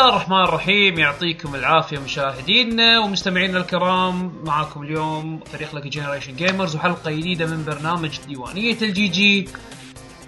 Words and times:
بسم 0.00 0.08
الله 0.08 0.16
الرحمن 0.16 0.44
الرحيم 0.44 0.98
يعطيكم 0.98 1.54
العافية 1.54 1.98
مشاهدينا 1.98 2.98
ومستمعينا 2.98 3.58
الكرام. 3.58 4.32
معاكم 4.44 4.82
اليوم 4.82 5.40
فريق 5.52 5.74
لك 5.74 5.86
Generation 5.86 6.36
Gamers 6.36 6.76
وحلقة 6.76 7.10
جديدة 7.10 7.46
من 7.46 7.64
برنامج 7.64 8.20
ديوانية 8.28 8.76
ال 8.82 9.08
GG 9.08 9.48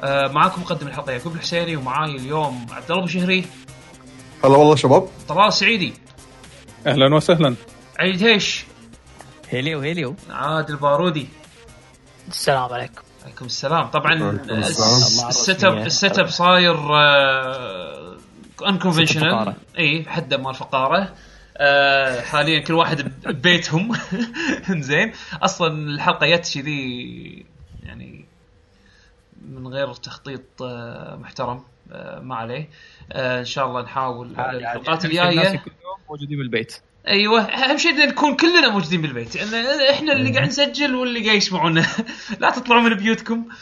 آه 0.01 0.29
معاكم 0.29 0.63
مقدم 0.63 0.87
الحلقة 0.87 1.13
يعقوب 1.13 1.35
الحسيني 1.35 1.77
ومعاي 1.77 2.17
اليوم 2.17 2.67
عبد 2.71 2.91
الله 2.91 3.05
بشهري 3.05 3.45
هلا 4.45 4.57
والله 4.57 4.77
شباب. 4.77 5.09
طلال 5.29 5.49
السعيدي. 5.49 5.93
أهلا 6.87 7.15
وسهلا. 7.15 7.55
علي 7.99 8.13
دهيش 8.13 8.65
hello 9.51 9.81
hello. 9.81 10.15
عادل 10.31 10.75
البارودي. 10.75 11.29
السلام 12.29 12.73
عليكم. 12.73 13.03
عليكم 13.25 13.47
السلام. 13.47 13.87
طبعا. 13.87 14.41
ال 15.29 15.65
setup 15.65 15.77
ال 15.77 16.19
setup 16.19 16.29
صاير 16.29 16.75
unconventional 16.75 18.12
فقارة. 19.21 19.57
اي 19.79 20.05
حده 20.09 20.37
مال 20.37 20.55
فقارة. 20.55 21.15
آه، 21.57 22.21
حاليا 22.21 22.61
كل 22.61 22.75
واحد 22.75 23.13
ببيتهم. 23.27 23.93
زين. 24.71 25.13
أصلا 25.43 25.95
الحلقة 25.95 26.27
جت 26.27 26.55
كذي 26.55 27.47
يعني 27.83 28.25
من 29.49 29.67
غير 29.67 29.95
تخطيط 29.95 30.63
آه، 30.63 31.17
محترم. 31.17 31.63
آه، 31.93 32.21
ما 32.21 32.35
عليه. 32.35 32.69
آه، 33.13 33.41
إن 33.41 33.45
شاء 33.45 33.67
الله 33.67 33.83
نحاول. 33.83 34.31
الحلقات 34.39 35.05
الناس 35.05 35.05
الجاية 35.05 35.59
كل 35.59 35.71
يوم 35.85 35.99
موجودين 36.11 36.39
بالبيت. 36.39 36.77
أيوه. 37.09 37.41
أهم 37.41 37.79
شيء 37.79 38.07
نكون 38.07 38.37
كلنا 38.37 38.69
موجودين 38.69 39.03
بالبيت. 39.03 39.37
إحنا 39.37 40.13
اللي 40.13 40.33
قاعد 40.33 40.49
نسجل 40.49 40.95
واللي 40.95 41.25
قاعد 41.25 41.37
يسمعونا. 41.37 41.87
لا 42.41 42.51
تطلعوا 42.51 42.83
من 42.83 42.95
بيوتكم. 42.95 43.49
آه 43.49 43.55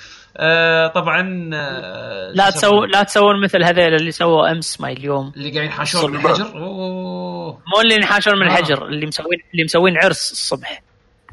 طبعا 0.94 1.50
آه 1.54 2.32
لا 2.34 2.50
تسوون؟ 2.50 2.88
لا 2.90 3.02
تسوون 3.02 3.42
مثل 3.44 3.62
هذيل 3.64 3.94
اللي 3.94 4.10
سووا 4.10 4.50
أمس 4.50 4.80
ما 4.80 4.88
اليوم. 4.90 5.32
اللي 5.36 5.50
قاعد 5.50 5.64
ينحاشون 5.64 6.10
من. 6.10 6.16
الحجر؟ 6.16 6.56
أوه. 6.58 7.52
مو 7.74 7.80
اللي 7.82 7.94
ينحاشون 7.94 8.34
من 8.38 8.42
آه. 8.42 8.46
الحجر 8.46 8.86
اللي 8.86 9.06
مسوين 9.06 9.38
اللي 9.52 9.64
مسوين 9.64 9.96
عرس 9.98 10.32
الصبح. 10.32 10.82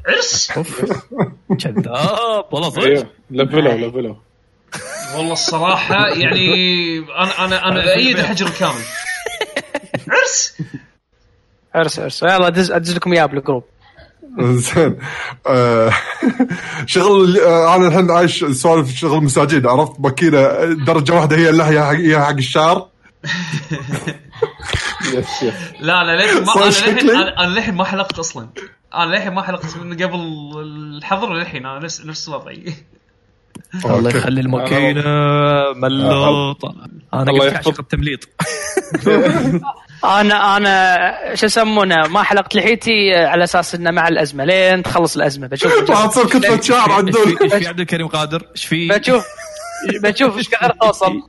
عرس؟ 0.08 0.52
كذاب. 1.60 2.44
والله 2.50 2.70
صدق. 2.70 2.82
أيوه 2.82 3.06
لفلوا 3.30 3.72
لفلوا 3.88 4.14
والله 5.16 5.32
الصراحة 5.32 6.08
يعني 6.08 6.98
أنا 6.98 7.44
أنا 7.44 7.68
أنا 7.68 7.92
ايد 7.94 8.18
الحجر 8.18 8.46
الكامل. 8.46 8.82
عرس؟ 10.08 10.56
عرس 11.74 11.98
عرس. 11.98 12.22
يلا 12.22 12.46
ادز 12.46 12.72
أدز 12.72 12.96
لكم 12.96 13.12
إياه 13.12 13.26
بالجروب. 13.26 13.64
زين. 14.40 14.98
آه، 15.46 15.92
شغل 16.86 17.40
آه، 17.40 17.76
أنا 17.76 17.88
الحين 17.88 18.10
عايش 18.10 18.44
سوالف 18.44 18.96
شغل 18.96 19.24
مساجين 19.24 19.66
عرفت؟ 19.66 20.00
ماكينه 20.00 20.64
درجة 20.64 21.12
واحدة 21.12 21.36
هي 21.36 21.50
اللحية 21.50 21.80
حق 21.80 21.94
هي 21.94 22.20
حق 22.20 22.36
الشعر. 22.36 22.88
لا 25.80 26.04
لا 26.04 26.16
للحين 26.16 26.44
ما 26.44 26.52
أنا 27.38 27.50
للحين 27.50 27.74
ما 27.74 27.84
حلقت 27.84 28.18
أصلا. 28.18 28.48
أنا 28.94 29.10
للحين 29.10 29.32
ما 29.32 29.42
حلقت 29.42 29.76
من 29.76 30.02
قبل 30.02 30.20
الحظر 30.96 31.34
للحين 31.34 31.66
أنا 31.66 31.78
نفس 31.78 32.06
نفس 32.06 32.28
وضعي 32.28 32.74
الله. 33.84 34.10
يخلي 34.10 34.40
الماكينه 34.40 35.02
ملوطة. 35.76 36.74
أنا 37.14 37.22
الله 37.30 37.44
قلت 37.44 37.52
يحفظ. 37.52 37.68
عشق 37.68 37.80
التمليط. 37.80 38.28
أنا 40.04 40.56
أنا 40.56 41.34
شو 41.34 41.46
يسمونه 41.46 41.96
ما 42.08 42.22
حلقت 42.22 42.54
لحيتي 42.54 43.14
على 43.14 43.44
أساس 43.44 43.74
إنه 43.74 43.90
مع 43.90 44.08
الأزمة. 44.08 44.44
لين 44.44 44.82
تخلص 44.82 45.16
الأزمة. 45.16 45.46
بشوف. 45.46 45.72
تصير 46.10 46.26
كتله 46.26 46.60
شعر 46.60 46.90
إيش 46.90 46.92
عدول 46.98 47.12
في- 47.38 47.44
إيش 47.44 47.52
في 47.54 47.66
عبد 47.68 47.80
الكريم 47.80 48.06
قادر؟ 48.08 48.42
إيش 48.56 48.64
في؟ 48.66 48.88
بشوف 48.88 49.24
بشوف 50.02 50.36
إيش 50.38 50.48
كثر 50.48 50.70
توصل 50.70 51.12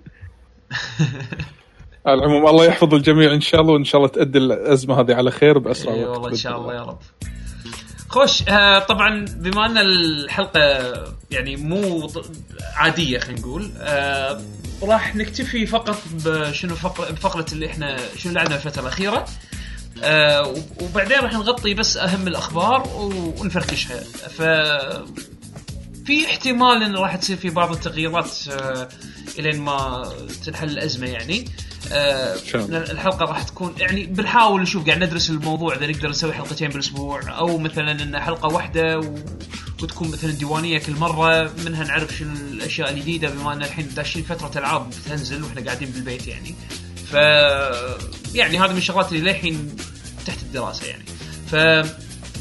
على 2.06 2.20
العموم 2.20 2.48
الله 2.48 2.66
يحفظ 2.66 2.94
الجميع 2.94 3.34
إن 3.34 3.42
شاء 3.42 3.62
الله 3.62 3.74
وإن 3.74 3.84
شاء 3.84 3.98
الله 4.02 4.08
تؤدي 4.14 4.38
الأزمة 4.38 5.00
هذه 5.02 5.16
على 5.16 5.32
خير 5.32 5.58
بأسرع 5.58 5.94
اي 5.94 6.04
وقت 6.04 6.10
والله 6.18 6.30
إن 6.32 6.36
شاء 6.36 6.58
الله. 6.62 6.74
يا 6.74 6.82
رب. 6.82 7.00
خوش 8.10 8.44
آه 8.50 8.80
طبعا 8.80 9.26
بما 9.30 9.66
أن 9.66 9.78
الحلقة 9.78 10.60
يعني 11.32 11.56
مو 11.56 12.12
عادية 12.76 13.20
خلينا 13.20 13.40
نقول 13.42 13.72
آه 13.78 14.42
راح 14.84 15.16
نكتفي 15.16 15.66
فقط 15.66 15.98
بشنو 16.26 16.76
فقره 16.76 17.12
بفقرة 17.12 17.46
اللي 17.52 17.68
إحنا 17.68 17.98
شنو 18.18 18.34
لعبنا 18.34 18.56
الفترة 18.56 18.82
الأخيرة 18.82 19.26
آه 20.04 20.56
وبعدين 20.82 21.20
راح 21.20 21.34
نغطي 21.34 21.74
بس 21.74 21.98
أهم 21.98 22.28
الأخبار 22.28 22.88
ونفركشها. 23.40 24.00
ف 24.38 24.42
في 26.06 26.26
احتمال 26.26 26.84
انه 26.84 27.00
راح 27.02 27.16
تصير 27.16 27.38
في 27.38 27.50
بعض 27.50 27.72
التغييرات 27.72 28.32
آه 28.52 28.90
إلين 29.40 29.62
ما 29.62 30.10
تنحل 30.46 30.70
الأزمة 30.70 31.08
يعني. 31.08 31.46
آه. 31.92 32.36
الحلقة 32.56 33.26
راح 33.26 33.44
تكون 33.44 33.74
يعني 33.78 34.06
بنحاول 34.06 34.62
نشوف 34.62 34.86
قاعد 34.86 35.04
ندرس 35.04 35.30
الموضوع 35.30 35.76
إذا 35.76 35.88
نقدر 35.88 36.10
نسوي 36.10 36.34
حلقتين 36.34 36.70
بالأسبوع 36.70 37.38
أو 37.38 37.58
مثلا 37.58 37.92
إن 37.92 38.20
حلقة 38.20 38.48
واحدة 38.48 39.00
و... 39.00 39.16
وتكون 39.84 40.12
مثلا 40.12 40.32
ديوانية 40.32 40.80
كل 40.80 40.94
مرة 40.94 41.52
منها 41.66 41.84
نعرف 41.84 42.18
شنو 42.18 42.34
الأشياء 42.52 42.90
الجديدة 42.90 43.30
بما 43.30 43.54
إن 43.54 43.62
الحين 43.62 43.90
داشين 43.96 44.24
فترة 44.24 44.60
ألعاب 44.60 44.90
تنزل 45.10 45.44
وإحنا 45.44 45.62
قاعدين 45.66 45.90
بالبيت 45.90 46.28
يعني. 46.28 46.56
ف 47.12 47.14
يعني 48.36 48.60
هذه 48.60 48.72
من 48.72 48.78
الشغلات 48.78 49.12
اللي 49.12 49.24
للحين 49.24 49.76
تحت 50.26 50.42
الدراسة 50.42 50.88
يعني. 50.88 51.04
ف 51.52 51.56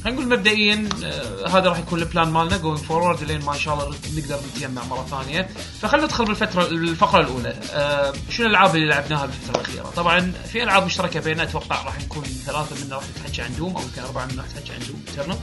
خلينا 0.09 0.23
نقول 0.23 0.39
مبدئيا 0.39 0.89
آه 1.05 1.49
هذا 1.49 1.69
راح 1.69 1.79
يكون 1.79 1.99
ال 1.99 2.05
plan 2.05 2.29
مالنا 2.29 2.57
going 2.57 2.79
forward 2.79 3.23
لين 3.23 3.45
ما 3.45 3.55
إن 3.55 3.59
شاء 3.59 3.75
الله 3.75 3.97
نقدر 4.17 4.39
نتجمع 4.55 4.85
مرة 4.85 5.07
ثانية. 5.11 5.49
فخلينا 5.83 6.07
ندخل 6.07 6.25
بالفترة 6.25 6.67
الفقرة 6.67 7.21
الأولى. 7.21 7.55
آه 7.73 8.13
شنو 8.31 8.47
الألعاب 8.47 8.77
اللي 8.77 8.87
لعبناها 8.87 9.27
بالفترة 9.27 9.61
الأخيرة؟ 9.61 9.93
طبعا 9.97 10.33
في 10.53 10.63
ألعاب 10.63 10.85
مشتركة 10.85 11.21
بيننا 11.21 11.43
أتوقع 11.43 11.83
راح 11.83 12.01
نكون 12.01 12.25
ثلاثة 12.25 12.85
منا 12.85 12.97
راح 12.97 13.05
نتحكي 13.17 13.43
عن 13.43 13.57
Doom 13.57 13.77
أو 13.77 13.83
يمكن 13.83 14.03
أربعة 14.03 14.27
منا 14.27 14.43
راح 14.43 14.51
نتحكي 14.51 14.73
عن 14.73 14.79
Doom 14.89 15.03
Eternal 15.09 15.39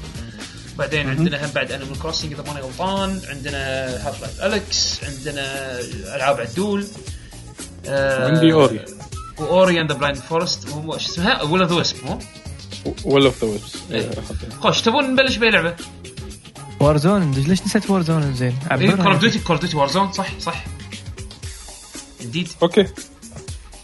بعدين 0.77 1.09
عندنا 1.09 1.45
هم 1.45 1.51
بعد 1.55 1.71
Animal 1.71 1.99
Crossing 1.99 2.33
إذا 2.33 2.43
ماني 2.43 2.61
غلطان. 2.61 3.21
عندنا 3.29 3.87
Half-Life 4.07 4.41
Alyx 4.41 5.03
عندنا 5.03 5.79
ألعاب 6.15 6.39
عدول. 6.39 6.87
آه 7.85 8.27
عندي 8.27 8.53
Ori. 8.53 8.85
و 9.37 9.48
Ori 9.48 9.81
and 9.81 9.91
the 9.91 9.97
Blind 9.97 10.17
Forest 10.17 10.69
شو 10.69 10.95
اسمها؟ 10.95 11.41
ولا 11.41 11.65
the 11.65 11.75
Wisp 11.75 12.05
مو؟ 12.05 12.19
ولا 13.03 13.25
of 13.25 13.43
the 13.43 13.49
Wisps 13.49 13.77
خوش 14.59 14.81
تبون 14.81 15.11
نبلش 15.11 15.37
بأي 15.37 15.49
لعبة؟ 15.49 15.75
Warzone 16.79 17.31
ليش 17.31 17.61
نسيت 17.61 17.89
Warzone 17.89 18.35
زين؟ 18.35 18.57
Call 18.69 19.07
of. 19.07 19.19
Duty 19.19 19.39
Call 19.39 19.55
of 19.55 19.61
Duty 19.61 19.77
Warzone 19.77 20.11
صح 20.11 20.39
صح. 20.39 20.65
جديد 22.21 22.47
okay. 22.61 22.87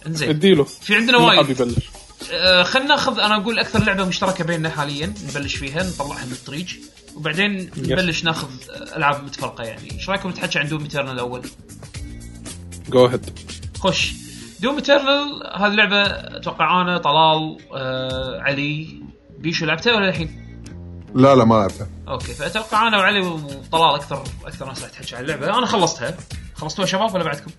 إنزين. 0.08 0.30
اديله 0.30 0.64
في 0.64 0.96
عندنا 0.96 1.18
وايد. 1.18 1.50
يبلش. 1.50 1.90
آه 2.32 2.64
خلينا 2.64 2.90
ناخذ 2.90 3.20
أنا 3.20 3.36
أقول 3.36 3.60
أكثر 3.60 3.84
لعبة 3.84 4.06
مشتركة 4.06 4.44
بيننا 4.44 4.70
حاليا 4.70 5.14
نبلش 5.30 5.56
فيها 5.56 5.84
نطلعها 5.84 6.26
من 6.26 6.32
الطريق. 6.32 6.68
وبعدين 7.16 7.72
نبلش 7.78 8.24
ناخذ 8.24 8.48
ألعاب 8.96 9.24
متفرقة 9.24 9.64
يعني. 9.64 9.92
إيش 9.92 10.10
رأيكم 10.10 10.30
نتحكي 10.30 10.60
عن 10.60 10.68
Doom 10.68 10.82
Eternal 10.82 11.14
الأول؟ 11.14 11.42
go 12.90 13.06
ahead 13.06 13.40
خش 13.80 14.14
Doom 14.62 14.76
Eternal 14.76 15.50
هذه 15.58 15.72
لعبة 15.72 16.02
أتوقع 16.38 16.82
أنا 16.82 16.98
طلال 16.98 17.58
آه 17.76 18.42
علي 18.42 18.88
بيشو 19.40 19.66
لعبتها 19.66 19.96
ولا 19.96 20.10
الحين؟ 20.10 20.42
لا 21.16 21.36
لا 21.36 21.46
ما 21.46 21.56
لعبتها. 21.56 21.88
okay 22.08 22.34
فأتوقع 22.34 22.88
أنا 22.88 22.98
وعلي 22.98 23.20
وطلال 23.20 23.96
أكثر 23.96 24.24
أكثر 24.46 24.66
ناس 24.66 24.82
راح 24.82 24.90
تحكي 24.90 25.16
عن 25.16 25.24
اللعبة. 25.24 25.58
أنا 25.58 25.66
خلصتها. 25.66 26.18
خلصتوها 26.56 26.88
شباب 26.88 27.14
ولا 27.14 27.24
بعدكم؟ 27.24 27.52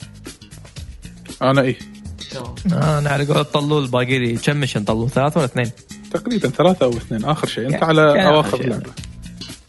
أنا 1.43 1.61
إيه. 1.61 1.79
تمام. 2.31 2.55
آه، 2.83 2.99
أنا 2.99 3.11
على 3.11 3.25
قول 3.25 3.45
طلول 3.45 3.87
باقي 3.89 4.19
لي 4.19 4.37
كم 4.37 4.57
mission 4.57 4.85
طلول 4.85 5.11
ثلاثة 5.11 5.39
ولا 5.41 5.45
اثنين؟ 5.49 5.71
تقريبا 6.11 6.49
ثلاثة 6.49 6.87
أو 6.87 6.91
اثنين 6.91 7.25
آخر 7.25 7.47
شيء. 7.47 7.65
أنت 7.65 7.73
يعني- 7.73 7.85
على 7.85 8.03
يعني 8.03 8.27
أواخر 8.29 8.57
شيء. 8.57 8.67
اللعبة. 8.67 8.91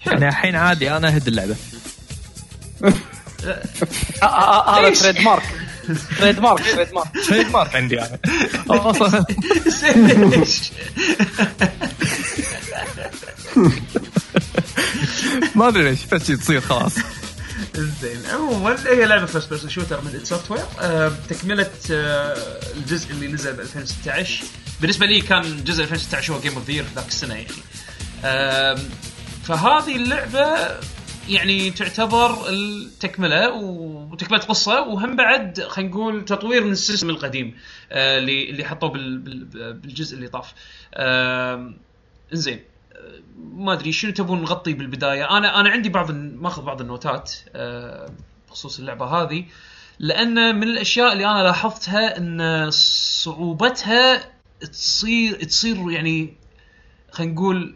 يعني 0.05 0.27
الحين 0.27 0.55
عادي 0.55 0.97
أنا 0.97 1.07
أهد 1.07 1.27
اللعبة. 1.27 1.55
هذا 4.23 4.81
ليش؟ 4.89 4.99
تريد 4.99 5.21
مارك 5.21 5.43
تريد 6.19 6.39
مارك 6.39 6.63
تريد 6.75 6.93
مارك 6.93 7.07
تريد 7.27 7.47
مارك 7.51 7.75
عندي 7.75 7.99
أنا؟ 8.01 8.17
ما 15.55 15.67
ادري 15.67 15.83
ليش 15.83 16.05
بس 16.05 16.27
تصير 16.27 16.61
خلاص 16.61 16.93
زين. 17.75 18.21
عموما 18.33 18.77
هي 18.87 19.05
لعبة 19.05 19.25
first 19.25 19.49
person 19.49 19.69
shooter 19.69 20.01
من 20.01 20.15
id 20.15 20.25
Software 20.25 20.63
تكمله 21.29 21.67
الجزء 21.89 23.11
اللي 23.11 23.27
نزل 23.27 23.53
ب 23.53 23.59
2016 23.59 24.43
بالنسبة 24.81 25.05
لي 25.05 25.21
كان 25.21 25.63
جزء 25.63 25.83
2016 25.83 26.33
هو 26.33 26.39
game 26.39 26.53
of 26.53 26.65
the 26.67 26.71
year 26.71 26.85
ذاك 26.95 27.07
السنة 27.07 27.33
يعني 27.35 27.47
فهذه 29.47 29.95
اللعبة 29.95 30.45
يعني 31.29 31.71
تعتبر 31.71 32.49
التكملة 32.49 33.53
وتكملة 33.53 34.41
قصة 34.41 34.81
وهم 34.87 35.15
بعد 35.15 35.59
خلينا 35.61 35.91
نقول 35.91 36.25
تطوير 36.25 36.63
من 36.63 36.71
السيستم 36.71 37.09
القديم 37.09 37.57
آه 37.91 38.17
اللي 38.17 38.49
اللي 38.49 38.65
حطوه 38.65 38.89
بال- 38.89 39.17
بال- 39.19 39.73
بالجزء 39.73 40.15
اللي 40.15 40.27
طاف. 40.27 40.53
آه 40.93 41.73
زين 42.31 42.59
ما 43.37 43.73
أدري 43.73 43.91
شنو 43.91 44.11
تبون 44.11 44.41
نغطي 44.41 44.73
بالبداية. 44.73 45.37
أنا 45.37 45.59
أنا 45.59 45.69
عندي 45.69 45.89
بعض 45.89 46.11
ماخذ 46.11 46.61
بعض 46.63 46.81
النوتات 46.81 47.33
آه، 47.55 48.09
بخصوص 48.47 48.79
اللعبة 48.79 49.05
هذه 49.05 49.45
لأن 49.99 50.55
من 50.55 50.63
الأشياء 50.63 51.13
اللي 51.13 51.25
أنا 51.25 51.43
لاحظتها 51.43 52.17
إن 52.17 52.69
صعوبتها 52.71 54.29
تصير 54.71 55.43
تصير 55.43 55.91
يعني 55.91 56.33
خلينا 57.11 57.33
نقول 57.33 57.75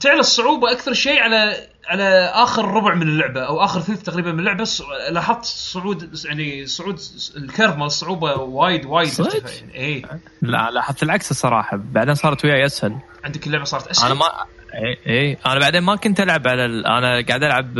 تعلى 0.00 0.20
الصعوبة 0.20 0.72
أكثر 0.72 0.92
شيء 0.92 1.20
على 1.20 1.66
على 1.86 2.30
آخر 2.34 2.64
ربع 2.64 2.94
من 2.94 3.02
اللعبة 3.02 3.40
أو 3.40 3.64
آخر 3.64 3.80
ثلث 3.80 4.02
تقريبا 4.02 4.32
من 4.32 4.38
اللعبة 4.38 4.64
ص- 4.64 4.82
لاحظت 5.10 5.44
صعود 5.44 6.18
يعني 6.24 6.66
صعود 6.66 7.00
ال 7.36 7.43
curve 7.43 7.76
مال 7.76 7.86
الصعوبة 7.86 8.34
وايد 8.34 8.86
وايد 8.86 9.08
صدق؟ 9.08 9.42
يعني 9.60 9.74
اي 9.78 10.04
لا 10.42 10.70
لاحظت 10.70 11.02
العكس 11.02 11.30
الصراحة. 11.30 11.76
بعدين 11.92 12.14
صارت 12.14 12.44
وياي 12.44 12.66
أسهل. 12.66 12.96
عندك 13.24 13.46
اللعبة 13.46 13.64
صارت 13.64 13.86
أسهل؟ 13.86 14.06
أنا 14.06 14.14
ما 14.14 14.26
اي 14.74 14.98
اي 15.06 15.38
أنا 15.46 15.60
بعدين 15.60 15.82
ما 15.82 15.96
كنت 15.96 16.20
ألعب 16.20 16.48
على 16.48 16.64
ال... 16.66 16.86
أنا 16.86 17.24
قاعد 17.28 17.42
ألعب 17.44 17.78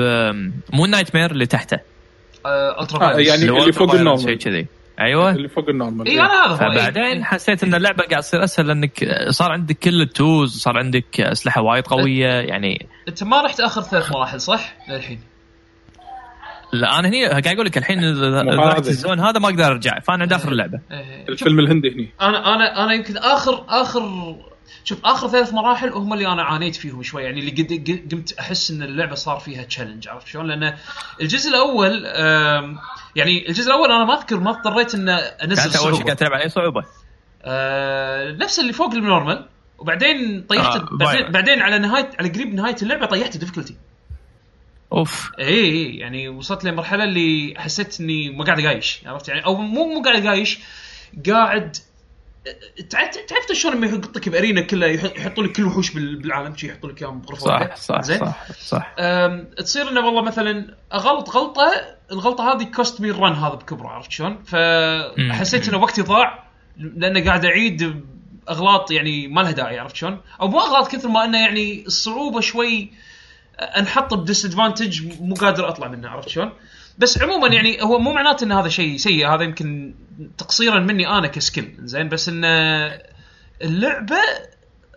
مو 0.73 0.87
nightmare 0.87 1.31
اللي 1.31 1.47
تحته 1.47 1.79
آه 2.47 2.83
ultra 2.83 3.15
آه، 3.15 3.19
يعني 3.19 3.45
اللي 3.45 3.73
فوق 3.73 3.95
ال 3.95 3.98
normal. 3.98 4.23
شيء 4.23 4.37
كذي. 4.39 4.67
أيوه 5.01 5.31
اللي 5.31 5.49
فوق 5.49 5.69
ال 5.69 5.74
normal 5.74 6.07
اي 6.09 6.21
أنا 6.21 6.47
هذا. 6.47 6.57
فبعدين 6.57 7.25
حسيت 7.25 7.65
إن 7.65 7.75
اللعبة 7.75 8.05
قاعد 8.05 8.23
تصير 8.23 8.45
أسهل 8.45 8.67
لانك 8.67 9.27
صار 9.29 9.53
عندك 9.53 9.79
كل 9.79 10.01
ال 10.03 10.12
tools 10.12 10.59
صار 10.59 10.79
عندك 10.79 11.21
أسلحة 11.21 11.63
وايد 11.63 11.87
قوية 11.87 12.29
يعني 12.29 12.87
أنت 13.09 13.25
ما 13.25 13.43
رحت 13.43 13.61
اخر 13.61 13.83
ثلاث 13.83 14.13
مراحل 14.13 14.41
صح؟ 14.41 14.77
للحين 14.89 15.21
لا 16.73 16.99
أنا 16.99 17.09
هني 17.09 17.27
قاعد 17.27 17.47
أقول 17.47 17.67
لك 17.67 17.79
الحين. 17.79 17.99
ال 18.79 18.87
zone 18.87 19.21
هذا 19.21 19.39
ما 19.39 19.49
أقدر 19.49 19.67
أرجع 19.67 20.01
فأنا 20.01 20.27
داخل 20.27 20.53
اللعبة 20.53 20.81
إيه. 20.91 21.29
الفيلم 21.29 21.59
الهندي 21.59 21.95
هني 21.95 22.09
أنا 22.21 22.55
أنا 22.55 22.85
أنا 22.85 22.93
يمكن 22.93 23.17
اخر 23.17 23.65
آخر 23.69 24.03
شوف 24.85 24.99
آخر 25.05 25.29
ثلاث 25.29 25.53
مراحل 25.53 25.89
هم 25.89 26.13
اللي 26.13 26.27
أنا 26.27 26.43
عانيت 26.43 26.77
فيهم 26.77 27.03
شوي 27.03 27.23
يعني 27.23 27.41
اللي 27.41 27.51
قد 27.51 28.13
قمت 28.13 28.33
أحس 28.39 28.71
إن 28.71 28.83
اللعبة 28.83 29.15
صار 29.15 29.39
فيها 29.39 29.63
challenge 29.63 30.09
عرفت 30.09 30.27
شلون؟ 30.27 30.47
لأن 30.47 30.77
الجزء 31.21 31.51
الأول 31.51 32.05
يعني 33.17 33.49
الجزء 33.49 33.67
الأول 33.67 33.93
أنا 33.93 34.05
ما 34.05 34.15
أذكر 34.15 34.41
ما 34.41 34.51
اضطريت 34.51 34.95
إن 34.95 35.09
أنزل 35.09 35.57
قاعد 35.57 35.77
أول 35.77 35.97
شيء 35.97 36.05
قاعد 36.05 36.17
تلعب 36.17 36.33
عليه 36.33 36.49
صعوبة. 36.49 36.85
آه، 37.45 38.33
نفس 38.33 38.59
اللي 38.59 38.73
فوق 38.73 38.95
ال 38.95 39.02
normal 39.02 39.49
وبعدين 39.79 40.43
طيحت 40.49 40.77
آه، 40.77 40.89
بعدين. 40.93 41.33
بعدين 41.33 41.63
على 41.63 41.79
نهايه 41.79 42.11
على 42.19 42.29
قريب 42.29 42.55
نهاية 42.55 42.77
اللعبة 42.83 43.07
طيحت 43.07 43.35
ال 43.35 43.38
difficulty. 43.38 43.77
أوف. 44.93 45.33
اي 45.39 45.49
اي 45.49 45.97
يعني 45.97 46.29
وصلت 46.29 46.65
لمرحلة 46.65 47.05
اللي 47.05 47.55
حسيت 47.57 48.01
إني 48.01 48.31
ما 48.31 48.45
قاعد 48.45 48.61
أقايش 48.61 49.01
عرفت؟ 49.07 49.29
يعني 49.29 49.45
أو 49.45 49.55
مو 49.55 49.87
مو 49.87 50.03
قاعد 50.03 50.27
أقايش 50.27 50.59
قاعد 51.27 51.77
تعرف 52.91 53.09
تعرف 53.17 53.47
شلون 53.53 53.75
لما 53.75 53.87
يحط 53.87 54.17
لك 54.17 54.29
ب 54.29 54.34
arena 54.34 54.61
كلها 54.61 54.89
يحط- 54.89 55.17
يحطوا 55.17 55.45
لك 55.45 55.53
كل 55.53 55.65
وحوش 55.65 55.91
بال- 55.91 56.17
بالعالم 56.17 56.57
شي 56.57 56.69
يحطوا 56.69 56.91
لك 56.91 57.03
إياهم 57.03 57.21
بغرفه 57.21 57.41
صح. 57.47 57.75
صح 57.77 58.01
زين 58.03 58.19
صح 58.19 58.53
صح 58.53 58.95
تصير 59.59 59.89
إنه 59.91 60.01
والله 60.07 60.23
مثلا 60.23 60.77
أغلط 60.93 61.31
غلطة 61.31 61.73
الغلطة 62.13 62.53
هذه 62.53 62.63
cost 62.65 63.01
me 63.01 63.11
ال 63.11 63.16
run 63.16 63.33
هذا 63.33 63.55
بكبره 63.55 63.89
عرفت 63.89 64.11
شلون؟ 64.11 64.43
فحسيت 64.43 65.69
إنه 65.69 65.79
وقتي 65.79 66.03
ضاع 66.03 66.49
لأنه 66.77 67.25
قاعد 67.25 67.45
أعيد 67.45 68.05
أغلاط 68.49 68.91
يعني 68.91 69.29
ما 69.29 69.41
لها 69.41 69.51
داعي 69.51 69.79
عرفت 69.79 69.97
شلون؟ 69.97 70.21
أو 70.41 70.49
مو 70.49 70.61
أغلاط 70.61 70.89
كثر 70.93 71.09
ما 71.09 71.25
إنه 71.25 71.39
يعني 71.41 71.85
الصعوبه 71.87 72.41
شوي 72.41 72.93
انحط 73.79 74.15
ب 74.15 74.45
disadvantage 74.45 75.03
مو 75.21 75.35
قادر 75.35 75.69
أطلع 75.69 75.89
منه 75.89 76.09
عرفت 76.09 76.29
شلون؟ 76.29 76.53
بس 76.99 77.23
عموما 77.23 77.49
يعني 77.49 77.83
هو 77.83 77.99
مو 77.99 78.13
معناته 78.13 78.45
إن 78.45 78.53
هذا 78.53 78.69
شيء 78.69 78.97
سيء 78.97 79.29
هذا 79.29 79.43
يمكن 79.43 79.95
تقصيرا 80.39 80.79
مني 80.79 81.09
أنا 81.09 81.27
ك 81.27 81.35
skill 81.35 81.77
زين؟ 81.79 82.09
بس 82.09 82.29
إن 82.29 82.45
اللعبة 83.63 84.17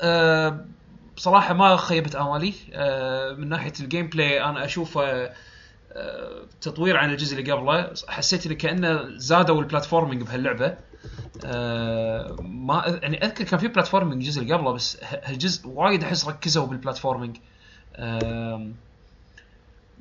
آه، 0.01 0.65
بصراحه 1.17 1.53
ما 1.53 1.75
خيبت 1.75 2.15
آمالي. 2.15 2.53
آه، 2.73 3.33
من 3.33 3.49
ناحية 3.49 3.73
ال 3.79 4.07
gameplay 4.07 4.43
أنا 4.43 4.65
أشوفه 4.65 5.31
آه، 5.93 6.45
تطوير 6.61 6.97
عن 6.97 7.11
الجزء 7.11 7.39
اللي 7.39 7.51
قبله. 7.51 7.93
حسيت 8.07 8.45
إنه 8.45 8.55
كأنه 8.55 9.17
زادوا 9.17 9.61
ال 9.61 9.66
platforming 9.66 10.23
بهاللعبة. 10.23 10.77
آه، 11.45 12.35
ما 12.41 12.99
يعني 13.01 13.25
أذكر 13.25 13.43
كان 13.43 13.59
في 13.59 13.67
platforming 13.67 14.23
الجزء 14.23 14.41
اللي 14.41 14.53
قبله 14.53 14.71
بس 14.71 14.97
هالجزء 15.03 15.67
وايد 15.67 16.03
أحس 16.03 16.27
ركزوا 16.27 16.65
بال 16.65 16.76
platforming 16.76 17.37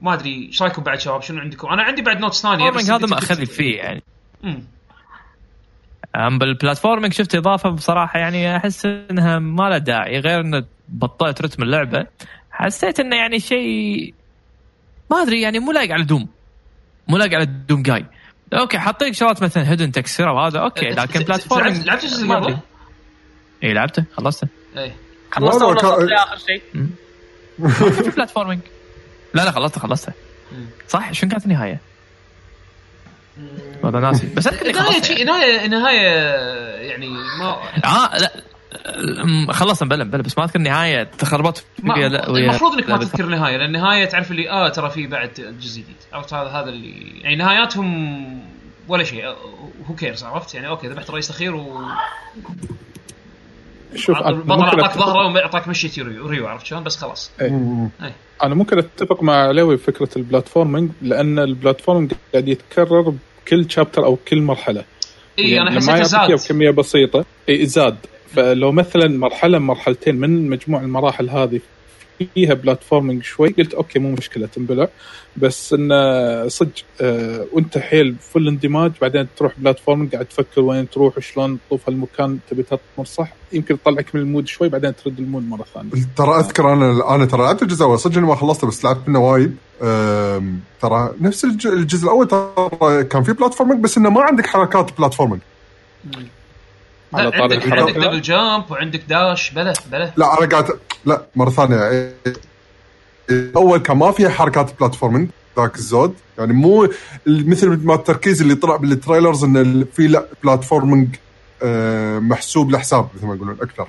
ما 0.03 0.15
أدري 0.15 0.47
إيش 0.47 0.63
رايكم 0.63 0.83
بعد 0.83 1.01
شباب 1.01 1.23
شنو 1.23 1.41
عندكم؟ 1.41 1.69
أنا 1.69 1.83
عندي 1.83 2.03
بعد 2.03 2.21
notes 2.21 2.43
ثانية 2.43 2.71
بس 2.71 2.91
هذا 2.91 3.07
ما 3.07 3.19
اخذ 3.19 3.47
فيه 3.47 3.77
يعني 3.77 4.03
مم. 4.43 4.65
أم 6.17 6.39
بال 6.39 6.50
platforming 6.50 7.13
شفت 7.13 7.35
إضافة 7.35 7.71
بصراحة 7.71 8.19
يعني 8.19 8.57
أحس 8.57 8.87
إنها 8.87 9.39
ما 9.39 9.63
لها 9.63 9.79
داعي 9.79 10.19
غير 10.19 10.41
إنه 10.41 10.65
بطلت 10.89 11.43
رتم 11.43 11.63
اللعبة 11.63 12.07
حسيت 12.51 13.01
إنه 13.01 13.17
يعني 13.17 13.41
شيء 13.41 14.15
ما 15.11 15.23
أدري 15.23 15.41
يعني 15.41 15.59
مو 15.59 15.73
لايق 15.73 15.93
على 15.93 16.05
Doom 16.05 16.29
مو 17.09 17.17
لايق 17.17 17.35
على 17.35 17.47
Doom 17.47 17.83
جاي 17.83 18.07
okay 18.53 18.79
حاطين 18.79 19.09
لك 19.09 19.15
شغلات 19.15 19.43
مثلا 19.43 19.71
hidden 19.71 19.93
تكسير 19.93 20.29
وهذا 20.29 20.59
okay 20.59 20.87
لكن 20.87 20.97
لعبت 20.97 21.27
platforming 21.27 21.87
لعبت 21.87 22.05
الجزء؟ 22.05 22.37
أدري. 22.37 22.59
اي 23.63 23.73
لعبته 23.73 24.05
خلصته 24.17 24.49
إيه 24.77 24.97
خلصت 25.31 25.63
ولا 25.63 26.05
لآخر 26.05 26.37
شيء؟ 26.37 26.63
في 28.03 28.11
platforming 28.11 28.61
لا 29.35 29.45
لا 29.45 29.51
خلصته 29.51 29.81
خلصته 29.81 30.13
مم. 30.53 30.67
صح؟ 30.89 31.13
شنو 31.13 31.31
كانت 31.31 31.45
النهاية؟ 31.45 31.81
والله 33.83 34.01
ناسي. 34.01 34.27
بس 34.35 34.49
خلصت. 34.49 35.05
شيء 35.05 35.27
نهاية 35.27 35.67
نهاية 35.67 36.09
يعني 36.81 37.09
ما 37.41 37.57
آه 37.85 38.19
لا. 38.19 38.33
خلصنا 39.53 39.89
بلا 39.89 40.05
بلا 40.05 40.23
بس 40.23 40.39
ما 40.39 40.45
أذكر 40.45 40.59
النهاية. 40.59 41.03
تخربطت 41.03 41.65
المفروض 41.85 42.73
إنك 42.73 42.89
ما 42.91 42.95
لا، 42.95 42.99
تذكر 42.99 43.25
النهاية 43.25 43.57
لأن 43.57 43.67
النهاية 43.67 44.05
تعرف 44.05 44.31
اللي 44.31 44.51
آه 44.51 44.69
ترى 44.69 44.91
في 44.91 45.07
بعد 45.07 45.57
جزء 45.61 45.81
جديد 45.81 45.97
عرفت؟ 46.13 46.35
هذا 46.35 46.49
هذا 46.49 46.69
اللي 46.69 47.21
يعني 47.21 47.37
نهاياتهم 47.37 48.45
ولا 48.89 49.05
شيء. 49.05 49.27
who 49.91 49.95
cares 49.95 50.25
عرفت؟ 50.25 50.55
يعني 50.55 50.69
okay 50.69 50.89
ذبحت 50.89 51.11
رئيس 51.11 51.31
أخير 51.31 51.55
و 51.57 51.83
شوف 53.97 54.19
البطل 54.19 54.63
اعطاك 54.81 54.99
ظهره 54.99 55.33
واعطاك 55.33 55.69
مشيتي 55.69 56.03
ريو, 56.03 56.27
ريو 56.27 56.47
عرفت 56.49 56.67
شلون؟ 56.67 56.85
بس 56.85 56.97
خلاص. 56.97 57.31
مم. 57.41 57.91
أنا 58.43 58.55
ممكن 58.55 58.79
أتفق 58.79 59.23
مع 59.23 59.33
علوي 59.33 59.77
بفكره 59.77 60.09
ال 60.17 60.23
platforming 60.23 60.91
لأن 61.03 61.39
ال 61.39 61.45
platforming 61.45 62.13
قاعد 62.33 62.49
يتكرر 62.49 63.15
بكل 63.47 63.71
chapter 63.71 64.05
أو 64.05 64.17
كل 64.29 64.43
مرحلة. 64.43 64.85
إي 65.39 65.61
أنا 65.61 65.71
حسيته 65.71 65.97
يعطيك 65.97 66.15
إياه 66.15 66.37
زاد 66.37 66.45
بكمية 66.45 66.71
بسيطة. 66.71 67.25
إي 67.49 67.67
زاد. 67.67 67.97
فلو 68.35 68.73
مثلا 68.73 69.09
مرحلة 69.09 69.59
مرحلتين 69.59 70.15
من 70.15 70.49
مجموع 70.49 70.81
المراحل 70.81 71.31
هذه 71.31 71.61
فيها 72.35 72.55
platforming 72.55 73.23
شوي. 73.23 73.49
قلت 73.59 73.75
okay 73.75 73.99
مو 73.99 74.11
مشكلة 74.13 74.47
تنبلع. 74.47 74.89
بس 75.37 75.73
انه 75.73 76.49
صدق 76.49 76.73
آه 77.01 77.47
وأنت 77.53 77.79
حيل 77.79 78.17
full 78.33 78.49
اندماج 78.49 78.93
بعدين 79.01 79.27
تروح 79.37 79.53
platforming 79.59 80.13
قاعد 80.13 80.25
تفكر 80.27 80.61
وين 80.61 80.91
تروح 80.91 81.19
وشلون 81.19 81.59
تطوف 81.69 81.89
هالمكان 81.89 82.39
تبي 82.51 82.63
تطمر 82.63 83.05
صح؟ 83.05 83.33
يمكن 83.53 83.83
تطلعك 83.83 84.15
من 84.15 84.21
ال 84.21 84.26
mood 84.26 84.47
شوي 84.47 84.69
بعدين 84.69 84.97
ترد 84.97 85.19
ال 85.19 85.25
mood 85.25 85.49
مرة 85.49 85.65
ثانية. 85.75 85.91
ترى 86.17 86.39
أذكر 86.39 86.73
أنا 86.73 87.15
أنا 87.15 87.25
ترى 87.25 87.43
لعبت 87.43 87.63
الجزء 87.63 87.85
الأول 87.85 87.99
صدق 87.99 88.17
إني 88.19 88.27
ما 88.27 88.35
خلصته 88.35 88.67
بس 88.67 88.85
لعبت 88.85 89.09
منه 89.09 89.19
وايد. 89.19 89.57
ترى 90.81 91.15
نفس 91.21 91.45
الج- 91.45 91.67
الجزء 91.67 92.05
الأول 92.05 92.29
ترى 92.29 93.05
كان 93.05 93.23
في 93.23 93.33
platforming 93.33 93.81
بس 93.81 93.99
إنه 93.99 94.11
ما 94.11 94.21
عندك 94.23 94.47
حركات 94.47 94.99
platforming 94.99 95.41
على 97.15 97.25
لا، 97.25 97.39
طاري 97.39 97.55
عندك. 97.55 97.73
عندك 97.73 97.95
double 97.95 98.21
jump 98.21 98.71
وعندك 98.71 99.01
dash 99.09 99.51
بلا 99.51 99.73
بلا 99.93 100.13
لا 100.17 100.39
أنا 100.39 100.49
قاعد 100.49 100.67
لا 101.05 101.23
مرة 101.37 101.51
ثانية. 101.51 102.15
الأول 103.31 103.79
كان 103.79 103.97
ما 103.97 104.11
فيها 104.11 104.29
حركات 104.29 104.81
platforming 104.81 105.29
ذاك 105.59 105.77
الزود. 105.77 106.15
يعني 106.39 106.53
مو 106.53 106.89
مثل 107.27 107.69
ما 107.69 107.95
التركيز 107.95 108.43
اللي 108.43 108.55
طلع 108.55 108.77
بال 108.77 108.90
trailers 108.90 109.45
انه 109.45 109.87
في 109.97 110.07
لا 110.07 110.27
platforming 110.45 111.09
آه، 111.63 112.19
محسوب 112.19 112.71
لحساب 112.71 113.09
مثل 113.17 113.27
ما 113.27 113.35
يقولون 113.35 113.57
أكثر. 113.63 113.89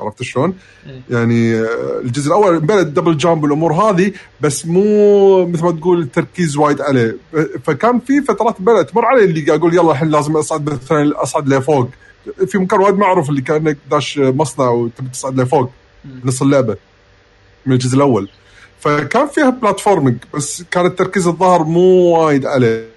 عرفت 0.00 0.22
شلون؟ 0.22 0.54
إيه. 0.86 1.00
يعني 1.10 1.54
آه، 1.54 2.00
الجزء 2.04 2.28
الأول 2.28 2.60
بلد 2.60 2.94
double 2.94 3.16
jump 3.16 3.42
والأمور 3.42 3.72
هذه 3.72 4.12
بس 4.40 4.66
مو 4.66 5.46
مثل 5.46 5.64
ما 5.64 5.72
تقول 5.72 6.00
التركيز 6.00 6.56
وايد 6.56 6.80
عليه. 6.80 7.16
فكان 7.64 7.98
في 8.00 8.20
فترات 8.20 8.56
بلد 8.58 8.86
تمر 8.86 9.04
علي 9.04 9.24
اللي 9.24 9.40
قاعد 9.40 9.58
أقول 9.58 9.74
يلا 9.74 9.90
الحين 9.92 10.08
لازم 10.10 10.36
أصعد 10.36 10.70
مثلا 10.70 11.22
أصعد 11.22 11.48
لفوق. 11.48 11.88
في 12.46 12.58
مكان 12.58 12.80
وايد 12.80 12.94
معروف 12.94 13.30
اللي 13.30 13.40
كانك 13.40 13.78
داش 13.90 14.18
مصنع 14.18 14.68
وتبي 14.68 15.08
تصعد 15.08 15.40
لفوق 15.40 15.70
نص 16.24 16.42
اللعبة 16.42 16.76
من 17.66 17.72
الجزء 17.72 17.96
الأول. 17.96 18.28
فكان 18.80 19.26
فيها 19.26 19.50
platforming 19.50 20.16
بس 20.34 20.62
كان 20.70 20.86
التركيز 20.86 21.26
الظاهر 21.26 21.64
مو 21.64 21.80
وايد 21.80 22.46
عليه. 22.46 22.88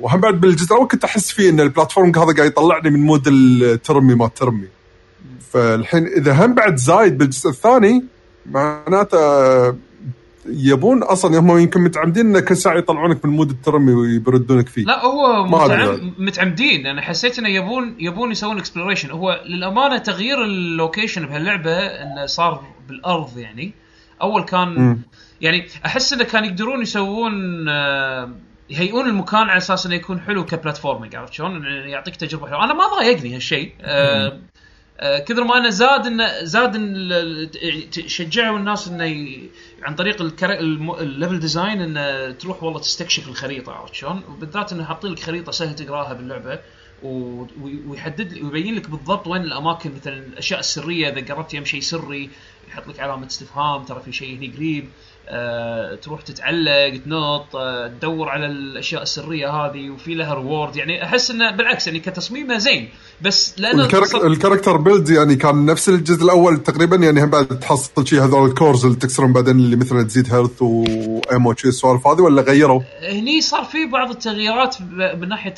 وهم 0.00 0.20
بعد 0.20 0.40
بالجزء 0.40 0.72
الأول 0.72 0.88
كنت 0.88 1.04
أحس 1.04 1.30
فيه 1.30 1.50
إن 1.50 1.60
ال 1.60 1.65
platforming 1.65 2.18
هذا 2.18 2.32
قاعد 2.32 2.46
يطلعني 2.50 2.90
من 2.90 3.00
mood 3.00 3.28
الترمي 3.28 4.14
ما 4.14 4.28
ترمي. 4.28 4.68
فالحين 5.52 6.06
إذا 6.06 6.32
هم 6.32 6.54
بعد 6.54 6.76
زايد 6.76 7.18
بالجزء 7.18 7.50
الثاني 7.50 8.04
معناته 8.46 9.18
يبون 10.46 11.02
أصلا 11.02 11.38
هم 11.38 11.58
يمكن 11.58 11.80
متعمدين 11.80 12.36
إن 12.36 12.40
كل 12.44 12.56
ساعه 12.56 12.78
يطلعونك 12.78 13.24
من 13.24 13.30
mood 13.30 13.50
الترمي 13.50 13.92
ويبردونك 13.92 14.68
فيه 14.68 14.84
لا 14.84 15.04
هو. 15.04 15.46
متعم... 15.46 16.14
متعمدين 16.18 16.86
أنا 16.86 17.02
حسيت 17.02 17.38
إنه 17.38 17.48
يبون 17.48 17.96
يبون 17.98 18.30
يسوون 18.30 18.58
exploration 18.58 19.10
هو 19.10 19.40
للأمانة 19.46 19.98
تغيير 19.98 20.44
ال 20.44 20.53
location 20.53 21.26
بهاللعبة 21.26 21.76
إنه 21.76 22.26
صار 22.26 22.64
بالأرض 22.88 23.38
يعني 23.38 23.72
أول 24.22 24.44
كان 24.44 24.68
مم. 24.68 24.98
يعني 25.40 25.66
أحس 25.86 26.12
إنه 26.12 26.24
كان 26.24 26.44
يقدرون 26.44 26.82
يسوون 26.82 27.68
آه، 27.68 28.30
يهيئون 28.70 29.06
المكان 29.08 29.40
على 29.40 29.56
أساس 29.56 29.86
إنه 29.86 29.94
يكون 29.94 30.20
حلو 30.20 30.44
ك 30.44 30.50
platforming 30.50 31.16
عرفت 31.16 31.32
شلون؟ 31.32 31.56
إنه 31.56 31.90
يعطيك 31.90 32.16
تجربة 32.16 32.46
حلوة، 32.46 32.64
أنا 32.64 32.74
ما 32.74 32.84
ضايقني 32.98 33.36
هالشيء 33.36 33.72
آه 33.80 34.38
كثر 35.26 35.44
ما 35.44 35.58
انه 35.58 35.68
زاد 35.68 36.06
انه 36.06 36.44
زاد 36.44 36.76
إن 36.76 37.50
شجعوا 38.06 38.58
الناس 38.58 38.88
إنه 38.88 39.04
ي- 39.04 39.50
عن 39.82 39.94
طريق 39.94 40.22
ال 41.00 41.07
level 41.07 41.40
design 41.40 41.80
انه 41.80 42.30
تروح 42.30 42.62
والله 42.62 42.78
تستكشف 42.80 43.28
الخريطة 43.28 43.72
عرفت 43.72 43.94
شلون؟ 43.94 44.22
وبالذات 44.28 44.72
إنه 44.72 44.84
حاطين 44.84 45.12
لك 45.12 45.18
خريطة 45.20 45.52
سهل 45.52 45.74
تقراها 45.74 46.12
باللعبة 46.12 46.58
و- 47.02 47.42
وي- 47.62 47.82
ويحدد 47.86 48.42
ويبين 48.42 48.74
لك 48.74 48.90
بالضبط 48.90 49.26
وين 49.26 49.42
الأماكن 49.42 49.94
مثلا 49.94 50.14
الأشياء 50.18 50.60
السرية 50.60 51.08
إذا 51.08 51.34
قربت 51.34 51.54
يم 51.54 51.64
شيء 51.64 51.80
سري 51.80 52.30
يحط 52.68 52.88
لك 52.88 53.00
علامة 53.00 53.26
استفهام 53.26 53.84
ترى 53.84 54.00
في 54.00 54.12
شيء 54.12 54.36
هني 54.36 54.48
قريب 54.56 54.88
آه، 55.28 55.94
تروح 55.94 56.20
تتعلق 56.22 56.96
تنط 57.04 57.56
آه، 57.56 57.86
تدور 57.88 58.28
على 58.28 58.46
الأشياء 58.46 59.02
السرية 59.02 59.50
هذه 59.50 59.90
وفي 59.90 60.14
لها 60.14 60.34
reward 60.34 60.76
يعني 60.76 61.04
أحس 61.04 61.30
إنه 61.30 61.50
بالعكس 61.50 61.86
يعني 61.86 62.00
كتصميمه 62.00 62.58
زين 62.58 62.88
بس 63.24 63.54
لأنه 63.58 63.84
ال 63.84 63.89
charac- 63.89 64.24
ال 64.24 64.29
character 64.29 64.76
build 64.76 65.08
يعني 65.10 65.36
كان 65.36 65.66
نفس 65.66 65.88
الجزء 65.88 66.24
الأول 66.24 66.62
تقريبا 66.62 66.96
يعني 66.96 67.24
هم 67.24 67.30
بعد 67.30 67.46
تحصل 67.46 68.06
شيء 68.06 68.24
هذول 68.24 68.48
ال 68.48 68.54
cores 68.54 68.84
اللي 68.84 68.96
تكسرهم 68.96 69.32
بعدين 69.32 69.56
اللي 69.56 69.76
مثلا 69.76 70.02
تزيد 70.02 70.34
health 70.34 70.62
و 70.62 70.80
ammo 70.80 71.54
شي 71.54 71.68
السوالف 71.68 72.06
هذه 72.06 72.20
ولا 72.20 72.42
غيروا؟ 72.42 72.80
هني 73.12 73.40
صار 73.40 73.64
في 73.64 73.86
بعض 73.86 74.10
التغييرات 74.10 74.76
ب- 74.82 75.18
من 75.22 75.28
ناحية 75.28 75.54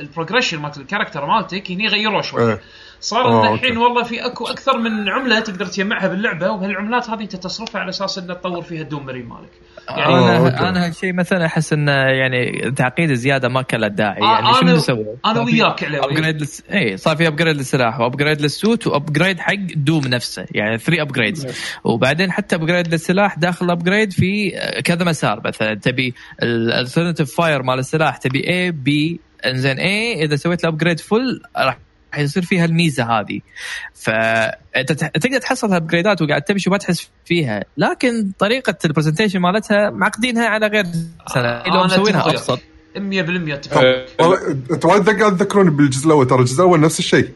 ال 0.00 0.05
progression 0.05 0.58
مالت 0.58 0.76
ال 0.76 0.81
character 0.81 1.26
مالتك 1.26 1.70
هني 1.70 1.88
غيروا 1.88 2.22
شوي 2.22 2.48
إيه. 2.52 2.60
صار 3.00 3.24
آه، 3.26 3.48
إن 3.48 3.54
الحين. 3.54 3.76
والله 3.78 4.02
في 4.02 4.26
أكو 4.26 4.46
أكثر 4.46 4.78
من 4.78 5.08
عملة 5.08 5.40
تقدر 5.40 5.66
تجمعها 5.66 6.08
باللعبة 6.08 6.50
وهالعملات 6.50 7.10
هذه 7.10 7.20
أنت 7.22 7.36
تصرفها 7.36 7.80
على 7.80 7.88
أساس 7.88 8.18
إنه 8.18 8.34
تطور 8.34 8.62
فيها 8.62 8.82
ال 8.82 8.87
Doom 8.87 9.06
marine 9.06 9.26
مالك 9.28 9.50
يعني 9.88 10.14
آه، 10.14 10.38
okay. 10.38 10.48
أنا 10.58 10.68
أنا 10.68 10.86
هالشيء 10.86 11.12
مثلا 11.12 11.46
أحس 11.46 11.72
إنه 11.72 11.92
يعني 11.92 12.70
تعقيد 12.76 13.14
زيادة 13.14 13.48
ما 13.48 13.62
كان 13.62 13.80
له 13.80 13.88
داعي 13.88 14.22
آه، 14.22 14.24
يعني 14.60 14.76
شو 14.76 14.78
سووا؟ 14.78 15.14
أنا 15.26 15.40
وياك 15.40 15.84
علاوي. 15.84 16.14
upgrade 16.28 16.42
لس... 16.42 16.62
اي 16.72 16.96
صار 16.96 17.16
في 17.16 17.26
upgrade 17.26 17.56
للسلاح 17.56 18.00
و 18.00 18.05
upgrade 18.05 18.40
لل 18.40 18.55
suit 18.55 18.86
و 18.86 18.93
upgrade 18.93 19.40
حق 19.40 19.54
دوم 19.76 20.06
نفسه 20.06 20.46
يعني 20.50 20.78
3 20.78 21.02
upgrades 21.02 21.46
وبعدين 21.84 22.32
حتى 22.32 22.56
upgrade 22.56 22.88
للسلاح 22.88 23.38
داخل 23.38 23.66
ال 23.66 23.72
upgrade 23.72 24.12
في 24.12 24.50
كذا 24.84 25.04
مسار 25.04 25.40
مثلا 25.44 25.74
تبي 25.74 26.14
ال 26.42 26.50
alternative 26.50 27.34
fire 27.34 27.62
مال 27.62 27.78
السلاح 27.78 28.16
تبي 28.16 28.50
اي 28.50 28.70
بي 28.70 29.20
إنزين 29.46 29.78
اي 29.78 30.24
إذا 30.24 30.36
سويت 30.36 30.64
ال 30.64 30.69
upgrade 30.69 31.00
فل 31.00 31.42
راح 31.56 31.78
حيصير 32.12 32.42
فيها 32.42 32.64
الميزة 32.64 33.04
هذه. 33.04 33.40
فانت 33.94 34.92
تقدر 34.92 35.38
تحصل 35.38 35.68
هال 35.68 35.79
upgrade 35.79 36.17
ات 36.17 36.22
وقاعد 36.22 36.42
تمشي 36.42 36.70
وما 36.70 36.78
تحس 36.78 37.10
فيها 37.24 37.64
لكن 37.76 38.30
طريقة 38.38 38.74
ال 38.84 38.88
presentation 38.88 39.38
مالتها 39.38 39.90
معقدينها 39.90 40.46
على 40.46 40.66
غير 40.66 40.84
سنه 41.26 41.48
آه، 41.48 41.68
لو 41.68 41.84
مسوينها 41.84 42.30
أبسط. 42.30 42.60
100% 42.96 43.54
اتفق. 43.54 43.78
آه، 43.80 44.06
وايد 44.84 45.20
قاعد 45.20 45.36
تذكروني 45.36 45.70
بالجزء 45.70 46.06
الأول 46.06 46.26
ترى 46.26 46.38
الجزء 46.40 46.56
الأول 46.56 46.80
نفس 46.80 46.98
الشيء. 46.98 47.28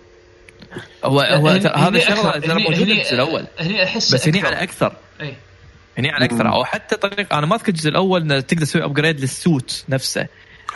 هو 1.04 1.20
هو 1.20 1.48
هني- 1.48 1.58
ترى 1.60 1.72
هذا 1.76 1.96
الشغله 1.98 2.28
أكثر. 2.36 2.40
ترى 2.40 2.52
هني- 2.52 2.64
بالجزء 2.68 3.14
الأول. 3.14 3.46
هني 3.60 3.84
أحس 3.84 4.14
بس 4.14 4.28
هني 4.28 4.38
أكثر. 4.38 4.46
على 4.54 4.62
أكثر. 4.62 4.92
إي. 5.20 5.34
هني 5.98 6.10
على 6.10 6.24
أكثر. 6.24 6.52
أو 6.52 6.64
حتى 6.64 6.96
طريقه 6.96 7.38
أنا 7.38 7.46
ما 7.46 7.56
أذكر 7.56 7.68
الجزء 7.68 7.88
الأول 7.88 8.42
تقدر 8.42 8.64
تسوي 8.64 8.84
upgrade 8.84 9.20
لل 9.20 9.41
suit 9.41 9.84
نفسه. 9.88 10.26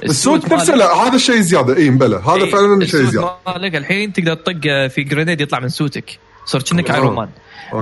ال 0.04 0.14
suit 0.14 0.52
نفسه 0.52 0.75
لا 0.75 0.95
هذا 0.95 1.16
الشيء 1.16 1.40
زيادة. 1.40 1.76
إي 1.76 1.90
مبلى 1.90 2.16
هذا 2.16 2.35
إيه، 2.45 2.50
فعلا 2.50 2.85
شيء 2.87 3.00
ال 3.00 3.03
suit 3.03 3.12
زيادة. 3.12 3.37
مالك 3.47 3.76
الحين 3.76 4.12
تقدر 4.12 4.35
تطق 4.35 4.87
في 4.87 5.02
grenade 5.02 5.40
يطلع 5.40 5.61
من 5.61 5.68
suit 5.68 6.02
ك. 6.02 6.18
صار 6.47 6.62
كأنك. 6.62 6.90
Iron 6.90 7.14
Man. 7.14 7.28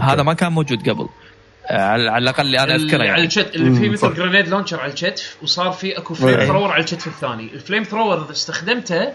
هذا 0.03 0.23
ما 0.23 0.35
كان 0.35 0.53
موجود 0.53 0.89
قبل. 0.89 1.03
آه، 1.03 1.09
على 1.71 2.11
على 2.11 2.23
الأقل 2.23 2.43
اللي 2.47 2.59
أنا 2.61 2.75
اذكره 2.75 2.99
على 2.99 3.07
يعني 3.07 3.25
ال 3.27 3.32
shit 3.32 3.55
اللي 3.57 3.81
فيه 3.81 3.87
مم، 3.89 3.93
مثل. 3.93 4.15
grenade 4.15 4.49
launcher 4.49 4.81
على 4.81 4.91
الكتف 4.93 5.37
وصار 5.43 5.73
في 5.73 5.99
أكو 5.99 6.15
flame 6.15 6.39
إيه. 6.39 6.47
thrower 6.47 6.71
على 6.73 6.81
الكتف 6.81 7.07
الثاني، 7.07 7.51
ال 7.55 7.59
flame 7.59 7.83
thrower 7.83 8.25
إذا 8.25 8.33
استخدمته 8.33 9.13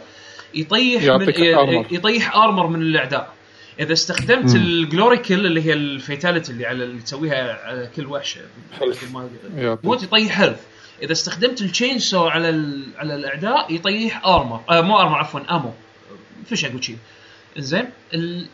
يطيح 0.54 1.02
من 1.02 1.08
يعطيك 1.08 1.40
armor. 1.40 1.86
يطيح 1.92 2.36
armor 2.36 2.68
من 2.68 2.82
الأعداء. 2.82 3.34
إذا 3.80 3.94
استخدمت 3.94 4.56
ال 4.56 4.66
glory 4.66 5.18
kill 5.18 5.46
اللي 5.46 5.66
هي 5.66 5.74
ال 5.74 5.83
fatality 5.83 6.52
اللي 6.52 6.66
على 6.66 6.84
اللي 6.84 7.02
تسويها 7.02 7.60
على 7.64 7.90
كل 7.96 8.06
وحش 8.06 8.38
Health. 8.80 9.12
ما- 9.14 9.30
يعطيك. 9.58 9.86
موت 9.86 10.04
يطيح 10.04 10.42
health. 10.42 10.60
إذا 11.04 11.12
استخدمت 11.12 11.62
ال 11.62 12.00
chainsaw 12.00 12.28
على 12.28 12.50
ال... 12.50 12.88
على 12.98 13.16
الأعداء 13.16 13.74
يطيح 13.74 14.26
armor 14.26 14.62
آه 14.70 14.82
مو 14.82 15.00
armor 15.00 15.16
عفوا 15.18 15.40
ammo 15.56 15.74
فيش 16.46 16.66
أقول 16.66 16.84
شيء 16.84 16.98
زين 17.58 17.86
ال... 18.14 18.48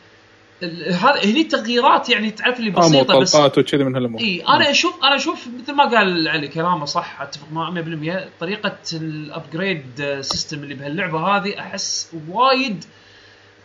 هذا 0.91 1.23
هني 1.25 1.43
تغييرات 1.43 2.09
يعني 2.09 2.31
تعرف 2.31 2.59
اللي 2.59 2.69
ammo 2.69 2.79
بسيطة 2.79 3.19
بس 3.19 3.35
وكذي 3.35 3.83
من 3.83 3.95
هالأمور. 3.95 4.21
إي 4.21 4.43
أنا 4.47 4.71
أشوف 4.71 5.03
أنا 5.03 5.15
أشوف 5.15 5.47
مثل 5.61 5.73
ما 5.73 5.83
قال 5.83 6.27
علي 6.27 6.47
كلامه 6.47 6.85
صح 6.85 7.21
أتفق 7.21 7.47
معه 7.51 7.71
100% 7.71 8.39
طريقة 8.39 8.77
ال 8.93 9.09
upgrade 9.09 10.17
system 10.21 10.63
اللي 10.63 10.73
بهاللعبة 10.73 11.19
هذه 11.19 11.59
أحس 11.59 12.11
وايد 12.29 12.83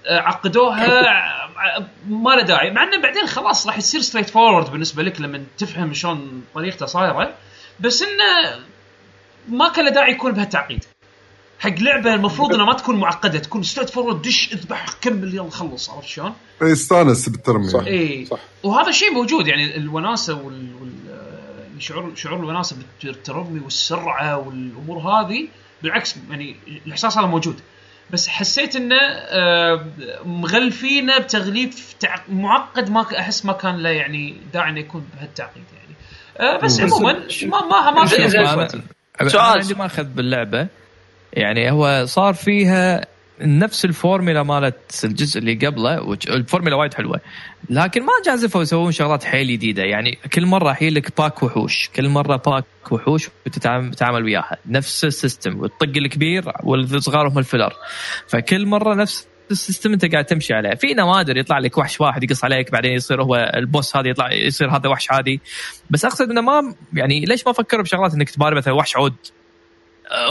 آه، 0.07 0.21
عقدوها 0.21 1.09
ع- 1.57 1.83
ما 2.09 2.31
له 2.31 2.43
داعي. 2.43 2.71
مع 2.71 2.83
إنه 2.83 3.01
بعدين 3.03 3.27
خلاص 3.27 3.67
راح 3.67 3.79
يصير 3.79 4.01
straightforward 4.01 4.71
بالنسبة 4.71 5.03
لك 5.03 5.21
لما 5.21 5.45
تفهم 5.59 5.95
شلون 5.95 6.45
طريقته 6.55 6.87
صايرة. 6.87 7.35
بس 7.81 8.03
إنه 8.03 8.59
ما 9.49 9.69
كان 9.69 9.85
له 9.85 9.91
داعي 9.91 10.13
يكون 10.13 10.33
بهالتعقيد. 10.33 10.85
حق 11.61 11.79
لعبة 11.79 12.15
المفروض 12.15 12.55
إنها 12.55 12.65
ما 12.65 12.73
تكون 12.75 12.97
معقدة 12.97 13.39
تكون 13.39 13.63
straightforward 13.63 14.23
دش 14.23 14.53
اذبح 14.53 14.87
كمل 15.01 15.35
يلا 15.35 15.51
خلص 15.51 15.91
عرفت 15.91 16.09
شلون؟ 16.09 16.33
يستانس 16.63 17.29
بالترمي 17.29 17.69
صح. 17.69 17.85
اي 17.87 18.27
صح. 18.27 18.39
وهذا 18.63 18.89
الشيء 18.89 19.13
موجود 19.13 19.47
يعني 19.47 19.77
الوناسة 19.77 20.35
وال, 20.35 20.75
وال... 20.81 20.93
شعور 21.79 22.13
شعور 22.15 22.41
الوناسة 22.41 22.77
بالترمي 23.05 23.61
والسرعة 23.61 24.39
والأمور 24.39 24.99
هذه 24.99 25.49
بالعكس 25.83 26.17
يعني 26.31 26.57
الإحساس 26.87 27.19
هذا 27.19 27.27
موجود 27.27 27.61
بس 28.11 28.29
حسيت 28.29 28.77
إنه 28.77 28.97
آه، 29.01 29.87
مغلفينه 30.25 31.19
بتغليف 31.19 31.95
تع... 32.01 32.17
معقد 32.29 32.91
ما 32.91 33.07
أحس 33.19 33.45
ما 33.45 33.53
كان 33.53 33.77
له 33.77 33.89
يعني 33.89 34.37
داعي 34.53 34.71
إنه 34.71 34.81
يكون 34.81 35.07
بهالتعقيد 35.17 35.65
يعني 35.75 35.95
آه، 36.55 36.65
بس. 36.65 36.81
عموما 36.81 37.13
ما 37.43 37.61
ما 37.61 37.91
ما. 37.91 38.03
أنا 39.21 39.29
سؤال. 39.29 39.43
عندي 39.43 39.75
ماخذ 39.75 40.05
باللعبة 40.05 40.69
يعني 41.33 41.71
هو 41.71 42.05
صار 42.07 42.35
فيها 42.35 43.07
نفس 43.41 43.85
الفورميلا 43.85 44.43
مالت 44.43 45.05
الجزء 45.05 45.39
اللي 45.39 45.55
قبله 45.55 46.15
الفورميلا 46.29 46.77
وايد 46.77 46.95
حلوة. 46.95 47.21
لكن 47.71 48.03
ما 48.03 48.13
جازفوا 48.27 48.63
يسوون 48.63 48.93
شغلات 48.93 49.25
حيل 49.25 49.47
جديدة. 49.47 49.83
يعني 49.83 50.19
كل 50.35 50.47
مرة 50.47 50.71
يحيل 50.71 50.95
لك 50.95 51.19
pack 51.19 51.43
وحوش. 51.43 51.91
كل 51.97 52.09
مرة 52.09 52.37
pack 52.37 52.65
وحوش 52.91 53.29
وتتعامل 53.47 53.91
تتعامل 53.91 54.25
وياها. 54.25 54.57
نفس 54.67 55.05
ال 55.05 55.12
system. 55.12 55.61
والطق 55.61 55.97
الكبير 55.97 56.53
والصغار 56.65 57.29
هم 57.29 57.39
ال 57.39 57.44
filler 57.44 57.73
فكل 58.29 58.67
مرة 58.67 58.95
نفس 58.95 59.27
ال 59.51 59.57
system 59.57 59.93
انت 59.93 60.13
قاعد 60.13 60.25
تمشي 60.25 60.55
عليه. 60.55 60.75
في 60.75 60.95
نوادر 60.95 61.37
يطلع 61.37 61.59
لك 61.59 61.79
وحش 61.79 62.01
واحد 62.01 62.23
يقص 62.23 62.45
عليك 62.45 62.73
بعدين 62.73 62.93
يصير 62.93 63.23
هو 63.23 63.53
ال 63.57 63.65
boss 63.65 63.97
هذا 63.97 64.09
يطلع 64.09 64.33
يصير 64.33 64.71
هذا 64.77 64.89
وحش 64.89 65.11
عادي 65.11 65.41
بس 65.91 66.05
أقصد 66.05 66.31
إنه 66.31 66.41
ما 66.41 66.75
يعني 66.93 67.21
ليش 67.21 67.47
ما 67.47 67.53
فكروا 67.53 67.83
بشغلات 67.83 68.15
إنك 68.15 68.31
تباري 68.31 68.57
مثلا 68.57 68.75
وحش 68.75 68.97
عود؟ 68.97 69.15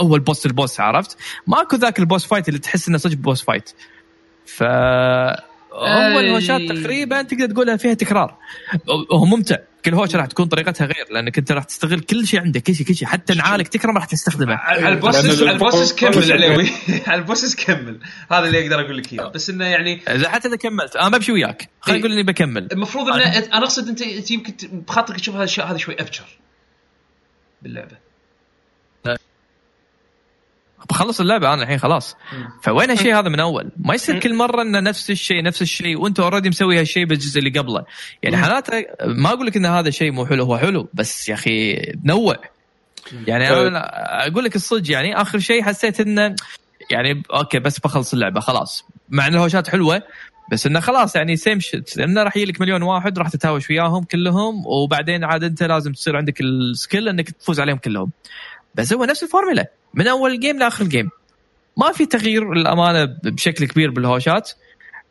هو 0.02 0.14
ال 0.16 0.22
boss 0.22 0.46
ال 0.46 0.53
boss 0.53 0.80
عرفت؟ 0.80 1.16
ماكو 1.46 1.76
ذاك 1.76 1.98
ال 1.98 2.04
boss 2.04 2.26
fight 2.26 2.48
اللي 2.48 2.58
تحس 2.58 2.88
إنه 2.88 2.98
صدق 2.98 3.16
boss 3.16 3.42
fight. 3.42 3.70
ف 4.46 4.62
هو. 5.72 6.18
الهوشات 6.20 6.60
تقريبا 6.68 7.22
تقدر 7.22 7.46
تقولها 7.46 7.76
فيها 7.76 7.94
تكرار. 7.94 8.36
هو 9.12 9.24
ممتع. 9.24 9.56
كل 9.84 9.94
هوشه 9.94 10.16
راح 10.16 10.26
تكون 10.26 10.46
طريقتها 10.46 10.84
غير 10.84 11.06
لأنك 11.10 11.38
أنت 11.38 11.52
راح 11.52 11.64
تستغل 11.64 12.00
كل 12.00 12.26
شيء 12.26 12.40
عندك 12.40 12.62
كل 12.62 12.74
شيء 12.74 12.86
كل 12.86 12.94
شيء. 12.94 13.08
حتى 13.08 13.34
نعالك 13.34 13.68
تكرم 13.68 13.94
راح 13.96 14.04
تستخدمه. 14.04 14.54
على 14.54 14.88
ال 14.88 14.96
bosses 14.96 15.42
على 15.42 15.50
ال 15.50 15.57
bosses 15.57 16.00
ال 16.02 16.05
boss- 16.05 16.22
كمل 16.26 16.32
عليوي 16.32 16.68
على 17.06 17.18
ال 17.22 17.27
bosses 17.27 17.56
كمل. 17.64 18.00
هذا 18.32 18.46
اللي 18.46 18.62
أقدر 18.62 18.80
أقول 18.80 18.98
لك 18.98 19.12
إياه. 19.12 19.28
بس 19.28 19.50
إنه 19.50 19.64
يعني 19.64 20.02
إذا 20.08 20.28
حتى 20.28 20.48
إذا 20.48 20.56
كملت 20.56 20.96
أنا 20.96 21.08
بمشي 21.16 21.32
وياك. 21.32 21.68
خلينا 21.80 21.96
إيه. 21.98 22.04
نقول 22.04 22.12
إني 22.18 22.22
بكمل. 22.32 22.68
المفروض 22.72 23.08
إنه 23.08 23.24
أنا 23.24 23.58
أقصد 23.64 23.88
انت 23.88 24.02
أنت 24.02 24.30
يمكن 24.30 24.54
بخاطرك 24.72 25.20
تشوف 25.20 25.34
هذه 25.34 25.42
الاشياء 25.42 25.72
هذه 25.72 25.76
شوي 25.76 26.00
أبشر. 26.00 26.24
باللعبة. 27.62 28.09
بخلص 30.88 31.20
اللعبة 31.20 31.54
أنا 31.54 31.62
الحين 31.62 31.78
خلاص. 31.78 32.16
فوين 32.62 32.90
هالشيء 32.90 33.18
هذا 33.18 33.28
من 33.28 33.40
أول؟ 33.40 33.70
ما 33.76 33.94
يصير 33.94 34.20
كل 34.20 34.34
مرة 34.34 34.62
إنه 34.62 34.80
نفس 34.80 35.10
الشيء 35.10 35.42
نفس 35.42 35.62
الشيء 35.62 36.00
وانت 36.00 36.20
already 36.20 36.48
مسوي 36.48 36.80
هالشيء 36.80 37.04
بالجزء 37.04 37.38
اللي 37.38 37.58
قبله. 37.58 37.84
يعني 38.22 38.36
حالاته 38.36 38.84
ما 39.04 39.28
أقول 39.28 39.46
لك 39.46 39.56
إن 39.56 39.66
هذا 39.66 39.88
الشيء 39.88 40.12
مو 40.12 40.26
حلو 40.26 40.44
هو 40.44 40.58
حلو 40.58 40.88
بس 40.94 41.28
يا 41.28 41.34
أخي 41.34 41.76
نوع. 42.04 42.36
يعني 43.26 43.50
أنا 43.50 44.26
أقول 44.26 44.44
لك 44.44 44.56
الصدق 44.56 44.92
يعني 44.92 45.20
آخر 45.20 45.38
شيء 45.38 45.62
حسيت 45.62 46.00
إنه 46.00 46.34
يعني 46.90 47.22
okay 47.34 47.58
بس 47.58 47.78
بخلص 47.78 48.12
اللعبة 48.12 48.40
خلاص. 48.40 48.84
مع 49.08 49.26
ان 49.26 49.34
الهوشات 49.34 49.68
حلوة 49.68 50.02
بس 50.52 50.66
إنه 50.66 50.80
خلاص 50.80 51.16
يعني 51.16 51.36
same 51.36 51.60
shit 51.60 51.98
انه 51.98 52.22
راح 52.22 52.36
يجي 52.36 52.52
لك 52.52 52.60
مليون 52.60 52.82
واحد 52.82 53.18
راح 53.18 53.28
تتهاوش 53.28 53.70
وياهم 53.70 54.04
كلهم 54.04 54.66
وبعدين 54.66 55.24
عاد 55.24 55.44
أنت 55.44 55.62
لازم 55.62 55.92
تصير 55.92 56.16
عندك 56.16 56.40
ال 56.40 56.51
skill 56.51 57.08
إنك 57.08 57.30
تفوز 57.30 57.60
عليهم 57.60 57.76
كلهم. 57.76 58.10
بس 58.74 58.92
هو 58.92 59.04
نفس 59.04 59.22
الفورمولا. 59.22 59.70
من 59.94 60.08
أول 60.08 60.40
game 60.40 60.58
لآخر 60.58 60.84
game 60.84 61.10
ما 61.76 61.92
في 61.92 62.06
تغيير 62.06 62.52
الامانه 62.52 63.04
بشكل 63.24 63.66
كبير 63.66 63.90
بالهوشات 63.90 64.50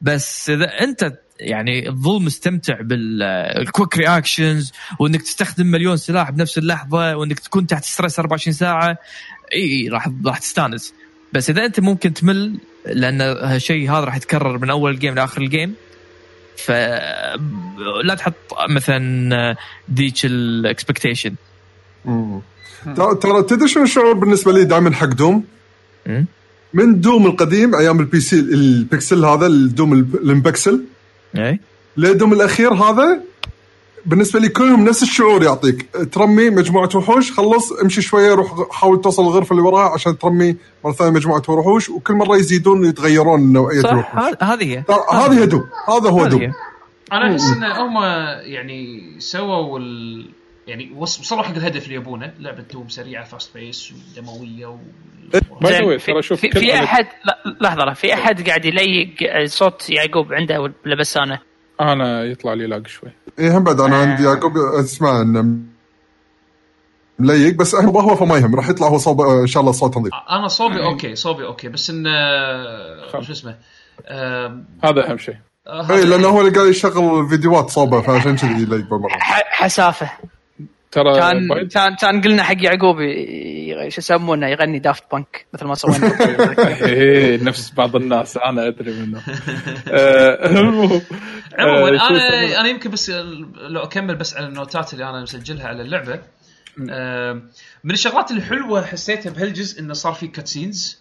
بس 0.02 0.50
إذا 0.50 0.66
أنت 0.66 1.14
يعني 1.40 1.82
تظل 1.82 2.22
مستمتع 2.22 2.82
بال 2.82 3.15
quick 3.15 3.98
reactions 3.98 4.72
وإنك 5.00 5.22
تستخدم 5.22 5.68
مليون 5.68 5.98
سلاح 5.98 6.30
بنفس 6.32 6.58
اللحظة 6.58 7.16
وإنك 7.16 7.40
تكون 7.40 7.68
تحت 7.68 7.84
stress 7.84 8.20
24 8.20 8.54
ساعة 8.54 8.98
إي 9.54 9.90
راح 9.90 10.10
راح 10.26 10.38
تستانس. 10.38 10.94
بس 11.34 11.50
إذا 11.50 11.66
أنت 11.66 11.80
ممكن 11.80 12.14
تمل 12.14 12.60
لأن 12.86 13.22
هالشيء 13.22 13.92
هذا 13.92 14.04
راح 14.04 14.16
يتكرر 14.16 14.58
من 14.58 14.70
أول 14.70 14.92
ال 14.92 14.97
game 14.97 15.16
لآخر 15.16 15.42
ال 15.42 15.49
game 15.49 15.76
فلا 16.58 18.16
تحط 18.18 18.34
مثلا 18.70 19.56
ذيك 19.94 20.26
ال 20.26 20.35
expectation 20.35 21.36
مم. 22.06 22.42
ترى 22.96 23.16
ترى 23.16 23.44
تدري 23.44 23.68
شنو 23.68 23.84
الشعور 23.84 24.14
بالنسبة 24.14 24.52
لي 24.52 24.64
دائما 24.64 24.94
حق 24.94 25.08
دوم؟ 25.08 25.44
من 26.74 27.02
دوم 27.02 27.26
القديم 27.26 27.76
أيام 27.76 28.00
ال 28.00 28.06
PC 28.06 28.20
ال 28.20 28.40
pixel 28.40 29.26
هذا 29.26 29.48
الدوم 29.48 29.94
البكسل 29.94 30.84
اي 31.38 31.60
لدوم 31.98 32.34
الأخير 32.34 32.74
هذا 32.74 33.20
بالنسبة 34.06 34.40
لي 34.40 34.50
كلهم 34.50 34.86
نفس 34.86 35.04
الشعور 35.04 35.44
يعطيك. 35.44 35.90
ترمي 36.12 36.50
مجموعة 36.50 36.90
وحوش 36.96 37.32
خلص 37.32 37.72
امشي 37.72 38.02
شوية 38.02 38.34
روح 38.34 38.72
حاول 38.72 39.02
توصل 39.02 39.24
الغرفة 39.24 39.52
اللي 39.54 39.64
وراها 39.64 39.90
عشان 39.90 40.18
ترمي 40.18 40.56
مرة 40.86 40.92
ثانية 40.92 41.12
مجموعة 41.12 41.44
وحوش 41.50 41.90
وكل 41.90 42.14
مرة 42.14 42.38
يزيدون 42.38 42.86
يتغيرون 42.86 43.54
نوعية 43.54 43.82
صح 43.82 43.90
الوحوش. 43.90 44.34
هذه 44.42 44.64
هي. 44.64 44.84
هذه 45.12 45.40
هي 45.42 45.46
دوم. 45.46 45.64
هذا 45.88 46.10
هو 46.10 46.28
دوم. 46.28 46.52
أنا 47.12 47.32
أحس 47.32 47.52
إن 47.52 47.64
هم 47.64 48.04
يعني 48.44 49.16
سووا 49.20 49.80
ال... 49.80 50.26
يعني 50.70 50.92
وص- 50.96 51.20
وصلوا 51.20 51.44
حق 51.44 51.56
الهدف 51.56 51.84
اللي 51.84 51.96
يبونه 51.96 52.34
لعبة 52.40 52.64
دوم 52.74 52.90
سريعة 52.90 53.24
fast 53.26 53.54
pace 53.54 53.94
ودموية 54.18 54.66
و... 54.66 54.78
في, 55.98 56.12
ترى 56.12 56.22
شوف 56.22 56.40
في, 56.42 56.52
في 56.52 56.74
احد 56.84 57.06
لا، 57.26 57.38
لحظة 57.62 57.86
لا، 57.86 57.94
في 57.94 58.14
أحد 58.14 58.48
قاعد 58.48 58.66
يلق 58.66 59.10
صوت 59.46 59.90
يعقوب 59.90 60.34
عنده 60.34 60.62
ولا 60.62 60.96
بس 61.00 61.18
أنا؟ 61.18 61.40
أنا 61.82 62.24
يطلع 62.24 62.54
لي 62.54 62.68
lag 62.68 62.88
شوي. 62.88 63.10
اي 63.40 63.50
هم 63.50 63.64
بعد 63.64 63.82
أنا 63.82 63.96
عندي 63.98 64.24
يعقوب 64.24 64.58
اسمع 64.58 65.22
إنه 65.22 65.58
ملق 67.20 67.56
بس 67.56 67.76
أهم 67.76 67.98
هو 67.98 68.16
فما 68.16 68.38
يهم 68.38 68.56
راح 68.56 68.70
يطلع 68.70 68.88
هو 68.88 68.98
صوب 68.98 69.22
إن 69.22 69.48
شاء 69.48 69.62
الله 69.62 69.72
صوت 69.72 69.98
نظيف. 69.98 70.14
أنا 70.30 70.48
صوبي 70.48 70.84
okay 70.84 71.16
صوبي 71.16 71.46
okay 71.46 71.68
بس 71.68 71.90
انه 71.90 72.10
خلاص. 73.12 73.26
شو 73.26 73.32
اسمه 73.32 73.58
آم، 74.08 74.66
هذا 74.84 75.10
أهم 75.12 75.18
شيء. 75.18 75.36
آه، 75.68 75.92
اي 75.92 76.06
لأنه 76.06 76.28
هو 76.28 76.42
اللي 76.42 76.52
قاعد 76.52 76.68
يشغل 76.68 77.30
فيديوهات 77.30 77.70
صوبة 77.70 78.02
فعشان 78.02 78.36
كذي 78.38 78.52
يلق 78.64 78.90
بالمرة. 78.90 79.18
حسافة. 79.50 80.10
ترى 80.92 81.20
كان 81.20 81.48
بايد- 81.48 81.72
كان 81.72 81.96
كان 81.96 82.22
قلنا 82.22 82.44
حق 82.44 82.56
يعقوب 82.64 82.98
شو 83.90 84.02
يسمونه؟ 84.02 84.48
يغني 84.48 84.80
Daft 84.80 85.04
Punk 85.12 85.46
مثل 85.54 85.66
ما 85.66 85.76
سوينا. 85.76 86.12
إيه، 86.86 87.44
نفس 87.44 87.72
بعض 87.74 87.96
الناس 87.96 88.38
أنا 88.38 88.68
أدري 88.68 88.92
منه. 88.92 89.22
آه، 89.88 90.46
المهم 90.50 91.02
عموما 91.60 91.90
آه، 91.90 91.96
اسمه؟ 91.96 92.18
أنا 92.28 92.60
أنا 92.60 92.68
يمكن 92.70 92.90
بس 92.92 93.10
لو 93.70 93.84
أكمل 93.84 94.16
بس 94.16 94.38
على 94.38 94.48
النوتات 94.48 94.94
اللي 94.94 95.10
أنا 95.10 95.22
مسجلها 95.22 95.68
على 95.68 95.82
اللعبة. 95.82 96.20
آم، 96.92 97.50
من 97.84 97.92
الشغلات 97.92 98.32
الحلوة 98.32 98.86
حسيتها 98.86 99.30
بهالجزء 99.30 99.82
إنه 99.82 99.94
صار 99.94 100.14
في 100.14 100.28
cutscenes 100.28 101.00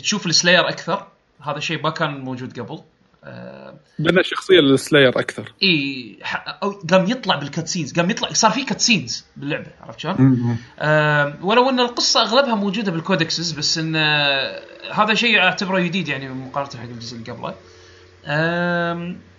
تشوف 0.00 0.26
ال 0.26 0.32
Slayer 0.32 0.68
أكثر. 0.68 1.06
هذا 1.42 1.58
شيء 1.58 1.82
ما 1.82 1.90
كان 1.90 2.10
موجود 2.20 2.60
قبل. 2.60 2.78
بنى 3.98 4.22
شخصية 4.24 4.60
لل 4.60 4.72
Slayer 4.72 5.08
أكثر 5.08 5.52
إي 5.62 6.18
ح- 6.22 6.58
أو 6.62 6.70
قام 6.90 7.10
يطلع 7.10 7.36
بال 7.36 7.46
cutscenes 7.46 7.92
قام 7.92 8.10
يطلع 8.10 8.28
صار 8.32 8.50
في 8.50 8.64
cutscenes 8.64 9.24
باللعبة 9.36 9.66
عرفت 9.80 10.00
شلون؟ 10.00 10.58
آم، 10.80 11.38
ولو 11.42 11.68
أن 11.70 11.80
القصة 11.80 12.22
أغلبها 12.22 12.54
موجودة 12.54 12.92
بال 12.92 13.05
codexes 13.05 13.52
بس 13.52 13.78
إن 13.78 13.96
آه، 13.96 14.60
هذا 14.92 15.14
شيء 15.14 15.38
أعتبره 15.38 15.78
جديد 15.80 16.08
يعني 16.08 16.28
مقارنة 16.28 16.70
حق 16.82 16.88
الجزء 16.88 17.16
اللي 17.16 17.32
قبله. 17.32 17.54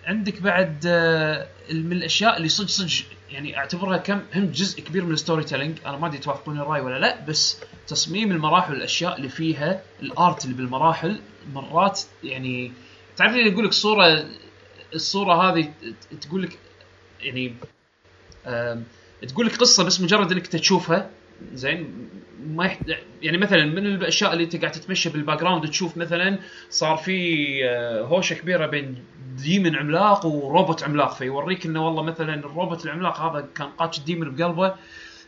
عندك 0.06 0.42
بعد 0.42 0.84
آه، 0.86 1.46
من 1.72 1.92
الأشياء 1.92 2.36
اللي 2.36 2.48
صدق 2.48 2.68
صدق 2.68 3.04
يعني 3.30 3.58
أعتبرها 3.58 3.96
كم 3.96 4.20
هم 4.34 4.46
جزء 4.46 4.80
كبير 4.80 5.04
من 5.04 5.12
ال 5.12 5.44
storytelling 5.44 5.78
أنا 5.86 5.96
ما 5.96 6.06
أدري 6.06 6.18
توافقون 6.18 6.60
الرأي 6.60 6.80
ولا 6.80 6.98
لا 6.98 7.20
بس 7.28 7.60
تصميم 7.86 8.32
المراحل 8.32 8.72
والاشياء 8.72 9.16
اللي 9.16 9.28
فيها 9.28 9.80
ال 10.02 10.12
art 10.12 10.44
اللي 10.44 10.56
بالمراحل 10.56 11.20
مرات 11.54 12.00
يعني 12.24 12.72
تعرف 13.16 13.32
اللي 13.32 13.50
يقول 13.50 13.64
لك 13.64 13.72
صوره 13.72 14.24
الصورة 14.94 15.34
هذه 15.34 15.72
تقول 16.20 16.42
لك 16.42 16.58
يعني 17.20 17.54
تقول 19.28 19.46
لك 19.46 19.56
قصة 19.56 19.84
بس 19.84 20.00
مجرد 20.00 20.32
إنك 20.32 20.46
تشوفها 20.46 21.10
زين؟ 21.54 22.08
ما 22.46 22.64
يحت... 22.64 22.78
يعني 23.22 23.38
مثلا 23.38 23.64
من 23.64 23.86
الأشياء 23.86 24.32
اللي 24.32 24.44
أنت 24.44 24.56
قاعد 24.56 24.72
تتمشى 24.72 25.10
بال 25.10 25.40
background 25.40 25.68
تشوف 25.68 25.96
مثلا 25.96 26.38
صار 26.70 26.96
في 26.96 27.58
آه، 27.64 28.02
هوشة 28.02 28.34
كبيرة 28.34 28.66
بين 28.66 29.04
demon 29.36 29.76
عملاق 29.76 30.26
وروبوت 30.26 30.82
عملاق 30.82 31.14
فيوريك 31.14 31.66
إنه 31.66 31.86
والله 31.86 32.02
مثلا 32.02 32.34
الروبوت 32.34 32.84
العملاق 32.84 33.20
هذا 33.20 33.48
كان 33.54 33.68
قاتش 33.68 33.98
ال 33.98 34.04
demon 34.04 34.34
بقلبه 34.34 34.74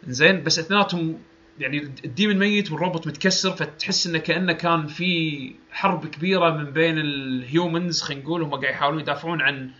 زين؟ 0.06 0.42
بس 0.42 0.58
اثنيناتهم 0.58 1.18
يعني 1.58 1.78
ال 2.04 2.10
demon 2.10 2.38
ميت 2.38 2.72
والروبوت 2.72 3.06
متكسر 3.06 3.50
فتحس 3.50 4.06
إنه 4.06 4.18
كأنه 4.18 4.52
كان 4.52 4.86
في 4.86 5.52
حرب 5.70 6.06
كبيرة 6.06 6.50
من 6.50 6.64
بين 6.64 6.98
ال 6.98 7.13
humans 7.13 8.02
خلينا 8.02 8.22
نقول 8.22 8.42
هم 8.42 8.50
قاعد 8.50 8.64
يحاولون 8.74 9.00
يدافعون 9.00 9.40
عن 9.40 9.70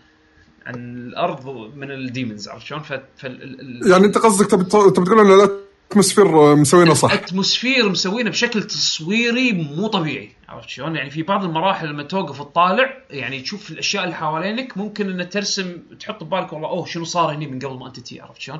عن 0.65 0.75
الأرض 0.97 1.47
من 1.75 1.91
ال 1.91 1.99
demons 1.99 2.47
عرفت 2.49 2.65
شلون؟ 2.65 2.81
ف... 2.81 2.93
فال... 2.93 3.01
ال- 3.43 3.91
يعني 3.91 4.05
أنت 4.05 4.17
قصدك 4.17 4.51
تبي 4.51 4.63
تقول 4.63 5.19
إن 5.19 5.39
ال 5.39 5.50
atmosphere 5.50 6.55
مسوينه 6.55 6.93
صح 6.93 7.11
ال 7.11 7.18
atmosphere 7.18 7.89
مسوينه 7.89 8.29
بشكل 8.29 8.63
تصويري 8.63 9.51
مو 9.51 9.87
طبيعي 9.87 10.29
عرفت 10.49 10.69
شلون؟ 10.69 10.95
يعني 10.95 11.09
في 11.09 11.23
بعض 11.23 11.43
المراحل 11.43 11.87
لما 11.87 12.03
توقف 12.03 12.39
تطالع 12.41 12.97
يعني 13.09 13.41
تشوف 13.41 13.71
الأشياء 13.71 14.03
اللي 14.03 14.15
حوالينك 14.15 14.77
ممكن 14.77 15.19
ان 15.19 15.29
ترسم 15.29 15.77
تحط 15.99 16.23
ببالك 16.23 16.53
والله 16.53 16.69
أوه 16.69 16.85
شنو 16.85 17.03
صار 17.03 17.35
هني 17.35 17.47
من 17.47 17.59
قبل 17.59 17.79
ما 17.79 17.87
أنت 17.87 17.99
تي 17.99 18.21
عرفت 18.21 18.41
شلون؟ 18.41 18.59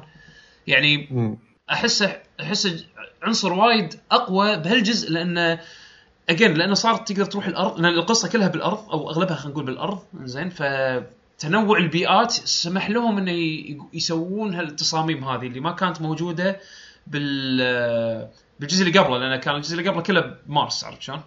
يعني 0.67 1.07
مم. 1.11 1.37
احسه 1.71 2.21
احسه 2.41 2.85
عنصر 3.23 3.53
وايد 3.53 3.93
أقوى 4.11 4.57
بهالجزء 4.57 5.11
لأنه 5.11 5.59
again 6.29 6.53
لأنه 6.53 6.73
صارت 6.73 7.11
تقدر 7.11 7.25
تروح 7.25 7.47
الأرض 7.47 7.79
لأن 7.79 7.93
القصة 7.93 8.29
كلها 8.29 8.47
بالأرض 8.47 8.89
أو 8.89 9.09
أغلبها 9.09 9.35
خلينا 9.35 9.51
نقول 9.51 9.65
بالأرض 9.65 9.99
زين 10.23 10.49
فتنوع 10.49 11.77
البيئات 11.77 12.31
سمح 12.31 12.89
لهم 12.89 13.17
إنه 13.17 13.31
يسوون 13.93 14.55
هالتصاميم 14.55 15.23
هذه 15.23 15.47
اللي 15.47 15.59
ما 15.59 15.71
كانت 15.71 16.01
موجودة 16.01 16.59
بال 17.07 18.29
بالجزء 18.59 18.87
اللي 18.87 18.99
قبله 18.99 19.17
لأن 19.17 19.39
كان 19.39 19.55
الجزء 19.55 19.77
اللي 19.77 19.89
قبله 19.89 20.01
كله 20.01 20.35
بمارس 20.47 20.83
عرفت 20.83 21.01
شلون؟ 21.01 21.21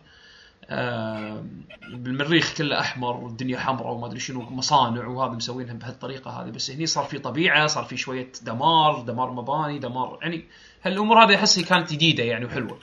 بالمريخ 1.92 2.54
كله 2.54 2.80
أحمر 2.80 3.16
والدنيا 3.16 3.58
حمراء 3.58 3.92
وما 3.92 4.06
أدري 4.06 4.20
شنو 4.20 4.40
مصانع 4.40 5.06
وهذا 5.06 5.32
مسوينها 5.32 5.74
بهالطريقة 5.74 6.30
هذه. 6.30 6.50
بس 6.50 6.70
هني 6.70 6.86
صار 6.86 7.04
في 7.04 7.18
طبيعة 7.18 7.66
صار 7.66 7.84
في 7.84 7.96
شوية 7.96 8.32
دمار 8.42 9.00
دمار 9.00 9.30
مباني 9.30 9.78
دمار 9.78 10.18
يعني 10.22 10.44
هالأمور 10.82 11.24
هذه 11.24 11.34
أحس 11.34 11.60
كانت 11.60 11.92
جديدة 11.92 12.24
يعني 12.24 12.44
وحلوة. 12.44 12.78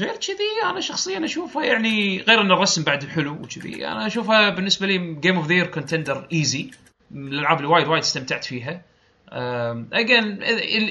غير 0.00 0.16
كذي 0.16 0.70
أنا 0.70 0.80
شخصيا 0.80 1.24
أشوفها 1.24 1.64
يعني 1.64 2.20
غير 2.20 2.40
إن 2.40 2.50
الرسم 2.50 2.84
بعد 2.84 3.04
حلو 3.04 3.32
وكذي 3.32 3.86
أنا 3.86 4.06
أشوفها 4.06 4.50
بالنسبة 4.50 4.86
لي 4.86 5.14
game 5.14 5.36
of 5.36 5.46
the 5.46 5.64
contender 5.64 6.28
easy 6.32 6.70
من 7.10 7.32
الألعاب 7.32 7.56
اللي 7.56 7.68
وايد 7.68 7.88
وايد 7.88 8.02
استمتعت 8.02 8.44
فيها. 8.44 8.82
again 9.32 10.42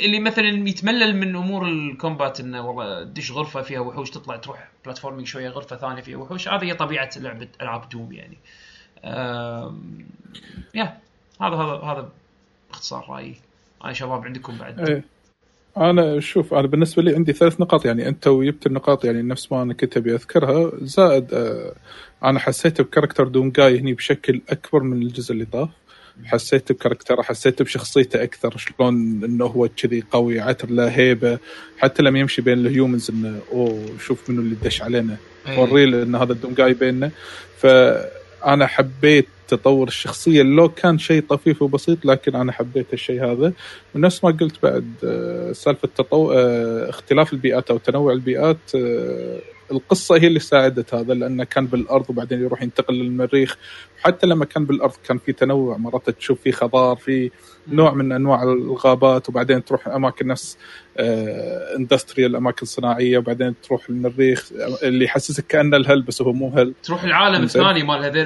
اللي 0.06 0.20
مثلا 0.20 0.70
يتملل 0.70 1.16
من 1.16 1.36
أمور 1.36 1.68
ال 1.68 1.78
combat 1.78 2.40
انه 2.40 2.68
والله 2.68 3.04
تدش 3.04 3.32
غرفة 3.32 3.62
فيها 3.62 3.80
وحوش 3.80 4.10
تطلع 4.10 4.38
تروح 4.38 4.70
platforming 4.86 5.28
شوية 5.28 5.50
غرفة 5.50 5.76
ثانية 5.76 6.02
فيها 6.02 6.18
وحوش 6.18 6.48
هذه 6.48 6.64
هي 6.64 6.74
طبيعة 6.74 7.10
لعبة 7.18 7.48
ألعاب 7.62 7.90
Doom 7.90 8.12
يعني. 8.12 8.38
yeah 10.76 10.98
هذا 11.42 11.56
هذا 11.56 11.82
هذا 11.84 12.10
باختصار 12.70 13.06
رأيي. 13.10 13.36
أنا 13.84 13.94
شباب 13.94 14.26
عندكم 14.26 14.58
بعد. 14.58 14.90
إيه. 14.90 15.04
أنا 15.78 16.20
شوف 16.20 16.54
أنا 16.54 16.68
بالنسبة 16.68 17.04
لي 17.04 17.16
عندي 17.16 17.34
ثلاث 17.34 17.62
نقاط 17.62 17.86
يعني 17.86 18.08
أنت 18.08 18.28
وجبت 18.28 18.68
النقاط 18.68 19.06
يعني 19.06 19.22
نفس 19.22 19.52
ما 19.52 19.62
أنا 19.62 19.74
كنت 19.74 19.98
أبي 19.98 20.16
أذكرها. 20.16 20.72
زائد 20.82 21.34
آه 21.34 21.74
أنا 22.24 22.40
حسيت 22.40 22.82
ب 22.82 22.86
character 22.86 23.28
Doomguy 23.28 23.80
هني 23.80 23.94
بشكل 23.94 24.42
أكبر 24.50 24.84
من 24.84 25.02
الجزء 25.02 25.34
اللي 25.34 25.46
طاف. 25.46 25.70
حسيت 26.26 26.72
ب 26.72 26.76
character 26.76 27.17
ه 27.17 27.22
حسيت 27.22 27.62
بشخصيته 27.62 28.24
أكثر 28.24 28.58
شلون 28.58 29.24
إنه 29.24 29.46
هو 29.46 29.70
كذي 29.78 30.04
قوي 30.12 30.40
عتر 30.40 30.70
له 30.70 30.88
هيبة 30.88 31.40
حتى 31.78 32.04
لما 32.04 32.20
يمشي 32.20 32.42
بين 32.42 32.58
ال 32.58 32.65
humans 32.65 33.12
إنه 33.12 33.40
أوه 33.52 33.86
شوف 34.00 34.30
منو 34.30 34.42
اللي 34.42 34.56
دش 34.64 34.82
علينا. 34.82 35.18
له 35.48 36.04
إن 36.04 36.16
هذا 36.16 36.34
الدونجاي 36.34 36.74
بيننا. 36.74 37.12
فانا 37.58 38.68
حبيت 38.68 39.28
تطور 39.48 39.88
الشخصية 39.88 40.44
لو 40.44 40.70
كان 40.70 40.98
شيء 40.98 41.24
طفيف 41.30 41.62
وبسيط 41.62 42.06
لكن 42.06 42.36
أنا 42.36 42.52
حبيت 42.52 42.94
الشيء 42.94 43.24
هذا. 43.26 43.54
ونفس 43.96 44.24
ما 44.24 44.32
قلت 44.32 44.64
بعد 44.64 44.94
آه، 45.04 45.52
سالفة 45.52 45.90
تطو... 45.96 46.32
آه، 46.32 46.90
اختلاف 46.90 47.34
البيئات 47.34 47.72
أو 47.72 47.78
تنوع 47.78 48.14
البيئات 48.14 48.58
آه، 48.76 49.40
القصة 49.72 50.16
هي 50.18 50.28
اللي 50.28 50.40
ساعدت 50.40 50.94
هذا 50.94 51.14
لأنه 51.14 51.44
كان 51.44 51.66
بالأرض 51.68 52.10
وبعدين 52.10 52.42
يروح 52.42 52.62
ينتقل 52.62 52.94
للمريخ 52.94 53.58
حتى 54.02 54.28
لما 54.28 54.46
كان 54.46 54.66
بالأرض 54.66 54.94
كان 55.08 55.18
في 55.18 55.34
تنوع 55.34 55.78
مرات 55.78 56.10
تشوف 56.10 56.42
في 56.42 56.52
خضار 56.52 56.96
في 56.96 57.32
نوع 57.68 57.94
من 57.94 58.12
أنواع 58.12 58.44
الغابات 58.44 59.30
وبعدين 59.30 59.66
تروح 59.66 59.88
أماكن 59.88 60.28
نفس 60.28 60.58
industrial 61.78 62.36
أماكن 62.36 62.66
صناعية 62.66 63.18
وبعدين 63.18 63.56
تروح 63.64 63.90
المريخ 63.90 64.52
اللي 64.84 65.06
يحسسك 65.06 65.48
كأنه 65.48 65.78
ال 65.78 65.82
hell 65.82 66.02
بس 66.02 66.22
هو 66.22 66.34
مو 66.34 66.50
hell 66.50 66.74
تروح 66.84 67.04
العالم. 67.04 67.44
الثاني 67.44 67.84
مال 67.84 68.04
هذيل 68.04 68.26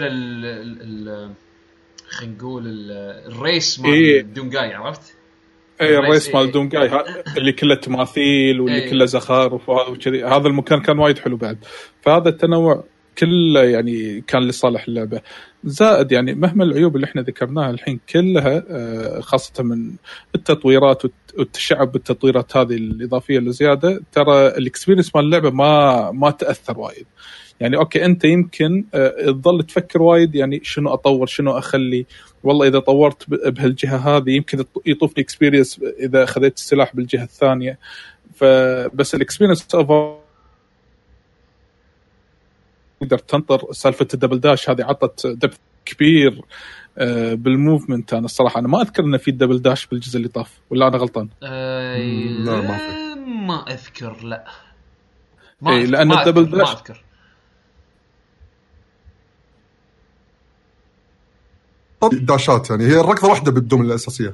خلينا 2.10 2.36
نقول 2.36 2.68
ال- 2.68 2.92
ال 3.32 3.41
race 3.41 3.80
مال 3.80 3.94
إيه. 3.94 4.22
دونجاي 4.22 4.74
عرفت؟ 4.74 5.14
اي 5.82 5.98
ال 5.98 5.99
race 5.99 6.06
ال 6.28 6.29
race 6.29 6.36
مال 6.36 6.44
إيه. 6.46 6.52
دونجاي 6.52 6.88
ها- 6.88 7.06
اللي 7.38 7.52
كله 7.52 7.76
تماثيل 7.76 8.62
واللي 8.62 8.84
إيه. 8.84 8.90
كله 8.90 9.06
زخارف 9.06 9.70
وكذي 9.70 10.24
هذا 10.24 10.48
المكان 10.48 10.82
كان 10.82 11.00
وايد 11.00 11.20
حلو 11.20 11.38
بعد 11.38 11.58
فهذا 12.02 12.30
التنوع 12.30 12.84
كله 13.18 13.64
يعني 13.64 14.22
كان 14.22 14.42
لصالح 14.48 14.88
اللعبة 14.88 15.22
زائد 15.64 16.12
يعني 16.12 16.34
مهما 16.36 16.64
العيوب 16.64 16.96
اللي 16.96 17.06
إحنا 17.06 17.22
ذكرناها 17.22 17.70
الحين 17.70 18.00
كلها 18.10 18.64
آه، 18.70 19.20
خاصة 19.22 19.64
من 19.64 19.92
التطويرات 20.36 21.06
والت- 21.06 21.38
والتشعب 21.40 21.92
بالتطويرات 21.92 22.58
هذه 22.58 22.74
الإضافية 22.76 23.38
اللي 23.38 23.52
زيادة 23.52 24.02
ترى 24.12 24.48
ال 24.48 24.54
experience 24.54 25.16
مال 25.16 25.26
اللعبة 25.26 25.50
ما 25.50 26.12
ما 26.12 26.32
تأثر 26.32 26.80
وايد 26.80 27.06
يعني 27.62 27.78
okay 27.78 28.06
أنت 28.06 28.24
يمكن 28.26 28.86
آه، 28.94 29.32
تظل 29.32 29.64
تفكر 29.64 30.02
وايد 30.02 30.36
يعني 30.36 30.60
شنو 30.64 30.94
أطور 30.94 31.28
شنو 31.28 31.58
أخلي. 31.58 32.06
والله 32.44 32.68
إذا 32.68 32.80
طورت 32.80 33.30
بهالجهة 33.30 33.98
هذه 34.18 34.30
يمكن 34.32 34.58
يط- 34.64 34.82
يطوفني 34.86 35.24
experience 35.24 35.80
إذا 36.00 36.26
خذيت 36.26 36.58
السلاح 36.58 36.96
بالجهة 36.96 37.24
الثانية. 37.24 37.80
فبس 38.36 39.16
ال 39.16 39.20
experience 39.20 39.68
over 39.76 40.18
تقدر 43.02 43.18
تنطر 43.18 43.72
سالفة 43.74 44.08
ال 44.14 44.17
double 44.17 44.40
dash 44.40 44.70
هذه 44.70 44.84
عطت 44.84 45.28
depth 45.28 45.58
كبير 45.86 46.42
آه، 46.98 47.34
بال 47.34 47.50
movement 47.50 48.14
أنا 48.14 48.26
الصراحة 48.26 48.60
أنا 48.60 48.68
ما 48.68 48.82
أذكر 48.82 49.04
إنه 49.04 49.18
في 49.18 49.32
double 49.32 49.62
dash 49.62 49.86
بالجزء 49.88 50.18
اللي 50.18 50.28
طاف 50.28 50.60
ولا 50.70 50.88
أنا 50.88 50.98
غلطان؟ 50.98 51.28
آه، 51.44 51.98
لا، 52.46 52.62
ما 52.62 52.78
في. 52.78 53.20
ما 53.48 53.66
أذكر. 53.74 54.24
لا 54.24 54.46
إيه، 55.68 55.86
أذكر- 55.86 55.90
لأن 55.90 56.08
ما 56.08 56.22
ال 56.22 56.25
double 56.25 56.46
dash- 56.46 56.54
ما 56.70 56.72
أذكر. 56.72 57.04
داشات 62.10 62.70
يعني 62.70 62.86
هي 62.86 63.00
الركضة 63.00 63.28
واحدة 63.30 63.52
بال 63.52 63.62
Doom 63.62 63.82
الأساسية. 63.82 64.32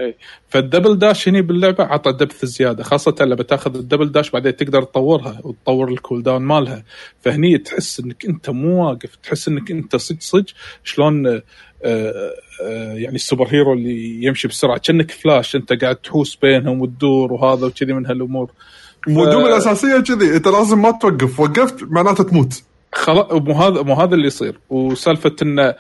فال 0.50 0.62
double 0.62 1.00
dash 1.00 1.28
هني 1.30 1.42
باللعبة 1.42 1.84
عطى 1.84 2.12
depth 2.12 2.46
زيادة 2.46 2.84
خاصة 2.84 3.16
لما 3.20 3.44
تاخذ 3.44 3.76
ال 3.76 3.81
double 3.81 4.12
dash 4.12 4.30
بعدين 4.30 4.56
تقدر 4.56 4.84
تطورها 4.84 5.40
وتطور 5.44 5.90
ال 5.90 6.24
cooldown 6.24 6.42
مالها. 6.42 6.84
فهني 7.22 7.58
تحس 7.58 8.00
إنك 8.00 8.26
أنت 8.26 8.50
مو 8.50 8.86
واقف 8.88 9.16
تحس 9.16 9.48
إنك 9.48 9.72
أنت 9.72 9.96
صج 9.96 10.22
صج 10.22 10.50
شلون 10.84 11.28
آه، 11.28 11.44
آه، 11.84 12.94
يعني 12.94 13.16
ال 13.16 13.48
superhero 13.48 13.74
اللي 13.74 14.24
يمشي 14.24 14.48
بسرعة. 14.48 14.78
كأنك 14.78 15.12
فلاش 15.12 15.56
أنت 15.56 15.74
قاعد 15.74 15.96
تحوس 15.96 16.36
بينهم 16.36 16.82
وتدور 16.82 17.34
وهذا 17.34 17.66
وكذي 17.66 17.94
من 17.94 18.06
هالأمور. 18.06 18.52
ال 19.08 19.15
Doom 19.15 19.46
الأساسية 19.46 20.00
كذي 20.00 20.36
أنت 20.36 20.48
لازم 20.48 20.82
ما 20.82 20.92
توقف. 20.92 21.40
وقفت 21.40 21.84
معناته 21.84 22.24
تموت. 22.24 22.64
خلاص 22.94 23.32
مو 23.32 23.54
هذا 23.54 23.82
مو 23.82 23.94
هذا 23.94 24.16
اللي 24.16 24.28
يصير. 24.28 24.60
وسالفة 24.70 25.36
إن 25.42 25.74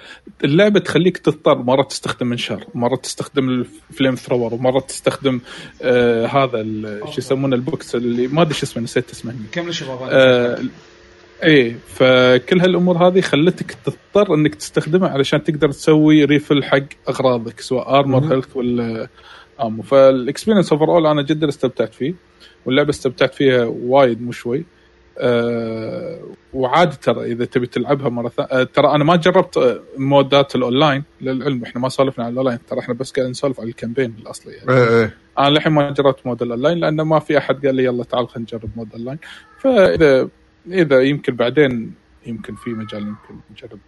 اللعبة 0.43 0.79
تخليك 0.79 1.17
تضطر 1.17 1.57
مرة 1.57 1.83
تستخدم 1.83 2.27
منشار 2.27 2.63
مرة 2.73 2.95
تستخدم 2.95 3.49
ال 3.49 4.15
flamethrower 4.15 4.53
ومرة 4.53 4.79
تستخدم 4.79 5.39
آه 5.81 6.25
هذا 6.25 6.63
شو 7.05 7.17
يسمونه 7.17 7.55
ال 7.55 7.65
box 7.65 7.95
اللي 7.95 8.27
ما 8.27 8.41
أدري 8.41 8.53
شو 8.53 8.65
اسمه 8.65 8.83
نسيت 8.83 9.11
اسمه. 9.11 9.35
كمل 9.51 9.75
شباب 9.75 9.99
آه 10.11 10.59
إيه 11.43 11.75
فكل 11.87 12.59
هالأمور 12.59 13.07
هذه 13.07 13.21
خلتك 13.21 13.77
تضطر 13.85 14.33
إنك 14.33 14.55
تستخدمها 14.55 15.09
علشان 15.09 15.43
تقدر 15.43 15.71
تسوي 15.71 16.23
refill 16.23 16.63
حق 16.63 16.83
أغراضك 17.09 17.59
سواء 17.59 17.99
armor. 17.99 18.33
health 18.33 18.57
ولا 18.57 19.07
ammo 19.61 19.83
فال 19.83 20.71
experience 20.71 20.85
overall 20.85 21.05
أنا 21.05 21.21
جدا 21.21 21.49
استمتعت 21.49 21.93
فيه 21.93 22.13
واللعبة 22.65 22.89
استمتعت 22.89 23.33
فيها 23.35 23.65
وايد 23.65 24.21
مو 24.21 24.31
شوي. 24.31 24.65
أه 25.17 26.19
وعادي 26.53 26.95
ترى 26.95 27.31
إذا 27.31 27.45
تبي 27.45 27.67
تلعبها 27.67 28.09
مرة 28.09 28.29
ثانية 28.29 28.49
أه 28.51 28.63
ترى 28.63 28.95
أنا 28.95 29.03
ما 29.03 29.15
جربت 29.15 29.57
آه، 29.57 29.79
مودات 29.97 30.55
الأونلاين 30.55 31.03
للعلم. 31.21 31.63
إحنا 31.63 31.81
ما 31.81 31.89
سولفنا 31.89 32.25
عن 32.25 32.31
الأونلاين. 32.31 32.59
ترى 32.69 32.79
إحنا 32.79 32.93
بس 32.93 33.11
قاعدين 33.11 33.31
نسولف 33.31 33.59
عن 33.59 33.67
ال 33.67 33.72
campaign 33.72 34.15
الأصلي 34.21 34.53
يعني. 34.53 34.71
إيه 34.71 34.99
إيه. 34.99 35.17
أنا 35.39 35.49
للحين 35.49 35.73
ما 35.73 35.91
جربت 35.91 36.27
mode 36.27 36.41
ال 36.41 36.46
online 36.46 36.77
لأنه 36.77 37.03
ما 37.03 37.19
في 37.19 37.37
أحد 37.37 37.65
قال 37.65 37.75
لي 37.75 37.83
يلا 37.83 38.03
تعال 38.03 38.29
خلينا 38.29 38.47
نجرب 38.53 38.69
mode 38.75 38.93
online 38.93 39.19
فإذا 39.59 40.29
إذا 40.67 41.01
يمكن 41.01 41.35
بعدين 41.35 41.93
يمكن 42.25 42.55
في 42.55 42.69
مجال 42.69 43.01
يمكن 43.01 43.35
نجرب. 43.51 43.79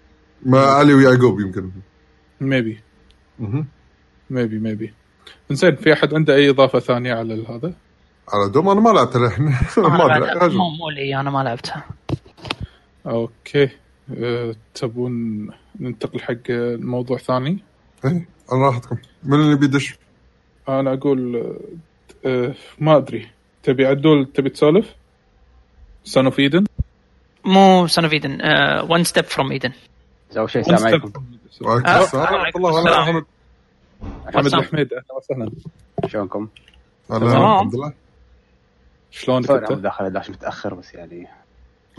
ما 0.45 0.59
علي 0.59 0.93
ويعقوب 0.93 1.39
يمكن. 1.39 1.71
maybe. 2.41 2.79
maybe 4.29 4.59
maybe 4.59 4.93
زين 5.51 5.75
في 5.75 5.93
أحد 5.93 6.13
عنده 6.13 6.35
أي 6.35 6.49
إضافة 6.49 6.79
ثانية 6.79 7.13
على 7.13 7.45
هذا؟ 7.49 7.73
على 8.33 8.49
Doom 8.49 8.69
أنا 8.69 8.79
ما 8.81 8.89
لعبت 8.89 9.17
للحين 9.17 9.45
ما 9.77 10.05
أنا 10.05 10.45
ادري. 10.45 10.57
مو 10.57 10.69
مو 10.69 10.89
لي 10.89 11.19
أنا 11.19 11.29
ما 11.29 11.43
لعبتها 11.43 11.83
okay 13.05 13.69
أه 14.17 14.55
تبون 14.73 15.47
ننتقل 15.79 16.21
حق 16.21 16.49
موضوع 16.79 17.17
ثاني؟ 17.17 17.63
إيه 18.05 18.27
على 18.51 18.61
راحتكم 18.61 18.97
من 19.23 19.39
اللي 19.39 19.55
بيدش 19.55 19.95
أنا 20.69 20.93
أقول 20.93 21.53
أه 22.25 22.55
ما 22.79 22.97
ادري 22.97 23.29
تبي 23.63 23.85
عدول 23.85 24.25
تبي 24.33 24.49
تسولف؟ 24.49 24.95
Son 26.03 26.25
of 26.25 26.39
Eden؟ 26.39 26.65
مو 27.45 27.87
Son 27.87 28.03
of 28.03 28.13
Eden 28.13 28.39
One 28.89 29.03
Step 29.03 29.25
from 29.25 29.51
Eden 29.51 29.71
اول 30.37 30.49
شيء 30.49 30.61
السلام 30.61 30.85
عليكم 30.85 31.11
وعليكم 31.61 31.89
السلام 31.89 32.33
ورحمة 32.33 32.51
الله 32.55 32.69
السلام. 32.69 32.97
هلا 32.97 33.23
محمد. 34.27 34.53
الحميد 34.53 34.93
أهلا 34.93 35.15
وسهلا 35.17 35.51
شلونكم؟ 36.07 36.47
الحمد 37.11 37.75
لله 37.75 37.93
شلونك 39.11 39.51
انت؟ 39.51 39.71
أنا 39.71 39.79
داخل 39.79 40.09
داش 40.09 40.29
متأخر 40.29 40.73
بس 40.73 40.93
يعني. 40.93 41.27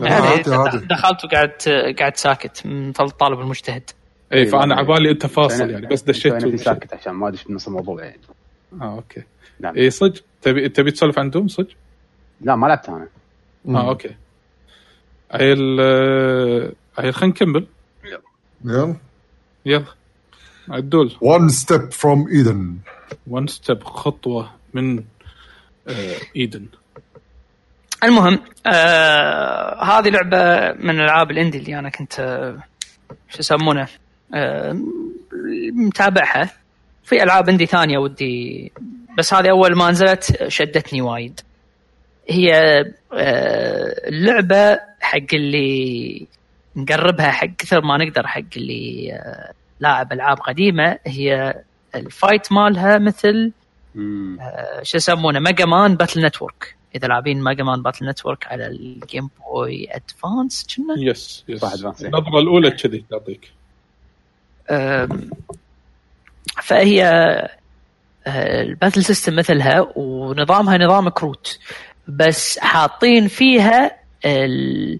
عادي 0.01 0.51
عادي. 0.53 0.77
دخلت 0.77 1.25
وقعدت 1.25 1.69
قاعد 1.99 2.17
ساكت 2.17 2.65
من 2.65 2.89
الطالب 2.89 3.39
المجتهد. 3.39 3.89
اي 4.33 4.45
فأنا 4.45 4.75
عبالي 4.75 5.11
أنت 5.11 5.25
فاصل 5.25 5.69
يعني 5.69 5.87
بس 5.87 6.01
دشيت 6.01 6.33
ومشيت. 6.33 6.59
ساكت 6.59 6.93
عشان 6.93 7.13
ما 7.13 7.27
ادش 7.27 7.43
بنص 7.43 7.67
الموضوع 7.67 8.03
يعني. 8.03 8.21
آه 8.81 8.95
okay. 8.95 9.23
نعم. 9.59 9.75
اي 9.75 9.89
صدق؟ 9.89 10.21
تبي 10.41 10.69
تبي 10.69 10.91
تسولف 10.91 11.19
عن 11.19 11.29
Doom 11.29 11.47
صدق؟ 11.47 11.69
لا 12.41 12.55
ما 12.55 12.67
لعبت 12.67 12.89
أنا. 12.89 13.07
آه 13.67 13.89
okay. 13.89 14.15
عيل 15.31 15.77
آه، 15.81 16.71
عيل 16.97 17.13
خلينا 17.13 17.33
نكمل. 17.33 17.67
يلا. 18.63 18.95
يلا. 19.65 19.85
عدول. 20.69 21.11
One 21.11 21.49
step 21.49 21.93
from 21.93 22.31
Eden. 22.31 22.91
one 23.27 23.47
step 23.47 23.83
خطوة 23.83 24.51
من 24.73 25.03
آه 25.87 26.15
Eden 26.35 26.65
المهم 28.03 28.39
آه 28.67 29.83
هذه 29.83 30.09
لعبة 30.09 30.71
من 30.83 30.89
الالعاب 30.89 31.31
ال 31.31 31.35
indie 31.35 31.57
اللي 31.57 31.79
أنا 31.79 31.89
كنت 31.89 32.19
آه 32.19 32.57
شو 33.29 33.39
يسمونه 33.39 33.87
آه 34.35 34.77
متابعها. 35.73 36.49
في 37.03 37.23
ألعاب 37.23 37.49
indie 37.49 37.65
ثانية 37.65 37.97
ودي 37.97 38.71
بس 39.17 39.33
هذه 39.33 39.49
أول 39.49 39.75
ما 39.75 39.91
نزلت 39.91 40.47
شدتني 40.47 41.01
وايد. 41.01 41.39
هي 42.29 42.51
آه 43.13 44.07
اللعبة 44.07 44.79
حق 45.01 45.33
اللي 45.33 46.27
نقربها 46.75 47.31
حق 47.31 47.47
كثر 47.57 47.81
ما 47.81 47.97
نقدر 47.97 48.27
حق 48.27 48.41
اللي 48.57 49.13
آه 49.13 49.53
لاعب 49.79 50.13
ألعاب 50.13 50.37
قديمة 50.37 50.97
هي 51.05 51.55
ال 51.95 52.04
fight 52.04 52.51
مالها 52.51 52.97
مثل. 52.97 53.51
آه، 53.97 54.83
شو 54.83 54.97
يسمونه 54.97 55.39
Mega 55.39 55.65
Man 55.65 55.95
Battle 55.95 56.25
Network. 56.25 56.75
إذا 56.95 57.07
لاعبين 57.07 57.43
Mega 57.43 57.63
Man 57.63 57.81
Battle 57.81 58.09
Network 58.09 58.47
على 58.47 58.67
ال 58.67 58.79
Game 58.79 59.29
Boy 59.39 59.87
Advance 59.95 60.67
كنا؟ 60.75 60.95
yes 61.11 61.43
yes. 61.47 61.61
النظرة 62.05 62.39
الأولى 62.39 62.71
كذي 62.71 63.05
تعطيك. 63.11 63.51
فهي 66.63 67.03
آه، 68.27 68.61
ال 68.61 68.67
battle 68.67 69.03
system 69.03 69.35
مثلها 69.35 69.87
ونظامها 69.95 70.77
نظام 70.77 71.09
كروت 71.09 71.59
بس 72.07 72.59
حاطين 72.59 73.27
فيها 73.27 73.91
ال- 74.25 74.99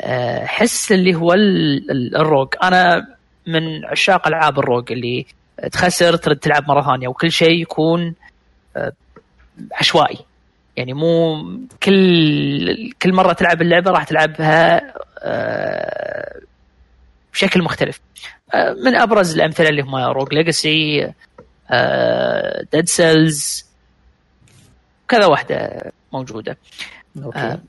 آه، 0.00 0.44
حس 0.46 0.92
اللي 0.92 1.14
هو 1.14 1.32
ال- 1.32 1.90
ال- 1.90 2.16
ال 2.16 2.21
rogue. 2.21 2.48
أنا 2.62 3.06
من 3.46 3.84
عشاق 3.84 4.26
ألعاب 4.26 4.58
ال 4.58 4.64
rogue 4.64 4.92
اللي 4.92 5.26
تخسر 5.72 6.16
ترد 6.16 6.36
تلعب 6.36 6.68
مرة 6.68 6.82
ثانية 6.82 7.08
وكل 7.08 7.32
شيء 7.32 7.62
يكون 7.62 8.14
آه، 8.76 8.92
عشوائي. 9.72 10.18
يعني 10.76 10.92
مو 10.92 11.42
كل 11.82 12.92
كل 13.02 13.12
مرة 13.12 13.32
تلعب 13.32 13.62
اللعبة 13.62 13.90
راح 13.90 14.04
تلعبها 14.04 14.92
آه، 15.22 16.40
بشكل 17.32 17.62
مختلف. 17.62 18.00
آه، 18.54 18.72
من 18.72 18.96
أبرز 18.96 19.34
الأمثلة 19.34 19.68
اللي 19.68 19.82
هم 19.82 19.96
Rogue 19.96 20.34
Legacy 20.34 21.12
Dead 22.72 22.88
Cells 22.88 23.66
كذا 25.08 25.26
واحدة 25.26 25.82
موجودة. 26.12 26.56
okay. 27.24 27.38
آه، 27.38 27.60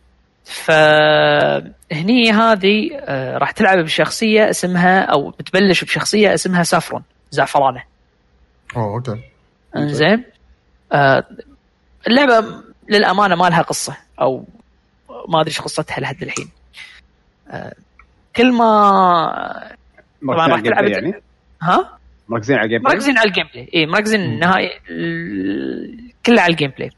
فهني 0.44 2.32
هذه 2.32 2.90
راح 3.38 3.52
تلعب 3.52 3.78
بشخصية 3.78 4.50
اسمها 4.50 5.02
أو 5.02 5.30
بتبلش 5.30 5.84
بشخصية 5.84 6.34
اسمها 6.34 6.64
Saffron 6.64 7.04
زعفرانة. 7.32 7.84
أوه 8.76 8.96
okay. 8.96 9.22
إنزين. 9.76 10.24
اللعبة 12.08 12.67
للأمانة 12.90 13.36
ما 13.36 13.50
لها 13.50 13.62
قصة 13.62 13.98
أو 14.22 14.46
ما 15.30 15.42
أدري 15.42 15.50
إيش 15.50 15.62
قصتها 15.62 16.00
لحد 16.00 16.24
الحين. 16.24 16.50
آه 17.50 17.74
كل 18.36 18.52
ما 18.52 18.68
على 20.30 20.52
راح 20.52 20.60
تلعب 20.60 20.84
play 20.84 20.92
يعني؟ 20.92 21.22
ها؟ 21.62 21.98
مركزين 22.30 22.58
على 22.58 22.66
ال 22.66 22.82
gameplay 22.82 22.94
مركزين 22.94 23.18
على 23.18 23.30
ال 23.30 23.46
gameplay 23.54 23.70
اي 23.74 23.86
مركزين 23.86 24.40
نهائي 24.40 24.70
كله 26.26 26.42
على 26.42 26.52
ال 26.52 26.72
gameplay 26.78 26.90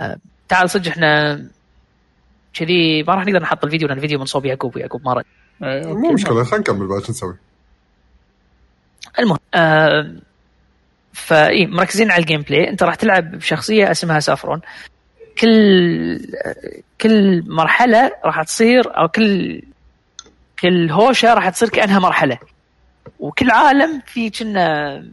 آه 0.00 0.16
تعال 0.48 0.70
صدق 0.70 0.88
إحنا 0.88 1.42
كذي 2.54 3.02
ما 3.02 3.14
راح 3.14 3.26
نقدر 3.26 3.42
نحط 3.42 3.64
الفيديو 3.64 3.88
لأن 3.88 3.96
الفيديو 3.96 4.18
من 4.18 4.24
صوب 4.24 4.46
يعقوب 4.46 4.76
ويعقوب 4.76 5.04
ما 5.04 5.12
رد. 5.12 5.24
إيه،. 5.62 5.94
مو 5.94 6.12
مشكلة 6.12 6.44
خلينا 6.44 6.58
نكمل 6.58 6.86
بعد 6.86 7.02
شو 7.02 7.12
نسوي. 7.12 7.36
المهم 9.18 9.38
آه 9.54 10.16
فإي 11.12 11.66
مركزين 11.66 12.10
على 12.10 12.20
ال 12.20 12.42
gameplay 12.42 12.68
أنت 12.68 12.82
راح 12.82 12.94
تلعب 12.94 13.30
بشخصية 13.30 13.90
اسمها 13.90 14.20
Saffron. 14.20 14.60
كل 15.40 16.20
كل 17.00 17.44
مرحلة 17.46 18.12
راح 18.24 18.42
تصير 18.42 18.98
أو 18.98 19.08
كل 19.08 19.62
كل 20.60 20.90
هوشة 20.90 21.34
راح 21.34 21.48
تصير 21.48 21.68
كأنها 21.68 21.98
مرحلة. 21.98 22.38
وكل 23.20 23.50
عالم 23.50 24.02
في 24.06 24.30
كنا 24.30 25.04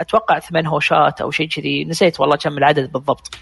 أتوقع 0.00 0.38
ثمان 0.38 0.66
هوشات 0.66 1.20
أو 1.20 1.30
شيء 1.30 1.48
كذي. 1.48 1.84
نسيت 1.84 2.20
والله 2.20 2.36
كم 2.36 2.58
العدد 2.58 2.92
بالضبط. 2.92 3.34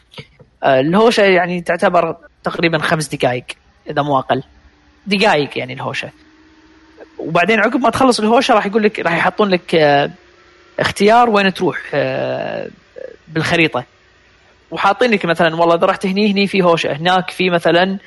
آه، 0.63 0.81
الهوشة 0.81 1.23
يعني 1.23 1.61
تعتبر 1.61 2.17
تقريبا 2.45 2.79
خمس 2.79 3.09
دقائق 3.09 3.45
إذا 3.91 4.03
مو 4.03 4.19
أقل. 4.19 4.43
دقائق 5.07 5.59
يعني 5.59 5.73
الهوشة. 5.73 6.11
وبعدين 7.19 7.61
عقب 7.61 7.81
ما 7.81 7.91
تخلص 7.91 8.21
الهوشة 8.21 8.55
راح 8.55 8.67
يقول 8.67 8.83
لك 8.83 8.99
راح 8.99 9.17
يحطون 9.17 9.49
لك 9.49 9.75
آه، 9.75 10.11
اختيار 10.79 11.31
وين 11.31 11.55
تروح 11.55 11.81
آه، 11.95 12.69
بالخريطة. 13.29 13.85
وحاطين 14.71 15.11
لك 15.11 15.25
مثلا 15.27 15.57
والله 15.57 15.75
إذا 15.75 15.87
رحت 15.87 16.07
هني 16.07 16.33
هني 16.33 16.47
في 16.47 16.63
هوشة 16.63 16.93
هناك 16.93 17.31
في 17.31 17.51
مثلا 17.51 17.99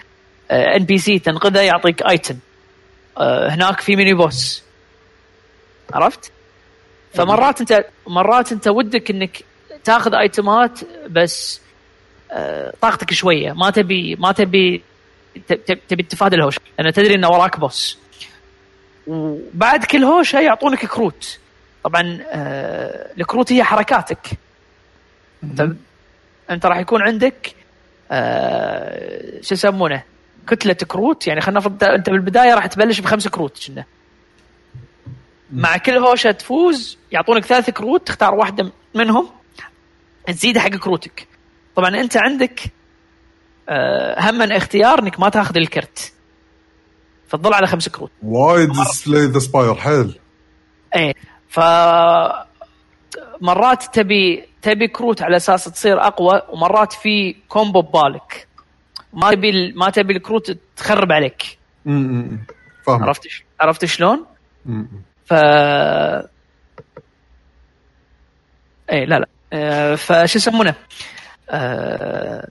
NPC 0.52 1.20
تنقذه 1.20 1.62
يعطيك 1.62 2.02
item 2.10 2.36
هناك 3.50 3.82
في 3.82 3.96
mini 3.96 4.14
boss 4.14 4.64
عرفت؟ 5.94 6.32
فمرات 7.14 7.62
أنت 7.62 7.86
مرات 8.08 8.52
أنت 8.52 8.68
ودك 8.68 9.12
إنك 9.12 9.44
تاخذ 9.84 10.16
item 10.16 10.67
ات 10.67 10.80
بس 11.10 11.62
آه، 12.32 12.74
طاقتك 12.82 13.14
شوية. 13.14 13.54
ما 13.54 13.70
تبي 13.70 14.16
ما 14.16 14.32
تبي 14.32 14.84
تبي 15.90 16.04
تتفادى 16.04 16.36
الهوشة. 16.36 16.62
لأن 16.80 16.94
تدري 16.94 17.16
ان 17.16 17.26
وراك 17.26 17.60
boss 17.60 17.98
وبعد 19.08 19.86
كل 19.86 20.04
هوشة 20.04 20.40
يعطونك 20.40 20.86
كروت. 20.86 21.40
طبعا 21.84 22.20
آه، 22.32 23.12
الكروت 23.18 23.52
هي 23.52 23.64
حركاتك. 23.64 24.28
أنت 25.44 25.68
أنت 26.50 26.66
راح 26.66 26.78
يكون 26.78 27.02
عندك 27.02 27.56
آه، 28.12 29.42
شو 29.42 29.54
يسمونه؟ 29.54 30.04
كتلة 30.48 30.74
كروت. 30.74 31.28
يعني 31.28 31.42
خلينا 31.42 31.60
نفرض 31.60 31.84
أنت 31.84 32.10
بالبداية 32.10 32.54
راح 32.54 32.66
تبلش 32.66 33.00
بخمس 33.00 33.28
كروت 33.28 33.68
كنا. 33.68 33.86
مع 35.54 35.78
كل 35.78 35.92
هوشة 35.92 36.32
تفوز 36.32 36.98
يعطونك 37.12 37.46
ثلاث 37.46 37.70
كروت 37.70 38.08
تختار 38.08 38.34
واحدة 38.34 38.72
منهم 38.96 39.30
تزيد 40.28 40.58
حق 40.58 40.70
كروتك. 40.70 41.28
طبعا 41.76 41.90
أنت 41.90 42.18
عندك 42.18 42.60
آه، 43.70 44.30
هم 44.30 44.42
اختيار 44.42 45.00
إنك 45.00 45.20
ما 45.20 45.30
تاخذ 45.30 45.58
الكرت. 45.58 46.14
فتظل 47.28 47.54
على 47.54 47.68
خمس 47.68 47.90
كروت. 47.90 48.12
وايد 48.24 48.74
Slay 48.74 49.26
the 49.26 49.40
Spire 49.40 49.76
حيل. 49.76 50.20
إيه. 50.96 51.14
ف 51.54 51.60
مرات 53.42 53.84
تبي 53.96 54.44
تبي 54.62 54.88
كروت 54.88 55.22
على 55.22 55.38
أساس 55.38 55.64
تصير 55.64 56.02
أقوى 56.08 56.42
ومرات 56.50 56.94
في 56.94 57.36
combo 57.50 57.82
ببالك. 57.82 58.48
ما 59.14 59.32
تبي 59.32 59.72
ما 59.76 59.90
تبي 59.90 60.14
الكروت 60.14 60.58
تخرب 60.78 61.12
عليك. 61.12 61.58
امم 61.88 62.40
فاهم 62.86 63.04
عرفت 63.04 63.28
ش- 63.28 63.44
عرفت 63.62 63.86
شلون؟ 63.86 64.26
ف 65.26 65.34
إيه 65.34 66.28
لا 69.06 69.20
لا. 69.20 69.28
آه، 69.54 69.96
فشو 69.96 70.38
يسمونه؟ 70.38 70.76
آه، 71.50 72.48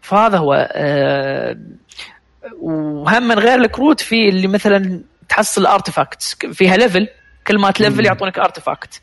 فهذا 0.00 0.38
هو. 0.38 0.68
آه، 0.72 1.56
وهم 2.60 3.22
من 3.28 3.38
غير 3.38 3.54
الكروت 3.58 4.00
في 4.00 4.28
اللي 4.28 4.46
مثلا 4.48 5.00
تحصل 5.28 5.66
artifacts 5.66 6.34
فيها 6.34 6.76
level 6.76 7.08
كل 7.46 7.58
ما 7.58 7.70
تلفل 7.70 8.06
يعطونك 8.06 8.38
artifact 8.38 9.00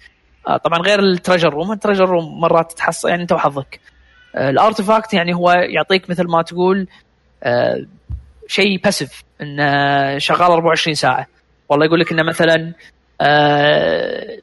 آه، 0.47 0.57
طبعا 0.57 0.79
غير 0.79 0.99
ال 0.99 1.05
treasure 1.05 1.49
room 1.49 1.71
ال 1.71 1.75
treasure 1.75 2.05
room 2.05 2.41
مرات 2.41 2.71
تحصل 2.71 3.09
يعني 3.09 3.21
انت 3.21 3.31
وحظك 3.31 3.79
آه، 4.35 4.49
ال 4.49 4.56
artifact 4.56 5.13
يعني 5.13 5.35
هو 5.35 5.51
يعطيك 5.51 6.09
مثل 6.09 6.27
ما 6.27 6.41
تقول 6.41 6.87
آه، 7.43 7.85
شيء 8.47 8.79
passive 8.83 9.23
انه 9.41 10.17
شغال 10.17 10.51
24 10.51 10.95
ساعة. 10.95 11.27
والله 11.69 11.85
يقول 11.85 11.99
لك 11.99 12.11
إنه 12.11 12.23
مثلا 12.23 12.73
آه، 13.21 14.37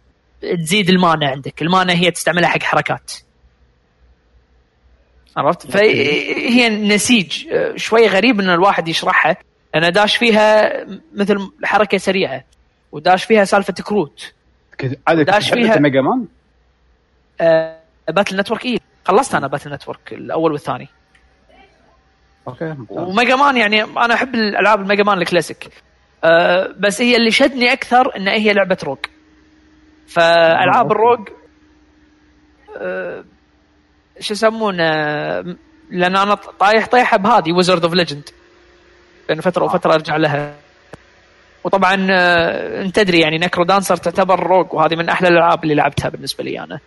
تزيد 0.59 0.89
ال 0.89 0.97
mana 0.97 1.29
عندك. 1.29 1.63
ال 1.63 1.69
mana 1.69 1.93
هي 1.93 2.11
تستعملها 2.11 2.49
حق 2.49 2.63
حركات. 2.63 3.13
عرفت؟ 5.37 5.71
فهي 5.71 6.69
نسيج. 6.69 7.49
آه، 7.49 7.77
شوي 7.77 8.07
غريب 8.07 8.41
إن 8.41 8.51
الواحد 8.51 8.89
يشرحها. 8.89 9.37
لأن 9.75 9.93
داش 9.93 10.17
فيها 10.17 10.73
مثل 11.15 11.51
حركة 11.65 11.99
سريعة. 11.99 12.45
وداش 12.93 13.25
فيها 13.25 13.45
سالفة 13.45 13.73
كروت. 13.73 14.33
داش 15.09 15.51
فيها. 15.51 15.79
Mega 15.79 16.01
Man؟ 16.01 16.27
آه، 17.41 17.79
Battle 18.09 18.41
Network. 18.41 18.65
اي 18.65 18.81
خلصت 19.05 19.35
أنا 19.35 19.47
Battle 19.47 19.73
Network 19.73 20.13
الأول 20.13 20.53
والثاني. 20.53 20.89
okay. 22.49 22.77
و 22.89 22.98
Mega 22.98 23.37
Man 23.37 23.57
يعني 23.57 23.83
أنا 23.83 24.15
أحب 24.15 24.35
الألعاب 24.35 24.81
ال 24.81 24.85
Mega 24.85 25.03
Man 25.03 25.19
ال 25.19 25.24
classic. 25.24 25.69
أه 26.25 26.75
بس 26.79 27.01
هي 27.01 27.17
اللي 27.17 27.31
شدني 27.31 27.73
أكثر 27.73 28.17
إن 28.17 28.29
هي 28.29 28.53
لعبة 28.53 28.79
rogue. 28.85 28.99
فألعاب. 30.07 30.93
ال 30.93 30.99
rogue 30.99 31.29
أه 32.77 33.25
شو 34.21 34.35
يسمونه 34.35 34.85
لأن 35.91 36.17
أنا 36.17 36.35
طايح 36.35 36.87
طيحه 36.87 37.17
بهذه 37.17 37.53
Wizard 37.53 37.85
of 37.85 37.95
Legend 37.95 38.29
بين 39.29 39.41
فتره 39.41 39.65
وفتره 39.65 39.95
أرجع 39.95 40.17
لها. 40.17 40.55
وطبعا 41.67 42.07
آه، 42.11 42.83
أنت 42.83 42.97
تدري 42.97 43.21
يعني 43.21 43.39
NecroDancer 43.39 43.97
تعتبر 43.97 44.41
rogue 44.47 44.67
وهذه 44.75 44.95
من 44.97 45.09
أحلى 45.09 45.29
الألعاب 45.29 45.63
اللي 45.65 45.75
لعبتها 45.75 46.09
بالنسبة 46.09 46.45
لي 46.45 46.61
أنا. 46.61 46.79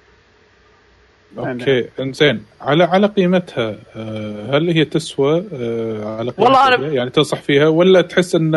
أوكي 1.37 1.85
إنزين 1.99 2.43
على 2.61 2.83
على 2.83 3.07
قيمتها 3.07 3.75
آه، 3.95 4.57
هل 4.57 4.69
هي 4.69 4.85
تسوى 4.85 5.43
آه، 5.53 6.15
على 6.17 6.31
قيمتها؟ 6.31 6.43
والله 6.43 6.77
أنا- 6.77 6.93
يعني 6.95 7.09
تنصح 7.09 7.41
فيها 7.41 7.67
ولا 7.67 8.01
تحس 8.01 8.35
إن 8.35 8.55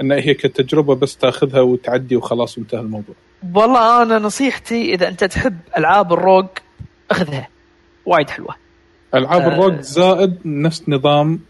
إن 0.00 0.12
هي 0.12 0.34
كتجربة 0.34 0.94
بس 0.94 1.16
تأخذها 1.16 1.60
وتعدي 1.60 2.16
وخلاص 2.16 2.58
وانتهى 2.58 2.80
الموضوع؟ 2.80 3.14
والله 3.54 4.02
أنا 4.02 4.18
نصيحتي 4.18 4.94
إذا 4.94 5.08
أنت 5.08 5.24
تحب 5.24 5.56
ألعاب 5.78 6.12
ال 6.12 6.18
rogue 6.18 6.46
أخذها. 7.10 7.48
وايد 8.06 8.30
حلوة. 8.30 8.54
ألعاب 9.14 9.40
آه. 9.42 9.48
الروج 9.48 9.80
زائد 9.80 10.38
نفس 10.44 10.88
نظام 10.88 11.40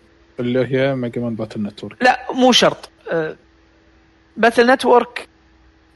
اللي 0.40 0.66
هي 0.66 0.94
Mega 0.94 1.20
Man 1.20 1.34
Battle 1.34 1.62
Network 1.62 1.96
لا 2.02 2.18
مو 2.34 2.52
شرط. 2.52 2.88
Battle 4.36 4.70
Network 4.70 5.28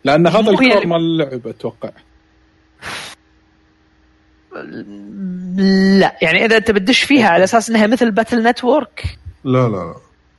لأن 0.05 0.27
هذا 0.27 0.51
ال 0.51 0.58
core 0.58 0.87
مال 0.87 0.97
اللعبه 0.97 1.51
أتوقع. 1.51 1.91
لا 5.99 6.17
يعني 6.23 6.45
إذا 6.45 6.57
أنت 6.57 6.71
بتدش 6.71 7.03
فيها 7.03 7.29
على 7.29 7.45
أساس 7.45 7.71
إنها 7.71 7.87
مثل 7.87 8.11
باتل 8.11 8.43
نتورك 8.43 9.19
لا 9.45 9.69
لا 9.69 9.77
لا. 9.77 9.95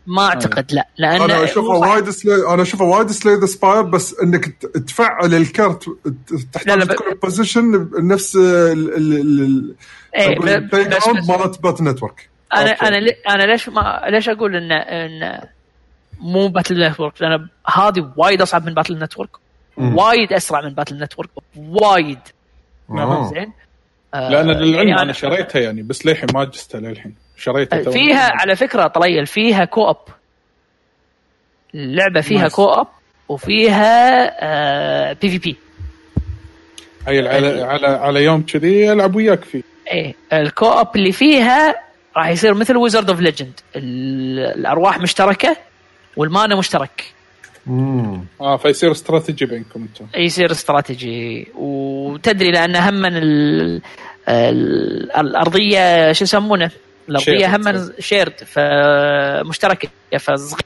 ما 0.07 0.25
أعتقد 0.25 0.71
لا. 0.73 0.87
لأن 0.97 1.21
أنا 1.21 1.43
أشوفها 1.43 1.77
وايد 1.77 2.09
Slay 2.09 2.53
أنا 2.53 2.61
أشوفها 2.61 2.87
وايد 2.87 3.11
Slay 3.11 3.35
the 3.35 3.45
Spire 3.45 3.81
بس 3.81 4.19
إنك 4.23 4.45
تفعل 4.87 5.33
الكرت 5.33 5.87
لا، 5.87 5.95
تحتاج 6.53 6.77
لا، 6.77 6.85
ب- 6.85 6.87
تكون 6.87 7.13
position 7.23 7.89
نفس 7.99 8.35
ال- 8.35 8.93
ال- 8.97 9.17
ال- 9.41 9.75
إيه، 10.15 10.39
مالت 10.39 11.61
Battle 11.63 11.81
Network 11.81 12.29
أنا. 12.53 12.69
أنا 12.71 12.95
لي- 12.95 13.15
أنا 13.29 13.43
ليش 13.43 13.69
ما 13.69 14.01
ليش 14.09 14.29
أقول 14.29 14.55
ان 14.55 14.71
إن 14.71 15.41
مو 16.19 16.47
Battle 16.47 16.87
Network 16.87 17.21
لأن 17.21 17.47
هذه 17.75 18.11
وايد 18.17 18.41
أصعب 18.41 18.65
من 18.65 18.73
Battle 18.73 18.99
Network. 18.99 19.29
وايد 19.77 20.33
أسرع 20.33 20.61
من 20.61 20.69
Battle 20.69 21.03
Network 21.03 21.29
وايد. 21.57 22.19
آه. 22.89 23.31
زين؟ 23.33 23.51
آه، 24.13 24.29
لأن 24.29 24.45
للعلم 24.45 24.87
يعني 24.87 25.01
أنا 25.01 25.13
شريتها 25.13 25.59
يعني 25.59 25.81
بس 25.81 26.05
للحين 26.05 26.29
ما 26.33 26.43
جستها 26.43 26.81
للحين. 26.81 27.15
شريتها 27.37 27.83
تو. 27.83 27.91
فيها 27.91 28.31
على 28.33 28.55
فكرة 28.55 28.87
طليل 28.87 29.25
فيها 29.25 29.65
co-op 29.65 29.97
اللعبة 31.75 32.21
فيها. 32.21 32.47
co-op 32.47 32.87
وفيها 33.29 35.13
PvP 35.13 35.55
هي 37.07 37.27
على 37.27 37.63
على 37.63 37.87
على 37.87 38.23
يوم 38.23 38.41
كذي 38.41 38.91
ألعب 38.91 39.15
وياك 39.15 39.43
فيه. 39.43 39.63
إيه 39.91 40.15
ال 40.33 40.65
co-op 40.65 40.95
اللي 40.95 41.11
فيها 41.11 41.75
راح 42.17 42.27
يصير 42.27 42.53
مثل 42.53 42.77
Wizard 42.77 43.09
of 43.09 43.19
Legend 43.19 43.59
الأرواح 43.75 44.99
مشتركة 44.99 45.57
وال 46.17 46.30
mana 46.30 46.55
مشترك 46.55 47.05
مم. 47.67 48.25
آه 48.41 48.57
فيصير 48.57 48.91
استراتيجي 48.91 49.45
بينكم 49.45 49.81
أنتم 49.81 50.19
يصير 50.21 50.51
استراتيجي 50.51 51.47
وتدري 51.55 52.51
لأن 52.51 52.75
هم 52.75 53.05
ال 53.05 53.81
ال 54.29 55.11
الأرضية 55.11 56.11
شو 56.11 56.23
يسمونه؟ 56.23 56.71
الأرضية. 57.09 57.55
هم 57.55 57.91
شيرد 57.99 58.33
فمشتركة 58.45 59.89
فصغير. 60.19 60.61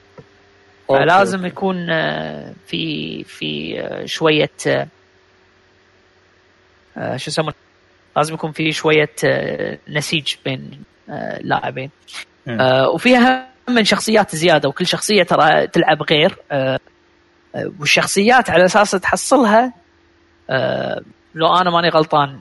فلازم 0.90 1.46
يكون 1.46 1.90
آه، 1.90 2.54
في 2.68 3.24
في 3.24 3.80
آه، 3.82 4.06
شوية 4.06 4.50
آه، 6.98 7.18
شو 7.18 7.32
يسمونه؟ 7.32 7.54
لازم 8.18 8.34
يكون 8.34 8.52
في 8.52 8.72
شوية 8.72 9.10
نسيج 9.90 10.34
بين 10.46 10.84
اللاعبين 11.10 11.90
وفيها 12.94 13.50
من 13.72 13.84
شخصيات 13.84 14.36
زيادة 14.36 14.70
وكل 14.70 14.88
شخصية 14.88 15.24
ترى 15.24 15.68
تلعب 15.68 16.04
غير. 16.04 16.38
آه، 16.52 16.80
آه، 17.56 17.72
والشخصيات 17.80 18.50
على 18.50 18.66
أساس 18.66 18.92
تحصلها 18.92 19.74
آه، 20.50 21.02
لو 21.36 21.56
أنا 21.56 21.70
ماني 21.70 21.90
غلطان 21.90 22.40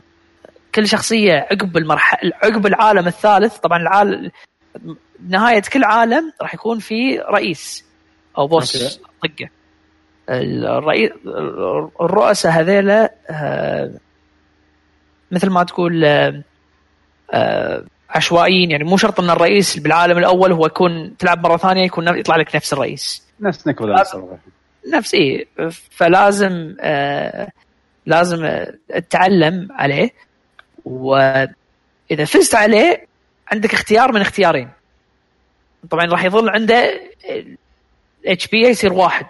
كل 0.75 0.89
شخصية 0.89 1.33
عقب 1.33 1.77
المرحله 1.77 2.33
عقب 2.43 2.67
العالم 2.67 3.07
الثالث 3.07 3.57
طبعا 3.57 3.79
العالم 3.79 4.31
نهاية 5.29 5.63
كل 5.73 5.85
عالم 5.85 6.33
راح 6.43 6.55
يكون 6.55 6.79
في 6.79 7.19
رئيس 7.19 7.85
أو 8.39 8.47
بوس 8.47 9.01
طقة. 9.23 9.49
الرئيس 10.31 11.11
الرؤساء 12.01 12.53
هذيلا 12.53 13.15
مثل 15.31 15.51
ما 15.51 15.65
تقول 15.65 16.05
عشوائيين 18.11 18.71
يعني 18.71 18.85
مو 18.85 18.97
شرط 18.97 19.21
إن 19.21 19.31
الرئيس 19.31 19.79
بالعالم 19.79 20.19
الأول 20.19 20.53
هو 20.53 20.67
يكون 20.67 21.17
تلعب 21.17 21.47
مرة 21.47 21.57
ثانية 21.57 21.85
يكون 21.85 22.19
يطلع 22.19 22.37
لك 22.37 22.57
نفس 22.57 22.73
الرئيس. 22.73 23.23
نفس 23.41 23.69
الأسرة. 23.69 24.39
نفس 24.93 25.15
إيه. 25.15 25.47
فلازم 25.91 26.77
آه 26.81 27.49
لازم 28.07 28.45
آه، 28.45 28.75
تتعلم 28.89 29.69
عليه. 29.71 30.11
وإذا 30.85 32.25
فزت 32.25 32.55
عليه 32.55 33.07
عندك 33.53 33.75
اختيار 33.75 34.13
من 34.13 34.21
اختيارين. 34.21 34.71
طبعا 35.91 36.05
راح 36.05 36.25
يظل 36.25 36.49
عنده 36.49 37.01
HP 38.27 38.61
يصير 38.61 38.93
واحد. 38.93 39.27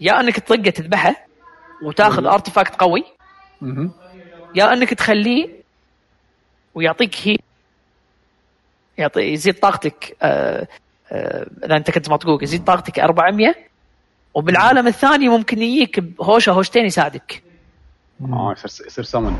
يا 0.00 0.20
إنك 0.20 0.38
تطقه 0.40 0.70
تذبحه 0.70 1.26
وتاخذ 1.82 2.26
artifact 2.26 2.74
قوي. 2.74 3.04
يا 4.54 4.72
إنك 4.72 4.94
تخليه 4.94 5.61
ويعطيك 6.74 7.14
هي 7.24 7.36
يعطي 8.98 9.20
يزيد 9.20 9.54
طاقتك 9.54 10.16
آه، 10.22 10.68
آه، 11.12 11.46
اذا 11.64 11.76
أنت 11.76 11.90
كنت 11.90 12.08
مطقوق. 12.10 12.42
يزيد 12.42 12.64
طاقتك 12.64 12.98
400 13.00 13.54
وبالعالم 14.34 14.86
الثاني 14.86 15.28
ممكن 15.28 15.62
يجيك 15.62 16.00
بهوشة 16.00 16.52
هوشتين 16.52 16.84
يساعدك. 16.84 17.42
آه 18.22 18.54
يصير 18.64 18.86
يصير 18.86 19.04
سمن 19.04 19.36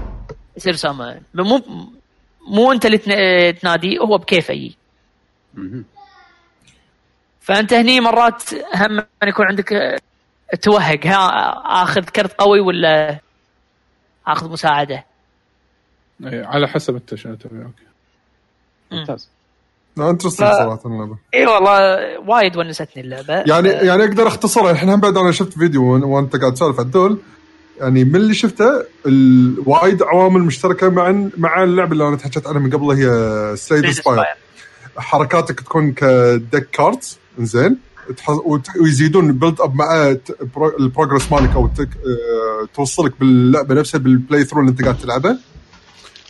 يصير 0.57 0.75
سما 0.77 1.21
مو 1.35 1.63
مو 2.49 2.73
أنت 2.73 2.87
اللي 2.87 2.99
تن- 2.99 3.59
تناديه 3.59 3.99
هو 3.99 4.19
بكيفه 4.19 4.55
يجي. 4.55 4.77
فأنت 7.41 7.73
هني 7.73 8.01
مرات 8.01 8.55
هم 8.55 8.99
أن 9.23 9.29
يكون 9.29 9.47
عندك 9.47 9.73
آه، 9.73 9.99
توهق. 10.63 11.07
ها 11.07 11.29
آخذ 11.83 12.05
كرت 12.05 12.33
قوي 12.33 12.61
ولا 12.61 13.19
آخذ 14.27 14.51
مساعدة؟ 14.53 15.05
إيه، 16.25 16.45
على 16.47 16.69
حسب 16.69 16.95
انت 16.95 17.15
شنو 17.15 17.35
تبي 17.35 17.63
أوكي 17.63 17.83
ممتاز. 18.93 19.29
لا 19.97 20.11
interesting 20.11 20.49
ف- 20.49 20.53
صراحة 20.53 20.81
اللعبة. 20.87 21.17
اي 21.35 21.47
والله 21.47 22.19
وايد 22.29 22.57
ونستني 22.57 22.89
اللعبة. 22.97 23.35
يعني 23.35 23.71
آه، 23.71 23.83
يعني 23.83 24.05
أقدر 24.05 24.27
اختصرها 24.27 24.71
الحين 24.71 24.97
بعد 25.01 25.17
أنا 25.17 25.33
شفت 25.33 25.53
فيديو 25.59 26.07
وأنت 26.17 26.37
قاعد 26.37 26.55
تسولف 26.55 26.81
عدول 26.81 27.19
يعني 27.81 28.05
من 28.05 28.17
اللي 28.17 28.35
شفته 28.35 28.85
وايد 29.67 30.03
عوامل 30.03 30.41
مشتركة 30.41 30.89
مع 30.91 31.25
مع 31.37 31.63
اللعبة 31.63 31.93
اللي 31.93 32.09
أنا 32.09 32.17
تحكيت 32.17 32.47
عنها 32.47 32.61
من 32.61 32.71
قبل 32.71 32.91
هي 32.91 33.07
Slay 33.57 33.85
the 33.87 33.91
Spire. 33.91 34.25
حركاتك 34.97 35.61
تكون 35.61 35.93
ك 35.93 36.08
deck 36.08 36.69
cards 36.73 37.19
زين 37.39 37.79
ويزيدون 38.81 39.33
build 39.33 39.61
up 39.61 39.75
مع 39.75 40.15
ال 40.81 40.87
progress 40.87 41.33
مالك 41.33 41.51
أو 41.55 41.67
تك- 41.67 41.97
آه، 41.97 42.69
توصلك 42.75 43.13
باللعبة 43.21 43.75
نفسها 43.75 43.99
بال 43.99 44.45
playthrough 44.45 44.61
اللي 44.61 44.71
أنت 44.71 44.83
قاعد 44.83 44.99
تلعبه. 44.99 45.37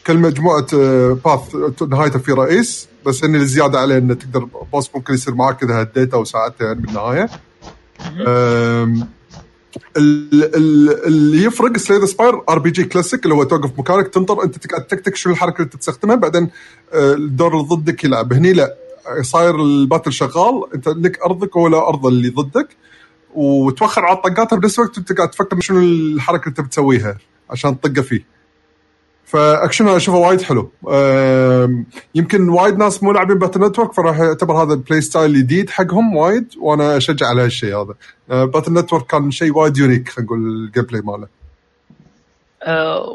كل 0.07 0.19
مجموعة 0.19 0.67
آه، 0.75 1.19
path 1.25 1.83
نهايته 1.83 2.19
في 2.19 2.33
رئيس 2.33 2.89
بس 3.07 3.25
ان 3.25 3.35
الزياده 3.35 3.81
عليه 3.81 3.99
إنه 3.99 4.15
تقدر 4.15 4.49
boss 4.73 4.91
ممكن 4.95 5.15
يصير 5.15 5.35
معاك 5.35 5.63
إذا 5.63 5.83
هديته 5.83 6.15
أو 6.15 6.25
ساعدته 6.25 6.65
يعني 6.65 6.81
بالنهاية. 6.81 7.29
اللي 9.97 11.45
يفرق 11.45 11.77
Slay 11.77 11.93
the 11.93 12.05
Spire 12.05 12.41
RPG 12.49 12.85
classic 12.85 13.25
اللي 13.25 13.35
هو 13.35 13.45
توقف 13.45 13.79
مكانك 13.79 14.09
تنطر 14.09 14.43
أنت 14.45 14.67
تقعد 14.67 14.87
تكتك 14.87 15.17
شو 15.17 15.31
الحركة 15.31 15.57
اللي 15.57 15.69
تستخدمها 15.69 16.17
بعدين 16.17 16.51
آه، 16.93 17.13
الدور 17.15 17.53
اللي 17.53 17.69
ضدك 17.69 18.05
يلعب. 18.05 18.33
هني 18.33 18.53
لا 18.53 18.77
صاير 19.21 19.61
ال 19.61 19.68
battle 19.68 20.13
شغال 20.13 20.65
أنت 20.75 20.89
لك 20.89 21.23
أرضك 21.23 21.57
ولا 21.57 21.89
أرض 21.89 22.07
اللي 22.07 22.29
ضدك 22.29 22.69
وتوخر 23.35 24.05
على 24.05 24.17
طقاتها 24.17 24.57
بنفس 24.57 24.79
الوقت 24.79 24.99
أنت 24.99 25.13
قاعد 25.13 25.31
تفكر 25.31 25.61
شنو 25.61 25.81
الحركة 25.81 26.41
اللي 26.43 26.51
أنت 26.51 26.61
بتسويها 26.61 27.19
عشان 27.51 27.81
تطقه 27.81 28.03
فيه. 28.03 28.25
فاكشن 29.25 29.89
أنا 29.89 29.97
اشوفه 29.97 30.19
وايد 30.19 30.43
حلو. 30.43 30.71
يمكن 32.15 32.49
وايد 32.49 32.79
ناس 32.79 33.03
مو 33.03 33.13
لاعبين 33.13 33.39
Battle 33.39 33.61
Network 33.61 33.93
فراح 33.93 34.19
يعتبر 34.19 34.63
هذا 34.63 34.73
ال 34.73 34.78
play 34.78 35.01
style 35.01 35.35
جديد 35.35 35.71
حقهم 35.71 36.17
وايد 36.17 36.47
وأنا 36.61 36.97
اشجع 36.97 37.27
على 37.27 37.43
هالشيء 37.43 37.77
هذا. 37.77 37.95
Battle 38.45 38.73
Network 38.73 39.07
كان 39.07 39.31
شيء 39.31 39.57
وايد 39.57 39.77
unique 39.77 40.09
خلينا 40.09 40.27
نقول 40.27 40.39
ال 40.39 40.85
gameplay 40.85 41.03
ماله. 41.05 41.27
آه، 42.63 43.07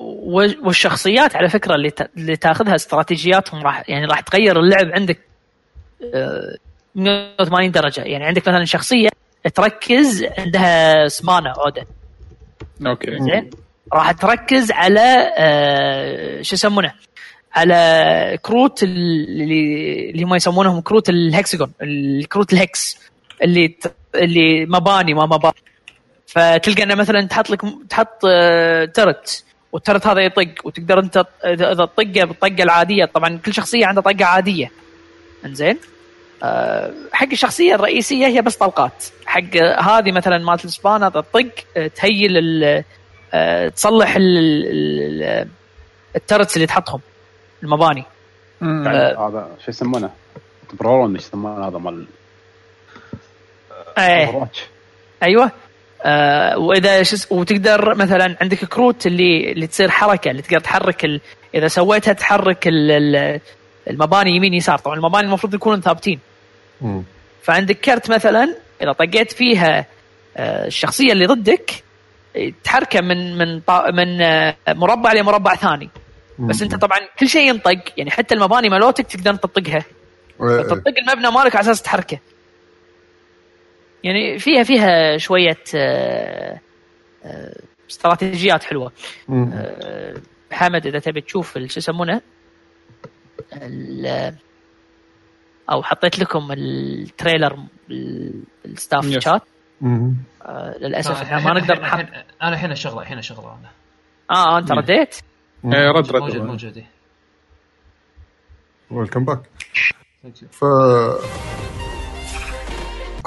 والشخصيات 0.64 1.36
على 1.36 1.50
فكرة 1.50 1.76
اللي 1.76 1.92
اللي 2.18 2.36
تاخذها 2.36 2.76
استراتيجياتهم 2.76 3.64
راح 3.64 3.90
يعني 3.90 4.06
راح 4.06 4.20
تغير 4.20 4.60
اللعب 4.60 4.86
عندك 4.94 5.20
آه، 6.14 6.58
180 6.96 7.72
درجة. 7.72 8.02
يعني 8.02 8.26
عندك 8.26 8.42
مثلا 8.42 8.66
شخصية 8.66 9.10
تركز 9.56 10.26
عندها 10.38 11.08
سمانه 11.08 11.50
عودة. 11.58 11.88
أوكي. 12.88 13.20
زين؟ 13.20 13.50
راح 13.94 14.12
تركز 14.12 14.72
على 14.72 15.34
آه، 15.38 16.42
شو 16.42 16.56
يسمونه؟ 16.56 16.94
على 17.56 18.40
كروت 18.42 18.84
اللي 18.84 20.10
اللي 20.10 20.24
هم 20.24 20.36
يسمونهم 20.36 20.82
كروت 20.82 21.10
الهكسجون 21.10 21.72
الكروت 21.82 22.54
الهكس 22.54 22.98
اللي 23.44 23.76
اللي 24.16 24.66
مباني 24.66 25.14
ما 25.14 25.26
مباني. 25.26 25.56
فتلقى 26.28 26.84
إنه 26.84 26.96
مثلا 26.96 27.28
تحط 27.28 27.50
لك 27.50 27.62
تحط 27.90 28.22
آه، 28.30 28.86
ترت 28.86 29.44
والترت 29.72 30.08
هذا 30.08 30.22
يطق 30.22 30.48
وتقدر 30.64 31.00
أنت 31.00 31.26
إذا 31.46 31.74
تطقه 31.74 32.24
بالطقه 32.26 32.64
العادية. 32.64 33.06
طبعا 33.06 33.38
كل 33.46 33.54
شخصية 33.54 33.86
عندها 33.86 34.04
طقة 34.04 34.26
عادية. 34.26 34.72
إنزين؟ 35.46 35.78
آه، 36.44 36.94
حق 37.12 37.28
الشخصية 37.32 37.76
الرئيسية 37.76 38.28
هي 38.28 38.42
بس 38.42 38.56
طلقات. 38.56 39.06
حق 39.26 39.56
هذه 39.82 40.12
مثلا 40.12 40.38
مالت 40.38 40.66
السبان 40.66 41.04
هذا 41.04 41.20
الطق 41.20 41.50
آه، 41.78 41.88
تهيل 41.88 42.64
آه، 42.64 42.84
تصلح 43.76 44.16
ال- 44.16 44.38
ال- 44.68 45.48
الترتس 46.16 46.56
اللي 46.56 46.68
تحطهم 46.68 47.00
المباني. 47.64 48.04
آه. 48.64 49.28
هذا 49.30 49.50
شو 49.66 49.72
يسمونه؟ 49.72 50.10
برون 50.80 51.16
إيش 51.16 51.24
يسمونه 51.24 51.68
هذا 51.68 51.78
مال 51.78 52.06
إيه 53.98 54.28
Overwatch. 54.32 54.60
أيوه 55.24 55.52
آه 56.04 56.58
وإذا 56.58 57.04
شس 57.04 57.32
وتقدر 57.32 57.96
مثلا 57.96 58.38
عندك 58.42 58.66
كروت 58.66 59.08
اللي 59.08 59.52
اللي 59.52 59.68
تصير 59.68 59.90
حركة 59.90 60.32
اللي 60.32 60.42
تقدر 60.42 60.60
تحرك 60.60 61.06
ال... 61.06 61.22
إذا 61.56 61.68
سويتها 61.68 62.14
تحرك 62.14 62.68
ال... 62.68 62.92
ال- 62.92 63.40
المباني 63.90 64.36
يمين 64.36 64.54
يسار 64.54 64.78
طبعا 64.78 64.96
المباني 64.96 65.28
المفروض 65.28 65.54
يكونوا 65.54 65.80
ثابتين 65.80 66.20
مم. 66.82 67.04
فعندك 67.44 67.80
كرت 67.80 68.12
مثلا 68.12 68.56
إذا 68.82 68.92
طقيت 68.92 69.32
فيها 69.32 69.86
آه، 70.38 70.68
الشخصية 70.68 71.12
اللي 71.12 71.26
ضدك 71.26 71.72
آه، 71.72 71.82
تحركه 72.64 73.02
من 73.02 73.38
من 73.38 73.60
طا- 73.62 73.94
من 73.94 74.22
آه، 74.22 74.56
مربع 74.68 75.14
لمربع 75.14 75.56
ثاني. 75.56 75.90
بس 76.40 76.62
أنت 76.62 76.76
طبعا 76.76 77.00
كل 77.20 77.28
شيء 77.28 77.50
ينطق 77.50 77.76
يعني 77.98 78.12
حتى 78.12 78.36
المباني 78.36 78.70
مالوتك 78.70 79.06
تقدر 79.06 79.36
تطقها. 79.36 79.86
إيه،. 80.42 80.62
تطق 80.62 80.94
المبنى 80.98 81.32
مالك 81.32 81.56
على 81.56 81.64
أساس 81.64 81.82
تحركه. 81.82 82.20
يعني 84.04 84.40
فيها 84.40 84.64
فيها 84.64 85.18
شوية 85.18 85.58
آه، 85.76 86.60
آه، 87.26 87.62
استراتيجيات 87.90 88.64
حلوة. 88.64 88.92
حمد 90.52 90.88
إذا 90.88 91.00
تبي 91.00 91.22
تشوف 91.22 91.58
شو 91.58 91.80
يسمونه؟ 91.80 92.22
أو 95.72 95.84
حطيت 95.84 96.20
لكم 96.20 96.52
ال 96.52 96.65
trailer 96.65 97.58
Yes. 97.90 99.20
chat. 99.20 99.42
آه، 99.84 100.78
للأسف 100.82 101.12
آه، 101.18 101.24
إحنا 101.24 101.54
ما 101.54 101.60
نقدر 101.60 101.82
نحط 101.82 102.06
أنا 102.42 102.54
الحين 102.54 102.72
أشغله 102.72 103.02
الحين 103.02 103.18
أشغله 103.18 103.58
أنا. 103.60 103.70
آه 104.32 104.58
أنت 104.58 104.72
رديت؟ 104.72 105.16
إيه، 105.66 105.92
رد 105.92 106.12
موجود 106.16 106.36
رد 106.36 106.42
موجود 106.46 106.78
إيه. 106.78 106.90
welcome 108.92 109.26
back 109.26 109.42
ف 110.52 110.64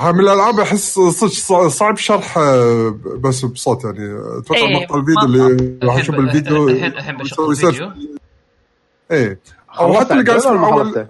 ها 0.01 0.13
من 0.13 0.21
الألعاب 0.21 0.61
أحس 0.61 0.95
صدق 0.99 1.31
صع- 1.33 1.69
صعب 1.69 1.97
شرح 1.97 2.39
آه، 2.39 2.99
بس 3.21 3.45
بصوت 3.45 3.85
يعني. 3.85 3.99
أتوقع 4.39 4.61
إيه، 4.61 4.77
مقطع 4.83 4.95
الفيديو 4.97 5.25
اللي 5.47 5.79
راح 5.87 6.11
ب- 6.11 6.15
الفيديو. 6.15 6.69
الحين 6.69 6.93
الحين 6.93 7.17
بشوف. 7.17 7.51
الفيديو. 7.51 7.93
إيه. 9.11 9.39
أو 9.79 9.95
حتى 10.01 10.13
اللي 10.15 10.25
قاعد 10.25 10.43
اول 10.43 10.73
خلصته؟ 10.85 11.07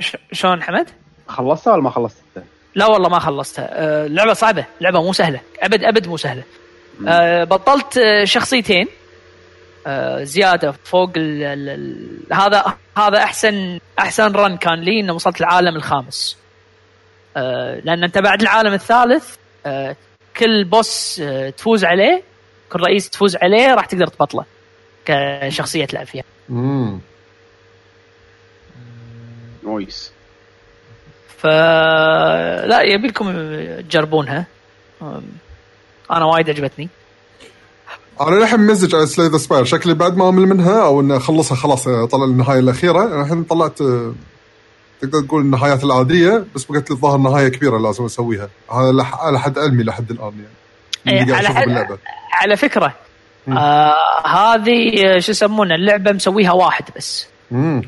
ش- 0.00 0.16
شلون 0.32 0.62
حمد؟ 0.62 0.90
خلصتها 1.28 1.72
ولا 1.72 1.82
ما 1.82 1.90
خلصتها؟ 1.90 2.44
لا 2.74 2.86
والله 2.86 3.08
ما 3.08 3.18
خلصتها. 3.18 3.68
اللعبه 4.06 4.32
صعبة. 4.32 4.66
لعبة 4.80 5.02
مو 5.02 5.12
سهلة. 5.12 5.40
أبد 5.60 5.84
أبد 5.84 6.08
مو 6.08 6.16
سهلة. 6.16 6.42
آه، 7.08 7.44
بطلت 7.44 7.98
آه، 7.98 8.24
شخصيتين. 8.24 8.88
زيادة 10.22 10.72
فوق 10.84 11.10
ال 11.16 11.42
ال 11.42 11.68
ال 11.68 12.34
هذا 12.34 12.64
هذا 12.98 13.18
أحسن 13.18 13.78
أحسن 13.98 14.32
رن 14.32 14.56
كان 14.56 14.80
لي 14.80 15.00
إنه 15.00 15.12
وصلت 15.12 15.40
العالم 15.40 15.76
الخامس. 15.76 16.36
لأن 17.84 18.04
أنت 18.04 18.18
بعد 18.18 18.42
العالم 18.42 18.72
الثالث 18.72 19.36
كل 20.36 20.64
بوس 20.64 21.22
تفوز 21.56 21.84
عليه 21.84 22.22
كل 22.72 22.80
رئيس 22.80 23.10
تفوز 23.10 23.36
عليه 23.36 23.74
راح 23.74 23.86
تقدر 23.86 24.06
تبطله 24.06 24.44
كشخصية 25.04 25.84
تلعب 25.84 26.06
فيها 26.06 26.24
امم 26.50 27.00
نويس. 29.64 30.13
ف 31.38 31.46
لا 32.66 32.80
يبي 32.82 33.08
لكم 33.08 33.32
تجربونها 33.80 34.46
أنا 36.10 36.24
وايد 36.24 36.50
عجبتني. 36.50 36.88
أنا 38.20 38.36
للحين 38.36 38.60
ممزج 38.60 38.94
على 38.94 39.06
Slay 39.06 39.28
the 39.28 39.38
Spire. 39.38 39.64
شكلي 39.64 39.94
بعد 39.94 40.16
ما 40.16 40.28
أمل 40.28 40.46
منها 40.46 40.84
أو 40.84 41.00
إني 41.00 41.16
أخلصها 41.16 41.56
خلاص 41.56 41.84
طلع 41.84 42.24
النهاية 42.24 42.58
الأخيرة. 42.58 43.02
أنا 43.14 43.22
الحين 43.22 43.44
طلعت 43.44 43.78
تقدر 45.00 45.20
تقول 45.26 45.40
النهايات 45.42 45.84
العادية 45.84 46.44
بس 46.54 46.64
بقت 46.64 46.90
لي 46.90 46.96
الظاهر 46.96 47.18
نهاية 47.18 47.48
كبيرة 47.48 47.78
لازم 47.78 48.04
أسويها. 48.04 48.48
هذا 48.72 48.92
لح- 48.92 49.14
على 49.20 49.40
حد 49.40 49.58
علمي 49.58 49.82
لحد 49.84 50.10
الآن 50.10 50.32
يعني. 51.06 51.28
إيه، 51.30 51.34
على 51.34 51.48
حد- 51.48 51.98
على 52.34 52.56
فكرة 52.56 52.94
مم. 53.46 53.58
آه 53.58 54.26
هذه 54.26 55.18
شو 55.18 55.30
يسمونه 55.32 55.74
اللعبة 55.74 56.12
مسويها 56.12 56.52
واحد 56.52 56.84
بس. 56.96 57.26
امم 57.52 57.82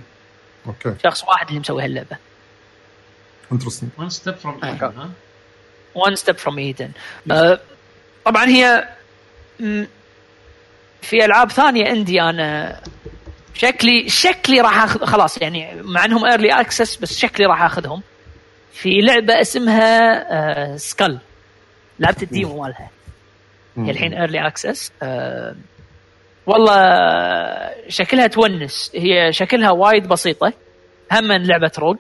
أوكي. 0.67 0.95
شخص 1.05 1.25
واحد 1.25 1.49
اللي 1.49 1.61
مسوي 1.61 1.85
هاللعبه 1.85 2.17
انترستنج 3.53 3.91
وان 3.99 4.11
ستيب 4.11 4.35
فروم 4.35 4.65
آه. 4.65 4.69
ها 4.69 5.11
One 5.95 6.17
Step 6.17 6.39
From 6.39 6.59
Eden 6.59 6.91
طبعا 8.25 8.45
هي 8.45 8.89
في 11.03 11.25
ألعاب 11.25 11.51
ثانية 11.51 11.89
عندي 11.89 12.23
أنا. 12.23 12.81
شكلي 13.55 14.09
شكلي 14.09 14.61
راح 14.61 14.83
اخذ 14.83 15.05
خلاص 15.05 15.43
يعني 15.43 15.83
مع 15.83 16.05
إنهم 16.05 16.25
early 16.27 16.61
access 16.61 16.97
بس 16.97 17.19
شكلي 17.19 17.47
راح 17.47 17.63
أخذهم. 17.63 18.03
في 18.73 19.01
لعبة 19.01 19.41
اسمها 19.41 20.23
آه 20.33 20.77
Skul 20.77 21.19
لعبت 22.01 22.23
ال 22.23 22.31
demo 22.31 22.63
مالها. 22.63 22.91
هي 23.77 23.91
الحين 23.91 24.15
early 24.15 24.47
access 24.47 24.93
أه 25.03 25.57
والله 26.47 26.79
شكلها 27.89 28.27
تونس. 28.27 28.93
هي 28.95 29.33
شكلها 29.33 29.71
وايد 29.71 30.09
بسيطة. 30.09 30.53
هم 31.13 31.33
لعبة 31.33 31.73
rogue. 31.79 31.99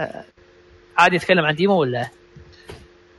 أه 0.00 0.24
عادي 1.00 1.16
اتكلم 1.16 1.44
عن 1.44 1.54
demo 1.54 1.74
ولا؟ 1.80 2.08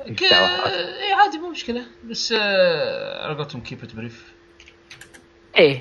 ك- 0.07 0.23
اي 0.23 1.13
عادي 1.13 1.37
مو 1.39 1.49
مشكلة. 1.49 1.81
بس 2.09 2.33
آه، 2.37 3.25
على 3.27 3.35
قولتهم 3.35 3.61
keep 3.61 3.83
it 3.83 3.95
brief 3.95 4.31
إيه. 5.57 5.79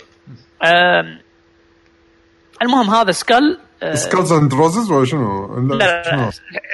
أم، 0.64 1.20
المهم 2.62 2.90
هذا 2.90 3.10
Skull 3.12 3.58
Skulls 3.94 4.32
and 4.32 4.54
Roses 4.54 4.90
ولا 4.90 5.04
شنو؟ 5.06 5.58
لا 5.60 5.74
لا 5.74 6.30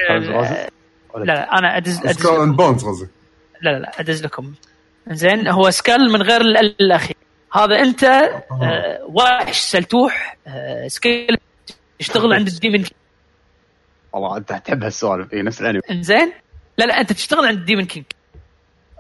شنو؟ 0.07 0.43
لا, 1.25 1.59
أنا 1.59 1.77
ادز 1.77 2.01
Skull 2.07 2.41
and 2.41 2.57
Bones 2.57 2.85
قصدي 2.85 3.09
لا 3.63 3.71
لا 3.71 3.79
لا 3.79 4.01
أدز 4.01 4.25
لكم. 4.25 4.53
زين 5.11 5.49
هو 5.49 5.71
Skul 5.71 6.13
من 6.13 6.23
غير 6.23 6.41
ال- 6.41 6.57
الأخير. 6.81 7.17
هذا 7.53 7.81
أنت 7.81 8.05
أه 8.05 9.07
وحش 9.09 9.59
سلتوح 9.59 10.37
Skul 10.87 11.37
يشتغل 12.01 12.33
عند 12.33 12.47
ال 12.49 12.55
demon 12.55 12.85
والله 14.17 14.37
أنت 14.37 14.53
تحب 14.53 14.85
هالسوالف. 14.85 15.33
اي 15.33 15.43
نفس 15.43 15.61
الأنمي. 15.61 15.81
إنزين؟ 15.91 16.33
لا 16.79 16.85
لا 16.85 17.01
أنت 17.01 17.13
تشتغل 17.13 17.47
عند 17.47 17.59
ال 17.59 17.63
demon 17.63 17.85
king 17.85 18.05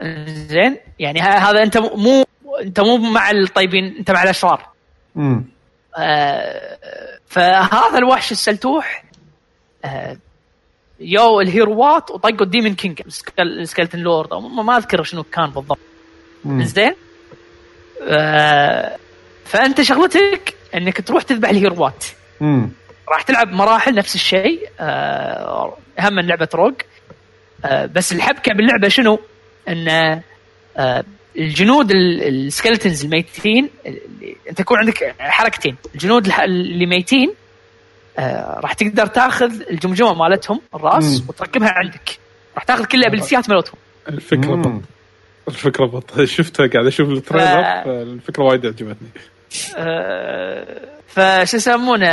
إنزين؟ 0.02 0.76
يعني 0.98 1.20
هذا 1.20 1.62
أنت 1.62 1.78
مو 1.78 2.24
أنت 2.62 2.80
مو 2.80 2.96
مع 2.96 3.30
الطيبين 3.30 3.96
أنت 3.98 4.10
مع 4.10 4.22
الأشرار. 4.22 4.66
امم 5.16 5.44
آه، 5.98 6.78
فهذا 7.26 7.98
الوحش 7.98 8.32
السلتوح 8.32 9.04
آه، 9.84 10.16
يو 11.00 11.40
الهيروات 11.40 12.10
وطقوا 12.10 12.42
ال 12.46 12.51
demon 12.51 12.74
king 12.74 13.02
ال 13.38 13.45
skeleton 13.45 13.98
lord. 13.98 14.32
أو 14.32 14.40
ما 14.40 14.62
ما 14.62 14.76
أذكر 14.76 15.02
شنو 15.02 15.22
كان 15.22 15.50
بالضبط. 15.50 15.78
زين 16.46 16.94
آه، 18.02 18.96
فأنت 19.44 19.80
شغلتك 19.82 20.54
إنك 20.74 21.00
تروح 21.00 21.22
تذبح 21.22 21.48
الهيروات 21.48 22.04
امم 22.42 22.70
راح 23.08 23.22
تلعب 23.22 23.48
مراحل 23.52 23.94
نفس 23.94 24.14
الشيء 24.14 24.68
آه، 24.80 25.76
هم 26.00 26.14
من 26.14 26.26
لعبة 26.26 26.48
rogue 26.54 26.74
آه، 27.64 27.86
بس 27.86 28.12
الحبكة 28.12 28.52
باللعبة 28.54 28.88
شنو؟ 28.88 29.18
إن 29.68 29.88
آه، 30.76 31.04
الجنود 31.38 31.90
ال- 31.90 32.22
ال 32.46 32.52
skeletons 32.52 33.04
الميتين 33.04 33.70
اللي 33.86 34.00
أنت 34.50 34.60
يكون 34.60 34.78
عندك 34.78 35.14
حركتين 35.18 35.76
الجنود 35.94 36.26
الح- 36.26 36.40
اللي 36.40 36.86
ميتين 36.86 37.32
آه، 38.18 38.60
راح 38.60 38.72
تقدر 38.72 39.06
تاخذ 39.06 39.60
الجمجمة 39.70 40.14
مالتهم 40.14 40.60
الراس 40.74 41.20
مم. 41.20 41.28
وتركبها 41.28 41.68
عندك 41.70 42.18
راح 42.54 42.64
تاخذ 42.64 42.84
كل 42.84 42.98
الابيليتيات 42.98 43.50
مالتهم 43.50 43.76
الفكرة. 44.08 44.54
بط 44.56 44.82
الفكرة 45.48 45.86
بط 45.86 46.20
شفتها 46.22 46.66
قاعد 46.66 46.86
أشوف 46.86 47.08
آه. 47.08 47.12
التريلر 47.12 47.84
فالفكرة 47.84 48.44
وايد 48.44 48.66
عجبتني 48.66 49.08
آه، 49.76 50.88
فش 51.08 51.54
يسمونه؟ 51.54 52.06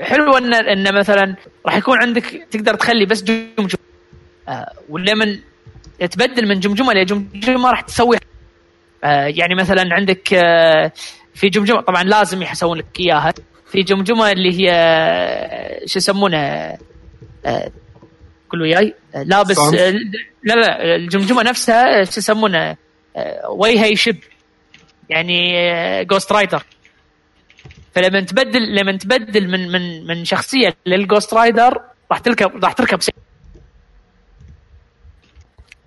حلو 0.00 0.36
ان 0.38 0.54
إن 0.54 0.94
مثلا 0.94 1.36
راح 1.66 1.76
يكون 1.76 2.02
عندك 2.02 2.46
تقدر 2.50 2.74
تخلي 2.74 3.06
بس 3.06 3.22
جمجمه 3.22 3.78
آه، 4.48 4.72
ولمن 4.88 5.38
تبدل 6.10 6.48
من 6.48 6.60
جمجمة 6.60 6.92
لجمجمة 6.92 7.70
راح 7.70 7.80
تسوي. 7.80 8.16
آه، 9.04 9.24
يعني 9.26 9.54
مثلا 9.54 9.94
عندك 9.94 10.28
في 11.34 11.48
جمجمة 11.48 11.80
طبعا 11.80 12.02
لازم 12.02 12.42
يسوون 12.42 12.78
لك 12.78 13.00
إياها. 13.00 13.34
في 13.72 13.82
جمجمة 13.82 14.32
اللي 14.32 14.60
هي 14.60 14.70
شو 15.86 15.98
يسمونه؟ 15.98 16.76
قول 18.50 18.62
وياي؟ 18.62 18.94
لابس 19.14 19.58
لا 20.44 20.54
لا 20.54 20.94
الجمجمة 20.96 21.42
نفسها 21.42 22.04
شو 22.04 22.18
يسمونه؟ 22.18 22.76
وجهها 23.48 23.86
يشب 23.86 24.16
يعني 25.10 26.04
جوست 26.04 26.32
رايدر 26.32 26.62
فلما 27.94 28.20
تبدل 28.20 28.74
لما 28.76 28.92
تبدل 28.96 29.48
من 29.50 29.72
من 29.72 30.06
من 30.06 30.24
شخصية 30.24 30.76
للجوست 30.86 31.34
رايدر 31.34 31.80
راح 32.10 32.18
تركب 32.18 32.64
راح 32.64 32.72
تركب 32.72 33.02
سي... 33.02 33.12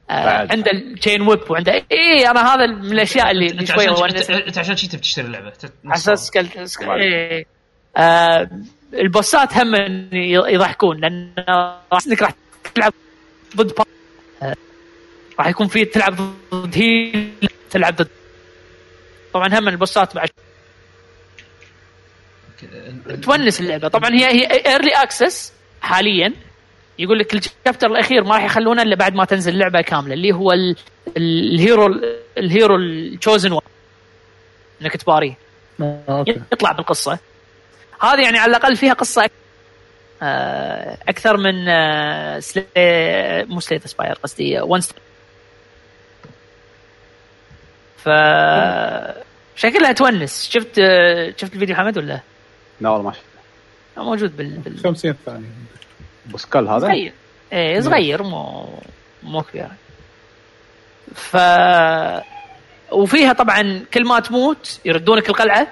آه 0.09 0.25
بعد. 0.25 0.51
عنده 0.51 0.71
التشين 0.71 1.21
ويب 1.21 1.51
وعنده 1.51 1.73
أي 1.91 2.29
أنا 2.29 2.53
هذا 2.53 2.65
من 2.65 2.91
الأشياء 2.91 3.31
اللي, 3.31 3.51
أنت 3.51 3.65
شوي 3.71 3.89
أنت 4.47 4.57
عشان 4.57 4.75
شي 4.75 4.87
تبي 4.87 4.97
تشتري 5.01 5.25
اللعبة. 5.25 5.53
أساس 5.85 6.31
كل- 6.31 6.67
سك- 6.69 6.81
إيه. 6.83 7.45
آه 7.97 8.49
البوسات 8.93 9.53
هم 9.57 9.75
يضحكون 10.13 10.97
لأن 11.01 11.33
راح 11.49 11.99
انك 12.07 12.21
راح 12.21 12.31
تلعب 12.75 12.93
ضد 13.55 13.73
با- 13.75 13.85
آه 14.43 14.55
راح 15.39 15.47
يكون 15.47 15.67
في 15.67 15.85
تلعب 15.85 16.15
ضد 16.53 16.75
hell 16.77 17.29
تلعب 17.71 17.95
ضد 17.95 18.07
طبعا 19.39 19.59
هم 19.59 19.67
البوسات 19.67 20.15
بعد. 20.15 20.29
تونس 23.23 23.61
اللعبة. 23.61 23.87
طبعا 23.87 24.09
هي 24.09 24.25
هي 24.25 24.45
early 24.65 24.91
access 24.91 25.53
حاليا. 25.81 26.33
يقول 26.99 27.19
لك 27.19 27.33
ال 27.33 27.40
chapter 27.40 27.87
الأخير 27.87 28.23
ما 28.23 28.35
راح 28.35 28.43
يخلونه 28.43 28.81
إلا 28.81 28.95
بعد 28.95 29.15
ما 29.15 29.25
تنزل 29.25 29.53
اللعبه 29.53 29.81
كاملة 29.81 30.13
اللي 30.13 30.31
هو 30.31 30.51
ال- 30.51 30.75
ال- 31.17 31.53
ال 31.55 32.01
hero 32.37 32.75
ال 32.75 32.82
hero 32.82 33.10
ال 33.10 33.17
chosen 33.17 33.59
إنك 34.81 34.97
تباريه. 34.97 35.37
أوكي. 35.81 36.41
يطلع 36.53 36.71
بالقصة. 36.71 37.19
هذه 38.01 38.21
يعني 38.23 38.37
على 38.37 38.49
الأقل 38.49 38.75
فيها 38.75 38.93
قصة 38.93 39.29
آه، 40.21 40.97
أكثر 41.07 41.37
من 41.37 41.69
آه، 41.69 42.39
Slay... 42.39 42.65
مو 43.49 43.59
Slay 43.59 43.75
the 43.75 43.87
Spire 43.87 44.13
قصدي 44.13 44.61
ون 44.61 44.79
ف 47.97 48.09
شكلها 49.59 49.91
تونس 49.91 50.49
شفت 50.49 50.81
شفت 51.37 51.53
الفيديو 51.53 51.75
حمد 51.75 51.97
ولا؟ 51.97 52.19
لا 52.81 52.89
والله 52.89 53.03
ما 53.05 53.11
شفته. 53.13 54.03
موجود 54.03 54.37
بال, 54.37 54.49
بال... 54.57 54.79
50 54.83 55.15
ثانية 55.25 55.45
بو 56.25 56.39
Skul 56.39 56.67
هذا؟ 56.67 56.79
صغير. 56.79 57.13
إيه 57.53 57.79
صغير 57.79 58.23
مو 58.23 58.69
مو 59.23 59.41
كبير. 59.41 59.67
ف 61.15 61.37
وفيها 62.91 63.33
طبعا 63.33 63.85
كل 63.93 64.05
ما 64.05 64.19
تموت 64.19 64.79
يردونك 64.85 65.29
القلعة. 65.29 65.67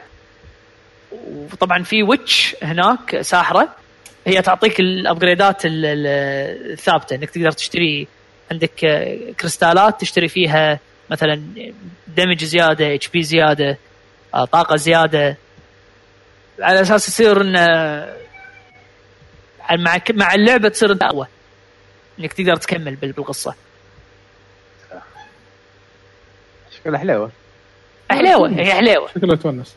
وطبعا 1.12 1.84
في 1.84 2.04
witch 2.04 2.56
هناك 2.64 3.22
ساحرة. 3.22 3.70
هي 4.28 4.42
تعطيك 4.42 4.80
الأبجريدات 4.80 5.66
ال- 5.66 5.86
ال- 5.86 6.72
الثابتة. 6.72 7.16
إنك 7.16 7.30
تقدر 7.30 7.52
تشتري 7.52 8.08
عندك 8.52 8.72
كريستالات 9.40 10.02
تشتري 10.02 10.28
فيها 10.28 10.80
مثلا 11.10 11.42
damage 12.08 12.44
زيادة 12.44 12.96
HP 12.96 13.24
زيادة 13.24 13.78
آه، 14.34 14.46
طاقة 14.46 14.76
زيادة. 14.76 15.38
على 16.60 16.82
أساس 16.82 17.08
يصير 17.08 17.42
إن 17.42 17.56
آه، 17.56 18.18
مع 19.72 20.00
مع 20.14 20.34
اللعبة 20.34 20.70
تصير 20.70 20.92
أنت 20.92 21.04
أقوى. 21.04 21.28
إنك 22.20 22.34
تقدر 22.34 22.56
تكمل 22.56 22.96
بال- 22.96 23.12
بالقصة. 23.12 23.56
شكلها 26.78 27.00
حلوة. 27.00 27.32
حليوه 28.12 28.50
هي 28.50 28.74
حليوه 28.74 29.08
شكله 29.16 29.36
تونس. 29.36 29.76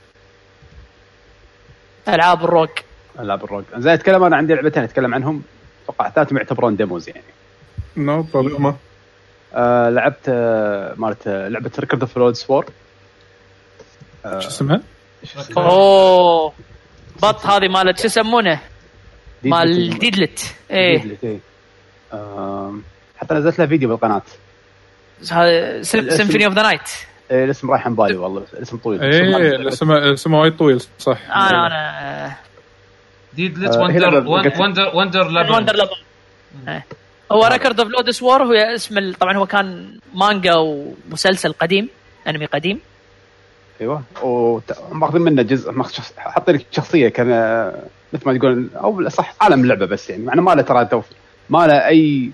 ألعاب 2.09 2.45
ال 2.45 2.48
rogue. 2.48 2.71
ألعاب 3.19 3.45
ال 3.45 3.48
rogue 3.48 3.65
زي 3.77 3.95
أتكلم 3.95 4.25
أنا 4.25 4.37
عندي 4.37 4.55
لعبتين 4.55 4.83
أتكلم 4.83 5.15
عنهم. 5.15 5.43
أتوقع 5.85 6.11
ثلاثهم 6.11 6.37
يعتبرون 6.39 6.77
demos 6.77 7.09
يعني. 7.09 7.23
no 7.97 8.23
problem 8.23 8.63
ما 8.63 8.77
آه 9.55 9.89
لعبت 9.91 10.29
آه 10.29 10.95
مالت 10.97 11.27
آه 11.27 11.49
لعبة 11.49 11.71
Record 11.79 12.01
of 12.03 12.17
Lodoss 12.17 12.35
War 12.35 12.65
شو 14.25 14.49
اسمها؟ 14.49 14.81
أوه. 15.57 16.53
بط 17.23 17.47
هذه 17.47 17.69
مالت 17.69 17.99
شو 17.99 18.07
يسمونه؟ 18.07 18.61
مال 19.43 19.99
Deedlit 19.99 20.55
إيه. 20.71 21.03
Deedlit 21.03 21.41
آم، 22.13 22.83
حتى 23.19 23.35
نزلت 23.35 23.59
لها 23.59 23.67
فيديو 23.67 23.89
بالقناة. 23.89 24.23
Symphony 25.83 26.47
of 26.47 26.55
the 26.55 26.63
Night 26.63 26.81
إيه، 27.31 27.45
الاسم 27.45 27.71
رايح 27.71 27.87
عن 27.87 27.95
بالي 27.95 28.17
والله. 28.17 28.45
الاسم 28.55 28.77
طويل. 28.77 29.03
إيه 29.03 29.69
اسمه 29.69 30.13
اسمه 30.13 30.41
وايد 30.41 30.57
طويل 30.57 30.81
صح. 30.99 31.19
أنا 31.31 31.67
أنا 31.67 32.37
Deedlit 33.33 33.75
آه، 33.75 33.87
هنا 33.91 34.07
Wonder 34.07 34.29
Wonder 34.63 34.91
Wonder 34.95 35.53
Wonder 35.53 35.75
Labyrinth 35.77 35.97
هو 37.31 37.47
Record 37.47 37.81
of 37.81 37.89
Lodoss 37.89 38.23
War 38.23 38.43
هو 38.43 38.53
اسم 38.53 38.99
ال- 38.99 39.15
طبعا 39.15 39.37
هو 39.37 39.47
كان 39.47 39.99
مانجا 40.15 40.55
ومسلسل 40.55 41.53
قديم 41.53 41.89
أنمي 42.29 42.47
قديم. 42.47 42.81
أيوه. 43.81 44.03
وماخذين 44.23 45.23
منه 45.23 45.43
جزء 45.43 45.73
حاطين 46.19 46.55
لك 46.55 46.67
شخصية 46.71 47.09
كان 47.09 47.27
مثل 48.13 48.23
ما 48.29 48.39
تقول 48.39 48.69
أو 48.77 49.09
صح 49.09 49.35
عالم 49.41 49.63
اللعبه 49.63 49.87
بس 49.87 50.11
يعني 50.11 50.23
مع 50.23 50.33
إنه 50.33 50.43
ما 50.43 50.51
له 50.55 50.63
ترى 50.63 51.03
ما 51.51 51.67
له 51.67 51.87
أي 51.87 52.31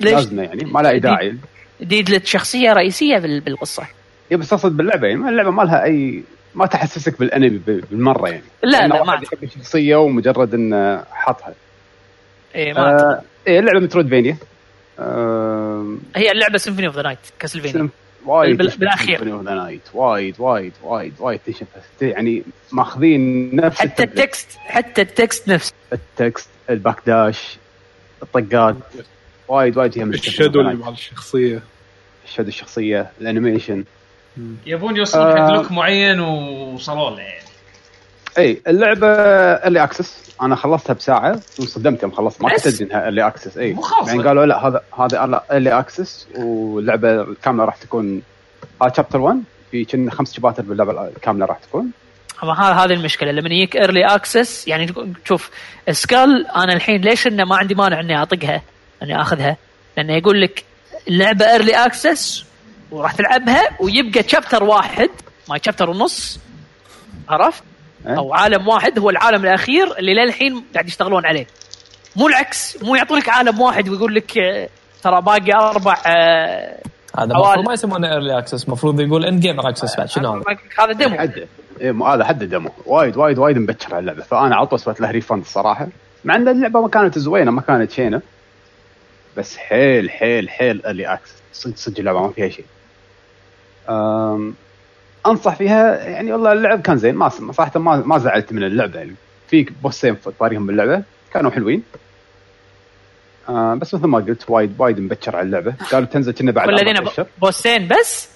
ليش؟ 0.00 0.12
لازمة 0.14 0.42
يعني 0.42 0.64
ما 0.64 0.80
له 0.80 0.88
أي 0.90 1.00
داعي. 1.00 1.36
Deedlit 1.80 2.26
شخصية 2.26 2.72
رئيسية 2.72 3.18
بال- 3.18 3.40
بالقصة. 3.40 3.82
yeah 4.30 4.36
بس 4.36 4.52
أقصد 4.52 4.76
باللعبة 4.76 5.06
يعني 5.08 5.28
اللعبة 5.28 5.50
ما 5.50 5.62
لها 5.62 5.84
اي 5.84 6.22
ما 6.54 6.66
تحسسك 6.66 7.18
بالأنمي 7.18 7.58
بالمرة 7.90 8.28
يعني. 8.28 8.42
لا 8.62 8.86
لا 8.86 9.04
ما 9.04 9.14
يحب 9.14 9.42
الشخصية 9.44 9.96
ومجرد 9.96 10.54
إنه 10.54 11.04
حاطها. 11.12 11.54
إيه 12.54 12.72
ما. 12.72 12.80
آه 12.80 13.22
إيه 13.48 13.58
اللعبة 13.58 13.80
Metroidvania 13.80 14.36
آه 14.98 15.96
هي 16.16 16.32
اللعبة 16.32 16.58
Symphony 16.58 16.86
of 16.86 16.96
the 16.96 17.02
Night 17.02 17.18
Castlevania 17.38 17.88
وايد 18.26 18.56
بال- 18.56 18.66
تشبه 18.68 18.80
بالأخير. 18.80 19.18
Symphony 19.18 19.42
of 19.42 19.46
the 19.48 19.50
Night. 19.50 19.94
وايد 19.94 20.34
وايد 20.40 20.72
وايد 20.82 21.12
وايد 21.18 21.40
تشبه 21.46 21.66
يعني 22.02 22.42
ماخذين 22.72 23.50
نفس 23.56 23.78
حتى. 23.78 24.02
ال 24.02 24.11
text 24.11 24.48
حتى 24.58 25.02
ال 25.02 25.11
text 25.11 25.48
نفسه 25.48 25.72
ال 25.92 26.03
text 26.03 26.48
ال 26.70 26.75
back 26.75 26.96
dash 27.06 27.56
الطقات 28.22 28.76
وايد 29.48 29.76
وايد 29.78 29.98
هي 29.98 30.02
ال 30.04 30.12
shadow 30.12 30.60
اللي. 30.60 30.74
مع 30.74 30.88
الشخصية 30.88 31.62
ال 32.28 32.31
shadow 32.31 32.48
الشخصية 32.48 33.10
ال 33.20 33.26
animation 33.26 33.84
يبون 34.66 34.96
يوصلون 34.96 35.32
حق 35.32 35.38
آه. 35.40 35.50
look 35.54 35.72
معين 35.72 36.20
ووصلوا 36.20 37.10
له 37.10 37.20
يعني 37.20 37.44
اي 38.38 38.60
اللعبة 38.68 39.06
ال 39.08 39.21
early 39.21 39.84
access 39.84 40.27
أنا 40.42 40.56
خلصتها 40.56 40.94
بساعة 40.94 41.40
وانصدمت 41.58 42.02
يوم 42.02 42.12
خلصت. 42.12 42.42
ما 42.42 42.48
كنت؟ 42.48 42.66
ادري 42.66 42.84
إنها 42.84 43.08
early 43.08 43.26
access 43.26 43.58
إي. 43.58 43.76
يعني 44.06 44.22
قالوا 44.22 44.46
لا 44.46 44.66
هذا 44.66 44.82
هذا 44.98 45.42
ال 45.52 45.56
early 45.56 45.78
access 45.78 46.28
واللعبة 46.36 47.22
الكامله 47.22 47.64
راح 47.64 47.76
تكون 47.76 48.22
هذا 48.82 48.92
chapter 48.96 49.20
1 49.20 49.42
في 49.70 49.84
كنا 49.84 50.10
خمس 50.10 50.34
شباتر 50.34 50.62
باللعبة 50.62 51.08
الكامله 51.08 51.46
راح 51.46 51.58
تكون. 51.58 51.90
هذه 52.42 52.92
المشكلة. 52.92 53.30
لما 53.30 53.48
يجيك 53.48 53.76
early 53.76 54.04
access 54.06 54.68
يعني 54.68 54.94
شوف 55.24 55.50
Skul 55.90 56.46
أنا 56.46 56.72
الحين 56.72 57.00
ليش 57.00 57.26
إنه 57.26 57.44
ما 57.44 57.56
عندي 57.56 57.74
مانع 57.74 58.00
إني 58.00 58.22
أطقها؟ 58.22 58.62
إني 59.02 59.20
أخذها. 59.20 59.56
لأنه 59.96 60.12
يقول 60.12 60.42
لك 60.42 60.64
اللعبة 61.08 61.50
early 61.50 61.72
access 61.72 62.44
وراح 62.90 63.12
تلعبها 63.12 63.62
ويبقى 63.80 64.28
chapter 64.28 64.64
واحد 64.64 65.10
ما 65.48 65.58
chapter 65.62 65.90
ونص. 65.90 66.38
عرفت؟ 67.28 67.62
إيه. 68.06 68.18
أو 68.18 68.34
عالم 68.34 68.68
واحد 68.68 68.98
هو 68.98 69.10
العالم 69.10 69.44
الأخير 69.44 69.98
اللي 69.98 70.14
للحين 70.14 70.64
قاعد 70.74 70.88
يشتغلون 70.88 71.26
عليه. 71.26 71.46
مو 72.16 72.28
العكس 72.28 72.82
مو 72.82 72.96
يعطونك 72.96 73.28
عالم 73.28 73.60
واحد 73.60 73.88
ويقول 73.88 74.14
لك 74.14 74.38
آه، 74.38 74.68
ترى 75.02 75.22
باقي 75.22 75.52
أربع 75.52 75.96
آه، 76.06 76.78
هذا 77.18 77.24
المفروض 77.24 77.66
ما 77.66 77.72
يسمونه 77.72 78.12
early 78.12 78.38
access 78.38 78.64
المفروض 78.64 79.00
يقول 79.00 79.24
end 79.24 79.40
game 79.40 79.60
access 79.60 79.96
بعد 79.96 80.08
شنو 80.08 80.32
هذا؟ 80.32 80.58
هذا 80.78 80.92
demo 80.92 81.16
إيه 81.80 82.14
هذا 82.14 82.24
حد 82.24 82.44
demo 82.44 82.70
وايد 82.86 83.16
وايد 83.16 83.38
وايد 83.38 83.58
مبكر 83.58 83.94
على 83.94 83.98
اللعبة. 83.98 84.22
فأنا 84.22 84.56
على 84.56 84.66
طول 84.66 84.80
سويت 84.80 85.00
له 85.00 85.10
refund 85.10 85.40
الصراحة. 85.40 85.88
مع 86.24 86.34
إن 86.34 86.48
اللعبة 86.48 86.80
ما 86.80 86.88
كانت 86.88 87.18
زوينة 87.18 87.50
ما 87.50 87.60
كانت 87.60 87.90
شينة. 87.90 88.22
بس 89.36 89.56
حيل 89.56 90.10
حيل 90.10 90.50
حيل 90.50 90.86
early 90.86 91.06
access 91.06 91.34
صدق 91.52 91.76
صدق 91.76 91.98
اللعبة 91.98 92.20
ما 92.20 92.32
فيها 92.32 92.48
شيء. 92.48 92.64
أنصح 95.26 95.56
فيها 95.56 96.08
يعني 96.08 96.32
والله 96.32 96.52
اللعب 96.52 96.80
كان 96.80 96.96
زين 96.96 97.14
ما 97.14 97.28
صراحة 97.28 97.80
ما 97.80 97.96
ما 97.96 98.18
زعلت 98.18 98.52
من 98.52 98.64
اللعبة. 98.64 98.98
يعني 98.98 99.14
في 99.48 99.66
بوسين 99.82 100.14
في 100.14 100.30
طاريهم 100.30 100.66
باللعبة 100.66 101.02
كانوا 101.32 101.50
حلوين. 101.50 101.82
أه 103.48 103.74
بس 103.74 103.94
مثل 103.94 104.06
ما 104.06 104.18
قلت 104.18 104.50
وايد 104.50 104.74
وايد 104.78 105.00
مبكر 105.00 105.36
على 105.36 105.46
اللعبة. 105.46 105.74
قالوا 105.92 106.08
تنزل 106.08 106.32
كنا 106.32 106.52
بعد 106.52 106.68
والذين. 106.68 106.94
بوسين 107.40 107.88
بس؟ 107.88 108.28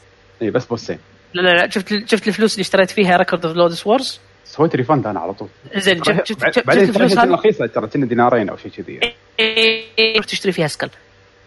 اي 0.42 0.50
بس 0.50 0.66
بوسين. 0.66 0.98
لا 1.34 1.42
لا 1.42 1.50
لا. 1.50 1.70
شفت 1.70 2.08
شفت 2.08 2.28
الفلوس 2.28 2.52
اللي 2.54 2.62
اشتريت 2.62 2.90
فيها 2.90 3.16
Record 3.16 3.46
of 3.46 3.56
Lodoss 3.56 3.86
War 3.86 4.20
سويت 4.44 4.76
refund 4.76 5.06
أنا 5.06 5.20
على 5.20 5.34
طول. 5.34 5.48
زين 5.76 6.04
شفت 6.04 6.26
شفت 6.26 6.54
شفت 6.54 6.66
بعدين 6.66 6.82
الفلوس 6.88 7.14
ترى 7.14 7.24
هذه؟ 7.24 7.34
رخيصه 7.34 7.66
ترى 7.66 7.86
كنا 7.86 8.06
دينارين 8.06 8.48
أو 8.48 8.56
شيء 8.56 8.70
كذي 8.70 9.00
إيه، 9.40 10.14
تروح 10.14 10.26
تشتري 10.26 10.52
فيها 10.52 10.66
Skul. 10.66 10.90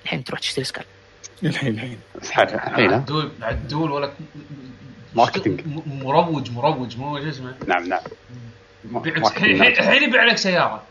الحين 0.03 0.23
تروح 0.23 0.39
تشتري 0.39 0.65
Skul. 0.65 0.83
الحين 1.43 1.73
الحين. 1.73 1.97
الحين 2.15 2.89
ها؟ 2.89 2.95
عدول 2.95 3.31
عدول 3.41 3.91
ولا 3.91 4.11
marketing. 5.15 5.61
م- 5.68 6.03
مروج 6.05 6.51
مروج 6.51 6.97
مو 6.97 7.20
شو 7.20 7.30
اسمه. 7.30 7.53
نعم 7.68 7.88
نعم. 7.89 7.99
الحين 8.95 10.03
يبيع 10.03 10.24
لك 10.24 10.38
سيارة. 10.38 10.82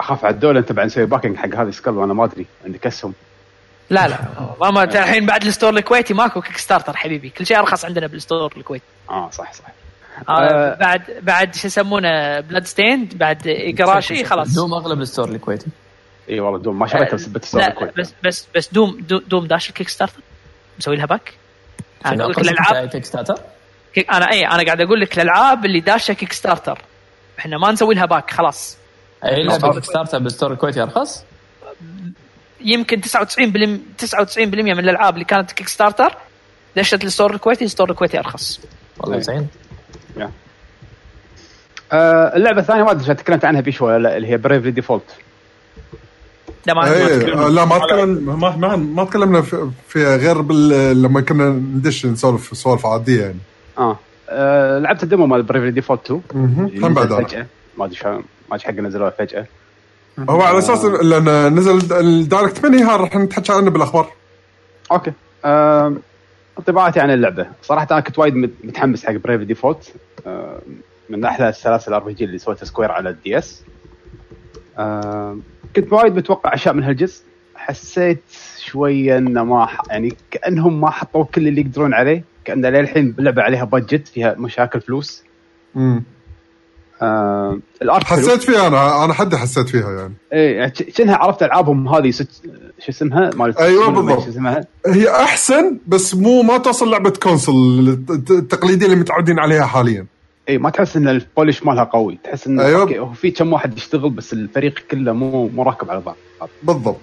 أخاف 0.00 0.24
عدول 0.24 0.56
أنت 0.56 0.72
بعد 0.72 0.86
نسوي 0.86 1.06
backing 1.06 1.36
حق 1.36 1.54
هذه 1.54 1.70
Skul 1.70 1.96
وأنا 1.96 2.14
ما 2.14 2.24
أدري. 2.24 2.46
عندك 2.64 2.86
أسهم. 2.86 3.14
لا 3.90 4.08
لا. 4.08 4.18
ما 4.70 4.84
الحين 4.84 5.26
بعد 5.26 5.44
ال 5.44 5.48
store 5.48 5.70
الكويتي 5.70 6.14
ماكو 6.14 6.40
Kickstarter 6.40 6.96
حبيبي. 6.96 7.30
كل 7.30 7.46
شيء 7.46 7.58
أرخص 7.58 7.84
عندنا 7.84 8.06
بال 8.06 8.19
store 8.19 8.52
الكويتي. 8.56 8.84
آه 9.10 9.30
صح 9.30 9.52
صح. 9.52 9.64
آه 10.28 10.32
آه. 10.32 10.74
بعد 10.74 11.02
بعد 11.22 11.54
شو 11.54 11.66
يسمونه؟ 11.66 12.40
Bloodstained 12.40 13.14
بعد 13.14 13.46
Igarashi 13.46 14.24
خلاص. 14.24 14.54
دوم 14.54 14.74
أغلب 14.74 15.00
ال 15.00 15.05
store 15.05 15.28
الكويتي. 15.28 15.66
إي 16.30 16.40
والله 16.40 16.58
دوم. 16.58 16.78
ما 16.78 16.86
شريتها 16.86 17.14
بس 17.14 17.26
بتسوي 17.26 17.60
لا 17.60 17.70
كويس 17.70 17.90
بس 17.98 18.14
بس 18.24 18.46
بس 18.56 18.72
دوم 18.72 19.00
دو- 19.00 19.18
دوم 19.26 19.46
داش 19.46 19.68
ال 19.68 19.88
Kickstarter 19.88 20.20
مسوي 20.78 20.96
لها 20.96 21.06
back 21.06 21.32
أنا 22.06 22.24
أقول 22.24 22.34
لك 22.36 22.38
الالعاب 22.38 22.88
Kickstarter؟ 22.88 23.34
أنا 24.12 24.30
اي 24.30 24.46
أنا 24.46 24.62
قاعد 24.64 24.80
أقول 24.80 25.00
لك 25.00 25.14
الالعاب 25.18 25.64
اللي 25.64 25.80
داشة 25.80 26.14
Kickstarter 26.14 26.78
إحنا 27.38 27.58
ما 27.58 27.72
نسوي 27.72 27.94
لها 27.94 28.06
back 28.06 28.30
خلاص. 28.30 28.76
اي 29.24 29.42
لعبه 29.42 29.72
كيك 29.72 29.84
ستارتر 29.84 30.18
بال 30.18 30.28
store 30.28 30.52
الكويتي 30.52 30.82
ارخص 30.82 31.24
يمكن 32.60 33.00
99 33.00 33.50
بلم 33.50 33.82
99% 34.02 34.38
من 34.38 34.78
الألعاب 34.78 35.14
اللي 35.14 35.24
كانت 35.24 35.52
Kickstarter 35.52 36.16
دشت 36.76 37.04
ال 37.04 37.09
store 37.09 37.34
الكويتي 37.34 37.64
ال 37.64 37.68
store 37.68 37.90
الكويتي 37.90 38.18
ارخص 38.18 38.60
والله 38.98 39.16
أي. 39.16 39.22
زين. 39.22 39.48
آه 41.92 42.36
اللعبة 42.36 42.60
الثانية 42.60 42.82
ما 42.82 42.90
أدري 42.90 43.14
تكلمت 43.14 43.44
عنها 43.44 43.62
في 43.62 43.72
شوي 43.72 43.92
ولا 43.94 44.16
اللي 44.16 44.28
هي 44.28 44.36
Bravely 44.36 44.70
Default 44.70 45.04
لا 46.66 46.74
ما 46.74 46.92
إيه 46.92 47.18
تكلمنا. 47.18 47.46
آه، 47.46 47.48
لا 47.48 47.64
ما 47.64 47.78
تكلم 47.78 48.08
ما 48.40 48.56
ما, 48.56 48.76
ما 48.76 49.04
تكلمنا 49.04 49.42
في- 49.42 49.70
فيها 49.88 50.16
غير 50.16 50.40
بال 50.40 51.02
لما 51.02 51.20
كنا 51.20 51.48
ندش 51.48 52.06
نسولف 52.06 52.56
سوالف 52.56 52.86
عادية 52.86 53.20
يعني. 53.22 53.38
آه, 53.78 53.98
آه 54.28 54.78
لعبت 54.78 55.02
ال 55.02 55.07
demo 55.07 55.26
مال 55.26 55.42
Bravely 55.42 55.70
Default 55.70 56.00
2 56.04 56.22
مهم. 56.34 56.66
اللي 56.66 56.86
هم 56.86 56.94
بعد. 56.94 57.12
فجأة. 57.24 57.46
ما 57.78 57.84
أدري 57.84 57.96
شلون 57.96 58.14
ما 58.50 58.56
أدري 58.56 58.64
حق 58.66 58.72
نزلوها 58.72 59.10
فجأة. 59.10 59.46
هو 60.30 60.42
على 60.42 60.58
أساس 60.58 60.84
لأن 60.84 61.54
نزل 61.54 61.92
ال 62.00 62.09
Direct 62.09 62.66
Mini 62.66 62.82
ها 62.82 62.96
راح 62.96 63.16
نتحكى 63.16 63.52
عنه 63.52 63.70
بالأخبار. 63.70 64.12
أوكي. 64.92 65.12
آه 65.44 65.94
انطباعاتي 66.58 67.00
عن 67.00 67.10
اللعبة. 67.10 67.46
صراحة 67.62 67.86
أنا 67.90 68.00
كنت 68.00 68.18
وايد 68.18 68.34
مت- 68.36 68.50
متحمس 68.64 69.06
حق 69.06 69.12
Bravely 69.12 69.40
Default 69.40 69.92
آه 70.26 70.58
من 71.10 71.24
أحلى 71.24 71.48
السلاسل 71.48 71.92
RPG 71.94 72.24
اللي 72.24 72.38
سويتها 72.38 72.64
Square 72.64 72.92
على 72.92 73.10
ال 73.10 73.38
DS 73.38 73.62
آه 74.78 75.36
كنت 75.76 75.92
وايد 75.92 76.16
متوقع 76.16 76.54
أشياء 76.54 76.74
من 76.74 76.82
هالجزء. 76.84 77.22
حسيت 77.56 78.22
شوية 78.58 79.18
إنه 79.18 79.44
ما 79.44 79.66
ح... 79.66 79.82
يعني 79.90 80.16
كأنهم 80.30 80.80
ما 80.80 80.90
حطوا 80.90 81.24
كل 81.24 81.48
اللي 81.48 81.60
يقدرون 81.60 81.94
عليه 81.94 82.24
كأن 82.44 82.66
للحين 82.66 83.14
اللعبه 83.18 83.42
عليها 83.42 83.64
budget 83.64 84.08
فيها 84.08 84.34
مشاكل 84.38 84.80
فلوس. 84.80 85.22
امم 85.76 86.02
آه 87.02 87.58
ال 87.82 87.86
art. 87.86 88.04
حسيت 88.04 88.42
فيها 88.42 88.66
أنا 88.66 89.04
أنا 89.04 89.12
حد 89.14 89.34
حسيت 89.34 89.68
فيها 89.68 89.92
يعني. 90.00 90.14
إيه 90.32 90.72
شنها 90.98 91.16
عرفت 91.16 91.42
ألعابهم 91.42 91.88
هذه 91.88 92.10
ست... 92.10 92.28
شو 92.78 92.88
اسمها؟ 92.88 93.30
مالت 93.36 93.56
أيوة 93.58 93.86
شنو 93.86 94.02
بالضبط. 94.02 94.24
شو 94.24 94.30
اسمها؟ 94.30 94.64
هي 94.86 95.10
أحسن 95.10 95.78
بس 95.86 96.14
مو 96.14 96.42
ما 96.42 96.58
توصل 96.58 96.90
لعبة 96.90 97.10
console 97.10 97.52
الت- 98.10 98.30
التقليديه 98.30 98.86
اللي 98.86 98.96
متعودين 98.96 99.38
عليها 99.38 99.66
حاليا. 99.66 100.06
اي 100.48 100.58
ما 100.58 100.70
تحس 100.70 100.96
إن 100.96 101.08
ال 101.08 101.16
polish 101.16 101.62
مالها 101.62 101.84
قوي. 101.84 102.18
تحس 102.24 102.46
انه 102.46 102.64
أيوة. 102.64 102.80
أوكي 102.80 102.98
هو 102.98 103.12
في 103.12 103.30
كم 103.30 103.52
واحد 103.52 103.78
يشتغل 103.78 104.10
بس 104.10 104.32
الفريق 104.32 104.74
كله 104.90 105.12
مو 105.12 105.48
مو 105.48 105.62
راكب 105.62 105.90
على 105.90 106.00
بعض. 106.00 106.16
بالضبط. 106.62 106.96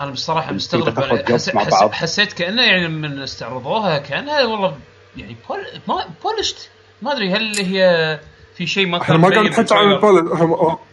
أنا 0.00 0.10
بصراحة 0.10 0.52
مستغرب 0.52 0.94
تاخذ 0.94 1.32
حس... 1.34 1.50
حس... 1.50 1.74
حسيت 1.92 2.32
كأنه 2.32 2.62
يعني 2.62 2.88
من 2.88 3.18
استعرضوها 3.18 3.98
كأنها 3.98 4.44
والله 4.44 4.76
يعني 5.16 5.36
بول... 5.48 5.58
ما 5.88 6.04
polished 6.24 6.68
ما 7.02 7.12
أدري 7.12 7.30
هل 7.32 7.56
هي 7.58 8.18
في 8.56 8.66
شيء 8.66 8.86
ما 8.86 9.02
إحنا 9.02 9.16
ما 9.16 9.28
قاعد 9.28 9.44
نحكي 9.46 9.74
عن؟ 9.74 9.92
ال 9.92 9.99
polish 9.99 10.40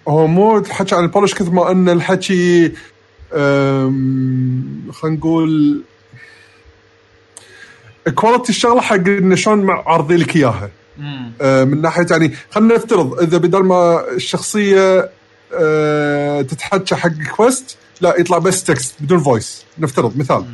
هو- 0.07 0.28
مو 0.28 0.57
الحكي 0.57 0.95
عن 0.95 1.03
ال 1.04 1.08
polish 1.08 1.34
كثر 1.34 1.51
ما 1.51 1.72
إن 1.72 1.89
الحكي 1.89 2.72
أم، 3.34 4.91
خلينا 4.91 5.17
نقول 5.17 5.82
quality 8.16 8.49
الشغله 8.49 8.82
حق 8.82 8.95
إنه 8.95 9.36
شلون 9.36 9.70
عارضين 9.70 10.18
لك 10.18 10.36
إياها. 10.36 10.70
أه، 11.41 11.64
من 11.64 11.82
ناحية 11.82 12.06
يعني 12.12 12.34
خلينا 12.52 12.76
نفترض 12.76 13.20
إذا 13.20 13.38
بدل 13.38 13.64
ما 13.64 14.06
الشخصية 14.12 15.10
أه، 15.54 16.41
تتحكى 16.41 16.95
حق 16.95 17.12
quest 17.36 17.78
لا 18.02 18.16
يطلع 18.20 18.38
بس 18.38 18.64
text 18.64 18.95
بدون 18.99 19.20
voice 19.20 19.66
نفترض 19.80 20.18
مثال. 20.18 20.45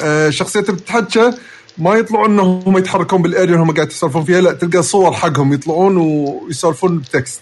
آه، 0.00 0.30
شخصيته 0.30 0.72
بتتحكى 0.72 1.32
ما 1.78 1.94
يطلعون 1.94 2.30
انهم 2.30 2.78
يتحركون 2.78 3.22
بال 3.22 3.33
area 3.33 3.56
هم 3.56 3.74
قاعد 3.74 3.90
يسولفون 3.90 4.24
فيها 4.24 4.40
لا 4.40 4.52
تلقى 4.52 4.82
صور 4.82 5.12
حقهم 5.12 5.52
يطلعون 5.52 5.96
ويسولفون 5.96 6.98
ب 6.98 7.06
text 7.06 7.40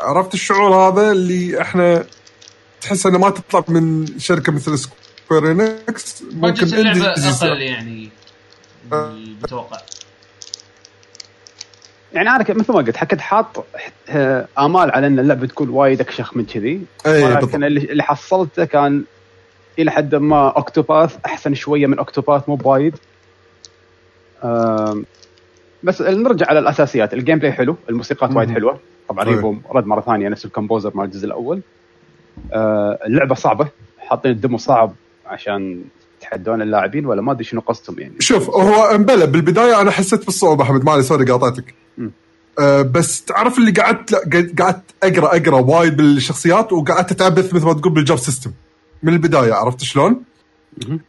عرفت 0.00 0.34
الشعور 0.34 0.74
هذا 0.74 1.10
اللي 1.10 1.60
إحنا 1.60 2.04
تحس 2.80 3.06
إنه 3.06 3.18
ما 3.18 3.30
تطلع 3.30 3.64
من 3.68 4.06
شركة 4.18 4.52
مثل 4.52 4.78
Square 4.78 5.05
Enix 5.32 6.22
budget 6.22 6.72
اللعبه 6.72 7.06
أقل 7.06 7.62
يعني 7.62 8.10
من 8.92 8.98
المتوقع 8.98 9.78
يعني 12.12 12.28
أنا 12.28 12.44
مثل 12.48 12.72
ما 12.72 12.78
قلت 12.78 13.04
كنت 13.04 13.20
حاط 13.20 13.64
آمال 14.58 14.90
على 14.90 15.06
إن 15.06 15.18
اللعبة 15.18 15.46
تكون 15.46 15.68
وايد 15.68 16.00
أكشخ 16.00 16.36
من 16.36 16.44
كذي. 16.44 16.80
اي 17.06 17.24
بالضبط 17.24 17.42
ولكن 17.42 17.64
اللي 17.64 17.80
اللي 17.80 18.02
حصلته 18.02 18.64
كان 18.64 19.04
إلى 19.78 19.90
حد 19.90 20.14
ما 20.14 20.48
Octopath 20.48 21.16
أحسن 21.26 21.54
شوية 21.54 21.86
من 21.86 21.98
Octopath 21.98 22.48
مو 22.48 22.54
وايد 22.54 22.94
آم، 24.44 25.04
بس 25.82 26.02
نرجع 26.02 26.46
على 26.46 26.58
الأساسيات. 26.58 27.14
ال 27.14 27.38
gameplay 27.38 27.52
حلو 27.52 27.76
الموسيقات 27.88 28.36
وايد. 28.36 28.50
حلوة. 28.50 28.80
طبعا. 29.08 29.24
Revo 29.24 29.56
رد 29.70 29.86
مرة 29.86 30.00
ثانية 30.00 30.28
نفس 30.28 30.44
ال 30.44 30.49
composer 30.49 30.92
مال 30.94 31.04
الجزء 31.04 31.26
الأول. 31.26 31.60
آه، 32.52 32.98
اللعبة 33.06 33.34
صعبة 33.34 33.68
حاطين 33.98 34.30
ال 34.30 34.36
demo 34.36 34.58
صعب. 34.58 34.94
عشان 35.26 35.84
يتحدون 36.18 36.62
اللاعبين 36.62 37.06
ولا 37.06 37.22
ما 37.22 37.32
أدري 37.32 37.44
شنو 37.44 37.60
قصدهم 37.60 37.98
يعني؟ 37.98 38.14
شوف 38.18 38.50
هو 38.50 38.84
أمبلا 38.84 39.24
بالبداية 39.24 39.80
أنا 39.80 39.90
حسيت 39.90 40.24
بالصعوبه 40.26 40.64
احمد 40.64 40.84
مالي 40.84 41.02
sorry 41.02 41.24
قاطعتك. 41.32 41.74
أه 42.58 42.82
بس 42.82 43.24
تعرف 43.24 43.58
اللي 43.58 43.70
قعدت 43.70 44.14
قعدت- 44.60 44.94
أقرأ 45.02 45.36
أقرأ 45.36 45.60
وايد 45.60 45.96
بالشخصيات 45.96 46.72
وقعدت 46.72 47.10
أتعبث 47.12 47.54
مثل 47.54 47.66
ما 47.66 47.72
تقول 47.72 47.92
بال 47.92 48.02
job 48.02 48.18
system. 48.18 48.50
من 49.02 49.12
البداية 49.12 49.52
عرفت 49.54 49.82
شلون؟ 49.82 50.22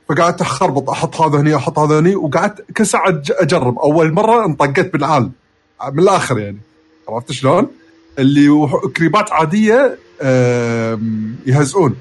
فقعدت 0.09 0.41
أخربط 0.41 0.89
أحط 0.89 1.21
هذا 1.21 1.39
هني 1.41 1.55
أحط 1.55 1.79
هذا 1.79 1.99
هني 1.99 2.15
وقعدت 2.15 2.71
كل 2.77 2.85
ساعة 2.85 3.21
أجرب. 3.29 3.79
أول 3.79 4.11
مرة 4.13 4.45
انطقت 4.45 4.93
بالعال. 4.93 5.31
من 5.93 5.99
الآخر 5.99 6.39
يعني. 6.39 6.57
عرفت 7.09 7.31
شلون؟ 7.31 7.67
اللي 8.19 8.69
كريبات 8.97 9.31
عادية 9.31 9.97
يهزئون. 11.45 11.95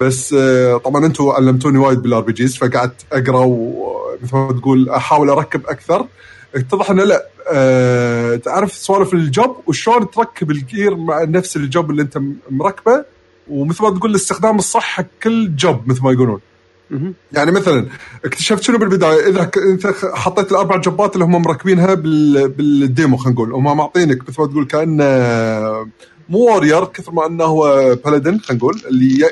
بس 0.00 0.34
آه، 0.38 0.76
طبعا 0.76 1.06
أنتم 1.06 1.28
علمتوني 1.28 1.78
وايد 1.78 2.02
بال 2.02 2.20
RPGs 2.20 2.56
فقعدت 2.56 3.04
اقرا 3.12 3.44
ومثل 3.44 4.36
ما 4.36 4.52
تقول 4.52 4.88
أحاول 4.88 5.30
أركب 5.30 5.66
أكثر. 5.66 6.06
اتضح 6.54 6.90
إنه 6.90 7.04
لا 7.04 7.26
أه 7.52 8.36
تعرف 8.36 8.72
سوالف 8.72 9.14
ال 9.14 9.24
job 9.24 9.56
وشلون 9.66 10.10
تركب 10.10 10.50
ال 10.50 10.59
gear 10.59 10.96
مع 10.96 11.24
نفس 11.24 11.56
ال 11.56 11.64
job 11.64 11.90
اللي 11.90 12.02
أنت 12.02 12.18
مركبه 12.50 13.04
ومثل 13.50 13.82
ما 13.82 13.90
تقول 13.90 14.10
الاستخدام 14.10 14.58
الصح 14.58 14.82
حق 14.82 15.04
كل 15.22 15.56
job 15.56 15.88
مثل 15.88 16.02
ما 16.02 16.12
يقولون. 16.12 16.40
يعني 17.32 17.50
مثلا 17.50 17.86
اكتشفت 18.24 18.62
شنو 18.62 18.78
بالبداية؟ 18.78 19.28
إذا 19.28 19.50
إنت 19.72 19.86
حطيت 20.14 20.52
الأربع 20.52 20.76
جوبات 20.76 21.14
اللي 21.14 21.24
هم 21.24 21.42
مركبينها 21.42 21.94
بال... 21.94 22.48
بال 22.48 22.71
demo 22.71 23.16
خلينا 23.16 23.34
نقول 23.34 23.52
هم 23.52 23.76
معطينك 23.76 24.28
مثل 24.28 24.40
ما 24.40 24.46
تقول 24.46 24.64
كانه 24.64 25.04
مو 26.28 26.38
warrior 26.38 26.84
كثر 26.84 27.12
ما 27.12 27.26
إنه 27.26 27.44
هو 27.44 27.94
paladin 28.04 28.38
خلينا 28.38 28.62
نقول 28.64 28.82
اللي 28.86 29.28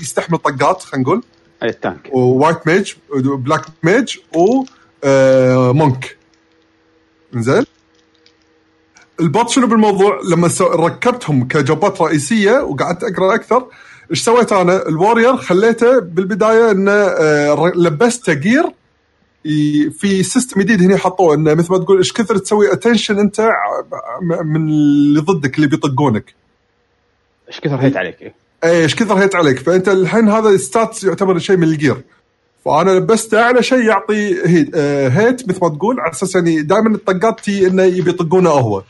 يستحمل 0.00 0.38
طقات 0.38 0.82
خلينا 0.82 1.02
نقول. 1.02 1.22
أي 1.62 1.68
ال 1.68 1.76
tank 1.76 2.08
و 2.12 2.21
white 2.21 2.66
mage 2.66 2.92
و 3.10 3.19
black 3.19 3.64
mage 3.82 4.16
و 4.36 4.64
آه، 5.04 5.72
monk 5.72 6.16
زين 7.34 7.64
البط 9.20 9.48
شنو 9.48 9.66
بالموضوع؟ 9.66 10.20
لما. 10.30 10.50
ركبتهم 10.60 11.48
كجوبات 11.48 12.02
رئيسية 12.02 12.52
وقعدت 12.52 13.04
أقرأ 13.04 13.34
أكثر 13.34 13.66
إيش 14.10 14.22
سويت 14.24 14.52
أنا؟ 14.52 14.88
ال 14.88 14.94
warrior 14.94 15.36
خليته 15.36 15.98
بالبداية 15.98 16.70
إنه 16.70 16.92
آه، 16.92 17.72
لبسته 17.76 18.32
gear 18.32 18.64
في 19.90 20.22
system 20.22 20.60
جديد 20.60 20.82
هنا 20.82 20.96
حطوه 20.96 21.34
انه 21.34 21.54
مثل 21.54 21.72
ما 21.72 21.78
تقول 21.78 21.98
إيش 21.98 22.12
كثر 22.12 22.38
تسوي 22.38 22.72
attention 22.72 23.18
أنت 23.18 23.50
من 24.44 24.68
اللي 24.68 25.20
ضدك 25.20 25.56
اللي 25.56 25.66
بيطقونك. 25.66 26.34
إيش 27.48 27.60
كثر 27.60 27.76
hate 27.76 27.96
عليك 27.96 28.22
إيه. 28.22 28.34
إي 28.64 28.82
إيش 28.82 28.94
كثر 28.94 29.14
hate 29.14 29.34
عليك. 29.34 29.58
فأنت 29.58 29.88
الحين 29.88 30.28
هذا 30.28 30.56
stat 30.56 31.04
يعتبر 31.04 31.38
شيء 31.38 31.56
من 31.56 31.64
ال 31.64 31.70
gear 31.70 31.96
فأنا 32.64 32.90
لبسته 32.90 33.40
أعلى 33.40 33.62
شيء 33.62 33.78
يعطي 33.78 34.46
hate, 34.46 34.70
آه 34.74 35.08
hate 35.08 35.48
مثل 35.48 35.58
ما 35.62 35.68
تقول 35.68 36.00
على 36.00 36.12
أساس 36.12 36.34
يعني 36.34 36.62
دائما 36.62 36.94
الطقات 36.94 37.48
إنه 37.48 37.82
يبي 37.82 38.10
يطقونه 38.10 38.50
هو. 38.50 38.82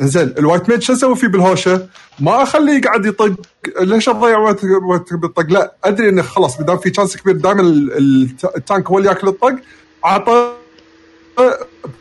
زين 0.00 0.34
ال 0.38 0.43
white 0.43 0.68
mage 0.68 0.82
شو 0.82 0.92
أسوي 0.92 1.16
فيه 1.16 1.28
بالهوشة؟ 1.28 1.88
ما 2.20 2.42
أخليه 2.42 2.72
يقعد 2.72 3.06
يطق 3.06 3.32
ليش 3.80 4.08
أضيع 4.08 4.38
وقت 4.38 4.64
وقت 4.64 5.14
بالطق؟ 5.14 5.46
لا 5.50 5.74
أدري 5.84 6.08
إنه 6.08 6.22
خلاص 6.22 6.60
ما 6.60 6.66
دام 6.66 6.78
في 6.78 6.94
chance 6.94 7.16
كبير 7.16 7.36
دائما 7.36 7.60
ال- 7.60 7.92
ال- 7.98 8.28
ال 8.56 8.62
tank 8.62 8.86
هو 8.88 8.98
اللي 8.98 9.08
ياكل 9.08 9.28
الطق 9.28 9.56
أعطى 10.04 10.52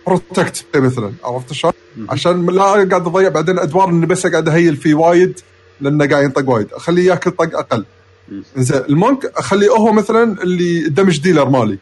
protect 0.08 0.66
مثلا 0.76 1.14
عرفت 1.24 1.54
شلون؟ 1.54 1.74
عشان 2.10 2.46
لا 2.46 2.64
قاعد 2.64 2.94
أضيع 2.94 3.30
بعدين 3.30 3.60
أدوار 3.60 3.90
إني 3.90 4.06
بس 4.06 4.28
قاعد 4.28 4.50
أ 4.50 4.55
heal 4.55 4.76
فيه 4.76 4.94
وايد 4.94 5.40
لأنه 5.82 6.08
قاعد 6.08 6.24
ينطق 6.24 6.50
وايد 6.50 6.68
أخليه 6.74 7.08
ياكل 7.10 7.32
طق 7.32 7.58
أقل. 7.60 7.86
زين 8.58 8.82
ال 8.90 8.97
monk 8.97 9.26
أخليه 9.26 9.70
هو 9.70 9.92
مثلا 9.94 10.44
اللي 10.44 10.80
ال 10.86 10.90
damage 10.90 11.20
dealer 11.22 11.50
مالي 11.50 11.78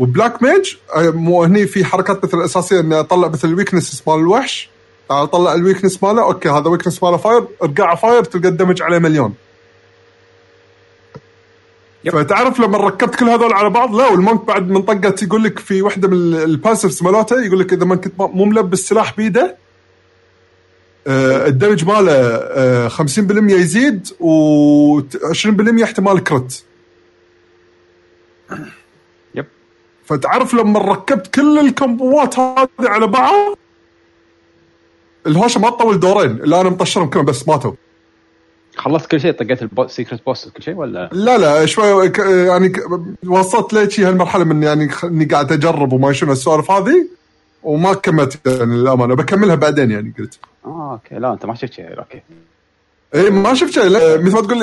و 0.00 0.07
black 0.07 0.42
mage 0.42 0.74
آه، 0.96 1.10
مو 1.10 1.44
هني 1.44 1.66
في 1.66 1.84
حركات 1.84 2.24
مثل 2.24 2.38
الأساسية 2.38 2.80
إني 2.80 3.00
أطلع 3.00 3.28
مثل 3.28 3.48
ال 3.48 3.54
weakness 3.54 4.02
مال 4.06 4.18
الوحش. 4.18 4.70
تعال 5.08 5.22
أطلع 5.22 5.54
ال 5.54 5.59
weakness 5.59 6.02
ماله 6.02 6.22
أوكي 6.22 6.48
هذا 6.48 6.68
weakness 6.68 7.02
ماله 7.02 7.16
fire 7.16 7.44
ارقع 7.62 7.94
fire 7.94 8.24
تلقى 8.24 8.48
ال 8.48 8.53
damage 8.53 8.82
عليه 8.82 8.98
مليون. 8.98 9.34
فتعرف 12.12 12.60
لما 12.60 12.78
ركبت 12.78 13.14
كل 13.14 13.28
هذول 13.28 13.52
على 13.52 13.70
بعض؟ 13.70 13.94
لا 13.94 14.08
وال 14.08 14.20
monk 14.20 14.44
بعد 14.44 14.70
من 14.70 14.82
طقه 14.82 15.14
يقول 15.22 15.44
لك 15.44 15.58
في 15.58 15.82
واحدة 15.82 16.08
من 16.08 16.34
ال 16.34 16.42
passives 16.42 17.02
مالته 17.02 17.44
يقول 17.44 17.58
لك 17.58 17.72
إذا 17.72 17.84
ما 17.84 17.96
كنت 17.96 18.20
مو 18.20 18.44
ملبس 18.44 18.78
سلاح 18.78 19.16
بيده 19.16 19.56
آه، 21.06 21.46
ال 21.46 21.51
damage 21.51 21.84
ماله 21.84 22.12
آه، 22.12 22.88
50% 22.88 23.52
يزيد 23.52 24.08
و20% 24.08 25.82
احتمال 25.82 26.24
crit 26.24 26.64
Yep. 28.52 28.79
فتعرف 30.10 30.54
لما 30.54 30.80
ركبت 30.80 31.26
كل 31.34 31.58
الكومبوات 31.58 32.38
هذه 32.38 32.68
على 32.80 33.06
بعض؟ 33.06 33.56
الهوشة 35.26 35.60
ما 35.60 35.70
تطول 35.70 36.00
دورين. 36.00 36.30
اللي 36.30 36.60
أنا 36.60 36.70
مطشرهم 36.70 37.10
كلهم 37.10 37.24
بس 37.24 37.48
ماتوا. 37.48 37.72
خلصت 38.76 39.10
كل 39.10 39.20
شيء؟ 39.20 39.32
طقيت 39.32 39.78
ال 39.78 39.85
secret 39.85 40.26
boss 40.26 40.48
كل 40.48 40.62
شيء 40.62 40.74
ولا؟ 40.74 41.10
لا 41.12 41.38
لا 41.38 41.66
شوي 41.66 42.12
يعني 42.46 42.72
وصلت 43.26 43.72
ليش 43.72 44.00
هالمرحلة 44.00 44.44
من 44.44 44.62
يعني 44.62 44.90
إني 45.04 45.24
قاعد 45.24 45.52
أجرب 45.52 45.92
وما 45.92 46.12
شنو 46.12 46.32
السوالف 46.32 46.70
هذه 46.70 47.06
وما 47.62 47.94
كملت 47.94 48.46
يعني 48.46 48.76
للأمانة. 48.76 49.14
بكملها 49.14 49.54
بعدين 49.54 49.90
يعني 49.90 50.14
قلت. 50.18 50.38
آه 50.64 50.92
okay. 50.92 51.14
لا 51.14 51.32
أنت 51.32 51.46
ما 51.46 51.54
شفت 51.54 51.72
شيء. 51.72 51.98
okay. 51.98 52.22
اي 53.14 53.30
ما 53.30 53.54
شفت 53.54 53.72
شيء. 53.72 53.84
مثل 54.18 54.34
ما 54.34 54.40
تقول 54.40 54.62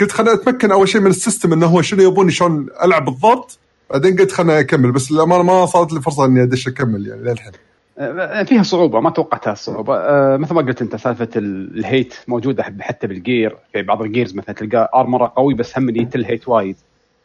قلت 0.00 0.12
خليني 0.12 0.34
أتمكن 0.34 0.72
أول 0.72 0.88
شيء 0.88 1.00
من 1.00 1.10
ال 1.10 1.16
system 1.16 1.52
إنه 1.52 1.66
هو 1.66 1.82
شنو 1.82 2.02
يبوني 2.02 2.30
شلون 2.30 2.66
ألعب 2.84 3.04
بالضبط. 3.04 3.58
بعدين 3.92 4.16
قلت 4.16 4.32
خليني 4.32 4.60
أكمل 4.60 4.92
بس 4.92 5.12
للأمانة 5.12 5.42
ما 5.42 5.66
صارت 5.66 5.92
لي 5.92 6.00
فرصة 6.00 6.24
إني 6.24 6.42
أدش 6.42 6.68
أكمل 6.68 7.06
يعني 7.06 7.22
للحين. 7.22 7.52
آه، 7.98 8.42
فيها 8.42 8.62
صعوبة 8.62 9.00
ما 9.00 9.10
توقعتها 9.10 9.52
الصعوبة. 9.52 9.96
آه، 9.96 10.36
مثل 10.36 10.54
ما 10.54 10.60
قلت 10.62 10.82
أنت 10.82 10.96
سالفة 10.96 11.28
ال- 11.36 11.78
ال 11.78 11.85
hate 11.85 12.14
موجودة 12.28 12.64
حتى 12.80 13.06
بال 13.06 13.23
gear 13.23 13.56
في 13.72 13.82
بعض 13.82 14.02
ال 14.02 14.07
gears 14.07 14.34
مثلا 14.34 14.54
تلقى 14.54 14.90
armor 14.94 15.26
ه 15.26 15.32
قوي 15.36 15.54
بس 15.54 15.78
هم 15.78 15.88
يتل 15.96 16.24
hate 16.24 16.48
وايد. 16.48 16.76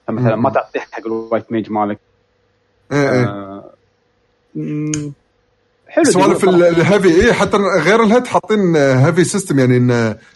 مثلا 0.09 0.35
ما. 0.35 0.49
تعطيه 0.49 0.79
حق 0.79 1.05
ال 1.05 1.13
white 1.13 1.51
mage 1.51 1.71
مالك. 1.71 1.99
إيه 2.91 3.23
آه، 3.23 3.63
مم، 4.55 5.13
حلو 5.87 6.03
سوالف. 6.05 6.43
ال 6.43 6.57
heavy 6.57 7.25
اي 7.27 7.33
حتى 7.33 7.57
غير 7.57 8.03
ال 8.03 8.08
hate 8.08 8.27
حاطين 8.27 8.75
heavy 8.75 9.23
system 9.23 9.59
يعني 9.59 9.77
إن 9.77 9.91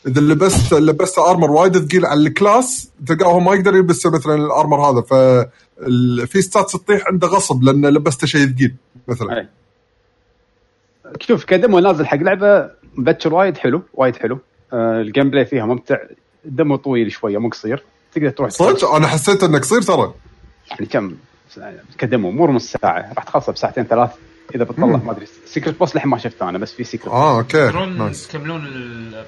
إذا 0.08 0.22
لبست 0.22 0.74
لبست 0.74 1.20
armor 1.20 1.52
وايد 1.52 1.78
ثقيل 1.78 2.06
على 2.06 2.20
ال 2.20 2.31
class 2.31 2.90
تلقاه 3.08 3.28
هو 3.32 3.40
ما 3.40 3.54
يقدر 3.56 3.76
يلبس 3.76 4.06
مثلا 4.06 4.36
ال 4.36 4.43
armor 4.43 4.78
هذا. 4.82 5.50
في 6.26 6.42
stats 6.42 6.72
تطيح 6.72 7.08
عنده 7.08 7.28
غصب 7.28 7.64
لأنه 7.64 7.90
لبسته 7.90 8.28
شيء 8.28 8.48
ثقيل 8.48 8.76
مثلا. 9.08 9.38
أي. 9.38 9.48
شوف 11.20 11.44
ك 11.44 11.51
demo 11.51 11.80
نازل 11.80 12.06
حق 12.06 12.18
لعبة 12.18 12.70
مبكر 12.96 13.34
وايد 13.34 13.58
حلو 13.58 13.82
وايد 13.94 14.16
حلو. 14.16 14.40
آه، 14.74 15.02
ال 15.02 15.30
gameplay 15.30 15.46
فيها 15.46 15.66
ممتع 15.66 15.98
ال 16.46 16.52
demo 16.52 16.76
طويل 16.76 17.12
شوية 17.12 17.38
مو 17.38 17.50
قصير. 17.50 17.84
تقدر 18.14 18.30
تروح 18.30 18.50
صدق؟ 18.50 18.90
أنا 18.90 19.08
حسيت 19.08 19.44
إنه 19.44 19.60
قصير 19.60 19.82
ترى. 19.82 20.14
يعني 20.72 20.86
كم؟ 20.86 21.16
ك 21.98 22.04
demo 22.04 22.32
مو 22.32 22.48
نص 22.48 22.72
ساعة 22.72 23.14
راح 23.14 23.24
تخلصه 23.24 23.52
بساعتين 23.52 23.84
ثلاث. 23.84 24.10
إذا 24.56 24.64
بتطلع. 24.64 24.86
ما 24.86 25.12
أدري. 25.12 25.26
secret 25.46 25.80
boss 25.80 25.96
لحين 25.96 26.10
ما 26.12 26.18
شفته 26.18 26.50
أنا 26.50 26.58
بس 26.58 26.74
في 26.74 26.84
secret 26.84 27.08
آه 27.08 27.38
okay. 27.38 27.52
تقدرون 27.68 28.12
تكملون 28.12 28.66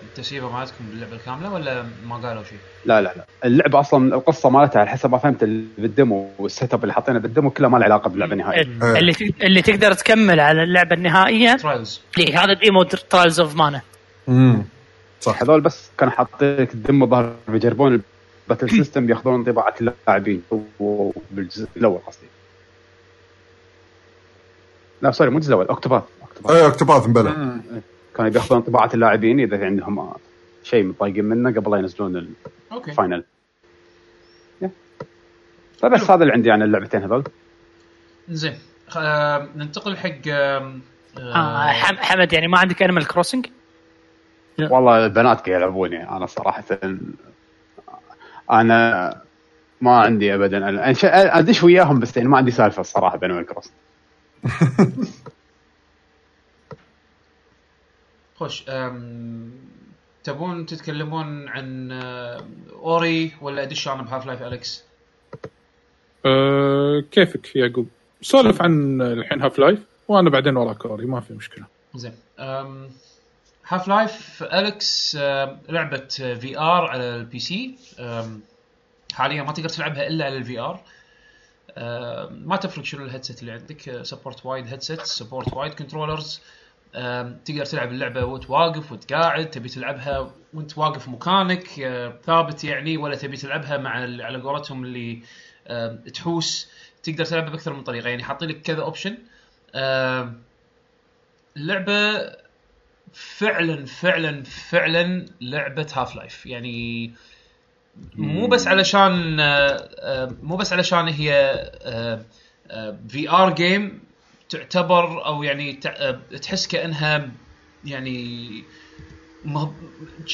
التسييفه 0.03 0.51
مالتكم 0.51 0.83
باللعبة 0.89 1.15
الكاملة 1.15 1.53
ولا 1.53 1.85
ما 2.07 2.15
قالوا 2.15 2.43
شيء؟ 2.43 2.57
لا 2.85 3.01
لا 3.01 3.13
لا. 3.17 3.25
اللعبة 3.45 3.79
أصلا 3.79 4.15
القصة 4.15 4.49
مالتها 4.49 4.79
على 4.79 4.89
حسب 4.89 5.11
ما 5.11 5.17
فهمت 5.17 5.43
ال- 5.43 5.65
بال 5.77 5.90
demo 5.90 6.16
وال 6.16 6.29
setup 6.39 6.83
اللي 6.83 6.93
حاطينه 6.93 7.19
بال 7.19 7.29
demo 7.29 7.49
كله 7.49 7.67
ما 7.69 7.77
له 7.77 7.85
علاقة 7.85 8.09
باللعبة 8.09 8.35
نهائيا. 8.35 8.61
إيه. 8.83 8.99
اللي 8.99 9.13
تق- 9.13 9.43
اللي 9.43 9.61
تقدر 9.61 9.93
تكمل 9.93 10.39
على 10.39 10.63
اللعبة 10.63 10.95
النهائية. 10.95 11.55
Trials 11.55 12.01
اللي 12.17 12.33
هذا 12.35 12.53
demo 12.53 12.83
Trials 12.83 13.39
of 13.39 13.55
Mana 13.55 13.81
امم 14.29 14.63
صح. 15.21 15.41
هذول 15.41 15.61
بس 15.61 15.89
كانوا 15.97 16.13
حاطين 16.13 16.55
لك 16.55 16.73
ال 16.73 16.80
demo 16.80 17.07
ظهر 17.07 17.33
بيجربون 17.47 18.01
ال 18.49 18.52
battle 18.52 18.69
system 18.69 19.05
بياخذون 19.05 19.33
انطباعات 19.35 19.81
اللاعبين. 19.81 20.41
و- 20.79 21.11
بالجزء 21.31 21.67
الأول 21.77 21.99
قصدي. 22.07 22.25
لا 25.03 25.11
sorry 25.11 25.29
مو 25.29 25.37
الجزء 25.37 25.49
الأول 25.49 25.67
Octopath 25.67 26.03
Octopath 26.21 26.55
إيه 26.55 26.67
Octopath 26.67 27.07
مبلى 27.07 27.59
كانوا 28.15 28.31
بياخذون 28.31 28.57
انطباعات 28.59 28.93
اللاعبين 28.93 29.39
إذا 29.39 29.57
في 29.57 29.65
عندهم 29.65 30.09
شيء 30.63 30.83
متضايقين 30.83 31.25
منه 31.25 31.51
قبل 31.51 31.71
لا 31.71 31.77
ينزلون 31.77 32.33
ال 32.87 32.93
final 32.93 33.23
يا. 34.61 34.69
فبس 35.81 36.11
هذا 36.11 36.21
اللي 36.23 36.33
عندي 36.33 36.51
عن 36.51 36.61
اللعبتين 36.61 37.03
هذول. 37.03 37.23
زين. 38.29 38.57
خ- 38.87 38.97
آه، 38.97 39.47
ننتقل 39.55 39.97
حق 39.97 40.27
آه 40.27 41.67
حم- 41.67 41.95
حمد 41.97 42.33
يعني 42.33 42.47
ما 42.47 42.59
عندك 42.59 42.83
Animal 42.83 43.07
Crossing؟ 43.07 43.45
والله 44.59 45.05
البنات 45.05 45.37
قاعد 45.49 45.61
يلعبوني 45.61 46.09
أنا 46.09 46.25
صراحة 46.25 46.63
أنا 48.51 49.21
ما 49.81 49.97
عندي 49.97 50.35
ابدا. 50.35 50.91
أدش 51.39 51.63
وياهم 51.63 51.99
بس 51.99 52.17
يعني 52.17 52.29
ما 52.29 52.37
عندي 52.37 52.51
سالفة 52.51 52.81
الصراحة 52.81 53.17
بين 53.17 53.31
ال 53.31 53.38
cross 53.38 53.71
خوش 58.35 58.63
تبون 60.23 60.65
تتكلمون 60.65 61.47
عن 61.49 61.91
آه، 61.91 62.45
Ori 62.73 63.31
ولا 63.41 63.63
أدش 63.63 63.87
أنا 63.87 64.01
ب 64.01 64.25
Half-Life 64.25 64.41
Alyx؟ 64.41 64.83
أه 66.25 67.03
كيفك 67.11 67.55
يعقوب 67.55 67.87
سولف 68.21 68.61
عن 68.61 69.01
الحين 69.01 69.41
Half-Life 69.41 69.79
وأنا 70.07 70.29
بعدين 70.29 70.57
وراك 70.57 70.85
Ori 70.85 71.05
ما 71.05 71.19
في 71.19 71.33
مشكلة. 71.33 71.65
زين. 71.95 72.13
Half-Life 73.67 74.43
Alyx 74.43 75.15
لعبة 75.69 76.07
VR 76.09 76.87
على 76.87 77.15
ال 77.15 77.39
PC 77.39 77.75
حاليا 79.13 79.43
ما 79.43 79.51
تقدر 79.51 79.69
تلعبها 79.69 80.07
إلا 80.07 80.25
على 80.25 80.37
ال 80.37 80.59
VR 80.59 80.79
ما 82.31 82.55
تفرق 82.61 82.85
شنو 82.85 83.05
ال 83.05 83.10
headset 83.10 83.41
اللي 83.41 83.51
عندك 83.51 84.03
support 84.03 84.45
وايد 84.45 84.67
headset 84.67 85.01
support 85.01 85.53
وايد 85.53 85.73
controllers 85.73 86.41
تقدر 87.45 87.65
تلعب 87.65 87.91
اللعبة 87.91 88.25
وانت 88.25 88.49
واقف 88.49 88.91
وانت 88.91 89.13
قاعد 89.13 89.49
تبي 89.49 89.69
تلعبها 89.69 90.31
وانت 90.53 90.77
واقف 90.77 91.07
مكانك 91.07 91.79
آه، 91.79 92.19
ثابت 92.23 92.63
يعني 92.63 92.97
ولا 92.97 93.15
تبي 93.15 93.37
تلعبها 93.37 93.77
مع 93.77 93.91
على 94.25 94.41
قولتهم 94.41 94.83
اللي 94.83 95.21
آه، 95.67 95.95
تحوس. 96.13 96.71
تقدر 97.03 97.25
تلعبها 97.25 97.49
بأكثر 97.49 97.73
من 97.73 97.83
طريقة 97.83 98.09
يعني 98.09 98.23
حاطين 98.23 98.49
لك 98.49 98.61
كذا 98.61 98.81
option 98.81 99.17
اللعبة 101.57 102.31
فعلا 103.13 103.85
فعلا 103.85 104.43
فعلا 104.43 105.25
لعبة 105.41 105.87
Half-Life 105.93 106.45
يعني 106.45 107.11
مو 108.15 108.47
بس 108.47 108.67
علشان 108.67 109.39
آه، 109.39 109.89
آه، 109.99 110.35
مو 110.43 110.55
بس 110.55 110.73
علشان 110.73 111.07
هي 111.07 111.55
VR 113.09 113.53
game 113.53 114.03
تعتبر 114.49 115.25
أو 115.25 115.43
يعني 115.43 115.79
آه، 115.87 116.19
تحس 116.41 116.67
كأنها 116.67 117.31
يعني 117.85 118.63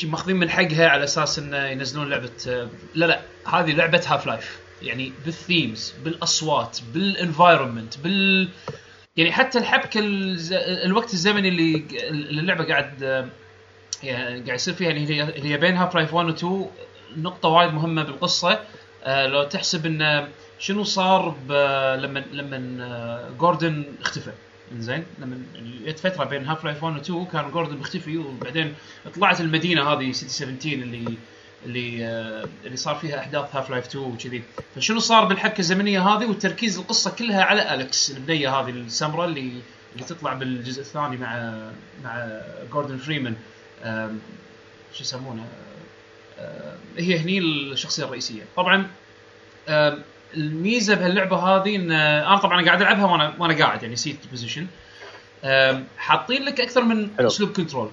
ماخذين 0.04 0.36
من 0.36 0.50
حقها 0.50 0.90
على 0.90 1.04
أساس 1.04 1.40
إنه 1.40 1.66
ينزلون 1.66 2.10
لعبة 2.10 2.68
لا 2.96 3.06
لا 3.06 3.22
هذه 3.48 3.72
لعبة 3.72 4.04
Half-Life 4.08 4.60
يعني 4.82 5.12
بال 5.26 5.43
themes 5.43 5.94
بالأصوات 6.04 6.80
بال 6.94 7.10
environment 7.10 7.98
بال 7.98 8.50
يعني 9.18 9.32
حتى 9.32 9.58
الحبكه 9.58 10.00
الز... 10.00 10.54
الوقت 10.54 11.14
الزمني 11.14 11.50
اللي 11.50 11.86
اللي 12.10 12.42
اللعبة 12.42 12.64
قاعد 12.64 13.02
يعني 14.04 14.42
قاعد 14.42 14.56
يصير 14.56 14.74
فيها 14.74 14.90
يعني 14.90 15.10
هي 15.10 15.34
هي 15.44 15.58
بين 15.58 15.78
Half-Life 15.78 16.14
1 16.14 16.28
و 16.28 16.32
2 16.32 16.68
نقطة 17.18 17.50
وايد 17.50 17.74
مهمة 17.74 18.04
بالقصة. 18.04 18.60
آه 19.04 19.28
لو 19.28 19.44
تحسب 19.44 19.86
إن 19.86 20.28
شنو 20.60 20.84
صار. 20.84 21.36
لما 22.00 22.24
لما 22.32 22.84
آه، 22.84 23.30
Gordon 23.40 23.84
اختفى. 24.02 24.32
زين 24.78 25.04
لما 25.20 25.42
جت 25.86 26.00
فترة 26.00 26.24
بين 26.24 26.46
Half-Life 26.46 26.84
1 26.84 26.96
و 26.96 27.00
2 27.00 27.26
كان 27.26 27.52
Gordon 27.52 27.78
مختفي 27.78 28.18
وبعدين 28.18 28.76
طلعت 29.16 29.42
المدينة 29.42 29.94
هذه 29.94 30.12
City 30.12 30.34
17 30.34 30.74
اللي 30.74 31.18
اللي 31.66 32.06
آه 32.06 32.48
اللي 32.66 32.78
صار 32.78 32.96
فيها 32.96 33.20
أحداث 33.20 33.56
Half-Life 33.56 33.88
2 33.88 34.06
وكذي. 34.06 34.44
فشنو 34.76 35.00
صار 35.00 35.26
بالحبكة 35.26 35.60
الزمنية 35.60 36.02
هذه 36.08 36.26
والتركيز 36.26 36.78
القصة 36.78 37.12
كلها 37.12 37.44
على 37.44 37.74
Alyx 37.74 38.12
البنية 38.12 38.60
هذه 38.60 38.70
السمراء 38.70 39.28
اللي 39.28 39.52
اللي 39.94 40.04
تطلع 40.08 40.34
بالجزء 40.34 40.82
الثاني 40.82 41.18
مع 41.18 41.60
مع 42.04 42.42
جوردن 42.72 42.98
فريمان. 42.98 43.36
شو 44.94 45.02
يسمونه؟ 45.02 45.48
هي 46.98 47.20
هني 47.20 47.40
الشخصية 47.40 48.04
الرئيسية. 48.04 48.42
طبعا 48.56 48.88
الميزة 50.38 50.96
بهاللعبة 50.96 51.38
هذه 51.38 51.76
إن 51.76 51.92
آه، 51.92 52.28
أنا 52.28 52.38
طبعا 52.38 52.66
قاعد 52.66 52.82
ألعبها 52.82 53.06
وأنا 53.06 53.34
وأنا 53.40 53.58
قاعد 53.58 53.84
يعني 53.84 53.96
seated 53.96 54.18
position 54.32 54.68
حاطين 55.98 56.44
لك 56.44 56.62
أكثر 56.62 56.84
من. 56.84 57.10
اسلوب 57.20 57.52
control 57.52 57.90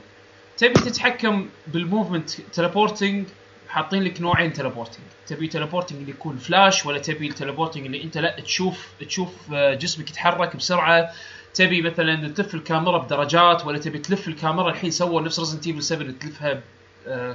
تبي 0.57 0.73
تتحكم 0.73 1.49
بال 1.67 1.80
movement 1.80 2.31
teleporting 2.31 3.27
حاطين 3.69 4.03
لك 4.03 4.21
نوعين 4.21 4.53
teleporting 4.53 5.05
تبي 5.27 5.47
teleporting 5.47 6.01
اللي 6.01 6.11
يكون 6.11 6.37
فلاش 6.37 6.87
ولا 6.87 6.99
تبي 6.99 7.29
ال 7.29 7.34
teleporting 7.34 7.87
اللي 7.87 8.03
أنت 8.03 8.19
لا 8.19 8.41
تشوف 8.41 8.89
تشوف 9.01 9.35
آه، 9.55 9.75
جسمك 9.75 10.11
يتحرك 10.11 10.57
بسرعة. 10.57 11.11
تبي 11.55 11.83
مثلا 11.83 12.29
تلف 12.29 12.55
الكاميرا 12.55 12.99
بدرجات 12.99 13.67
ولا 13.67 13.79
تبي 13.79 13.99
تلف 13.99 14.29
الكاميرا 14.29 14.71
الحين 14.71 14.91
سووا 14.91 15.21
نفس 15.21 15.39
Resident 15.39 15.67
Evil 15.67 15.83
7 15.83 16.11
تلفها 16.21 16.53
آه، 16.53 16.63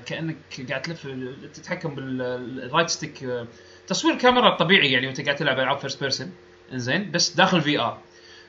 كأنك 0.05 0.37
قاعد 0.69 0.81
تلف 0.81 1.07
تتحكم 1.53 1.95
بال 1.95 2.22
right 2.22 2.89
stick 2.89 3.23
آه، 3.23 3.47
تصوير 3.87 4.13
الكاميرا 4.13 4.49
الطبيعي 4.49 4.91
يعني 4.91 5.07
وانت 5.07 5.21
قاعد 5.21 5.35
تلعب 5.35 5.59
العاب 5.59 5.77
first 5.77 5.99
person 5.99 6.31
إنزين 6.73 7.11
بس 7.11 7.35
داخل 7.35 7.61
VR 7.61 8.01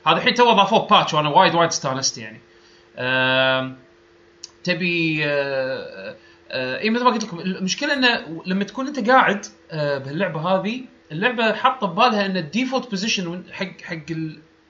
هذا 0.07 0.17
الحين 0.17 0.33
تو 0.33 0.51
أضافوه 0.51 0.87
patch 0.87 1.13
وأنا 1.13 1.29
وايد 1.29 1.55
وايد 1.55 1.69
استانست 1.69 2.17
يعني. 2.17 2.41
تبي 4.63 5.25
آه، 5.25 6.15
آه، 6.51 6.79
إي 6.79 6.89
مثل 6.89 7.03
ما 7.03 7.09
قلت 7.09 7.23
لكم 7.23 7.39
المشكلة 7.39 7.93
إنه 7.93 8.43
لما 8.45 8.63
تكون 8.63 8.87
أنت 8.87 9.09
قاعد 9.09 9.45
آه، 9.71 9.97
بهاللعبة 9.97 10.39
هذه 10.39 10.81
اللعبة 11.11 11.53
حاطة 11.53 11.87
ببالها 11.87 12.25
إن 12.25 12.37
ال 12.37 12.43
default 12.43 12.89
position 12.89 13.43
حق 13.51 13.81
حق 13.81 14.11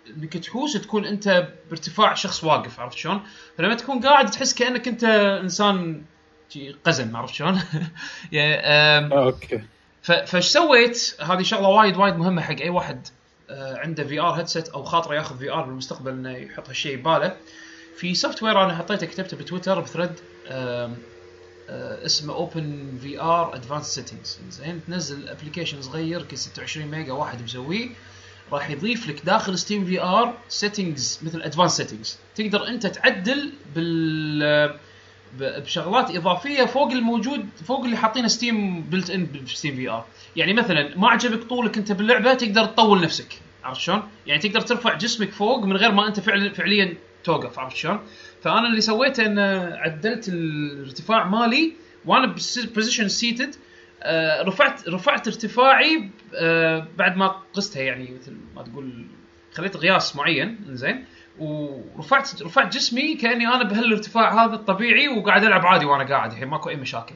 إنك 0.09 0.37
تحوس 0.37 0.73
تكون 0.73 1.05
أنت 1.05 1.47
بارتفاع 1.69 2.13
شخص 2.13 2.43
واقف 2.43 2.79
عرفت 2.79 2.97
شلون؟ 2.97 3.21
فلما 3.57 3.73
تكون 3.73 3.99
قاعد 3.99 4.31
تحس 4.31 4.53
كأنك 4.53 4.87
أنت 4.87 5.03
إنسان 5.43 6.03
شي 6.53 6.75
قزم 6.85 7.15
عرفت 7.15 7.33
شلون؟ 7.33 7.61
يعني 8.31 8.55
آه 8.55 9.23
okay 9.23 9.61
فايش 10.03 10.45
سويت؟ 10.45 11.15
هذه 11.21 11.41
شغلة 11.41 11.67
وايد 11.67 11.97
وايد 11.97 12.15
مهمة 12.15 12.41
حق 12.41 12.59
أي 12.61 12.69
واحد 12.69 13.07
آه، 13.49 13.77
عنده 13.77 14.03
VR 14.03 14.33
headset 14.33 14.69
أو 14.69 14.83
خاطره 14.83 15.15
ياخذ 15.15 15.37
VR 15.37 15.61
بالمستقبل 15.61 16.11
إنه 16.11 16.31
يحط 16.31 16.67
هالشيء 16.69 16.97
بباله. 16.97 17.37
في 17.97 18.15
software 18.15 18.63
أنا 18.63 18.75
حطيته 18.75 19.07
كتبته 19.07 19.37
بتويتر 19.37 19.79
ب 19.79 19.84
thread 19.84 20.11
آه، 20.47 20.91
اسمه 22.05 22.33
OpenVR 22.33 23.55
Advanced 23.55 23.85
Settings 23.85 24.39
زين 24.49 24.81
تنزل 24.87 25.29
application 25.29 25.81
صغير 25.81 26.23
كي 26.23 26.35
26 26.35 26.87
ميجا 26.87 27.13
واحد 27.13 27.41
مسويه 27.41 27.89
راح 28.51 28.69
يضيف 28.69 29.09
لك 29.09 29.25
داخل 29.25 29.59
SteamVR 29.59 30.37
settings 30.49 31.19
مثل 31.21 31.41
advanced 31.41 31.77
settings 31.77 32.17
تقدر 32.35 32.67
أنت 32.67 32.87
تعدل 32.87 33.51
بال 33.75 34.79
بشغلات 35.39 36.15
إضافية 36.15 36.65
فوق 36.65 36.91
الموجود 36.91 37.45
فوق 37.65 37.83
اللي 37.83 37.97
حاطينه 37.97 38.27
Steam 38.27 38.81
built 38.81 39.09
in 39.09 39.21
ب 39.21 39.27
SteamVR 39.45 40.05
يعني 40.35 40.53
مثلا 40.53 40.97
ما 40.97 41.09
عجبك 41.09 41.43
طولك 41.43 41.77
أنت 41.77 41.91
باللعبة 41.91 42.33
تقدر 42.33 42.65
تطول 42.65 43.01
نفسك 43.01 43.39
عرفت 43.63 43.81
شلون؟ 43.81 44.03
يعني 44.27 44.41
تقدر 44.41 44.61
ترفع 44.61 44.93
جسمك 44.93 45.29
فوق 45.31 45.65
من 45.65 45.77
غير 45.77 45.91
ما 45.91 46.07
أنت 46.07 46.19
فعلا 46.19 46.53
فعليا 46.53 46.97
توقف 47.23 47.59
عرفت 47.59 47.75
شلون؟ 47.75 47.99
فأنا 48.41 48.67
اللي 48.67 48.81
سويته 48.81 49.25
إن 49.25 49.39
عدلت 49.73 50.29
الارتفاع 50.29 51.27
مالي 51.27 51.73
وأنا 52.05 52.35
position 52.75 53.07
seated 53.07 53.55
رفعت 54.41 54.89
رفعت 54.89 55.27
ارتفاعي 55.27 56.09
آه، 56.35 56.87
بعد 56.97 57.17
ما 57.17 57.27
قستها 57.53 57.81
يعني 57.83 58.17
مثل 58.21 58.37
ما 58.55 58.63
تقول 58.63 59.05
خليت 59.53 59.77
قياس 59.77 60.15
معين 60.15 60.59
زين 60.69 61.05
ورفعت 61.39 62.41
رفعت 62.41 62.73
جسمي 62.73 63.15
كأني 63.15 63.47
أنا 63.47 63.63
بهالارتفاع 63.63 64.45
هذا 64.45 64.53
الطبيعي 64.55 65.07
وقاعد 65.07 65.43
ألعب 65.43 65.65
عادي 65.65 65.85
وأنا 65.85 66.09
قاعد 66.09 66.31
الحين 66.31 66.47
ماكو 66.47 66.69
أي 66.69 66.75
مشاكل. 66.75 67.15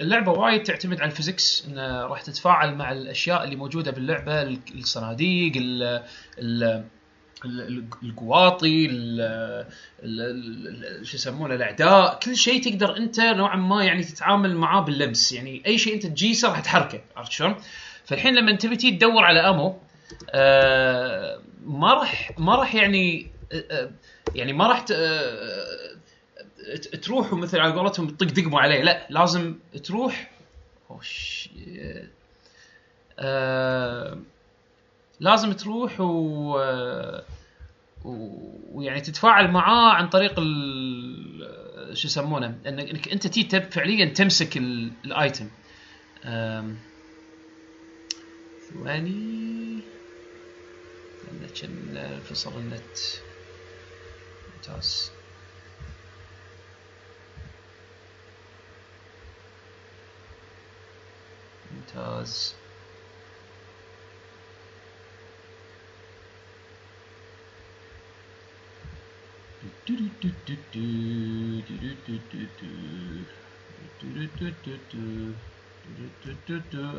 اللعبة 0.00 0.32
وايد 0.32 0.62
تعتمد 0.62 1.00
على 1.00 1.10
ال 1.10 1.17
physics 1.17 1.66
انه 1.68 2.06
راح 2.06 2.22
تتفاعل 2.22 2.74
مع 2.74 2.92
الأشياء 2.92 3.44
اللي 3.44 3.56
موجودة 3.56 3.90
باللعبة 3.90 4.42
ال- 4.42 4.58
الصناديق 4.74 5.52
ال 5.56 5.82
ال 6.38 6.84
ال- 7.44 7.84
القواطي 8.02 8.86
ال- 8.86 9.20
ال- 10.02 10.94
ال- 11.00 11.06
شو 11.06 11.16
يسمونه 11.16 11.54
الأعداء 11.54 12.18
كل 12.22 12.36
شيء 12.36 12.62
تقدر 12.62 12.96
أنت 12.96 13.20
نوعا 13.20 13.56
ما 13.56 13.84
يعني 13.84 14.02
تتعامل 14.04 14.56
معاه 14.56 14.80
باللمس 14.80 15.32
يعني 15.32 15.62
أي 15.66 15.78
شيء 15.78 15.94
أنت 15.94 16.06
تجيسه 16.06 16.48
راح 16.48 16.60
تحركه 16.60 17.00
عرفت 17.16 17.32
شلون؟ 17.32 17.54
فالحين 18.04 18.34
لما 18.34 18.52
تبي 18.56 18.76
تدور 18.76 19.24
على 19.24 19.40
أمو 19.40 19.78
آه، 20.30 21.38
ما 21.68 21.94
راح 21.94 22.30
ما 22.38 22.54
راح 22.56 22.74
يعني 22.74 23.30
آه، 23.52 23.64
آه، 23.70 23.90
يعني 24.34 24.52
ما 24.52 24.66
راح 24.66 24.80
ت- 24.80 24.92
تروح 27.02 27.32
ومثل 27.32 27.58
على 27.58 27.72
قولتهم 27.72 28.08
تطق 28.08 28.26
دقمه 28.26 28.60
عليه. 28.60 28.82
لا 28.82 29.06
لازم 29.10 29.54
تروح. 29.84 30.30
وش 30.90 31.48
آه، 33.18 34.18
لازم 35.20 35.52
تروح 35.52 36.00
و 36.00 36.58
ويعني 38.72 39.00
تتفاعل 39.00 39.50
معاه 39.50 39.92
عن 39.94 40.08
طريق 40.08 40.34
ال 40.38 41.98
شو 41.98 42.06
يسمونه 42.08 42.58
إنك 42.66 43.08
أنت 43.08 43.26
تي 43.26 43.60
فعليا 43.60 44.04
تمسك 44.14 44.56
ال- 44.56 44.92
الآيتم. 45.04 45.48
ثواني. 48.72 49.47
لأن 51.48 51.54
كان 51.54 52.20
فصل 52.20 52.58
النت 52.58 52.98
ممتاز 54.56 55.10
ممتاز 61.72 62.54
ألو 69.88 70.52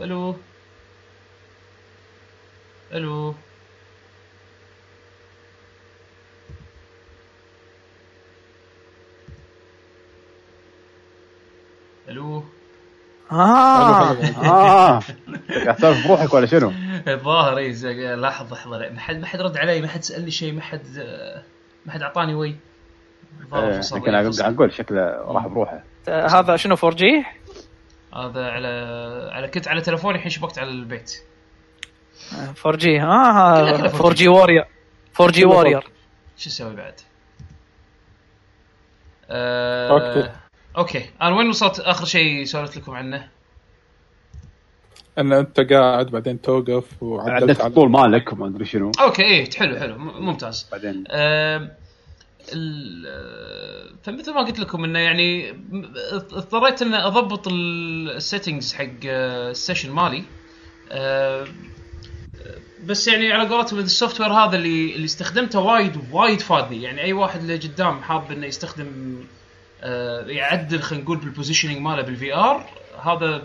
ألو 0.03 0.35
ألو 2.93 3.35
آه. 13.31 14.11
آه. 14.11 14.99
تسولف 15.77 16.07
بروحك 16.07 16.33
ولا 16.33 16.45
شنو؟ 16.45 16.71
الظاهر 17.07 17.57
اي 17.57 17.73
لحظه 18.15 18.55
لحظه 18.55 18.89
ما 18.89 18.99
حد 18.99 19.15
ما 19.15 19.27
حد 19.27 19.41
رد 19.41 19.57
علي 19.57 19.81
ما 19.81 19.87
حد 19.87 20.03
سألني 20.03 20.31
شيء 20.31 20.53
ما 20.53 20.61
حد 20.61 20.81
ما 21.85 21.91
حد 21.93 22.01
أعطاني 22.01 22.33
وي. 22.33 22.55
الظاهر 23.41 23.71
إيه،. 23.71 24.11
قاعد 24.11 24.39
أقول 24.39 24.73
شكله 24.73 25.01
راح 25.27 25.47
بروحه. 25.47 25.83
هذا 26.09 26.55
شنو 26.55 26.75
4 26.83 26.95
جي؟ 26.95 27.25
هذا 28.15 28.45
على 28.45 28.67
على 29.31 29.47
كنت 29.47 29.67
على 29.67 29.81
تلفوني 29.81 30.15
الحين 30.17 30.29
شبكت 30.29 30.59
على 30.59 30.69
البيت. 30.69 31.11
4 32.65 32.77
جي. 32.77 32.99
كلها 32.99 33.05
ها 33.05 33.77
كلها 33.77 33.95
4 33.95 34.13
جي. 34.13 34.27
وورير 34.27 34.65
4 35.21 35.31
جي 35.31 35.45
وورير 35.45 35.83
شو 36.37 36.49
أسوي 36.49 36.75
بعد؟ 36.75 36.93
آه 39.29 39.89
okay. 39.89 40.29
okay. 40.79 41.09
أنا 41.21 41.35
وين 41.35 41.49
وصلت 41.49 41.79
آخر 41.79 42.05
شيء 42.05 42.43
سولفت 42.43 42.77
لكم 42.77 42.91
عنه؟ 42.91 43.27
ان 45.17 45.33
أنت 45.33 45.59
قاعد 45.59 46.05
بعدين 46.05 46.41
توقف 46.41 47.03
وعدلت 47.03 47.43
عدلت 47.43 47.61
على 47.61 47.69
الطول 47.69 47.89
مالك 47.89 48.33
وما 48.33 48.47
أدري 48.47 48.65
شنو. 48.65 48.91
okay 48.99 49.23
إيه 49.23 49.49
حلو 49.57 49.79
حلو 49.79 49.97
ممتاز. 49.97 50.67
بعدين. 50.71 51.03
آه، 51.07 51.71
فمثل 54.03 54.33
ما 54.33 54.41
قلت 54.41 54.59
لكم 54.59 54.83
إنه 54.83 54.99
يعني 54.99 55.53
اضطريت 56.11 56.81
ان 56.81 56.93
أضبط 56.93 57.47
ال 57.47 57.61
settings 57.61 58.73
حق 58.73 58.85
آه، 59.05 59.51
ال 59.51 59.56
session 59.56 59.91
مالي. 59.91 60.23
آه، 60.91 61.45
بس 62.85 63.07
يعني 63.07 63.33
على 63.33 63.49
قولتهم 63.49 63.79
ال 63.79 64.21
software 64.21 64.33
هذا 64.33 64.55
اللي 64.55 64.95
اللي 64.95 65.05
استخدمته 65.05 65.59
وايد 65.59 65.97
وايد 66.11 66.39
فادني 66.39 66.83
يعني 66.83 67.01
أي 67.01 67.13
واحد 67.13 67.39
اللي 67.39 67.57
قدام 67.57 68.01
حاب 68.01 68.31
إنه 68.31 68.45
يستخدم 68.45 68.87
آه، 68.87 69.38
يعدل 70.27 70.81
خلينا 70.81 71.03
نقول 71.03 71.17
بال 71.17 71.27
positioning 71.27 71.77
ماله 71.77 72.01
بال 72.01 72.33
VR 72.33 72.69
هذا 73.01 73.43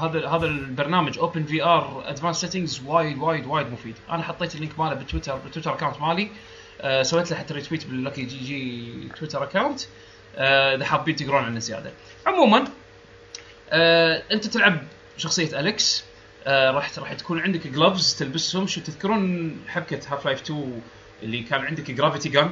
هذا 0.00 0.28
هذا 0.28 0.46
البرنامج 0.46 1.18
OpenVR 1.18 2.02
Advanced 2.06 2.40
Settings 2.40 2.82
وايد 2.86 3.18
وايد 3.18 3.46
وايد 3.46 3.72
مفيد. 3.72 3.94
أنا 4.10 4.22
حطيت 4.22 4.54
ال 4.54 4.59
link 4.59 4.78
ماله 4.78 4.94
بالتويتر 4.94 5.36
بال 5.36 5.44
Twitter 5.44 5.74
account 5.74 6.00
مالي. 6.00 6.28
آه 6.80 7.02
سويت 7.02 7.30
له 7.30 7.36
حتى 7.36 7.54
retweet 7.54 7.86
باللكي 7.86 8.22
جي 8.22 8.38
جي 8.38 9.08
Twitter 9.18 9.44
account 9.44 9.80
آه، 10.36 10.76
إذا 10.76 10.84
حابين 10.84 11.16
تقرون 11.16 11.44
عنه 11.44 11.58
زيادة. 11.58 11.92
عموما 12.26 12.64
آه 13.70 14.22
أنت 14.32 14.46
تلعب 14.46 14.82
شخصية 15.16 15.60
أليكس. 15.60 16.04
آه 16.46 16.70
راح 16.70 16.98
راح 16.98 17.12
تكون 17.12 17.40
عندك 17.40 17.66
gloves 17.66 18.14
تلبسهم. 18.14 18.66
شو 18.66 18.80
تذكرون 18.80 19.56
حبكة 19.68 20.00
Half-Life 20.12 20.42
2 20.42 20.82
اللي 21.22 21.42
كان 21.42 21.60
عندك 21.60 21.90
gravity 21.90 22.28
gun 22.28 22.50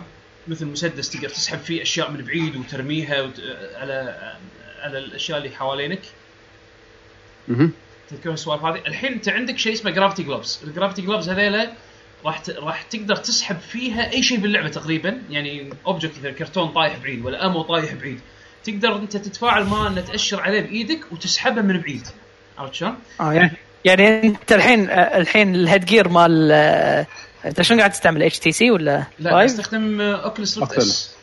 مثل 0.49 0.67
مسدس 0.67 1.11
تقدر 1.11 1.29
تسحب 1.29 1.59
فيه 1.59 1.83
أشياء 1.83 2.11
من 2.11 2.25
بعيد 2.25 2.57
وترميها 2.57 3.23
وت... 3.23 3.41
على 3.75 4.17
على 4.83 4.99
الأشياء 4.99 5.39
اللي 5.39 5.51
حوالينك. 5.51 6.01
مهم. 7.49 7.73
تذكرون 8.11 8.35
السوالف 8.35 8.65
هذه؟ 8.65 8.83
الحين 8.87 9.13
أنت 9.13 9.29
عندك 9.29 9.59
شيء 9.59 9.73
اسمه 9.73 9.91
gravity 9.91 10.23
gloves 10.23 10.61
ال 10.65 10.70
gravity 10.70 11.03
gloves 11.03 11.29
هذيلا 11.29 11.73
راح 12.25 12.39
ت... 12.39 12.51
راح 12.51 12.83
تقدر 12.83 13.17
تسحب 13.17 13.59
فيها 13.59 14.13
أي 14.13 14.23
شيء 14.23 14.39
باللعبة 14.39 14.69
تقريبا. 14.69 15.23
يعني 15.31 15.71
object 15.87 16.19
مثل 16.19 16.31
كرتون 16.31 16.69
طايح 16.69 16.97
بعيد 16.97 17.25
ولا 17.25 17.47
ammo 17.47 17.63
طايح 17.63 17.95
بعيد. 17.95 18.21
تقدر 18.65 18.97
أنت 18.97 19.17
تتفاعل 19.17 19.65
معه 19.65 19.89
ان 19.89 20.05
تأشر 20.05 20.41
عليه 20.41 20.61
بإيدك 20.61 21.13
وتسحبه 21.13 21.63
من 21.63 21.81
بعيد. 21.81 22.07
عرفت 22.59 22.75
شلون؟ 22.75 22.97
آه 23.21 23.33
يعني 23.33 23.53
يعني 23.85 24.23
أنت 24.25 24.53
الحين 24.53 24.91
الحين 24.91 25.55
ال 25.55 25.85
headgear 25.85 26.09
مال 26.09 26.53
آه، 26.53 27.07
انت 27.47 27.63
شنو 27.63 27.79
قاعد 27.79 27.91
تستعمل 27.91 28.23
HTC 28.23 28.71
ولا 28.71 29.05
لا؟ 29.19 29.45
استخدم 29.45 30.01
Oculus 30.01 30.59
Rift. 30.59 30.73
اس 30.79 31.17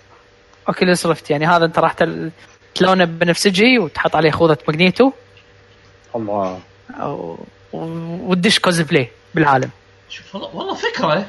Oculus 0.67 1.05
Rift 1.05 1.29
يعني 1.29 1.45
هذا 1.47 1.65
انت 1.65 1.79
راح 1.79 1.93
تل- 1.93 2.31
تلونه 2.75 3.05
بنفسجي 3.05 3.79
وتحط 3.79 4.15
عليه 4.15 4.31
خوذة 4.31 4.57
ماجنيتو. 4.67 5.11
الله. 6.15 6.59
أو- 6.91 7.03
و- 7.03 7.37
وتدش 8.31 8.59
كوزبلاي 8.59 9.09
بالعالم. 9.35 9.69
شوف 10.09 10.35
والله 10.35 10.55
والله 10.55 10.73
فكرة. 10.75 11.25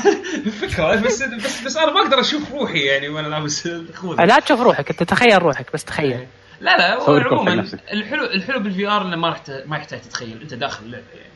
فكرة 0.68 0.94
بس 0.96 1.22
بس 1.22 1.62
بس 1.62 1.76
أنا 1.76 1.92
ما 1.92 2.00
أقدر 2.00 2.20
أشوف 2.20 2.52
روحي 2.52 2.78
يعني 2.80 3.08
وأنا 3.08 3.28
لابس 3.28 3.66
الخوذة. 3.66 4.24
لا 4.24 4.38
تشوف 4.40 4.60
روحك 4.60 4.90
أنت 4.90 5.02
تخيل 5.02 5.42
روحك 5.42 5.66
بس 5.74 5.84
تخيل. 5.84 6.26
لا 6.60 6.76
لا 6.76 7.02
عموما. 7.02 7.66
الحلو 7.92 8.24
الحلو 8.24 8.60
بال 8.60 8.86
VR 8.88 9.02
إنه 9.02 9.16
ما 9.16 9.36
ما 9.66 9.76
يحتاج 9.76 10.00
تتخيل 10.00 10.38
أنت 10.42 10.54
داخل 10.54 10.84
اللعبة 10.84 11.04
يعني. 11.14 11.29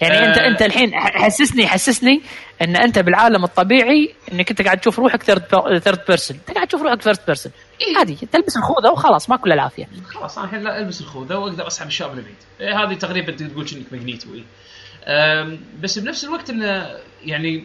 يعني 0.00 0.26
انت 0.26 0.38
آه. 0.38 0.48
انت 0.48 0.62
الحين 0.62 0.90
حسسني 0.94 1.66
حسسني 1.66 2.22
ان 2.62 2.76
انت 2.76 2.98
بالعالم 2.98 3.44
الطبيعي 3.44 4.14
انك 4.32 4.50
انت 4.50 4.62
قاعد 4.62 4.80
تشوف 4.80 4.98
روحك 4.98 5.22
third 5.22 5.44
third 5.78 6.00
person 6.08 6.36
انت 6.36 6.54
قاعد 6.54 6.66
تشوف 6.66 6.82
روحك 6.82 7.02
first 7.02 7.26
person 7.26 7.52
عادي 7.96 8.14
تلبس 8.32 8.56
الخوذة 8.56 8.90
وخلاص 8.92 9.30
ما 9.30 9.36
كل 9.36 9.52
العافية. 9.52 9.88
خلاص 10.08 10.38
أنا 10.38 10.46
الحين 10.46 10.62
لا 10.62 10.78
ألبس 10.78 11.00
الخوذة 11.00 11.36
وأقدر 11.36 11.66
أسحب 11.66 11.86
اشياء 11.86 12.08
من 12.14 12.22
بعيد. 12.22 12.36
إيه 12.60 12.84
هذه 12.84 12.94
تقريبا 12.94 13.32
تقول 13.32 13.64
كأنك 13.64 13.92
ماجنيتو 13.92 14.28
إيه. 14.34 14.44
بس 15.82 15.98
بنفس 15.98 16.24
الوقت 16.24 16.50
انه 16.50 16.96
يعني 17.24 17.64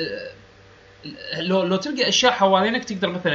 أه، 0.00 1.40
لو 1.40 1.62
لو 1.62 1.76
تلقى 1.76 2.08
أشياء 2.08 2.32
حوالينك 2.32 2.84
تقدر 2.84 3.08
مثلا 3.08 3.34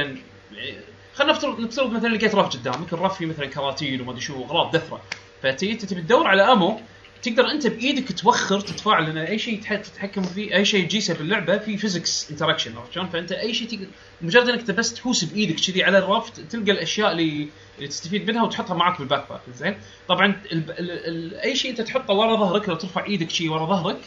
يعني 0.52 0.76
خلينا 1.14 1.32
نفترض 1.32 1.60
نفترض 1.60 1.92
مثلا 1.92 2.08
لقيت 2.08 2.34
رف 2.34 2.56
قدامك 2.56 2.92
الرف 2.92 3.18
فيه 3.18 3.26
مثلا 3.26 3.46
كراتين 3.46 4.00
وما 4.00 4.10
أدري 4.10 4.20
شو 4.20 4.44
أغراض 4.44 4.76
دثرة. 4.76 5.00
انت 5.44 5.84
تبي 5.84 6.02
تدور 6.02 6.26
على 6.26 6.42
ammo 6.42 6.80
تقدر 7.24 7.50
أنت 7.50 7.66
بإيدك 7.66 8.12
توخر 8.12 8.60
تتفاعل 8.60 9.04
لأن 9.04 9.18
أي 9.18 9.38
شيء 9.38 9.60
تح- 9.62 9.74
تتحكم 9.74 10.22
فيه 10.22 10.54
أي 10.56 10.64
شيء 10.64 10.86
تجيسه 10.88 11.14
باللعبه 11.14 11.58
في 11.58 11.76
physics 11.76 12.30
interaction 12.30 12.76
عرفت 12.76 12.92
شلون؟ 12.92 13.08
فأنت 13.08 13.32
أي 13.32 13.54
شيء 13.54 13.68
تقدر 13.68 13.86
مجرد 14.22 14.48
إنك 14.48 14.70
بس 14.70 14.94
تحوس 14.94 15.24
بإيدك 15.24 15.60
كذي 15.60 15.84
على 15.84 15.98
الرف 15.98 16.30
تلقى 16.30 16.70
الأشياء 16.72 17.12
اللي 17.12 17.48
اللي 17.78 17.88
تستفيد 17.88 18.30
منها 18.30 18.42
وتحطها 18.44 18.74
معك 18.74 18.98
بال 18.98 19.24
backpack 19.30 19.40
زين 19.56 19.76
طبعا 20.08 20.26
ال 20.52 20.70
ال 20.70 20.90
ال 20.90 21.34
أي 21.36 21.56
شيء 21.56 21.70
أنت 21.70 21.80
تحطه 21.80 22.14
ورا 22.14 22.36
ظهرك 22.36 22.68
لو 22.68 22.74
ترفع 22.74 23.04
إيدك 23.04 23.30
شيء 23.30 23.50
ورا 23.50 23.66
ظهرك 23.66 24.00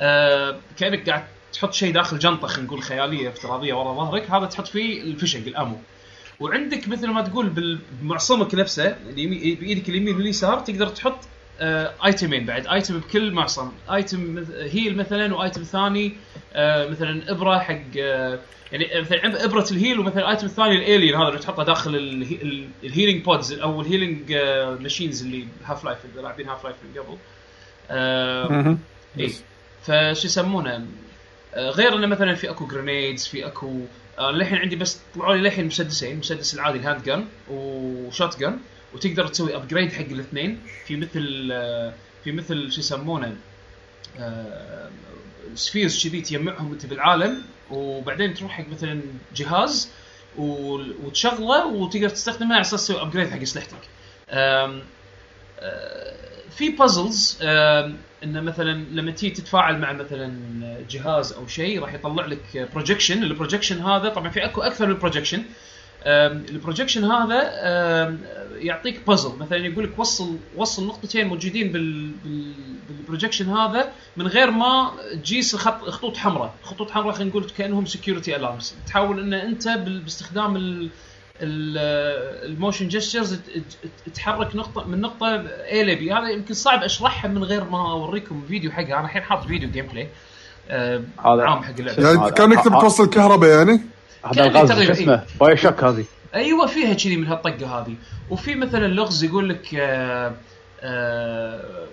آه 0.00 0.58
كأنك 0.78 1.10
قاعد 1.10 1.24
تحط 1.52 1.72
شيء 1.74 1.92
داخل 1.92 2.18
جنطة 2.18 2.46
خلينا 2.48 2.66
نقول 2.66 2.82
خيالية 2.82 3.28
افتراضية 3.28 3.74
ورا 3.74 3.94
ظهرك 3.94 4.30
هذا 4.30 4.46
تحط 4.46 4.66
فيه 4.68 5.02
الفشق 5.02 5.38
ال 5.46 5.52
ammo 5.52 5.78
وعندك 6.40 6.88
مثل 6.88 7.06
ما 7.08 7.22
تقول 7.22 7.48
بمعصمك 8.02 8.54
نفسه 8.54 8.96
اليمين- 9.10 9.54
بإيدك 9.60 9.88
اليمين 9.88 10.14
واليسار 10.16 10.60
تقدر 10.60 10.86
تحط 10.88 11.18
item 12.04 12.32
ين 12.32 12.46
بعد. 12.46 12.66
item 12.66 12.98
بكل 13.00 13.32
معصم. 13.32 13.72
item 13.92 14.44
heal 14.72 14.96
مثلا 14.96 15.34
و 15.34 15.40
item 15.40 15.62
ثاني 15.62 16.12
آه 16.54 16.88
مثلا 16.88 17.30
إبرة 17.30 17.58
حق 17.58 17.80
آه 17.98 18.38
يعني 18.72 19.00
مثلا 19.00 19.44
إبرة 19.44 19.66
ال 19.72 19.77
heal 19.77 19.98
ومثلا 20.00 20.22
ال 20.22 20.27
item 20.27 20.46
الثاني 20.46 20.76
ال 20.78 20.84
alien 20.84 21.14
هذا 21.14 21.28
اللي 21.28 21.38
تحطه 21.38 21.62
داخل 21.64 21.90
ال 21.96 22.05
hea- 22.05 22.42
ال- 22.42 22.68
ال 22.84 22.89
healing 22.89 23.24
pods 23.24 23.52
أو 23.52 23.80
ال 23.80 23.87
healing 23.87 24.32
آه 24.32 24.74
machines 24.80 25.22
اللي 25.22 25.46
Half-Life 25.64 25.98
اللي 26.04 26.22
لاعبين 26.22 26.48
Half-Life 26.48 26.76
من 26.84 27.02
قبل. 27.02 27.16
آه. 27.90 28.76
إي. 29.20 29.32
فشو 29.82 30.26
يسمونه؟ 30.26 30.86
آه، 31.54 31.70
غير 31.70 31.96
إنه 31.96 32.06
مثلا 32.06 32.34
في 32.34 32.50
أكو 32.50 32.66
grenades 32.66 33.26
في 33.26 33.46
أكو 33.46 33.80
آه، 34.18 34.30
للحين 34.30 34.58
عندي 34.58 34.76
بس 34.76 35.00
طلعوا 35.14 35.34
لي 35.34 35.40
للحين 35.42 35.66
مسدسين. 35.66 36.18
مسدس 36.18 36.54
العادي 36.54 36.78
ال 36.78 36.83
hand 36.83 37.02
gun 37.02 37.18
و 37.18 37.24
shotgun 37.50 38.58
وتقدر 38.94 39.26
تسوي 39.26 39.56
upgrade 39.56 39.92
حق 39.92 40.04
الاثنين 40.04 40.60
في 40.86 40.96
مثل 40.96 41.48
آه، 41.52 41.94
في 42.24 42.32
مثل 42.32 42.72
شو 42.72 42.80
يسمونه 42.80 43.36
آه، 44.18 44.90
spheres 45.54 46.08
كذي 46.08 46.20
تجمعهم 46.20 46.72
انت 46.72 46.86
بالعالم 46.86 47.42
وبعدين 47.70 48.34
تروح 48.34 48.52
حق 48.52 48.68
مثلا 48.68 49.00
جهاز 49.36 49.90
وتشغله 50.38 51.66
وتقدر 51.66 52.08
تستخدمه 52.08 52.54
على 52.54 52.60
أساس 52.60 52.86
تسوي 52.86 53.02
upgrade 53.02 53.30
حق 53.30 53.40
اسلحتك. 53.40 53.78
آه، 54.30 54.82
في 56.50 56.68
puzzles 56.68 57.38
إنه 58.22 58.40
مثلا 58.40 58.84
لما 58.90 59.10
تيجي 59.10 59.34
تتفاعل 59.34 59.78
مع 59.78 59.92
مثلا 59.92 60.32
جهاز 60.90 61.32
أو 61.32 61.46
شيء 61.46 61.80
راح 61.80 61.94
يطلع 61.94 62.26
لك 62.26 62.68
projection 62.74 63.22
ال 63.22 63.27
projection 63.27 63.80
هذا 63.80 64.08
طبعا 64.08 64.28
في 64.28 64.44
أكو 64.44 64.62
أكثر 64.62 64.86
من 64.86 64.94
projection 64.94 65.44
ال 66.06 66.15
projection 66.15 67.04
هذا 67.04 67.42
يعطيك 68.58 69.00
بازل 69.06 69.30
مثلا 69.40 69.58
يقول 69.58 69.84
لك 69.84 69.98
وصل 69.98 70.36
وصل 70.56 70.86
نقطتين 70.86 71.28
موجودين 71.28 71.72
بال 71.72 72.10
بال 72.24 72.52
بال 72.88 72.98
projection 72.98 73.48
هذا 73.48 73.92
من 74.16 74.26
غير 74.26 74.50
ما 74.50 74.90
تجيس 75.22 75.56
خط 75.56 75.84
خطوط 75.90 76.16
حمراء. 76.16 76.54
خطوط 76.62 76.90
حمراء 76.90 77.14
خلينا 77.14 77.30
نقول 77.30 77.44
كأنهم 77.58 77.86
security 77.86 78.36
alarms 78.36 78.74
تحاول 78.86 79.20
إن 79.20 79.34
أنت 79.34 79.68
باستخدام 79.68 80.56
ال 80.56 80.88
ال 81.42 81.63
motion 81.63 82.88
gestures 82.88 83.38
تحرك 84.14 84.56
نقطة 84.56 84.88
من 84.88 85.00
نقطة 85.00 85.42
A 85.70 85.74
ل 85.74 85.96
B. 85.98 86.12
هذا 86.12 86.28
يمكن 86.28 86.54
صعب 86.54 86.82
أشرحها 86.82 87.28
من 87.30 87.44
غير 87.44 87.64
ما 87.64 87.90
أوريكم 87.92 88.42
فيديو 88.48 88.70
حقها 88.72 88.86
أنا 88.98 89.04
الحين 89.04 89.22
حاط 89.22 89.44
فيديو 89.46 89.70
gameplay 89.70 90.08
هذا- 90.70 91.04
عام 91.44 91.62
حق 91.62 91.74
اللعبة. 91.78 92.02
يعني 92.10 92.30
كأنك 92.30 92.64
تبي. 92.64 92.80
توصل 92.80 93.10
كهرباء 93.10 93.50
يعني؟ 93.50 93.80
هذا 94.24 94.46
ألغاز 94.46 94.72
شو 94.72 94.92
اسمه؟ 94.92 95.24
BioShock 95.40 95.84
هذه. 95.84 96.04
أيوه 96.34 96.66
فيها 96.66 96.94
كذي 96.94 97.16
من 97.16 97.26
هالطقة 97.26 97.80
هذه. 97.80 97.94
وفي 98.30 98.54
مثلا 98.54 98.86
لغز 98.86 99.24
يقول 99.24 99.48
لك 99.48 99.74
آه 99.74 100.34
آه 100.80 101.86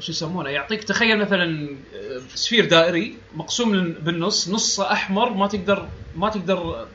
شو 0.00 0.12
يسمونه؟ 0.12 0.50
يعطيك 0.50 0.84
تخيل 0.84 1.18
مثلا 1.18 1.68
آه، 1.94 2.20
sphere 2.34 2.64
دائري 2.64 3.14
مقسوم 3.36 3.92
بالنص 3.92 4.48
نصه 4.48 4.92
أحمر 4.92 5.30
ما 5.30 5.46
تقدر 5.46 5.88
ما 6.16 6.28
تقدر 6.30 6.86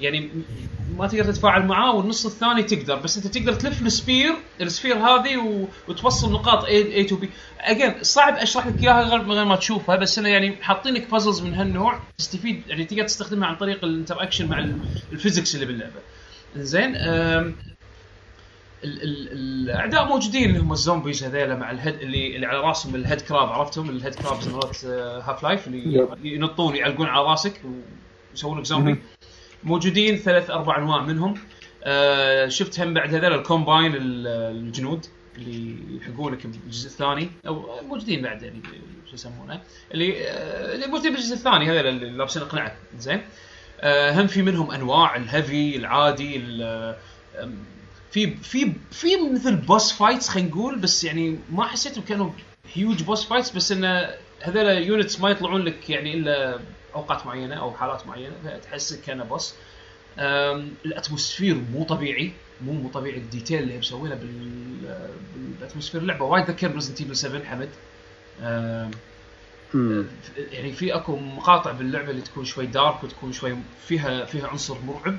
يعني 0.00 0.30
ما 0.98 1.06
تقدر 1.06 1.24
تتفاعل 1.32 1.66
معاه 1.66 1.94
والنص 1.96 2.26
الثاني 2.26 2.62
تقدر 2.62 2.96
بس 2.96 3.16
أنت 3.16 3.26
تقدر 3.26 3.52
تلف 3.54 3.82
ال 3.82 3.89
sphere 3.89 4.32
ال 4.60 4.65
sphere 4.65 4.96
هذه 4.96 5.36
و... 5.36 5.64
وتوصل 5.88 6.32
نقاط 6.32 6.64
A, 6.64 6.68
A 7.06 7.10
to 7.10 7.14
B. 7.14 7.26
again 7.60 7.94
صعب 8.02 8.34
أشرح 8.36 8.66
لك 8.66 8.82
إياها 8.82 9.02
غير 9.02 9.22
من 9.24 9.32
غير 9.32 9.44
ما 9.44 9.56
تشوفها 9.56 9.96
بس 9.96 10.18
أنا 10.18 10.28
يعني 10.28 10.56
حاطين 10.62 10.94
لك 10.94 11.10
puzzles 11.10 11.40
من 11.42 11.54
هالنوع 11.54 12.00
تستفيد 12.18 12.62
يعني 12.68 12.84
تقدر 12.84 13.02
تستخدمها 13.04 13.48
عن 13.48 13.56
طريق 13.56 13.84
ال 13.84 13.89
interaction 13.89 14.48
مع 14.48 14.58
ال- 14.58 14.78
ال 15.12 15.17
physics 15.17 15.54
اللي 15.54 15.66
باللعبة. 15.66 16.00
زين 16.56 16.96
أم، 16.96 17.54
ال- 18.84 19.02
ال- 19.02 19.32
الأعداء 19.32 20.04
موجودين 20.08 20.50
اللي 20.50 20.58
هم 20.60 20.72
ال 20.72 20.78
zombies 20.78 21.24
هذيلا 21.24 21.54
مع 21.56 21.70
ال 21.70 21.75
head 21.75 21.94
اللي 22.00 22.36
اللي 22.36 22.46
على 22.46 22.58
راسهم 22.60 22.94
ال 22.94 22.99
head 22.99 23.20
crab 23.20 23.48
عرفتهم؟ 23.48 23.90
ال 23.90 23.95
head 23.95 24.14
crabs 24.14 24.48
مالت 24.48 24.84
Half-Life 25.24 25.66
اللي 25.66 25.94
ي... 25.94 26.08
ينطون 26.26 26.76
يعلقون 26.76 27.06
على 27.06 27.24
راسك 27.24 27.60
ويسوون 28.32 28.58
لك 28.58 28.64
زومبي 28.64 28.98
موجودين 29.64 30.16
ثلاث 30.16 30.50
أربع 30.50 30.78
أنواع 30.78 31.02
منهم. 31.02 31.34
آه 31.84 32.48
شفت 32.48 32.80
هم 32.80 32.94
بعد 32.94 33.14
هذول 33.14 33.34
ال 33.34 33.41
Combine 33.41 33.94
ال- 33.94 34.26
الجنود 34.26 35.06
اللي 35.36 35.76
يلحقونك 35.96 36.46
بالجزء 36.46 36.86
الثاني. 36.86 37.30
أو 37.46 37.82
موجودين 37.88 38.22
بعد 38.22 38.42
يعني 38.42 38.62
شو 39.06 39.14
يسمونه. 39.14 39.60
اللي 39.94 40.28
آه 40.28 40.74
اللي 40.74 40.86
موجودين 40.86 41.12
بالجزء 41.12 41.34
الثاني 41.34 41.70
هذول 41.70 41.86
اللي 41.86 42.10
لابسين 42.10 42.42
اقنعه 42.42 42.76
زين. 42.98 43.20
آه 43.80 44.20
هم 44.20 44.26
في 44.26 44.42
منهم 44.42 44.70
أنواع 44.70 45.16
ال 45.16 45.26
heavy 45.26 45.76
العادي 45.76 46.38
في 48.10 48.36
في 48.36 48.72
في 48.90 49.06
مثل 49.34 49.56
boss 49.56 49.92
fights 49.92 50.28
خلينا 50.28 50.48
نقول 50.48 50.78
بس 50.78 51.04
يعني 51.04 51.38
ما 51.50 51.64
حسيتهم 51.64 52.04
كانوا 52.04 52.30
huge 52.74 53.02
boss 53.02 53.24
fights 53.26 53.50
بس 53.50 53.72
انه 53.72 54.10
هذول 54.42 54.66
units 54.66 55.20
ما 55.20 55.30
يطلعون 55.30 55.60
لك 55.62 55.90
يعني 55.90 56.14
إلا 56.14 56.58
أوقات 56.94 57.26
معينة 57.26 57.54
أو 57.54 57.72
حالات 57.72 58.06
معينة 58.06 58.34
فتحس 58.44 58.94
كأنه 58.94 59.24
boss 59.24 59.54
ال 60.86 60.93
atmosphere 60.93 61.62
مو 61.72 61.84
طبيعي 61.84 62.32
مو 62.66 62.72
مو 62.72 62.88
طبيعي 62.88 63.18
ال 63.18 63.24
detail 63.24 63.62
اللي 63.62 63.78
مسوينه 63.78 64.14
بال 64.14 64.60
بال 65.36 65.46
atmosphere. 65.46 66.00
اللعبه 66.00 66.24
وايد 66.24 66.50
تذكر 66.50 66.74
Resident 66.74 67.00
Evil 67.00 67.16
7 67.16 67.44
حمد. 67.44 67.68
يعني 70.52 70.72
في 70.72 70.94
أكو 70.94 71.16
مقاطع 71.16 71.72
باللعبة 71.72 72.10
اللي 72.10 72.22
تكون 72.22 72.44
شوي 72.44 72.66
dark 72.66 73.04
وتكون 73.04 73.32
شوي 73.32 73.56
فيها 73.86 74.24
فيها 74.24 74.48
عنصر 74.48 74.76
مرعب. 74.86 75.16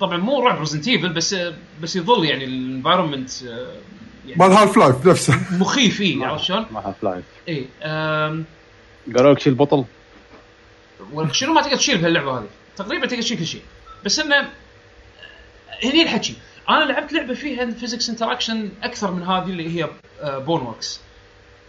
طبعا 0.00 0.16
مو 0.16 0.40
رعب 0.46 0.58
Resident 0.58 0.88
Evil 0.88 1.12
بس 1.12 1.36
بس 1.82 1.96
يظل 1.96 2.24
يعني 2.24 2.44
ال 2.44 2.51
environment 2.51 3.30
مال 3.42 4.40
يعني 4.40 4.54
Half-Life 4.54 5.06
نفسه. 5.06 5.58
مخيف 5.58 5.96
فيه 5.96 6.26
عرفت 6.26 6.44
شلون؟ 6.44 6.66
ما 6.70 6.80
Half-Life 6.80 7.24
اي 7.48 7.66
قالوا 9.16 9.32
لك 9.32 9.38
شيل 9.38 9.54
بطل 9.54 9.84
شنو 11.32 11.52
ما 11.52 11.62
تقدر 11.62 11.76
تشيل 11.76 11.98
بهاللعبة 11.98 12.38
هذه. 12.38 12.48
تقريبا 12.76 13.06
تقدر 13.06 13.22
تشيل 13.22 13.38
كل 13.38 13.46
شيء. 13.46 13.62
بس 14.04 14.18
إنه 14.18 14.50
هني 15.84 16.02
الحكي. 16.02 16.34
أنا 16.68 16.84
لعبت 16.84 17.12
لعبة 17.12 17.34
فيها 17.34 17.70
physics 17.70 18.10
interaction 18.10 18.70
أكثر 18.82 19.10
من 19.10 19.22
هذه 19.22 19.44
اللي 19.44 19.82
هي 19.82 19.90
Boneworks 20.22 21.00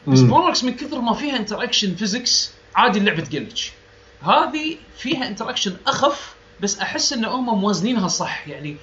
بس. 0.07 0.19
Boneworks 0.19 0.63
من 0.63 0.75
كثر 0.75 1.01
ما 1.01 1.13
فيها 1.13 1.37
interaction 1.37 1.95
physics 1.95 2.51
عادي 2.75 2.99
اللعبة 2.99 3.23
ت 3.23 3.30
glitch 3.30 3.69
هذه 4.21 4.77
فيها 4.97 5.27
interaction 5.27 5.77
أخف 5.87 6.35
بس 6.61 6.79
أحس 6.79 7.13
إن 7.13 7.25
هم 7.25 7.59
موازنينها 7.59 8.07
صح. 8.07 8.47
يعني 8.47 8.77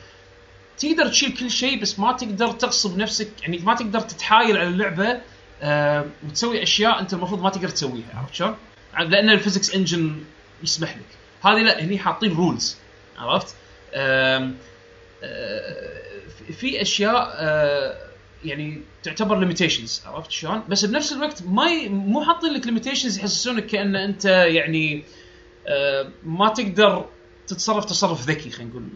تقدر 0.78 1.09
تشيل 1.09 1.36
كل 1.36 1.50
شيء 1.50 1.80
بس 1.80 1.98
ما 1.98 2.12
تقدر 2.12 2.53
تغصب 2.53 2.98
نفسك. 2.98 3.28
يعني 3.42 3.59
ما 3.59 3.74
تقدر 3.74 4.00
تتحايل 4.00 4.57
على 4.57 4.68
اللعبة. 4.68 5.20
آه 5.62 6.04
وتسوي 6.26 6.62
أشياء 6.62 7.00
أنت 7.00 7.12
المفروض 7.14 7.42
ما 7.42 7.50
تقدر 7.50 7.68
تسويها 7.68 8.06
عرفت 8.14 8.34
شلون؟ 8.34 8.56
لأن 8.98 9.30
ال 9.30 9.36
physics 9.36 9.74
engine 9.74 10.24
يسمح 10.62 10.96
لك 10.96 11.04
هذه 11.52 11.62
لا 11.62 11.84
هني 11.84 11.98
حاطين 11.98 12.32
rules 12.36 12.76
عرفت؟ 13.18 13.54
آه، 13.94 14.50
في- 16.58 16.82
أشياء 16.82 17.30
آه، 17.34 17.96
يعني 18.44 18.80
تعتبر 19.02 19.38
limitations 19.38 20.03
عرفت 20.06 20.30
شلون؟ 20.30 20.62
بس 20.68 20.84
بنفس 20.84 21.12
الوقت 21.12 21.42
ما 21.46 21.66
ي... 21.70 21.88
مو 21.88 22.24
حاطين 22.24 22.52
لك 22.52 22.66
limitations 22.66 23.18
يحسسونك 23.18 23.66
كأن 23.66 23.96
أنت 23.96 24.24
يعني 24.24 25.04
ما 26.24 26.48
تقدر 26.48 27.04
تتصرف 27.46 27.84
تصرف 27.84 28.28
ذكي 28.28 28.50
خلينا 28.50 28.70
نقول 28.70 28.88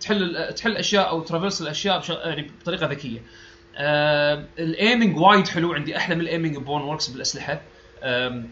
تحل 0.00 0.52
تحل 0.56 0.70
الاشياء 0.70 1.08
أو 1.08 1.20
traverse 1.22 1.62
الأشياء 1.62 1.98
بش... 2.00 2.08
يعني 2.08 2.50
بطريقة 2.60 2.86
ذكية. 2.86 3.22
آه 3.76 4.44
ال 4.58 4.66
aiming 4.66 5.16
وايد 5.18 5.48
حلو. 5.48 5.74
عندي 5.74 5.96
أحلى 5.96 6.14
من 6.14 6.20
ال 6.20 6.56
aiming 6.56 6.82
Boneworks 6.82 7.08
بالأسلحة. 7.08 7.60
آه، 8.02 8.42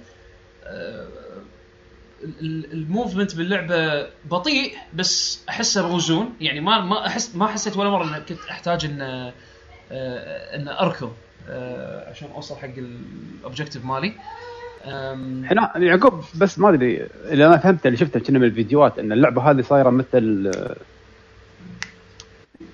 ال- 2.40 2.72
ال 2.72 2.79
movement 2.79 3.36
باللعبة 3.36 4.06
بطيء 4.30 4.74
بس 4.94 5.44
أحسه 5.48 5.88
موزون 5.88 6.34
يعني 6.40 6.60
ما 6.60 6.80
ما 6.80 7.06
احس 7.06 7.36
ما 7.36 7.46
حسيت 7.46 7.76
ولا 7.76 7.90
مرة 7.90 8.18
كنت 8.18 8.38
أحتاج 8.50 8.84
إن 8.84 9.00
آه، 9.00 10.56
إن 10.56 10.68
أركض 10.68 11.12
عشان 12.10 12.28
أوصل 12.34 12.56
حق 12.56 12.68
ال 12.78 12.89
objective 12.89 13.84
مالي. 13.84 14.12
إحنا 15.44 15.72
يعقوب 15.76 16.24
بس 16.34 16.58
ما 16.58 16.68
أدري 16.68 17.06
اللي 17.30 17.46
أنا 17.46 17.56
فهمته 17.56 17.86
اللي 17.88 17.98
شفته 17.98 18.20
كنا 18.20 18.38
من 18.38 18.44
الفيديوهات 18.44 18.98
إن 18.98 19.12
اللعبة 19.12 19.50
هذه 19.50 19.60
صايرة 19.60 19.90
مثل 19.90 20.50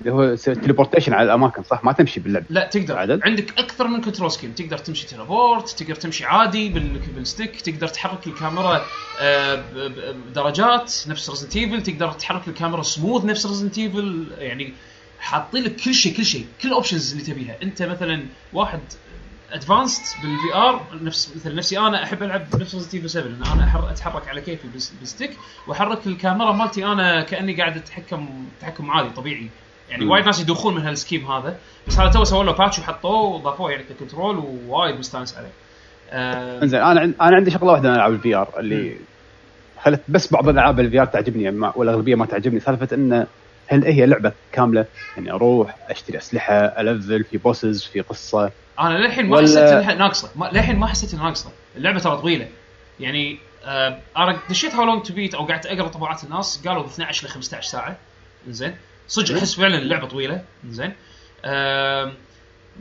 اللي 0.00 0.12
هو 0.12 0.34
teleportation 0.34 1.12
على 1.12 1.24
الأماكن 1.26 1.62
صح؟ 1.62 1.84
ما 1.84 1.92
تمشي 1.92 2.20
باللعب. 2.20 2.44
لا 2.50 2.64
تقدر. 2.66 2.98
عدد؟ 2.98 3.20
عندك 3.24 3.58
أكثر 3.58 3.86
من 3.88 4.00
control 4.00 4.30
scheme 4.32 4.52
تقدر 4.52 4.78
تمشي 4.78 5.06
teleport 5.06 5.68
تقدر 5.68 5.94
تمشي 5.94 6.24
عادي 6.24 6.68
بال- 6.68 6.98
بال 7.16 7.29
stick 7.29 7.60
تقدر 7.60 7.88
تحرك 7.88 8.26
الكاميرا 8.26 8.84
آه، 9.20 9.62
بدرجات 10.28 10.94
نفس 11.08 11.30
Resident 11.30 11.56
Evil 11.56 11.82
تقدر 11.82 12.12
تحرك 12.12 12.48
الكاميرا 12.48 12.82
سموث 12.82 13.24
نفس 13.24 13.46
Resident 13.46 13.78
Evil 13.78 14.26
يعني 14.38 14.72
حاطين 15.20 15.64
لك 15.64 15.76
كل 15.76 15.94
شيء 15.94 16.16
كل 16.16 16.24
شيء 16.24 16.46
كل 16.62 16.68
ال 16.68 16.74
options 16.74 17.12
اللي 17.12 17.24
تبيها. 17.24 17.56
أنت 17.62 17.82
مثلا 17.82 18.22
واحد 18.52 18.80
advanced 19.52 20.02
بال 20.22 20.54
VR 20.54 20.86
نفس 21.02 21.32
مثل 21.36 21.54
نفسي 21.54 21.78
أنا 21.78 22.04
أحب 22.04 22.22
ألعب 22.22 22.46
نفس 22.60 22.74
Resident 22.74 22.94
Evil 22.94 23.10
7 23.10 23.28
لأن 23.28 23.42
أنا 23.42 23.90
أتحرك 23.90 24.28
على 24.28 24.40
كيفي 24.40 24.68
بال 24.68 24.80
s- 24.80 24.92
بال 25.00 25.09
stick 25.09 25.30
وأحرك 25.66 26.06
الكاميرا 26.06 26.52
مالتي 26.52 26.84
أنا 26.86 27.22
كأني 27.22 27.54
قاعد 27.56 27.76
اتحكم 27.76 28.44
تحكم 28.60 28.90
عادي 28.90 29.08
طبيعي. 29.10 29.48
يعني. 29.90 30.06
وايد 30.06 30.24
ناس 30.26 30.40
يدوخون 30.40 30.74
من 30.74 30.80
هال 30.82 30.93
scheme 30.93 31.26
هذا. 31.32 31.56
بس 31.88 31.98
هذا 31.98 32.10
تو 32.10 32.24
سووا 32.24 32.44
له 32.44 32.52
patch 32.52 32.78
وحطوه 32.78 33.22
وضافوه 33.22 33.70
يعني 33.70 33.82
ك 33.84 33.91
control 33.91 34.36
ووايد 34.38 34.98
مستانس 34.98 35.36
عليه. 35.36 35.48
آه 36.10 36.62
انزين 36.62 36.80
أنا 36.80 37.00
عن- 37.00 37.14
أنا 37.20 37.36
عندي 37.36 37.50
شغلة 37.50 37.72
واحدة 37.72 37.88
أنا 37.88 37.96
ألعب 37.96 38.12
ال 38.12 38.34
VR 38.34 38.48
اللي 38.58 38.96
خلت 39.82 40.00
بس 40.08 40.32
بعض 40.32 40.48
الألعاب 40.48 40.80
ال 40.80 41.00
VR 41.00 41.06
تعجبني 41.06 41.70
والأغلبية 41.76 42.14
ما 42.14 42.26
تعجبني 42.26 42.60
سالفة 42.60 42.88
انه 42.96 43.26
هل 43.66 43.84
هي 43.84 44.06
لعبة 44.06 44.32
كاملة؟ 44.52 44.84
يعني 45.16 45.32
أروح 45.32 45.76
أشتري 45.90 46.18
أسلحة 46.18 46.54
ألفل 46.54 47.24
في 47.24 47.38
bosses 47.38 47.84
في 47.84 48.00
قصة. 48.00 48.50
أنا 48.80 48.98
للحين 48.98 49.26
ما 49.26 49.36
ولا- 49.36 49.46
حسيت 49.46 49.58
إنها 49.58 49.94
ناقصة. 49.94 50.30
للحين 50.52 50.76
ما 50.78 50.86
حسيت 50.86 51.14
إنها 51.14 51.24
ناقصة. 51.24 51.50
اللعبة 51.76 51.98
ترى 51.98 52.16
طويلة. 52.16 52.48
يعني 53.00 53.38
آه 53.64 53.98
أنا 54.16 54.38
دشيت 54.50 54.74
How 54.74 54.84
Long 54.84 55.02
to 55.02 55.14
Beat 55.14 55.34
أو 55.34 55.44
قعدت 55.46 55.66
أقرأ 55.66 55.88
طبعات 55.88 56.24
الناس 56.24 56.62
قالوا 56.68 56.86
12 56.86 57.26
ل 57.26 57.30
15 57.30 57.68
ساعة. 57.68 57.96
زين 58.48 58.74
صدق 59.10 59.36
أحس 59.36 59.54
فعلا 59.54 59.78
اللعبة 59.78 60.06
طويلة. 60.08 60.42
زين. 60.70 60.92
آه 61.44 62.12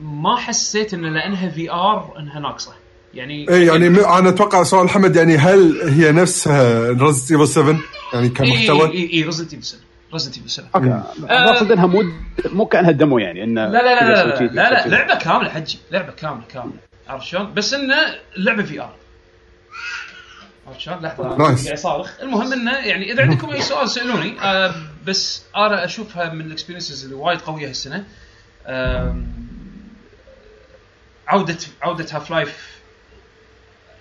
ما 0.01 0.36
حسيت 0.36 0.93
إن 0.93 1.13
لأنها 1.13 1.49
VR 1.49 2.14
إنها 2.19 2.39
ناقصة. 2.39 2.71
يعني 3.13 3.49
اي 3.49 3.65
يعني 3.65 3.89
م- 3.89 3.99
أنا 3.99 4.30
أتوقع 4.30 4.63
سؤال 4.63 4.89
حمد 4.89 5.15
يعني 5.15 5.38
هل 5.38 5.82
هي 5.89 6.11
نفسها 6.11 6.89
Resident 6.91 7.32
Evil 7.32 7.47
7 7.47 7.80
يعني 8.13 8.25
اي 8.25 8.30
كمحتوى؟ 8.30 8.91
اي 8.91 9.13
اي 9.13 9.23
Resident 9.24 9.53
Evil 9.53 9.66
7 9.65 9.82
Resident 10.14 10.38
Evil 10.38 10.49
7 10.49 10.69
okay. 10.76 11.01
أقصد 11.30 11.71
إنها 11.71 11.86
مو 11.86 12.03
مو 12.45 12.65
كأنها 12.65 12.91
demo 12.91 13.18
يعني 13.19 13.43
انه 13.43 13.65
لا 13.67 13.71
لا 13.71 13.99
لا 13.99 14.23
لا 14.25 14.45
لا, 14.45 14.69
لا. 14.71 14.88
لعبة 14.88 15.15
كاملة 15.15 15.49
حجي. 15.49 15.80
لعبة 15.91 16.11
كاملة 16.11 16.43
كاملة. 16.53 16.73
عرفت 17.07 17.25
شلون؟ 17.25 17.53
بس 17.53 17.73
إنه 17.73 17.95
اللعبه 18.38 18.63
VR 18.64 18.95
عرفت 20.67 20.80
شلون؟ 20.80 20.97
لحظة. 20.99 21.30
قاعد 21.38 21.57
صارخ 21.77 22.11
المهم 22.21 22.53
إنه 22.53 22.71
يعني 22.77 23.11
إذا 23.11 23.23
عندكم 23.23 23.49
أي 23.49 23.61
سؤال 23.61 23.89
سألوني. 23.89 24.41
آه 24.41 24.73
بس 25.10 25.43
أنا 25.55 25.86
أشوفها 25.86 26.34
من 26.34 26.45
ال 26.45 26.50
experiences 26.50 27.03
اللي 27.03 27.16
وايد 27.16 27.39
قوية 27.41 27.68
هالسنة. 27.70 28.05
عودة 31.28 31.57
عودة 31.82 32.05
Half-Life 32.12 32.80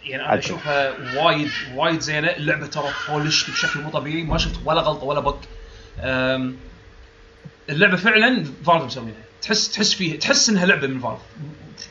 يعني 0.03 0.23
أنا. 0.23 0.39
أشوفها 0.39 0.95
وايد 1.25 1.51
وايد 1.75 2.01
زينة. 2.01 2.29
اللعبة 2.29 2.67
ترى 2.67 2.91
polished 3.09 3.51
بشكل 3.51 3.81
مو 3.81 3.91
طبيعي. 3.91 4.23
ما 4.23 4.39
شفت 4.39 4.61
ولا 4.65 4.81
غلطة 4.81 5.05
ولا 5.05 5.21
bug 5.21 5.39
اللعبة 7.71 7.97
فعلا 7.97 8.45
Valve 8.67 8.83
مسوينها. 8.85 9.13
تحس 9.43 9.73
تحس 9.73 9.95
فيها 9.95 10.17
تحس 10.17 10.49
إنها 10.49 10.67
لعبة 10.67 10.87
من 10.87 11.01
Valve 11.01 11.19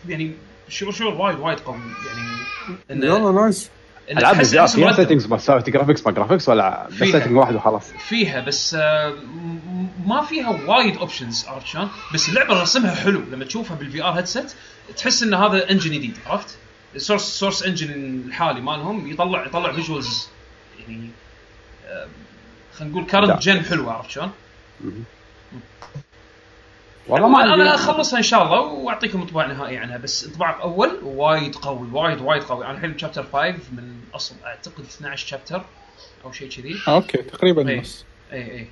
يعني 0.08 0.32
شعور 0.70 0.92
شعور 0.92 1.14
وايد 1.14 1.40
وايد 1.40 1.60
قوي. 1.60 1.78
يعني 2.08 2.38
إن- 3.02 3.04
يلا 3.06 3.32
nice 3.42 3.70
ألعاب 4.12 4.44
فيها. 4.44 4.92
settings 4.94 5.26
بس 5.26 5.46
سالفه 5.46 5.72
graphics 5.72 6.06
ما 6.06 6.12
graphics 6.12 6.50
ولا 6.50 6.88
بس 6.88 6.94
فيها. 6.94 7.12
setting 7.20 7.36
واحد 7.36 7.56
وخلاص 7.56 7.92
فيها 8.10 8.42
بس 8.42 8.74
آه، 8.80 9.14
ما 10.06 10.22
فيها 10.22 10.50
وايد 10.68 10.98
options 10.98 11.46
عرفت 11.48 11.68
شلون؟ 11.68 11.90
بس 12.14 12.30
اللعبة 12.30 12.62
رسمها 12.62 12.96
حلو 12.96 13.20
لما 13.32 13.46
تشوفها 13.46 13.78
بال 13.78 14.04
VR 14.04 14.12
headset 14.12 14.56
تحس 14.98 15.24
إن 15.24 15.34
هذا 15.34 15.72
engine 15.72 15.92
جديد 15.92 16.18
عرفت؟ 16.28 16.58
ال 16.96 16.99
Source 16.99 17.22
Source 17.40 17.64
engine 17.64 18.22
الحالي 18.28 18.62
مالهم 18.62 19.12
يطلع 19.12 19.46
يطلع 19.46 19.72
visuals 19.74 20.28
يعني 20.80 21.10
آه، 21.88 22.08
خلينا 22.78 22.94
نقول 22.94 23.06
current 23.06 23.42
gen 23.42 23.62
حلوة 23.66 23.94
عرفت 23.94 24.10
شلون؟ 24.10 24.32
والله 27.10 27.28
ما 27.28 27.54
أنا 27.54 27.76
أخلصها 27.76 28.18
إن 28.18 28.24
شاء 28.24 28.44
الله 28.44 28.62
وأعطيكم 28.62 29.22
انطباع 29.22 29.46
نهائي 29.46 29.78
عنها 29.78 29.98
بس 29.98 30.26
انطباع 30.26 30.62
أول 30.62 31.00
وايد 31.04 31.56
قوي 31.56 31.88
وايد 31.94 32.22
وايد 32.22 32.44
قوي 32.44 32.66
أنا 32.66 32.74
الحين 32.74 32.98
chapter 32.98 33.24
5 33.34 33.48
من 33.50 34.00
أصل 34.16 34.36
أعتقد 34.46 34.84
12 34.84 35.28
chapter 35.28 35.62
أو 36.26 36.32
شيء 36.32 36.50
كذي 36.50 36.76
آه، 36.88 36.96
okay 36.96 37.18
تقريبا 37.18 37.70
إيه. 37.70 37.80
نص 37.80 38.06
اي 38.34 38.52
اي 38.52 38.68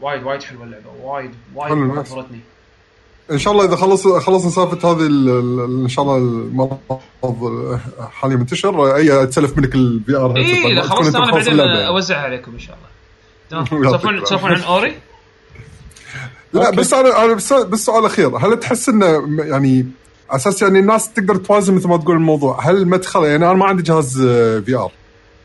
وايد 0.00 0.22
وايد 0.22 0.42
حلوة 0.42 0.64
اللعبة 0.64 0.90
وايد 1.02 1.34
وايد. 1.54 1.74
بهرتني 1.74 2.40
إن 3.30 3.38
شاء 3.38 3.52
الله 3.52 3.64
إذا 3.64 3.76
خلص 3.76 4.08
خلصنا 4.08 4.50
سالفة 4.50 4.92
هذه 4.92 5.06
إن 5.64 5.88
شاء 5.88 6.04
الله 6.04 6.16
المرض 6.16 6.78
حاليا 8.12 8.36
منتشر 8.36 8.96
أي 8.96 9.22
اتسلف 9.22 9.58
منك 9.58 9.74
ال 9.74 10.16
VR 10.16 10.36
اي 10.36 10.72
إذا 10.72 10.82
خلصت 10.82 11.16
أنا 11.16 11.32
بعدين 11.32 11.60
أوزعها 11.60 12.20
عليكم 12.20 12.52
إن 12.52 12.58
شاء 12.58 12.76
الله. 12.76 12.90
تسولفون 14.22 14.52
عن 14.52 14.60
Ori؟ 14.60 14.94
لا 16.52 16.70
بس 16.70 16.94
أنا 16.94 17.24
أنا 17.24 17.34
بس, 17.34 17.52
بس 17.52 17.84
سؤال 17.84 18.04
أخير. 18.04 18.36
هل 18.36 18.60
تحس 18.60 18.88
إنه 18.88 19.06
يعني 19.38 19.86
على 20.30 20.36
أساس 20.36 20.62
يعني 20.62 20.78
الناس 20.78 21.12
تقدر 21.12 21.36
توازن 21.36 21.74
مثل 21.74 21.88
ما 21.88 21.96
تقول 21.96 22.16
الموضوع؟ 22.16 22.70
هل 22.70 22.76
المدخل 22.76 23.24
يعني 23.24 23.44
أنا 23.46 23.52
ما 23.52 23.64
عندي 23.66 23.82
جهاز 23.82 24.18
VR 24.66 24.92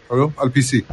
حلو؟ 0.09 0.31
على 0.37 0.47
ال 0.47 0.61
PC. 0.61 0.85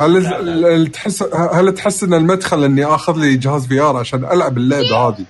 هل 0.00 0.86
تحس 0.86 1.22
هل 1.52 1.74
تحس 1.74 2.02
إن 2.04 2.14
المدخل 2.14 2.64
إني 2.64 2.84
آخذ 2.84 3.16
لي 3.16 3.36
جهاز 3.36 3.66
VR 3.66 3.96
عشان 3.96 4.24
ألعب 4.24 4.58
اللعبة 4.58 4.96
هذه؟ 4.96 5.24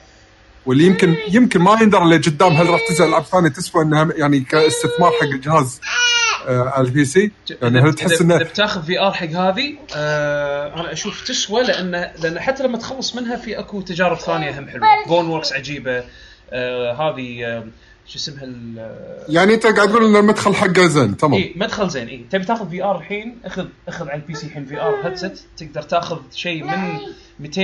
واللي 0.67 0.85
يمكن 0.85 1.15
يمكن 1.31 1.61
ما 1.61 1.79
يندر 1.83 2.03
اللي 2.03 2.17
قدام 2.17 2.53
هل 2.53 2.71
راح 2.71 2.81
تنزل 2.89 3.05
ألعاب 3.05 3.23
ثانية 3.25 3.49
تسوى 3.49 3.83
إنها 3.83 4.09
يعني 4.17 4.41
كاستثمار 4.41 5.11
حق 5.11 5.23
الجهاز. 5.35 5.81
آه 5.85 6.18
على 6.49 6.87
ال 6.87 7.05
PC 7.05 7.31
يعني 7.63 7.81
هل 7.81 7.95
تحس 7.95 8.19
إذا- 8.19 8.21
إنه 8.21 8.37
إذا 8.37 8.45
بتاخذ 8.45 8.83
VR 8.83 9.13
حق 9.13 9.27
هذه 9.27 9.75
آه 9.97 10.81
أنا 10.81 10.93
أشوف 10.93 11.25
تسوى 11.29 11.63
لأن 11.63 11.91
لأن 12.23 12.41
حتى 12.41 12.63
لما 12.63 12.79
تخلص 12.79 13.17
منها 13.17 13.37
في 13.37 13.59
أكو 13.59 13.81
تجارب 13.81 14.17
ثانية 14.19 14.59
هم 14.59 14.69
حلوة. 14.69 14.87
Boneworks 15.09 15.53
عجيبة. 15.53 16.05
آه 16.53 16.93
هذه 16.93 17.45
آه 17.47 17.65
شو 18.07 18.19
اسمها 18.19 18.45
ال- 18.45 19.25
يعني 19.29 19.55
أنت 19.55 19.67
قاعد 19.67 19.89
تقول 19.89 20.05
إن 20.05 20.17
المدخل 20.17 20.55
حقه 20.55 20.87
زين 20.87 21.17
تمام. 21.17 21.35
إي 21.35 21.53
مدخل 21.57 21.89
زين 21.91 22.09
إي. 22.09 22.25
تبي 22.31 22.45
تاخذ 22.45 22.71
VR 22.71 22.99
الحين؟ 22.99 23.39
اخذ 23.45 23.67
اخذ 23.89 24.09
على 24.09 24.21
ال 24.23 24.35
PC 24.35 24.47
الحين 24.47 24.65
VR 24.65 24.95
headset 25.03 25.39
تقدر 25.57 25.83
تاخذ 25.83 26.19
شيء 26.35 26.65
من 26.65 26.99
200 27.41 27.61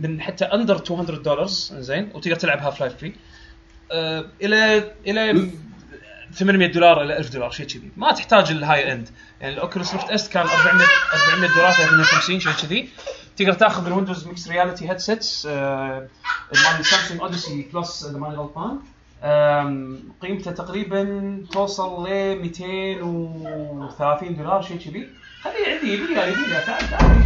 من 0.00 0.20
حتى 0.20 0.44
under 0.44 0.74
200 0.90 1.14
دولار 1.22 1.46
زين. 1.46 2.08
وتقدر 2.14 2.36
تلعب 2.36 2.58
Half-Life 2.58 2.96
فيه. 2.96 3.12
آه 3.92 4.24
إلى 4.42 4.84
إلى 5.06 5.50
800 6.34 6.72
دولار 6.72 7.02
إلى 7.02 7.18
1000 7.18 7.30
دولار 7.30 7.50
شيء 7.50 7.66
كذي. 7.66 7.90
ما 7.96 8.12
تحتاج 8.12 8.50
ال 8.50 8.92
high 8.92 9.01
end 9.01 9.08
يعني 9.40 9.54
ال 9.54 9.59
Oculus 9.59 9.92
Rift 9.94 10.10
S 10.10 10.28
كان 10.28 10.46
400 10.46 10.86
400 11.32 11.54
دولار 11.54 11.72
350 11.72 12.40
شيء 12.40 12.52
كذي. 12.52 12.88
تقدر 13.36 13.52
تاخذ 13.52 13.86
ال 13.86 13.91
Windows 13.91 14.26
Mixed 14.26 14.48
Reality 14.48 14.90
headsets 14.90 15.46
مال 15.46 16.08
سامسونج 16.82 17.20
Odyssey 17.20 17.70
Plus 17.74 18.04
اذا 18.04 18.18
ماني 18.18 18.36
غلطان 18.36 18.78
قيمته 20.22 20.50
تقريبا 20.50 21.44
توصل 21.52 22.08
ل 22.08 22.08
230 22.42 24.36
دولار 24.36 24.62
شيء 24.62 24.76
كذي. 24.76 25.08
خليه 25.42 25.74
عندي 25.74 25.92
يبي 25.92 26.02
يبي 26.02 26.64
تعال 26.66 26.90
تعال 26.90 27.22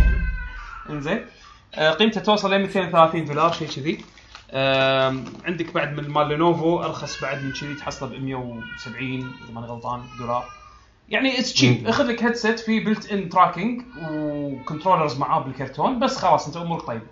إنزين. 0.90 1.26
آه، 1.74 1.90
قيمته 1.90 2.20
توصل 2.20 2.54
ل 2.54 2.58
230 2.58 3.24
دولار 3.24 3.52
شيء 3.52 3.68
كذي. 3.68 4.04
عندك 5.44 5.74
بعد 5.74 6.00
من 6.00 6.10
مال 6.10 6.28
لينوفو 6.28 6.82
أرخص 6.82 7.20
بعد 7.22 7.42
من 7.42 7.52
كذي 7.52 7.74
تحصله 7.74 8.08
ب 8.08 8.12
170 8.22 9.32
إذا 9.44 9.54
ماني 9.54 9.66
غلطان 9.66 10.02
دولار. 10.18 10.44
يعني 11.08 11.38
it's 11.38 11.52
cheap 11.52 11.86
اخذ 11.88 12.04
لك 12.04 12.24
headset 12.24 12.60
فيه 12.60 12.84
built-in 12.84 13.12
tracking 13.12 13.28
و 13.28 13.82
controllers 14.10 15.18
معاه 15.18 15.40
بالكرتون 15.40 15.98
بس 16.00 16.16
خلاص 16.16 16.46
أنت 16.46 16.56
أمورك 16.56 16.82
طيبة. 16.82 17.06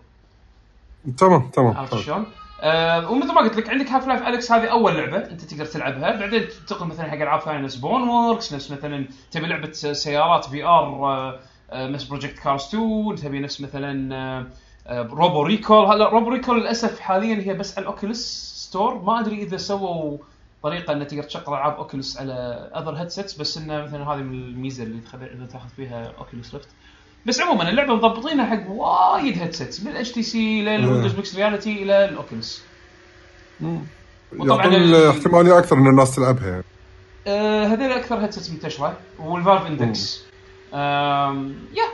تمام 1.18 1.48
تمام 1.48 1.76
عرفت 1.76 1.92
طيب. 1.92 2.02
شلون؟ 2.02 2.26
آه 2.60 3.10
ومثل 3.10 3.32
ما 3.32 3.40
قلت 3.40 3.56
لك 3.56 3.68
عندك 3.70 3.88
Half-Life 3.88 4.22
Alyx 4.22 4.52
هذه 4.52 4.66
أول 4.66 4.94
لعبة 4.94 5.16
أنت 5.16 5.40
تقدر 5.40 5.64
تلعبها. 5.66 6.16
بعدين 6.20 6.48
تنتقل 6.48 6.86
مثلا 6.86 7.10
حق 7.10 7.16
ألعاب 7.16 7.40
ثانية 7.40 7.60
نفس 7.60 7.76
Boneworks 7.76 8.52
نفس 8.54 8.70
مثلا 8.70 9.06
تبي 9.30 9.46
لعبة 9.46 9.72
سيارات 9.72 10.44
VR 10.44 11.38
نفس 11.72 12.04
Project 12.04 12.38
Cars 12.38 12.62
2 12.62 13.14
تبي 13.16 13.40
نفس 13.40 13.60
مثلا 13.60 14.14
آه 14.16 14.46
Robo 14.90 15.42
Recall. 15.42 15.86
هلا 15.86 16.08
Robo 16.08 16.30
Recall 16.30 16.60
للأسف 16.60 17.00
حاليا 17.00 17.34
هي 17.34 17.54
بس 17.54 17.78
على 17.78 17.82
ال 17.82 17.92
Oculus 17.92 18.52
Store. 18.68 19.02
ما 19.02 19.20
أدري 19.20 19.42
إذا 19.42 19.56
سووا 19.56 20.18
طريقة 20.62 20.92
انك 20.92 21.10
تقدر 21.10 21.22
تشغل 21.22 21.44
ألعاب 21.48 21.76
Oculus 21.76 22.18
على 22.20 22.32
other 22.76 22.94
headsets 22.94 23.34
بس 23.34 23.58
إنه 23.58 23.82
مثلا 23.82 24.08
هذه 24.08 24.18
من 24.18 24.34
الميزة 24.34 24.82
اللي 24.84 25.00
تخلي 25.00 25.24
اذا 25.24 25.46
تاخذ 25.52 25.68
فيها 25.76 26.12
Oculus 26.18 26.54
Rift 26.54 26.68
بس 27.26 27.40
عموما 27.40 27.68
اللعبة 27.68 27.94
مضبطينها 27.94 28.46
حق 28.46 28.70
وايد 28.70 29.38
headsets 29.38 29.82
من 29.82 29.92
ال 29.92 30.12
HTC 30.12 30.22
لل 30.22 30.62
Windows 30.62 31.14
Mixed 31.16 31.36
Reality 31.36 31.82
إلى 31.82 32.04
ال 32.04 32.13
Oculus 32.13 32.62
وطبعاً 34.38 34.56
يعطون 34.56 34.74
ال- 34.74 34.94
الاحتماليه 34.94 35.58
أكثر 35.58 35.76
إن 35.76 35.86
الناس 35.86 36.16
تلعبها. 36.16 36.48
يعني 36.48 36.64
آه، 37.26 37.64
هذول 37.66 37.92
أكثر 37.92 38.16
headsets 38.20 38.50
منتشره 38.50 38.96
وال 39.18 39.32
Valve 39.32 39.66
Index 39.66 40.24
يا 41.74 41.84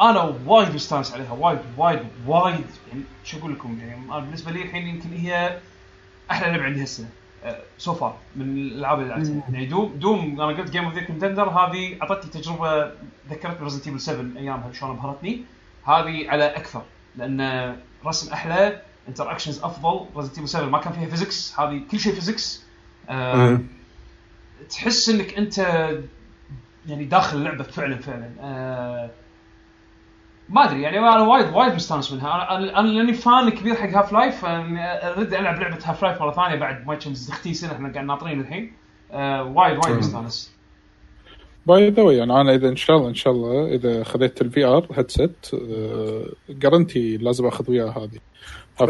أنا 0.00 0.36
وايد 0.46 0.74
مستانس 0.74 1.14
عليها 1.14 1.32
وايد 1.32 1.58
وايد 1.76 2.00
وايد. 2.26 2.66
يعني 2.88 3.02
شو 3.24 3.38
أقول 3.38 3.52
لكم؟ 3.52 3.78
يعني 3.80 3.94
أنا 3.94 4.18
بالنسبة 4.18 4.50
لي 4.50 4.62
الحين 4.62 4.86
يمكن 4.86 5.12
هي 5.12 5.58
أحلى 6.30 6.50
لعبة 6.50 6.64
عندي 6.64 6.82
هالسنة. 6.82 7.08
so 7.78 7.94
far 7.94 8.16
من 8.36 8.58
الألعاب 8.58 9.00
اللي 9.00 9.10
لعبتها. 9.10 9.42
يعني 9.52 9.66
دوم 9.66 9.92
دوم 9.96 10.40
أنا 10.40 10.58
قلت 10.58 10.70
game 10.70 10.84
of 10.84 10.94
the 10.94 11.00
year 11.02 11.16
contender 11.16 11.48
هذه 11.48 11.96
أعطتني 12.02 12.30
تجربة 12.30 12.92
ذكرتني 13.30 13.64
Resident 13.64 13.86
Evil 13.86 14.00
7 14.00 14.40
ايامها 14.40 14.72
شلون 14.72 14.90
ابهرتني 14.90 15.42
هذه 15.84 16.30
على 16.30 16.44
أكثر 16.56 16.82
لأن 17.16 17.76
رسم 18.06 18.32
أحلى 18.32 18.82
interactions 19.08 19.58
أفضل. 19.64 20.06
Resident 20.16 20.38
Evil 20.38 20.48
7 20.48 20.68
ما 20.68 20.78
كان 20.78 20.92
فيها 20.92 21.06
physics 21.06 21.60
هذه 21.60 21.82
كل 21.90 22.00
شيء 22.00 22.14
physics 22.14 22.64
إيه. 23.10 23.60
تحس 24.70 25.08
إنك 25.08 25.34
أنت 25.34 25.58
يعني 26.86 27.04
داخل 27.04 27.36
اللعبة 27.36 27.64
فعلا 27.64 27.96
فعلا. 27.96 28.30
آه 28.40 29.10
ما 30.48 30.64
أدري 30.64 30.82
يعني 30.82 30.98
أنا 30.98 31.22
وايد 31.22 31.52
وايد 31.54 31.74
مستانس 31.74 32.12
منها. 32.12 32.34
أنا 32.34 32.56
أنا 32.56 32.80
أنا 32.80 32.88
لأني 32.88 33.12
fan 33.12 33.48
كبير 33.48 33.74
حق 33.74 33.88
Half-Life 33.88 34.44
أريد 34.44 35.34
ألعب 35.34 35.60
لعبة 35.60 35.78
Half-Life 35.84 36.20
مرة 36.20 36.32
ثانية 36.32 36.54
بعد 36.54 36.86
ما 36.86 36.94
كم 36.94 37.12
أختي 37.28 37.54
سنه 37.54 37.72
إحنا 37.72 37.92
قاعد 37.92 38.04
ناطرين 38.04 38.40
الحين. 38.40 38.72
آه 39.12 39.42
وايد 39.44 39.78
وايد. 39.84 39.96
مستانس. 39.96 40.52
By 41.66 41.90
the 41.90 42.02
يعني 42.02 42.40
أنا 42.40 42.54
إذا 42.54 42.68
إن 42.68 42.76
شاء 42.76 42.96
الله 42.96 43.08
إن 43.08 43.14
شاء 43.14 43.32
الله 43.32 43.74
إذا 43.74 44.04
خذيت 44.04 44.42
ال 44.42 44.64
VR 44.64 44.86
headset 44.94 45.46
guarantee 46.50 47.16
لازم 47.16 47.46
أخذ 47.46 47.70
وياه 47.70 47.90
هذه. 47.90 48.18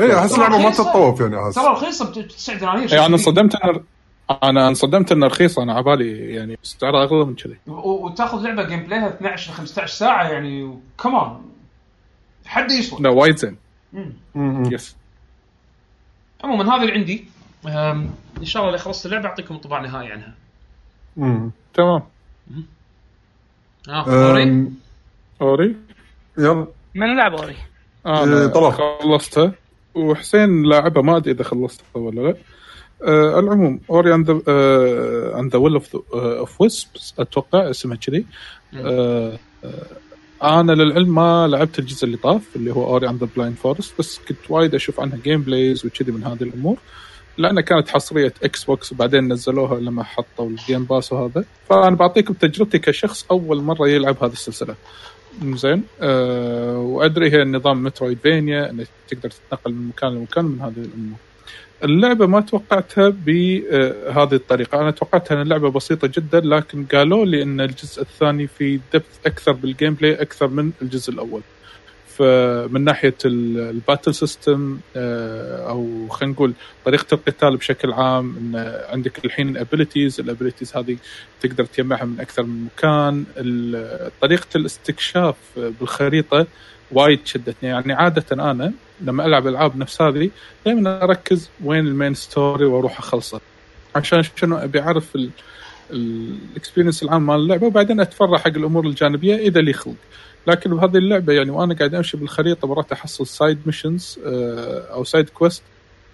اي 0.00 0.18
أحس 0.18 0.34
اللعبة 0.34 0.58
ما. 0.58 0.70
تتطوف 0.70 1.20
يعني 1.20 1.36
أحس. 1.46 1.54
ترى 1.54 1.72
رخيصة 1.72 2.10
ب 2.10 2.26
9 2.28 2.58
دنانير. 2.58 2.92
يعني 2.92 3.06
أنا 3.06 3.14
انصدمت 3.14 3.54
ان 3.54 3.80
أنا 4.42 4.68
انصدمت 4.68 5.12
انها 5.12 5.28
رخيصه 5.28 5.62
أنا 5.62 5.74
عبالي 5.74 6.34
يعني 6.34 6.58
سعرها 6.62 7.04
أغلى 7.04 7.24
من 7.24 7.34
كذي. 7.34 7.56
وتأخذ 7.66 8.42
لعبة 8.42 8.62
gameplay 8.62 8.82
ها 8.82 9.08
12 9.08 9.52
ل 9.52 9.54
15 9.54 9.86
ساعة 9.94 10.28
يعني 10.28 10.78
كمان 11.02 11.40
حد 12.46 12.70
يسوى. 12.70 13.00
لا 13.02 13.10
وايد 13.10 13.36
زين. 13.36 13.56
yes 14.72 14.96
عموما 16.44 16.74
هذا 16.74 16.82
اللي 16.82 16.92
عندي. 16.92 17.24
إن 18.38 18.44
شاء 18.44 18.62
الله 18.62 18.74
اللي 18.74 18.84
خلصت 18.84 19.06
اللعبة 19.06 19.28
أعطيكم 19.28 19.54
انطباع 19.54 19.80
نهائي 19.80 20.12
عنها. 20.12 20.34
مم. 21.16 21.50
تمام. 21.74 22.02
آه 23.88 24.04
دوري 24.04 24.42
أم، 24.42 24.74
Ori. 25.40 25.76
يلا. 26.38 26.66
من 26.94 27.16
لعب 27.16 27.34
Ori؟ 27.34 27.56
أنا 28.06 28.40
إيه، 28.42 28.46
طلع. 28.46 28.70
خلصتها 28.70 29.52
وحسين 29.94 30.62
لاعبها 30.62 31.02
ما 31.02 31.16
أدري 31.16 31.32
إذا 31.32 31.44
خلصتها 31.44 31.84
ولا 31.94 32.20
لا. 32.20 32.36
آه 33.02 33.38
العموم 33.38 33.80
Ori 33.90 34.12
and 34.12 35.50
the 35.52 35.58
Will 35.58 35.74
of 35.74 35.96
of 36.14 36.60
Wisps 36.60 37.14
أتوقع 37.18 37.70
اسمها 37.70 37.96
كذي. 37.96 38.26
آه 38.76 39.38
آه 39.64 40.60
أنا 40.60 40.72
للعلم 40.72 41.14
ما 41.14 41.46
لعبت 41.46 41.78
الجزء 41.78 42.04
اللي 42.04 42.16
طاف 42.16 42.56
اللي 42.56 42.72
هو 42.72 42.86
Ori 42.86 43.06
and 43.06 43.20
the 43.20 43.28
Blind 43.36 43.56
Forest 43.56 43.98
بس 43.98 44.20
كنت 44.28 44.38
وايد 44.48 44.74
أشوف 44.74 45.00
عنها 45.00 45.18
gameplays 45.24 45.86
وكذي 45.86 46.12
من 46.12 46.24
هذه 46.24 46.42
الأمور. 46.42 46.76
لأنها 47.38 47.62
كانت 47.62 47.88
حصرية 47.88 48.34
إكس 48.42 48.64
بوكس 48.64 48.92
وبعدين 48.92 49.32
نزلوها 49.32 49.80
لما 49.80 50.02
حطوا 50.02 50.48
ال 50.48 50.56
Game 50.56 50.84
Pass 50.84 51.12
وهذا. 51.12 51.44
فأنا 51.68 51.96
بعطيكم 51.96 52.34
تجربتي 52.34 52.78
كشخص 52.78 53.26
أول 53.30 53.62
مرة 53.62 53.88
يلعب 53.88 54.24
هذه 54.24 54.32
السلسلة. 54.32 54.74
زين 55.42 55.82
أه 56.00 56.78
وأدري 56.78 57.32
هي 57.32 57.44
نظام 57.44 57.82
Metroidvania 57.82 58.70
إنك 58.70 58.88
تقدر 59.08 59.30
تتنقل 59.30 59.72
من 59.72 59.88
مكان 59.88 60.14
لمكان 60.14 60.44
من 60.44 60.60
هذه 60.60 60.78
الأمور. 60.78 61.18
اللعبة 61.84 62.26
ما 62.26 62.40
توقعتها 62.40 63.08
بهذه 63.08 64.34
الطريقة. 64.34 64.80
أنا 64.80 64.90
توقعتها 64.90 65.34
إن 65.34 65.40
اللعبة 65.42 65.70
بسيطة 65.70 66.08
جدا 66.14 66.40
لكن 66.40 66.84
قالوا 66.84 67.24
لي 67.26 67.42
إن 67.42 67.60
الجزء 67.60 68.02
الثاني 68.02 68.46
في 68.46 68.80
depth 68.94 69.18
أكثر 69.26 69.52
بال 69.52 69.94
gameplay 69.94 70.14
أكثر 70.22 70.48
من 70.48 70.70
الجزء 70.82 71.12
الأول. 71.12 71.40
فمن 72.16 72.84
ناحية 72.84 73.14
ال- 73.24 73.58
ال 73.58 73.66
battle 73.66 74.14
system 74.14 74.78
آه، 74.96 75.68
أو 75.70 76.08
خلينا 76.08 76.34
نقول 76.34 76.52
طريقة 76.84 77.14
القتال 77.14 77.56
بشكل 77.56 77.92
عام 77.92 78.36
إن 78.36 78.74
عندك 78.88 79.24
الحين 79.24 79.56
abilities 79.56 80.20
ال 80.20 80.26
abilities 80.26 80.76
هذه 80.76 80.96
تقدر 81.40 81.64
تجمعها 81.64 82.04
من 82.04 82.20
أكثر 82.20 82.42
من 82.42 82.64
مكان. 82.76 83.24
طريقة 84.20 84.46
الاستكشاف 84.56 85.36
بالخريطة 85.56 86.46
وايد 86.92 87.20
شدتني. 87.24 87.68
يعني 87.68 87.92
عادة 87.92 88.24
أنا 88.32 88.72
لما 89.00 89.26
ألعب 89.26 89.46
ألعاب 89.46 89.76
نفس 89.76 90.02
هذه 90.02 90.30
دائما 90.66 91.04
أركز 91.04 91.50
وين 91.64 91.86
ال 91.86 91.92
main 91.92 92.14
story 92.14 92.64
وأروح 92.64 92.98
أخلصه. 92.98 93.40
عشان 93.96 94.22
شنو؟ 94.36 94.56
أبي 94.56 94.80
أعرف 94.80 95.16
ال 95.90 96.01
experience 96.01 97.02
العام 97.02 97.26
مال 97.26 97.36
اللعبة 97.36 97.66
وبعدين 97.66 98.00
أتفرع 98.00 98.38
حق 98.38 98.46
الأمور 98.48 98.86
الجانبية 98.86 99.36
إذا 99.36 99.60
لي 99.60 99.72
خلق. 99.72 99.94
لكن 100.46 100.76
بهذه 100.76 100.96
اللعبة 100.96 101.32
يعني 101.32 101.50
وأنا 101.50 101.74
قاعد 101.74 101.94
أمشي 101.94 102.16
بالخريطة 102.16 102.68
مرات 102.68 102.92
أحصل 102.92 103.26
side 103.26 103.58
missions 103.66 104.18
أو 104.92 105.04
side 105.04 105.28
quest 105.28 105.62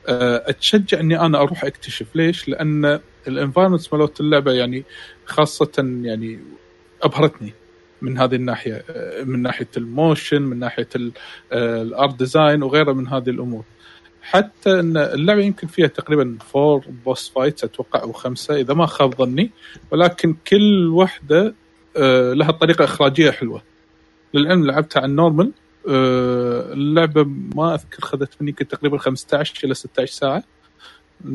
أتشجع 0.08 1.00
إني 1.00 1.20
أنا 1.20 1.38
أروح 1.38 1.64
أكتشف. 1.64 2.06
ليش؟ 2.14 2.48
لأن 2.48 3.00
ال 3.28 3.33
environments 3.33 3.92
مالت 3.92 4.20
اللعبة 4.20 4.52
يعني 4.52 4.84
خاصة 5.26 5.72
يعني 6.02 6.38
أبهرتني. 7.02 7.52
من 8.04 8.18
هذه 8.18 8.34
الناحية 8.34 8.84
من 9.24 9.42
ناحية 9.42 9.68
ال 9.76 9.86
motion 9.86 10.42
من 10.42 10.58
ناحية 10.58 10.88
ال 11.52 11.69
art 11.69 12.18
design 12.18 12.62
وغيرها 12.62 12.92
من 12.92 13.08
هذه 13.08 13.30
الأمور. 13.30 13.64
حتى 14.22 14.80
إن 14.80 14.96
اللعبة 14.96 15.42
يمكن 15.42 15.66
فيها 15.66 15.86
تقريبا 15.86 16.38
four 16.52 16.84
boss 17.04 17.28
fights 17.28 17.64
أتوقع 17.64 18.02
أو 18.02 18.12
خمسة 18.12 18.60
إذا 18.60 18.74
ما 18.74 18.86
خاب 18.86 19.14
ظني. 19.14 19.50
ولكن 19.90 20.36
كل 20.48 20.86
واحدة 20.88 21.54
آه، 21.96 22.32
لها 22.32 22.50
طريقة 22.50 22.84
إخراجية 22.84 23.30
حلوة. 23.30 23.62
للعلم 24.34 24.66
لعبتها 24.66 25.00
على 25.00 25.10
ال 25.10 25.16
normal. 25.16 25.52
آه، 25.88 26.72
اللعبة 26.72 27.24
ما 27.56 27.74
أذكر 27.74 28.02
خذت 28.02 28.42
مني 28.42 28.52
تقريبا 28.52 28.98
15 28.98 29.64
إلى 29.64 29.74
16 29.74 30.12
ساعة. 30.12 30.44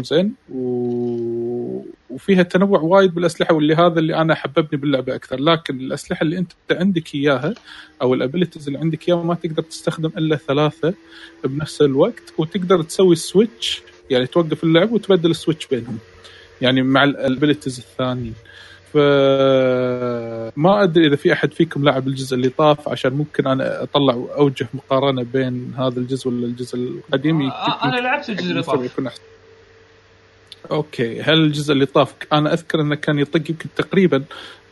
زين. 0.02 0.34
و... 0.50 1.82
وفيها 2.10 2.44
تنوع 2.44 2.80
وايد 2.80 3.14
بالأسلحة 3.14 3.54
واللي 3.54 3.76
هذا 3.76 4.00
اللي 4.00 4.16
أنا 4.16 4.36
حببني 4.36 4.82
باللعبة 4.82 5.16
أكثر. 5.16 5.40
لكن 5.40 5.80
الأسلحة 5.80 6.24
اللي 6.24 6.38
أنت 6.38 6.52
عندك 6.72 7.16
إياها 7.16 7.54
أو 8.02 8.14
ال 8.14 8.19
abilities 8.19 8.68
اللي 8.68 8.80
عندك 8.80 9.10
إياها 9.10 9.24
ما 9.24 9.36
تقدر 9.36 9.64
تستخدم 9.64 10.12
إلا 10.18 10.36
ثلاثة 10.36 10.94
بنفس 11.44 11.82
الوقت. 11.82 12.34
وتقدر 12.38 12.82
تسوي 12.82 13.16
switch 13.16 13.82
يعني 14.10 14.28
توقف 14.28 14.64
اللعب 14.64 14.92
وتبدل 14.92 15.32
ال 15.32 15.37
switch 15.37 15.68
بينهم. 15.68 15.98
يعني 16.62 16.82
مع 16.82 17.04
ال 17.04 17.11
abilities 17.11 17.78
الثانيين. 17.80 18.34
فما 18.94 20.84
أدري 20.84 21.08
إذا 21.08 21.16
في 21.16 21.34
أحد 21.34 21.54
فيكم 21.54 21.84
لعب 21.84 22.08
الجزء 22.08 22.36
اللي 22.36 22.50
طاف 22.50 22.90
عشان 22.90 23.14
ممكن 23.14 23.48
أنا 23.48 23.84
أطلع 23.84 24.14
اوجه 24.14 24.68
مقارنة 24.74 25.24
بين 25.24 25.74
هذا 25.78 26.00
الجزء 26.00 26.28
ولا 26.28 26.46
الجزء 26.46 26.78
القديم. 26.78 27.42
آه، 27.42 27.84
أنا 27.86 27.96
لعبت 27.96 28.30
الجزء 28.30 28.52
اللي 28.52 28.64
طاف. 28.64 28.86
يكون. 28.86 29.10
okay 30.72 31.22
هل 31.22 31.34
الجزء 31.34 31.74
اللي 31.74 31.86
طاف 31.86 32.14
أنا 32.34 32.54
أذكر 32.54 32.82
إنه 32.82 32.96
كان 32.96 33.20
يطق 33.20 33.50
يمكن 33.50 33.70
تقريبا 33.76 34.24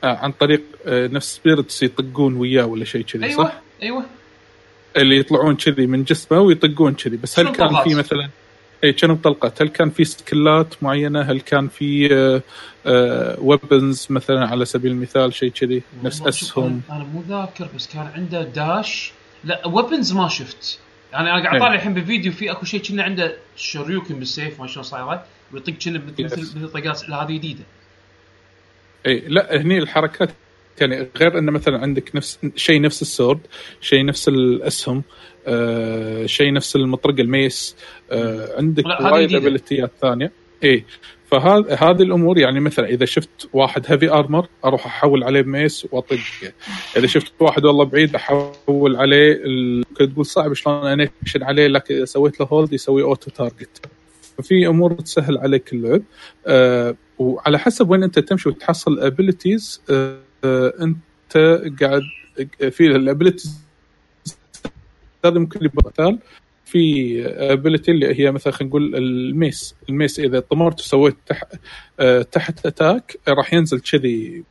آه، 0.04 0.16
عن 0.16 0.32
طريق 0.32 0.62
آه، 0.86 1.08
نفس 1.08 1.36
spirits 1.36 1.84
يطقون 1.84 2.36
وياه 2.36 2.66
ولا 2.66 2.86
شيء 2.86 3.02
كذي 3.02 3.26
أيوه 3.26 3.44
صح؟ 3.44 3.62
أيوه 3.84 4.06
اللي 4.98 5.18
يطلعون 5.18 5.56
كذي 5.56 5.88
من 5.88 6.04
جسمه 6.04 6.40
ويطقون 6.40 6.94
كذي 6.94 7.18
بس 7.18 7.40
هل 7.40 7.48
كان؟ 7.48 7.84
في 7.84 7.96
مثلا 7.96 8.30
اي 8.84 8.94
كانوا 8.94 9.18
طلقات 9.24 9.62
هل 9.62 9.70
كان 9.70 9.90
في 9.90 10.04
skill 10.04 10.70
ات 10.70 10.84
معينة؟ 10.84 11.22
هل 11.22 11.42
كان 11.42 11.68
في 11.68 12.08
weapons 13.42 14.08
مثلا 14.10 14.48
على 14.48 14.66
سبيل 14.66 14.92
المثال 14.92 15.34
شيء 15.34 15.50
كذي 15.50 15.84
نفس 16.04 16.22
أسهم؟ 16.22 16.82
أنا 16.92 17.04
مو 17.04 17.24
ذاكر 17.30 17.70
بس 17.76 17.88
كان 17.88 18.12
عنده 18.16 18.44
dash 18.44 19.12
لا 19.44 19.68
weapons 19.68 20.14
ما 20.14 20.28
شفت. 20.28 20.80
يعني 21.14 21.32
أنا 21.32 21.44
قاعد 21.44 21.54
إيه. 21.54 21.60
طالع 21.60 21.76
الحين 21.76 21.94
بالفيديو 21.94 22.32
في 22.32 22.52
أكو 22.52 22.66
شيء 22.66 22.82
كنا 22.82 23.04
عنده 23.04 23.38
شريوكن 23.56 24.20
بالسيف 24.20 24.62
ما 24.62 24.68
شلون 24.68 24.84
صايره 24.84 25.26
ويطق 25.54 25.74
كنا 25.74 26.02
مثل. 26.20 26.42
مثل 26.42 26.70
طقات 26.70 27.10
هذه 27.10 27.38
جديدة 27.38 27.64
إي 29.06 29.24
لا 29.28 29.62
هني 29.62 29.78
الحركات 29.78 30.30
يعني 30.82 31.08
غير 31.18 31.38
إنه 31.38 31.52
مثلا 31.52 31.78
عندك 31.80 32.16
نفس 32.16 32.40
شيء 32.56 32.82
نفس 32.82 33.02
ال 33.02 33.08
sword 33.08 33.40
شيء 33.82 34.06
نفس 34.06 34.28
الأسهم 34.28 35.04
آه 35.48 36.26
شيء 36.26 36.54
نفس 36.54 36.76
المطرقه 36.76 37.22
ال 37.22 37.32
mace 37.32 37.76
آه 38.12 38.58
عندك 38.58 38.86
وايد. 38.86 39.36
ability 39.36 39.85
ات 39.85 39.92
ثانية 40.02 40.32
إي 40.64 40.86
فهذه 41.32 41.74
هذه 41.80 42.02
الأمور 42.02 42.38
يعني 42.38 42.60
مثلا 42.60 42.88
إذا 42.88 43.06
شفت 43.06 43.50
واحد 43.54 43.84
heavy 43.88 44.12
armor 44.12 44.48
أروح 44.66 44.86
أحول 44.86 45.24
عليه 45.24 45.42
ب 45.42 45.51
mace 45.51 45.88
وأطق. 45.92 46.20
إذا 46.98 47.08
شفت 47.08 47.34
واحد 47.40 47.66
والله 47.66 47.86
بعيد 47.86 48.16
أحول 48.16 48.96
عليه 48.96 49.42
تقول 49.96 50.26
صعب 50.26 50.54
شلون 50.54 50.88
انكشن 50.88 51.44
عليه 51.44 51.68
لكن 51.68 51.96
إذا 51.96 52.06
سويت 52.06 52.40
له 52.40 52.46
hold 52.46 52.74
يسوي 52.74 53.04
auto 53.04 53.32
target 53.32 53.86
ففي 54.38 54.68
أمور 54.68 54.94
تسهل 54.94 55.38
عليك 55.38 55.74
اللعب. 55.74 56.02
آه 56.48 56.96
وعلى 57.20 57.60
حسب 57.60 57.90
وين 57.90 58.04
أنت 58.04 58.20
تمشي 58.20 58.50
وتحصل 58.50 58.94
ال 58.94 59.02
abilities 59.02 59.82
آه 59.90 60.18
أنت 60.82 61.38
قاعد 61.82 62.02
في 62.72 62.86
ال 62.88 62.95
abilities 62.95 63.62
هذا 65.26 65.40
ممكن 65.40 65.66
يبقى 65.66 65.84
مثال. 65.86 66.20
في 66.68 67.22
ability 67.28 67.92
اللي 67.92 68.20
هي 68.20 68.32
مثلا 68.32 68.54
خلينا 68.54 68.70
نقول 68.70 68.96
ال 68.96 69.09
mace. 69.09 69.76
ال 69.90 69.96
mace 69.96 70.20
إذا 70.20 70.40
طمرت 70.40 70.80
وسويت 70.80 71.16
تح... 71.28 71.44
آه، 72.00 72.22
تحت 72.22 72.66
attack 72.66 73.20
راح 73.28 73.54
ينزل 73.54 73.80
كذي 73.80 74.44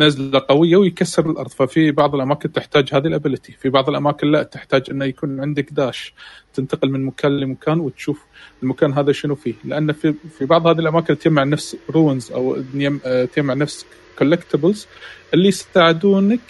نزلة 0.00 0.42
قوية 0.48 0.76
ويكسر 0.76 1.30
الأرض. 1.30 1.48
ففي 1.48 1.90
بعض 1.90 2.14
الأماكن 2.14 2.52
تحتاج 2.52 2.88
هذه 2.92 3.06
ال 3.06 3.12
ability 3.12 3.52
في 3.52 3.68
بعض 3.68 3.88
الأماكن 3.88 4.30
لا 4.30 4.42
تحتاج 4.42 4.82
إنه 4.90 5.04
يكون 5.04 5.40
عندك 5.40 5.72
dash 5.72 6.14
تنتقل 6.54 6.90
من 6.90 7.04
مكان 7.04 7.40
لمكان 7.40 7.80
وتشوف 7.80 8.24
المكان 8.62 8.92
هذا 8.92 9.12
شنو 9.12 9.34
فيه. 9.34 9.54
لأن 9.64 9.92
في 9.92 10.14
في 10.38 10.44
بعض 10.44 10.66
هذه 10.66 10.78
الأماكن 10.78 11.18
تجمع 11.18 11.44
نفس 11.44 11.76
runes 11.90 12.32
أو 12.32 12.62
آه، 13.04 13.24
تجمع 13.24 13.54
نفس 13.54 13.86
collectibles 14.18 14.86
اللي 15.34 15.48
يساعدونك 15.48 16.40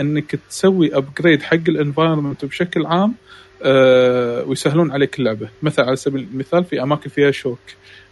إنك 0.00 0.36
تسوي 0.50 0.96
upgrade 0.96 1.42
حق 1.42 1.68
ال 1.68 1.74
environment 1.74 2.44
بشكل 2.44 2.86
عام 2.86 3.14
آه، 3.62 4.44
ويسهلون 4.44 4.90
عليك 4.90 5.18
اللعبة. 5.18 5.48
مثلا 5.62 5.86
على 5.86 5.96
سبيل 5.96 6.28
المثال 6.32 6.64
في 6.64 6.82
أماكن 6.82 7.10
فيها 7.10 7.30
شوك. 7.30 7.58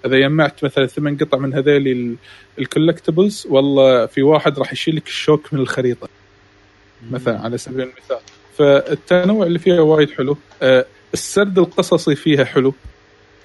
إذا 0.07 0.19
جمعت 0.19 0.65
مثلا 0.65 0.87
ثمان 0.87 1.17
قطع 1.17 1.39
من 1.39 1.55
هذيل 1.55 2.17
ال 2.59 2.66
collectibles 2.66 3.47
والله 3.51 4.07
في 4.07 4.23
واحد 4.23 4.59
راح 4.59 4.73
يشيل 4.73 4.97
لك 4.97 5.07
الشوك 5.07 5.55
من 5.55 5.61
الخريطة. 5.61 6.09
مثلا 7.11 7.41
على 7.41 7.59
سبيل 7.59 7.81
المثال. 7.81 8.19
فالتنوع 8.59 9.47
اللي 9.47 9.59
فيها 9.59 9.81
وايد 9.81 10.11
حلو. 10.11 10.37
آه، 10.63 10.85
السرد 11.15 11.59
القصصي 11.59 12.17
فيها 12.17 12.45
حلو. 12.45 12.75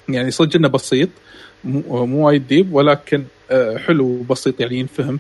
يعني 0.10 0.32
صدق 0.32 0.56
إنه 0.56 0.68
بسيط. 0.68 1.10
مو 1.64 2.27
وايد 2.27 2.48
deep 2.48 2.73
ولكن 2.73 3.23
آه، 3.52 3.77
حلو 3.77 4.06
وبسيط 4.06 4.60
يعني 4.60 4.80
ينفهم. 4.80 5.19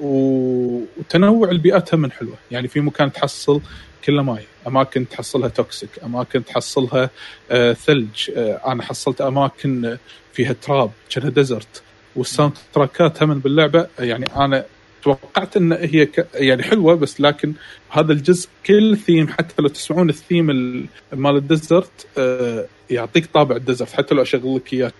وتنوع 0.00 1.50
البيئات 1.50 1.94
هم 1.94 2.10
حلوة. 2.10 2.34
يعني 2.50 2.68
في 2.68 2.80
مكان 2.80 3.12
تحصل 3.12 3.60
كله 4.04 4.22
ماي. 4.22 4.42
أماكن 4.66 5.08
تحصلها 5.08 5.48
toxic 5.48 5.90
أماكن 6.04 6.44
تحصلها 6.44 7.10
آه، 7.50 7.72
ثلج 7.72 8.30
آه، 8.36 8.60
أنا 8.72 8.82
حصلت 8.82 9.20
أماكن 9.20 9.96
فيها 10.32 10.52
تراب 10.52 10.90
كأنها 11.10 11.30
desert 11.30 11.82
وال 12.16 12.52
soundtrack 12.74 13.18
ات 13.18 13.22
هم 13.22 13.38
باللعبة 13.38 13.86
يعني 13.98 14.26
أنا 14.36 14.64
توقعت 15.02 15.56
إن 15.56 15.72
هي 15.72 16.06
ك... 16.06 16.26
يعني 16.34 16.62
حلوة 16.62 16.94
بس 16.94 17.20
لكن 17.20 17.52
هذا 17.90 18.12
الجزء 18.12 18.48
كل 18.66 18.96
ثيم 18.96 19.28
حتى 19.28 19.62
لو 19.62 19.68
تسمعون 19.68 20.08
الثيم 20.08 20.50
ال- 20.50 20.86
مال 21.12 21.36
ال 21.36 21.46
desert 21.46 22.06
آه، 22.18 22.66
يعطيك 22.90 23.26
طابع 23.34 23.56
ال 23.56 23.61
desert 23.61 23.92
حتى 23.92 24.14
لو 24.14 24.22
أشغل 24.22 24.56
لك 24.56 24.72
إياه. 24.72 24.92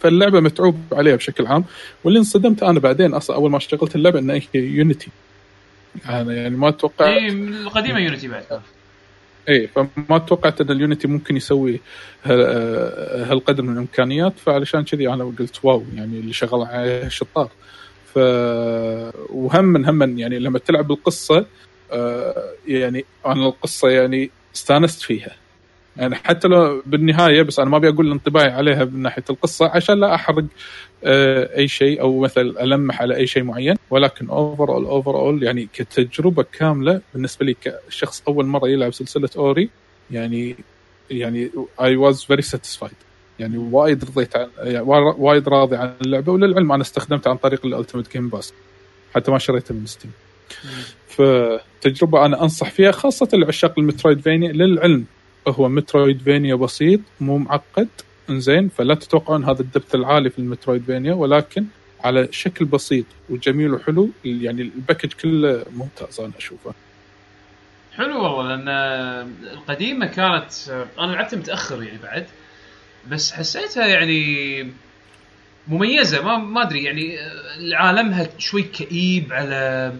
فاللعبة 0.00 0.40
متعوب 0.40 0.80
عليها 0.92 1.16
بشكل 1.16 1.46
عام. 1.46 1.64
واللي 2.04 2.18
انصدمت 2.18 2.62
أنا 2.62 2.80
بعدين 2.80 3.14
أصلا 3.14 3.36
أول 3.36 3.50
ما 3.50 3.56
اشتغلت 3.56 3.96
اللعبة 3.96 4.18
إنها 4.18 4.36
هي 4.36 4.42
Unity 4.60 5.08
أنا 6.08 6.32
يعني 6.34 6.56
ما 6.56 6.70
توقعت 6.70 7.08
اي 7.08 7.28
القديمة 7.28 7.98
Unity 7.98 8.28
بعد. 8.28 8.44
اي 9.48 9.66
فما 9.66 10.18
توقعت 10.18 10.60
ان 10.60 10.70
ال 10.70 10.76
Unity 10.76 11.08
ممكن 11.08 11.36
يسوي 11.36 11.80
ه- 12.24 13.30
هالقدر 13.32 13.62
من 13.62 13.72
الإمكانيات 13.72 14.38
فعلشان 14.38 14.84
كذي 14.84 15.08
أنا 15.08 15.24
قلت 15.24 15.58
wow 15.64 15.84
يعني 15.94 16.18
اللي 16.18 16.32
شغال 16.32 16.62
عليه 16.62 17.08
شطار. 17.08 17.50
ف 18.14 18.18
وهم 19.30 19.84
هم 19.86 20.18
يعني 20.18 20.38
لما 20.38 20.58
تلعب 20.58 20.90
القصة 20.92 21.46
آه، 21.92 22.44
يعني 22.68 23.04
أنا 23.26 23.46
القصة 23.46 23.88
يعني 23.88 24.30
استانست 24.54 25.02
فيها. 25.02 25.32
يعني 25.98 26.14
حتى 26.14 26.48
لو 26.48 26.82
بالنهاية 26.86 27.42
بس 27.42 27.58
أنا 27.58 27.70
ما 27.70 27.76
أبي 27.76 27.88
أقول 27.88 28.10
انطباعي 28.12 28.50
عليها 28.50 28.84
من 28.84 29.02
ناحية 29.02 29.24
القصة 29.30 29.68
عشان 29.68 30.00
لا 30.00 30.14
أحرق 30.14 30.44
آه، 31.04 31.56
أي 31.58 31.68
شيء 31.68 32.00
أو 32.00 32.20
مثلا 32.20 32.62
ألمح 32.64 33.02
على 33.02 33.16
أي 33.16 33.26
شيء 33.26 33.42
معين. 33.42 33.76
ولكن 33.90 34.28
overall 34.28 34.84
overall 34.84 35.42
يعني 35.42 35.68
كتجربة 35.72 36.44
كاملة 36.52 37.00
بالنسبة 37.14 37.46
لي 37.46 37.56
كشخص 37.88 38.22
أول 38.28 38.46
مرة 38.46 38.68
يلعب 38.68 38.94
سلسلة 38.94 39.30
Ori 39.36 39.70
يعني 40.10 40.56
يعني 41.10 41.50
I 41.80 41.96
was 41.96 42.22
very 42.22 42.42
satisfied 42.42 42.92
يعني 43.38 43.58
وايد 43.58 44.04
رضيت 44.04 44.36
عن 44.36 44.48
يعني 44.58 44.86
وايد 45.18 45.48
راضي 45.48 45.76
عن 45.76 45.92
اللعبة 46.02 46.32
وللعلم 46.32 46.72
أنا 46.72 46.82
استخدمتها 46.82 47.30
عن 47.30 47.36
طريق 47.36 47.66
ال 47.66 47.71
Ultimate 47.71 48.12
Game 48.12 48.28
Pass 48.28 48.52
حتى 49.14 49.30
ما 49.30 49.38
شريتها 49.38 49.74
من 49.74 49.86
Steam 49.86 50.10
فتجربه 51.08 52.26
أنا 52.26 52.42
أنصح 52.42 52.70
فيها 52.70 52.90
خاصة 52.90 53.28
لعشاق 53.32 53.78
ال 53.78 54.20
Metroidvania 54.20 54.52
للعلم 54.52 55.04
هو 55.48 55.68
Metroidvania 55.68 56.54
بسيط 56.54 57.00
مو 57.20 57.38
معقد 57.38 57.88
إنزين 58.30 58.68
فلا 58.68 58.94
تتوقعون 58.94 59.44
هذا 59.44 59.60
ال 59.60 59.66
depth 59.66 59.94
العالي 59.94 60.30
في 60.30 60.38
ال 60.38 60.84
Metroidvania 60.84 61.14
ولكن 61.14 61.64
على 62.04 62.28
شكل 62.30 62.64
بسيط 62.64 63.04
وجميل 63.30 63.74
وحلو 63.74 64.10
يعني 64.24 64.62
ال 64.62 64.68
package 64.68 65.12
كله 65.12 65.64
ممتاز 65.76 66.20
أنا 66.20 66.32
أشوفه. 66.38 66.74
حلو 67.96 68.22
والله 68.22 68.56
لأن 68.56 68.68
القديمة 69.52 70.06
كانت 70.06 70.52
أنا 70.98 71.12
لعبتها 71.12 71.36
متأخر 71.36 71.82
يعني 71.82 71.98
بعد 72.02 72.26
بس 73.10 73.32
حسيتها 73.32 73.86
يعني 73.86 74.72
مميزة 75.68 76.22
ما 76.22 76.38
ما 76.38 76.62
أدري 76.62 76.84
يعني 76.84 77.18
عالمها 77.74 78.28
شوي 78.38 78.62
كئيب 78.62 79.32
على 79.32 79.92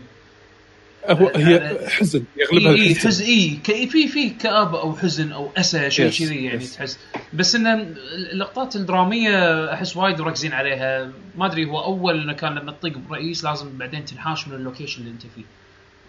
هو 1.10 1.30
هي 1.36 1.78
حزن 1.88 2.22
يغلبها 2.36 2.72
إي 2.72 2.94
حزن 2.94 3.24
إي 3.24 3.58
في 3.86 4.08
في 4.08 4.30
كآبة 4.30 4.80
أو 4.80 4.96
حزن 4.96 5.32
أو 5.32 5.50
أسى 5.56 5.90
شيء 5.90 6.10
كذي 6.10 6.44
يعني 6.44 6.60
yes. 6.60 6.74
تحس. 6.76 6.98
بس 7.32 7.54
إن 7.54 7.94
اللقطات 8.32 8.76
الدرامية 8.76 9.64
أحس 9.74 9.96
وايد 9.96 10.20
مركزين 10.20 10.52
عليها. 10.52 11.10
ما 11.38 11.46
أدري 11.46 11.64
هو 11.66 11.84
أول 11.84 12.20
إنه 12.20 12.32
كان 12.32 12.54
لما 12.54 12.72
تطق 12.72 12.92
برئيس 13.10 13.44
لازم 13.44 13.78
بعدين 13.78 14.04
تنحاش 14.04 14.48
من 14.48 14.54
ال 14.54 14.59
location 14.59 15.00
اللي 15.00 15.12
أنت 15.12 15.22
فيه. 15.22 15.44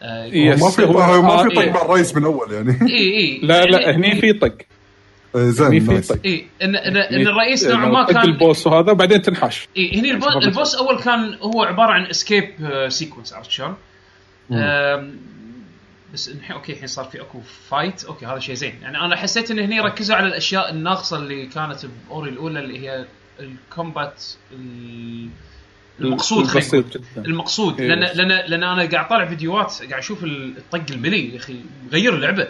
آه. 0.02 0.56
ما 0.56 0.70
في 0.70 0.82
ما 0.86 1.38
في 1.38 1.60
آه، 1.60 1.62
طق. 1.66 1.68
مع 1.72 1.82
الرئيس 1.82 2.16
من 2.16 2.24
أول 2.24 2.52
يعني. 2.54 2.72
إي 2.94 3.18
إي. 3.18 3.40
لا 3.44 3.66
لا 3.66 3.96
هني 3.96 4.22
في 4.22 4.34
طق. 4.34 4.54
هني 5.36 5.52
زين 5.52 6.02
في 6.02 6.20
إي 6.26 6.46
ان 6.62 6.76
ان, 6.76 6.98
إن 6.98 7.28
الرئيس 7.28 7.66
نوعا 7.68 7.90
ما 7.90 8.06
كان 8.06 8.22
ال 8.24 8.32
boss 8.32 8.68
وهذا 8.68 8.92
وبعدين 8.92 9.22
تنحاش. 9.22 9.68
إي 9.78 10.00
هني 10.00 10.12
ال 10.12 10.18
bo- 10.18 10.38
ال 10.44 10.50
boss 10.50 10.76
أول 10.76 11.00
كان 11.00 11.34
هو 11.42 11.64
عبارة 11.64 11.92
عن 11.92 12.06
escape 12.06 12.50
sequence 12.88 13.34
عرفت 13.34 13.52
شلون؟ 13.52 13.76
بس 16.14 16.30
الحين 16.30 16.52
okay 16.52 16.72
الحين 16.74 16.88
صار 16.88 17.06
في 17.06 17.22
اكو 17.22 17.42
fight 17.70 18.04
okay 18.06 18.26
هذا 18.26 18.40
شيء 18.40 18.56
زين. 18.56 18.76
يعني 18.82 18.98
أنا 19.00 19.16
حسيت 19.16 19.52
إن 19.52 19.60
هني 19.60 19.80
ركزوا 19.80 20.16
على 20.16 20.28
الاشياء 20.28 20.70
الناقصة 20.70 21.18
اللي 21.18 21.46
كانت 21.46 21.86
ب 22.10 22.15
Ori 22.15 22.30
الأولى 22.30 22.60
اللي 22.60 22.80
هي 22.80 23.06
ال 23.40 23.52
combat 23.52 24.24
ال- 24.52 25.30
المقصود. 26.00 26.58
بسيط 26.58 26.98
جدا. 26.98 27.26
المقصود. 27.26 27.82
إيه. 27.82 27.88
لأن 27.88 28.00
لأن 28.00 28.50
لأن 28.50 28.64
أنا 28.64 28.90
قاعد 28.90 29.08
طالع 29.10 29.26
فيديوهات 29.26 29.78
قاعد 29.80 29.94
أشوف 29.94 30.24
الطق 30.24 30.84
الملي 30.92 31.32
يا 31.34 31.38
أخي 31.38 31.56
مغير 31.88 32.16
اللعبة. 32.16 32.48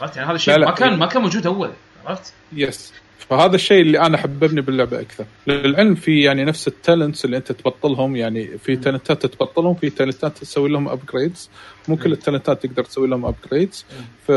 عرفت؟ 0.00 0.16
يعني 0.16 0.28
هذا 0.28 0.36
الشيء. 0.36 0.58
ما 0.58 0.70
كان 0.70 0.98
ما 0.98 1.06
كان 1.06 1.22
موجود 1.22 1.46
أول. 1.46 1.72
عرفت؟ 2.06 2.32
yes 2.52 2.92
فهذا 3.18 3.54
الشيء 3.54 3.82
اللي 3.82 4.00
أنا 4.00 4.16
حببني 4.16 4.60
باللعبة 4.60 5.00
أكثر. 5.00 5.24
للعلم 5.46 5.94
في 5.94 6.20
يعني 6.22 6.44
نفس 6.44 6.68
ال 6.68 6.75
talents 6.75 7.24
اللي 7.24 7.36
أنت 7.36 7.52
تبطلهم 7.52 8.16
يعني 8.16 8.58
في 8.58 8.76
تالنتات 8.76 9.26
تبطلهم 9.26 9.74
في 9.74 9.90
تالنتات 9.90 10.38
تسوي 10.38 10.68
لهم 10.68 10.88
upgrades 10.88 11.50
مو 11.88 11.96
كل 11.96 12.12
التالنتات 12.12 12.66
تقدر 12.66 12.84
تسوي 12.84 13.08
لهم 13.08 13.24
upgrades 13.26 13.84
ف 14.26 14.28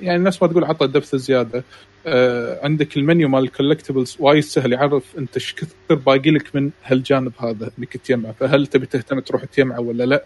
يعني 0.00 0.24
نفس 0.24 0.42
ما 0.42 0.48
تقول 0.48 0.64
عطى 0.64 0.86
depth 0.86 1.16
زياده 1.16 1.64
آه 2.06 2.60
عندك 2.64 2.96
المنيو 2.96 3.28
مال 3.28 3.42
ال 3.42 3.48
collectibles 3.48 4.16
وايد 4.20 4.42
سهل 4.42 4.72
يعرف 4.72 5.18
أنت 5.18 5.34
إيش 5.34 5.54
كثر 5.54 5.94
باقي 5.94 6.30
لك 6.30 6.56
من 6.56 6.70
هالجانب 6.84 7.32
هذا 7.38 7.70
انك 7.78 7.96
تجمع 7.96 8.32
فهل 8.32 8.66
تبي 8.66 8.86
تهتم 8.86 9.20
تروح 9.20 9.44
تجمعه 9.44 9.80
ولا 9.80 10.04
لا؟ 10.04 10.24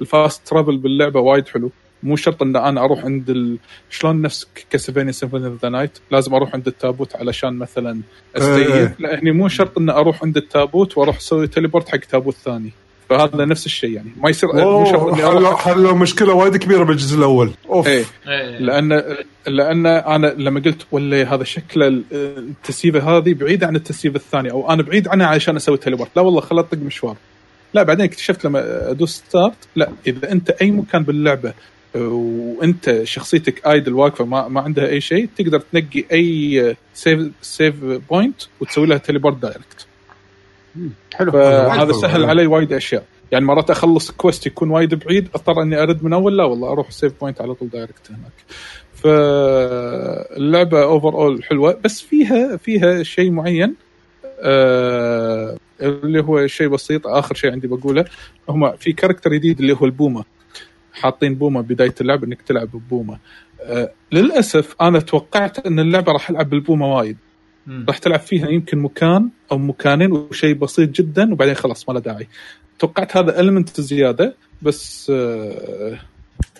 ال 0.00 0.10
fast 0.10 0.48
travel 0.48 0.76
باللعبة 0.76 1.20
وايد 1.20 1.48
حلو. 1.48 1.70
مو 2.02 2.16
شرط 2.16 2.42
إن 2.42 2.56
أنا 2.56 2.84
أروح 2.84 3.04
عند 3.04 3.30
ال... 3.30 3.58
شلون 3.90 4.22
نفس 4.22 4.46
Castlevania 4.70 5.12
Symphony 5.12 5.46
of 5.46 5.62
the 5.62 5.68
Night 5.68 5.98
لازم 6.10 6.34
أروح 6.34 6.54
عند 6.54 6.66
التابوت 6.66 7.16
علشان 7.16 7.58
مثلا 7.58 8.00
إيه. 8.36 8.42
أستيقظ. 8.42 8.90
لا 8.98 9.18
هني 9.22 9.30
مو 9.32 9.48
شرط 9.48 9.78
إن 9.78 9.90
أروح 9.90 10.22
عند 10.24 10.36
التابوت 10.36 10.98
وأروح 10.98 11.16
أسوي 11.16 11.46
teleport 11.46 11.88
حق 11.88 11.98
تابوت 11.98 12.34
ثاني. 12.34 12.70
فهذا 13.08 13.44
نفس 13.44 13.66
الشيء 13.66 13.90
يعني. 13.90 14.10
ما 14.16 14.30
يصير 14.30 14.48
مو 14.52 14.84
شرط 14.84 15.00
اوه 15.00 15.14
إني 15.14 15.22
حلوا 15.22 15.48
أروح 15.48 15.64
حلوا 15.64 15.92
مشكلة 15.92 16.34
وايد 16.34 16.56
كبيرة 16.56 16.84
بالجزء 16.84 17.18
الأول. 17.18 17.50
أوف. 17.68 17.86
إيه. 17.86 18.04
إيه. 18.28 18.58
لأن 18.58 19.02
لأن 19.46 19.86
أنا 19.86 20.26
لما 20.26 20.60
قلت 20.60 20.86
ولا 20.92 21.34
هذا 21.34 21.44
شكل 21.44 21.82
ال- 21.82 22.04
التسييفة 22.12 23.00
هذه 23.18 23.34
بعيده 23.34 23.66
عن 23.66 23.76
التسييفة 23.76 24.16
الثانية 24.16 24.50
أو 24.50 24.70
أنا 24.70 24.82
بعيد 24.82 25.08
عنها 25.08 25.26
عشان 25.26 25.56
أسوي 25.56 25.76
teleport 25.76 26.10
لا 26.16 26.22
والله 26.22 26.40
خلت 26.40 26.66
اطق 26.66 26.78
مشوار. 26.78 27.16
لا 27.74 27.82
بعدين 27.82 28.04
اكتشفت 28.04 28.44
لما 28.44 28.90
أدوس 28.90 29.10
start 29.10 29.68
لا 29.76 29.88
إذا 30.06 30.32
أنت 30.32 30.50
أي 30.50 30.70
مكان 30.70 31.02
باللعبة 31.02 31.52
وانت 31.94 33.00
شخصيتك 33.04 33.66
idle 33.66 33.94
واقفة 33.94 34.24
ما, 34.24 34.48
ما 34.48 34.60
عندها 34.60 34.88
أي 34.88 35.00
شيء 35.00 35.28
تقدر 35.36 35.60
تنقي 35.60 36.04
أي 36.12 36.76
save 36.94 37.30
save 37.42 37.74
point 37.84 38.42
وتسوي 38.60 38.86
لها 38.86 38.98
teleport 38.98 39.36
direct 39.36 39.86
حلو. 41.14 41.32
فهذا 41.32 41.70
حلو. 41.70 41.92
سهل 41.92 42.24
علي 42.24 42.46
وايد 42.46 42.72
أشياء. 42.72 43.04
يعني 43.32 43.44
مرات 43.44 43.70
أخلص 43.70 44.10
quest 44.10 44.46
يكون 44.46 44.70
وايد 44.70 44.94
بعيد 44.94 45.28
أضطر 45.34 45.62
إني 45.62 45.82
أرد 45.82 46.04
من 46.04 46.12
أول 46.12 46.36
لا 46.36 46.44
والله 46.44 46.72
أروح 46.72 46.90
save 46.90 47.20
point 47.20 47.40
على 47.40 47.54
طول 47.54 47.68
direct 47.68 48.10
هناك. 48.10 48.32
فاللعبة 48.94 50.82
overall 50.82 51.44
حلوة 51.44 51.78
بس 51.84 52.00
فيها 52.00 52.56
فيها 52.56 53.02
شيء 53.02 53.30
معين 53.30 53.74
آه 54.40 55.56
اللي 55.82 56.20
هو 56.22 56.46
شيء 56.46 56.68
بسيط 56.68 57.06
آخر 57.06 57.34
شيء 57.34 57.52
عندي 57.52 57.66
بقوله 57.66 58.04
هم 58.48 58.76
في 58.76 58.92
character 58.92 59.34
جديد 59.34 59.60
اللي 59.60 59.72
هو 59.72 59.84
البومة. 59.84 60.24
حاطين 60.92 61.34
بومة 61.34 61.60
بداية 61.60 61.94
اللعبه 62.00 62.26
إنك 62.26 62.42
تلعب 62.42 62.68
ببومة 62.68 63.18
آه 63.62 63.92
للأسف 64.12 64.74
أنا 64.80 65.00
توقعت 65.00 65.66
إن 65.66 65.80
اللعبة 65.80 66.12
راح 66.12 66.30
ألعب 66.30 66.50
بالبومة 66.50 66.94
وايد 66.94 67.16
مم. 67.66 67.84
راح 67.88 67.98
تلعب 67.98 68.20
فيها 68.20 68.48
يمكن 68.48 68.78
مكان 68.78 69.28
أو 69.52 69.58
مكانين 69.58 70.12
وشيء 70.12 70.54
بسيط 70.54 70.90
جدا 70.90 71.32
وبعدين 71.32 71.54
خلاص 71.54 71.88
ما 71.88 71.94
له 71.94 72.00
داعي 72.00 72.26
توقعت 72.78 73.16
هذا 73.16 73.40
element 73.40 73.80
زيادة 73.80 74.36
بس 74.62 75.12
آه، 75.14 75.98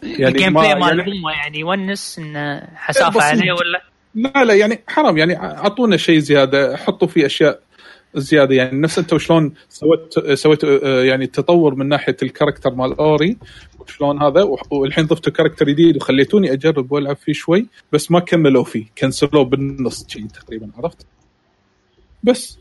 يعني 0.03 0.29
ال 0.29 0.53
gameplay 0.53 0.75
مال 0.75 0.99
يعني 0.99 1.13
هم 1.13 1.29
يعني 1.29 1.59
يونس 1.59 2.19
انه 2.19 2.69
حسافة. 2.75 3.23
عليه 3.23 3.53
ولا 3.53 3.83
لا 4.15 4.45
لا 4.45 4.55
يعني 4.55 4.83
حرام 4.89 5.19
يعني 5.19 5.37
أعطونا 5.37 5.97
شيء 5.97 6.19
زيادة 6.19 6.77
حطوا 6.77 7.09
فيه 7.09 7.27
أشياء 7.27 7.61
زيادة. 8.15 8.55
يعني 8.55 8.81
نفس 8.81 8.99
أنت 8.99 9.13
وشلون 9.13 9.53
سويت 9.69 10.35
سويت 10.35 10.65
آه، 10.65 11.05
يعني 11.05 11.27
تطور 11.27 11.75
من 11.75 11.89
ناحية 11.89 12.17
ال 12.23 12.28
character 12.28 12.75
مال 12.75 12.99
Ori 12.99 13.37
وشلون 13.79 14.23
هذا 14.23 14.49
والحين 14.71 15.07
ضفتوا 15.07 15.33
character 15.33 15.67
جديد 15.67 15.97
وخليتوني 15.97 16.53
أجرب 16.53 16.93
وألعب 16.93 17.17
فيه 17.17 17.33
شوي 17.33 17.67
بس 17.93 18.11
ما 18.11 18.21
كملوا 18.21 18.65
فيه 18.65 18.85
كنسلوه 18.99 19.45
بالنص 19.45 20.07
شيء 20.09 20.27
تقريبا 20.27 20.71
عرفت؟ 20.79 21.07
بس 22.23 22.59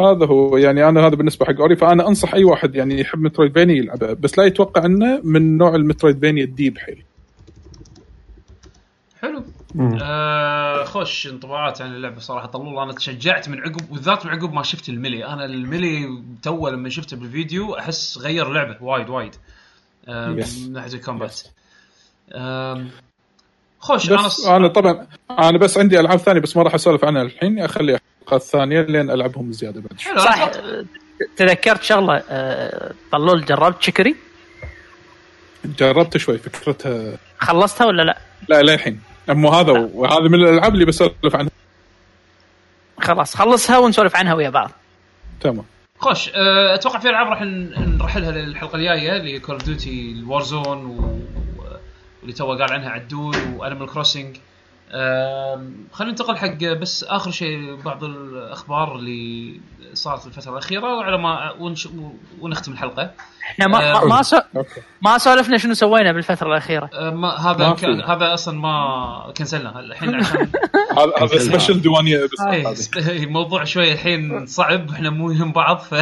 هذا 0.00 0.26
هو. 0.26 0.56
يعني 0.56 0.88
أنا 0.88 1.06
هذا 1.06 1.14
بالنسبة 1.14 1.46
حق 1.46 1.60
Ori 1.60 1.76
فأنا 1.76 2.08
أنصح 2.08 2.34
أي 2.34 2.44
واحد 2.44 2.74
يعني 2.74 3.00
يحب 3.00 3.18
Metroidvania 3.18 3.76
يلعبه 3.76 4.12
بس 4.12 4.38
لا 4.38 4.44
يتوقع 4.44 4.84
إنه 4.84 5.20
من 5.24 5.56
نوع 5.56 5.74
المترويد 5.74 6.18
فيني 6.18 6.42
الديب 6.42 6.78
حيل. 6.78 7.04
حلو. 9.20 9.42
آه 10.02 10.84
خوش 10.84 11.26
انطباعات 11.26 11.82
عن 11.82 11.94
اللعبة 11.94 12.20
صراحة. 12.20 12.46
طلول 12.46 12.78
أنا 12.78 12.92
تشجعت 12.92 13.48
من 13.48 13.60
عقب 13.60 13.90
بالذات 13.90 14.26
من 14.26 14.32
عقب 14.32 14.52
ما 14.52 14.62
شفت 14.62 14.88
الملي. 14.88 15.26
أنا 15.26 15.44
الملي 15.44 16.22
تو 16.42 16.68
لما 16.68 16.88
شفته 16.88 17.16
بالفيديو 17.16 17.78
أحس 17.78 18.18
غير 18.18 18.48
اللعبه 18.48 18.76
وايد 18.80 19.08
وايد. 19.08 19.34
آه. 20.08 20.28
من 20.28 20.72
ناحية 20.72 20.94
الكومبات. 20.94 21.40
خوش 23.78 24.10
أنا 24.10 24.56
أنا 24.56 24.68
طبعا 24.68 25.06
أنا 25.30 25.58
بس 25.58 25.78
عندي 25.78 26.00
ألعاب 26.00 26.18
ثانية 26.18 26.40
بس 26.40 26.56
ما 26.56 26.62
راح 26.62 26.74
أسولف 26.74 27.04
عنها 27.04 27.22
الحين. 27.22 27.58
أخلي 27.58 27.98
حلقات 28.26 28.42
ثانية 28.42 28.80
لين 28.80 29.10
ألعبهم 29.10 29.52
زيادة 29.52 29.80
بعد. 29.80 30.00
حلو 30.00 30.18
صح. 30.18 30.50
تذكرت 31.36 31.82
شغلة 31.82 32.22
آه، 32.30 32.92
طلول 33.12 33.44
جربت 33.44 33.82
شكري؟ 33.82 34.16
جربت 35.64 36.16
شوي 36.16 36.38
فكرتها 36.38 37.18
خلصتها 37.38 37.86
ولا 37.86 38.02
لا؟ 38.02 38.18
لا 38.48 38.62
للحين. 38.62 39.00
مو 39.28 39.48
هذا 39.48 39.72
وهذا 39.72 40.28
من 40.28 40.34
الألعاب 40.34 40.74
اللي 40.74 40.84
بسولف 40.84 41.36
عنها. 41.36 41.50
خلاص 43.00 43.36
خلصها 43.36 43.78
ونسولف 43.78 44.16
عنها 44.16 44.34
ويا 44.34 44.50
بعض. 44.50 44.70
تمام. 45.40 45.64
خوش 45.98 46.28
آه، 46.28 46.74
أتوقع 46.74 46.98
في 46.98 47.08
ألعاب 47.08 47.26
راح 47.26 47.42
نرحلها 47.42 48.32
للحلقة 48.32 48.76
الجاية 48.76 49.16
اللي 49.16 49.38
Call 49.38 49.54
of 49.54 49.64
Duty 49.64 50.12
ال 50.12 50.42
Warzone 50.42 50.86
و... 50.86 51.18
واللي 52.20 52.32
تو 52.32 52.46
قال 52.46 52.72
عنها 52.72 52.90
عدول 52.90 53.36
و 53.56 53.60
Animal 53.60 53.86
Crossing 53.88 54.36
خلينا 55.92 56.12
ننتقل 56.12 56.36
حق 56.36 56.64
بس 56.64 57.04
آخر 57.04 57.30
شيء 57.30 57.74
بعض 57.74 58.04
الأخبار 58.04 58.96
اللي 58.96 59.60
صارت 59.94 60.26
الفترة 60.26 60.52
الأخيرة 60.52 60.96
وعلى 60.96 61.18
ما 61.18 61.52
ونش... 61.58 61.88
ونختم 62.40 62.72
الحلقة. 62.72 63.10
إحنا 63.42 63.66
ما 63.66 63.92
ما, 63.92 64.04
ما, 64.04 64.22
سو... 64.22 64.38
okay. 64.56 64.80
ما 65.02 65.18
سولفنا 65.18 65.58
شنو 65.58 65.74
سوينا 65.74 66.12
بالفترة 66.12 66.48
الأخيرة. 66.48 66.90
آه، 66.94 67.10
ما 67.10 67.28
هذا 67.28 67.68
ما 67.68 67.74
ك... 67.74 67.76
في. 67.76 67.86
هذا 67.86 68.34
أصلا 68.34 68.58
ما 68.58 69.32
كنسلنا. 69.36 69.80
الحين 69.80 70.14
عشان 70.14 70.48
هذا 71.20 71.38
special 71.38 71.80
ديوانية 71.80 72.24
بس. 72.24 72.90
إيه، 72.96 73.24
الموضوع 73.24 73.64
شوي 73.72 73.92
الحين 73.92 74.46
صعب 74.46 74.90
إحنا 74.90 75.10
مو 75.10 75.30
يهم 75.30 75.52
بعض 75.52 75.78
ف 75.78 75.94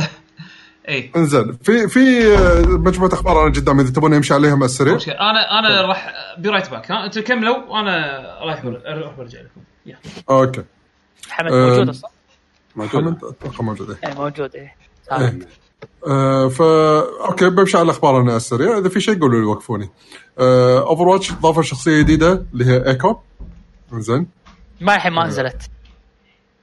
اي 0.91 1.11
انزين 1.17 1.53
في 1.62 1.89
في 1.89 2.35
آه، 2.37 2.62
مجموعه 2.62 3.12
أخبار 3.12 3.43
أنا 3.43 3.55
قدامي 3.55 3.83
إذا 3.83 3.91
تبون 3.91 4.11
نمشي 4.11 4.35
عليها 4.35 4.55
مع 4.55 4.67
السريع. 4.67 4.95
أنا 4.95 5.59
أنا 5.59 5.83
راح 5.83 6.12
be 6.39 6.49
right 6.49 6.70
back 6.70 6.91
ها 6.91 7.05
أنتم 7.05 7.21
كملوا 7.21 7.57
وأنا 7.57 8.21
رايح 8.43 8.65
أروح 8.65 9.15
برجع 9.19 9.39
لكم. 9.41 9.61
okay. 10.31 10.65
حمد 11.29 11.53
آه، 11.53 11.69
موجود 11.69 11.89
أصلا؟ 11.89 12.11
حمد؟ 12.77 13.25
أتوقع 13.25 13.65
موجود 13.65 13.91
إيه. 13.91 14.11
اي 14.11 14.15
موجود 14.15 14.57
إيه. 14.57 14.75
إيه. 15.12 15.39
آه 16.07 16.49
فا 16.49 16.99
okay 17.27 17.51
بمشي 17.51 17.77
على 17.77 17.85
الأخبار 17.85 18.21
أنا 18.21 18.31
على 18.31 18.37
السريع. 18.37 18.79
إذا 18.79 18.89
في 18.89 19.01
شيء 19.01 19.21
قولوا 19.21 19.41
لي 19.41 19.47
وقفوني. 19.47 19.91
آه 20.39 20.79
Overwatch 20.78 21.32
ضافوا 21.33 21.62
شخصية 21.62 21.99
جديدة 21.99 22.45
اللي 22.53 22.65
هي 22.65 22.87
ايكو 22.87 23.17
زين 23.93 24.27
ما 24.81 24.95
الحين 24.95 25.12
ما 25.12 25.27
نزلت. 25.27 25.71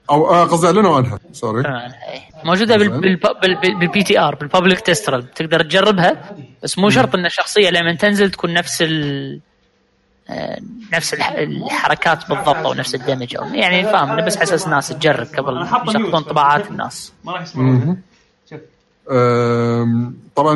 أو 0.10 0.30
آه 0.30 0.44
قصدي 0.46 0.68
أعلنوا 0.68 0.96
عنها. 0.98 1.20
sorry 1.32 1.68
آه، 1.68 1.72
إيه. 1.72 2.22
موجودة 2.46 2.78
بال- 2.78 2.90
بال- 3.02 3.20
بال- 3.42 3.76
بال 3.80 4.04
PTR 4.04 4.36
بال 4.36 4.47
public 4.47 4.80
test 4.80 5.04
realm 5.04 5.34
تقدر 5.34 5.62
تجربها 5.64 6.36
بس 6.64 6.78
مو 6.80 6.90
شرط 6.90 7.16
إن 7.16 7.26
الشخصية 7.26 7.70
لما 7.70 7.96
تنزل 7.96 8.32
تكون 8.32 8.54
نفس 8.54 8.82
ال 8.82 9.40
آه، 10.30 10.60
نفس 10.94 11.14
الح- 11.14 11.32
الحركات 11.32 12.30
بالضبط 12.30 12.56
أو 12.56 12.74
نفس 12.74 12.96
ال 12.96 13.01
damage 13.01 13.36
أو 13.36 13.46
يعني 13.46 13.84
فاهم 13.84 14.26
بس 14.26 14.38
حساس 14.38 14.66
الناس 14.66 14.88
تجرب 14.90 15.28
قبل 15.38 15.68
يشغلون 15.90 16.22
طباعات 16.24 16.72
الناس. 16.72 17.14
ما 17.26 17.32
راح 17.32 17.42
يسمعون. 17.42 18.02
طبعا 20.36 20.56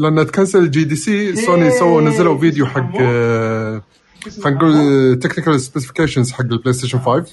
لأن 0.00 0.26
تكنسل 0.26 0.58
ال 0.58 0.84
GDC 0.84 1.36
سوني 1.36 1.70
سووا 1.70 2.00
نزلوا 2.02 2.38
فيديو 2.38 2.66
حق 2.66 2.90
آه، 3.00 3.82
خلينا 4.44 4.58
نقول 4.58 5.18
technical 5.18 5.60
specifications 5.60 6.32
حق 6.32 6.40
ال 6.40 6.72
PlayStation 6.72 6.98
5 6.98 7.24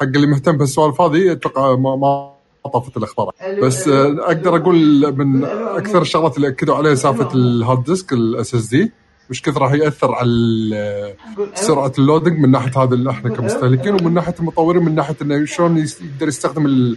حق 0.00 0.06
اللي 0.06 0.26
مهتم 0.26 0.56
بهالسوالف 0.56 1.00
هذه 1.00 1.32
أتوقع 1.32 1.76
ما 1.76 1.96
ما 1.96 2.32
طافت 2.72 2.96
الأخبار. 2.96 3.30
بس 3.62 3.88
آه، 3.88 4.16
أقدر 4.18 4.56
أقول 4.56 5.12
من 5.16 5.44
أكثر 5.44 6.02
الشغلات 6.02 6.36
اللي 6.36 6.48
أكدوا 6.48 6.74
عليها 6.74 6.94
سالفة 6.94 7.34
ال 7.34 7.84
hard 7.84 8.12
disk 8.12 8.54
ال 8.54 8.66
SSD 8.66 8.92
مش 9.30 9.42
كثر 9.42 9.62
راح 9.62 9.72
يأثر 9.72 10.14
على 10.14 11.14
سرعة 11.54 11.92
ال 11.98 12.03
loading 12.03 12.38
من 12.38 12.50
ناحية 12.50 12.82
هذا 12.82 12.94
اللي 12.94 13.10
إحنا 13.10 13.30
كمستهلكين 13.30 13.94
ومن 13.94 14.14
ناحية 14.14 14.34
المطورين 14.40 14.82
من 14.84 14.94
ناحية 14.94 15.16
إنه 15.22 15.44
شلون 15.44 15.78
يقدر 15.78 16.28
يستخدم 16.28 16.66
ال- 16.66 16.96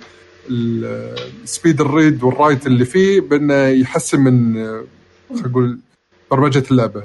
ال 1.44 1.50
speed 1.50 1.82
ال 1.82 1.90
read 1.90 2.24
وال 2.24 2.36
write 2.36 2.68
اللي 2.68 2.86
فيه 2.86 3.22
بإنه 3.22 3.54
يحسن 3.68 4.20
من 4.20 4.54
خلينا 4.56 5.48
نقول 5.48 5.80
برمجة 6.32 6.64
اللعبة. 6.72 7.04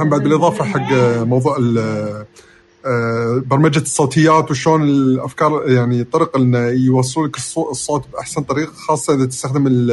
هم 0.00 0.08
بعد 0.08 0.22
بالإضافة 0.22 0.64
حق 0.64 0.92
موضوع 1.24 1.56
ال- 1.60 2.24
برمجة 3.46 3.78
الصوتيات 3.78 4.50
وشلون 4.50 4.82
الأفكار 4.82 5.70
يعني 5.70 6.00
الطرق 6.00 6.36
انه 6.36 6.58
يوصلوا 6.68 7.26
لك 7.26 7.36
الصو- 7.36 7.70
الصوت 7.70 8.04
بأحسن 8.12 8.42
طريقة 8.42 8.72
خاصة 8.72 9.14
إذا 9.14 9.24
تستخدم 9.26 9.88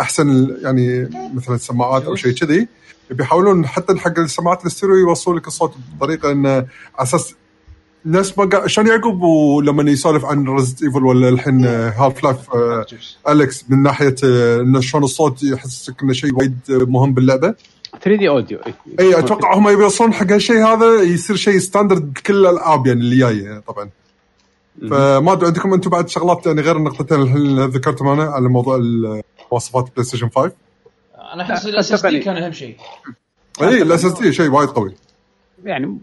أحسن 0.00 0.56
يعني 0.62 1.08
مثلا 1.34 1.56
سماعات 1.56 2.04
أو 2.04 2.14
شيء 2.14 2.32
كذي. 2.32 2.68
بيحاولون 3.10 3.66
حتى 3.66 3.98
حق 3.98 4.18
السماعات 4.18 4.62
الاستيريو 4.62 4.96
يوصلوا 4.96 5.38
لك 5.38 5.46
الصوت 5.46 5.72
بطريقة 5.96 6.32
انه 6.32 6.48
على 6.50 6.66
أساس 6.98 7.34
ناس 8.04 8.38
ما 8.38 8.44
قا... 8.44 8.66
شلون 8.66 8.86
يعقوب 8.86 9.22
ولما 9.22 9.90
يسولف 9.90 10.24
عن 10.24 10.48
Resident 10.48 10.82
Evil 10.84 11.04
ولا 11.04 11.28
الحين 11.28 11.64
Half-Life 11.66 12.38
Alyx 13.28 13.64
من 13.68 13.82
ناحية 13.82 14.14
آه، 14.24 14.60
انه 14.60 14.80
شلون 14.80 15.04
الصوت 15.04 15.42
يحسسك 15.42 16.02
إنه 16.02 16.12
شيء 16.12 16.34
وايد 16.34 16.58
آه، 16.70 16.74
مهم 16.84 17.14
باللعبة؟ 17.14 17.54
3D 18.00 18.28
audio 18.28 18.58
اي 19.00 19.18
أتوقع 19.18 19.54
هم 19.54 19.68
يبي 19.68 19.82
يوصلون 19.82 20.12
حق 20.12 20.32
هالشيء 20.32 20.66
هذا 20.66 21.02
يصير 21.02 21.36
شيء 21.36 21.58
standard 21.58 22.12
بكل 22.12 22.46
الألعاب 22.46 22.86
يعني 22.86 23.00
اللي 23.00 23.18
جاية 23.18 23.58
طبعا. 23.58 23.90
فما 24.90 25.32
أدري 25.32 25.46
عندكم 25.46 25.72
أنتم 25.72 25.90
بعد 25.90 26.08
شغلات 26.08 26.46
يعني 26.46 26.60
غير 26.60 26.76
النقطتين 26.76 27.20
اللي 27.20 27.64
ذكرتهم 27.64 28.08
أنا 28.08 28.24
على 28.24 28.48
موضوع 28.48 28.78
مواصفات 29.52 29.90
PlayStation 29.92 30.28
5 30.28 30.52
أنا 31.34 31.42
أحس 31.42 31.64
لا، 31.64 31.70
ال 31.70 31.92
SSD. 31.92 32.18
كان 32.18 32.36
أهم 32.36 32.52
شيء. 32.52 32.76
اي 33.62 33.82
ال 33.82 34.04
SSD 34.04 34.32
شيء 34.32 34.50
وايد 34.50 34.68
قوي. 34.68 34.94
يعني 35.64 35.98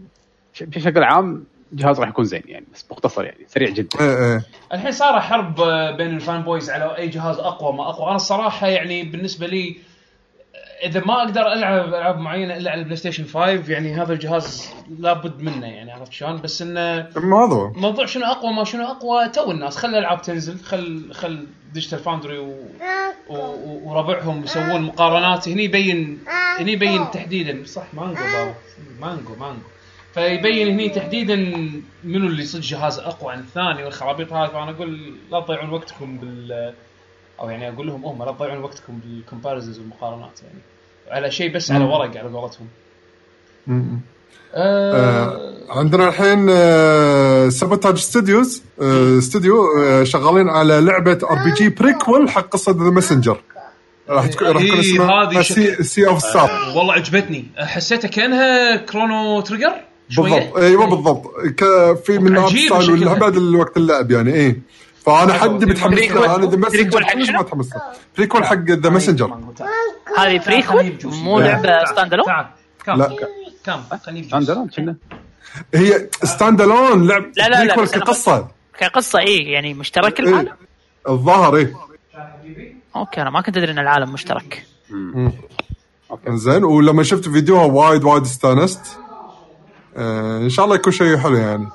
بشكل 0.60 1.02
عام 1.02 1.44
جهاز 1.72 2.00
راح 2.00 2.08
يكون 2.08 2.24
زين 2.24 2.42
يعني 2.46 2.66
بس 2.74 2.84
مختصر 2.90 3.24
يعني 3.24 3.46
سريع 3.48 3.70
جدا. 3.70 4.00
إيه 4.00 4.32
إيه. 4.34 4.44
الحين 4.72 4.92
صار 4.92 5.20
حرب 5.20 5.54
بين 5.96 6.14
ال 6.16 6.22
fan 6.22 6.42
boys 6.42 6.70
على 6.70 6.96
أي 6.96 7.08
جهاز 7.08 7.36
أقوى 7.38 7.72
ما 7.72 7.88
أقوى. 7.90 8.06
أنا 8.06 8.16
الصراحة 8.16 8.66
يعني 8.66 9.02
بالنسبة 9.02 9.46
لي 9.46 9.68
آه، 9.70 9.93
إذا 10.84 11.02
ما 11.04 11.22
أقدر 11.22 11.52
ألعب 11.52 11.88
ألعاب 11.88 12.18
معينة 12.18 12.56
إلا 12.56 12.70
على 12.70 12.78
ال 12.78 12.96
PlayStation 12.96 13.24
5 13.24 13.72
يعني 13.72 13.94
هذا 13.94 14.12
الجهاز 14.12 14.70
لابد 14.98 15.40
منه 15.40 15.66
يعني 15.66 15.92
عرفت 15.92 16.12
شلون؟ 16.12 16.40
بس 16.40 16.62
إنه 16.62 16.80
هذا 16.80 17.54
هو. 17.54 17.72
موضوع 17.72 18.06
شنو 18.06 18.24
أقوى 18.24 18.52
ما 18.52 18.64
شنو 18.64 18.86
أقوى 18.86 19.28
تو 19.28 19.50
الناس 19.50 19.76
خلي 19.76 19.98
الألعاب 19.98 20.22
تنزل 20.22 20.58
خل 20.58 21.12
خل 21.12 21.46
Digital 21.72 21.98
Foundry 21.98 22.38
و... 22.38 22.50
و... 23.28 23.36
و... 23.36 23.80
وربعهم 23.84 24.44
يسوون 24.44 24.82
مقارنات. 24.82 25.48
هني 25.48 25.64
يبين 25.64 26.18
هني 26.58 26.72
يبين 26.72 27.10
تحديدا. 27.10 27.64
صح 27.66 27.94
مانجو 27.94 28.22
باو. 28.22 28.52
مانجو 29.00 29.34
مانجو. 29.34 29.60
فيبين 30.14 30.68
هني 30.68 30.88
تحديدا 30.88 31.36
منو 32.04 32.26
اللي 32.26 32.44
صدق 32.44 32.62
جهاز 32.62 32.98
أقوى 32.98 33.32
عن 33.32 33.38
الثاني 33.38 33.84
والخرابيط 33.84 34.32
هذه. 34.32 34.48
فأنا 34.48 34.70
أقول 34.70 35.14
لا 35.30 35.40
تضيعون 35.40 35.70
وقتكم 35.70 36.18
بال 36.18 36.74
أو 37.40 37.50
يعني 37.50 37.68
أقول 37.68 37.86
لهم 37.86 38.04
هم 38.04 38.22
لا 38.22 38.32
تضيعون 38.32 38.58
وقتكم 38.58 38.98
بال 38.98 39.10
comparisons 39.10 39.78
والمقارنات 39.78 40.42
يعني. 40.42 40.60
على 41.10 41.30
شيء 41.30 41.54
بس 41.54 41.70
على 41.70 41.84
ورق 41.84 42.16
على 42.16 42.28
قولتهم. 42.28 42.66
آه... 43.68 44.00
آه، 44.54 45.54
عندنا 45.70 46.08
الحين 46.08 46.46
Sabotage 47.50 47.96
Studios 47.98 48.62
استوديو 49.18 49.64
آه، 49.78 50.04
شغالين 50.04 50.48
على 50.48 50.80
لعبة 50.80 51.18
RPG 51.30 51.68
prequel 51.68 52.30
حق 52.30 52.48
قصة 52.48 52.72
The 52.72 52.90
Messenger 52.90 53.40
راح 54.08 54.26
تكون 54.26 54.48
راح 54.48 54.62
تكون 54.62 54.78
إيه، 54.80 55.02
هذه 55.02 55.40
اسمها 55.40 55.42
شكل- 55.42 55.84
Sea 55.84 56.06
of 56.06 56.22
Stars 56.22 56.50
والله 56.76 56.92
عجبتني. 56.92 57.44
حسيتها 57.58 58.08
كأنها 58.08 58.76
Chrono 58.76 59.40
Trigger 59.40 59.72
شوية. 60.08 60.30
بالضبط. 60.38 60.56
أيوه 60.58 60.86
بالضبط. 60.86 61.26
ك- 61.56 61.98
في 62.06 62.18
من 62.18 62.46
ستايل 62.48 63.38
الوقت 63.38 63.76
اللعب 63.76 64.10
يعني 64.10 64.34
إيه. 64.34 64.58
فأنا 65.04 65.32
حد 65.32 65.64
متحمس 65.64 65.98
أنا 66.10 66.46
The 66.46 66.56
Messenger 66.56 67.02
شنو؟ 67.24 67.36
ما 67.38 67.42
تحمس 67.42 67.72
له. 67.72 67.82
prequel 68.16 68.44
حق 68.44 68.54
The 68.70 68.90
Messenger 68.90 69.38
هذه 70.18 70.44
prequel 70.46 70.98
مو 71.04 71.40
لا. 71.40 71.44
لعبه 71.44 71.84
stand 71.84 72.14
alone 72.14 72.26
لا. 72.28 72.48
كم. 73.64 73.82
عندنا 74.32 74.68
كنا. 74.76 74.96
هي 75.74 76.08
stand 76.12 76.60
alone 76.60 77.06
لعب 77.06 77.22
لا، 77.36 77.48
لا، 77.48 77.64
لا، 77.64 77.74
كقصة. 77.74 78.48
كقصة 78.78 79.18
إيه 79.18 79.52
يعني 79.52 79.74
مشترك 79.74 80.20
إيه. 80.20 80.26
العالم؟ 80.28 80.52
الظاهر 81.08 81.56
إيه. 81.56 81.74
okay 82.96 83.22
أنا 83.22 83.30
ما 83.30 83.40
كنت 83.40 83.56
أدري 83.56 83.72
إن 83.72 83.78
العالم 83.78 84.12
مشترك. 84.12 84.66
okay. 86.10 86.36
زين 86.36 86.64
ولما 86.64 87.02
شفت 87.02 87.28
فيديوها 87.28 87.64
وايد 87.64 88.04
وايد 88.04 88.22
استانست. 88.22 88.98
آه 89.96 90.38
إن 90.38 90.48
شاء 90.48 90.64
الله 90.64 90.76
يكون 90.76 90.92
شيء 90.92 91.16
حلو 91.16 91.36
يعني. 91.36 91.68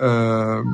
آه 0.00 0.64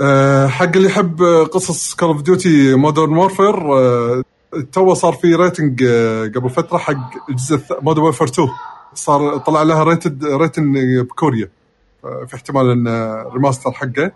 آه 0.00 0.46
حق 0.46 0.76
اللي 0.76 0.88
يحب 0.88 1.22
قصص 1.52 1.94
Call 1.94 2.08
of 2.08 2.22
Duty 2.22 2.74
Modern 2.74 3.16
Warfare 3.16 3.54
تو 4.72 4.94
صار 4.94 5.12
في 5.12 5.34
rating 5.34 5.82
آه 5.82 6.24
قبل 6.26 6.50
فترة 6.50 6.78
حق 6.78 7.28
الجزء 7.30 7.60
Modern 7.82 8.02
Warfare 8.04 8.26
2 8.26 8.48
صار 8.94 9.36
طلع 9.38 9.62
لها 9.62 9.84
rated 9.84 10.24
rating 10.24 10.72
بكوريا. 11.02 11.48
آه، 12.04 12.24
في 12.28 12.34
احتمال 12.34 12.70
إن 12.70 12.88
remaster 13.32 13.72
حقه. 13.72 14.12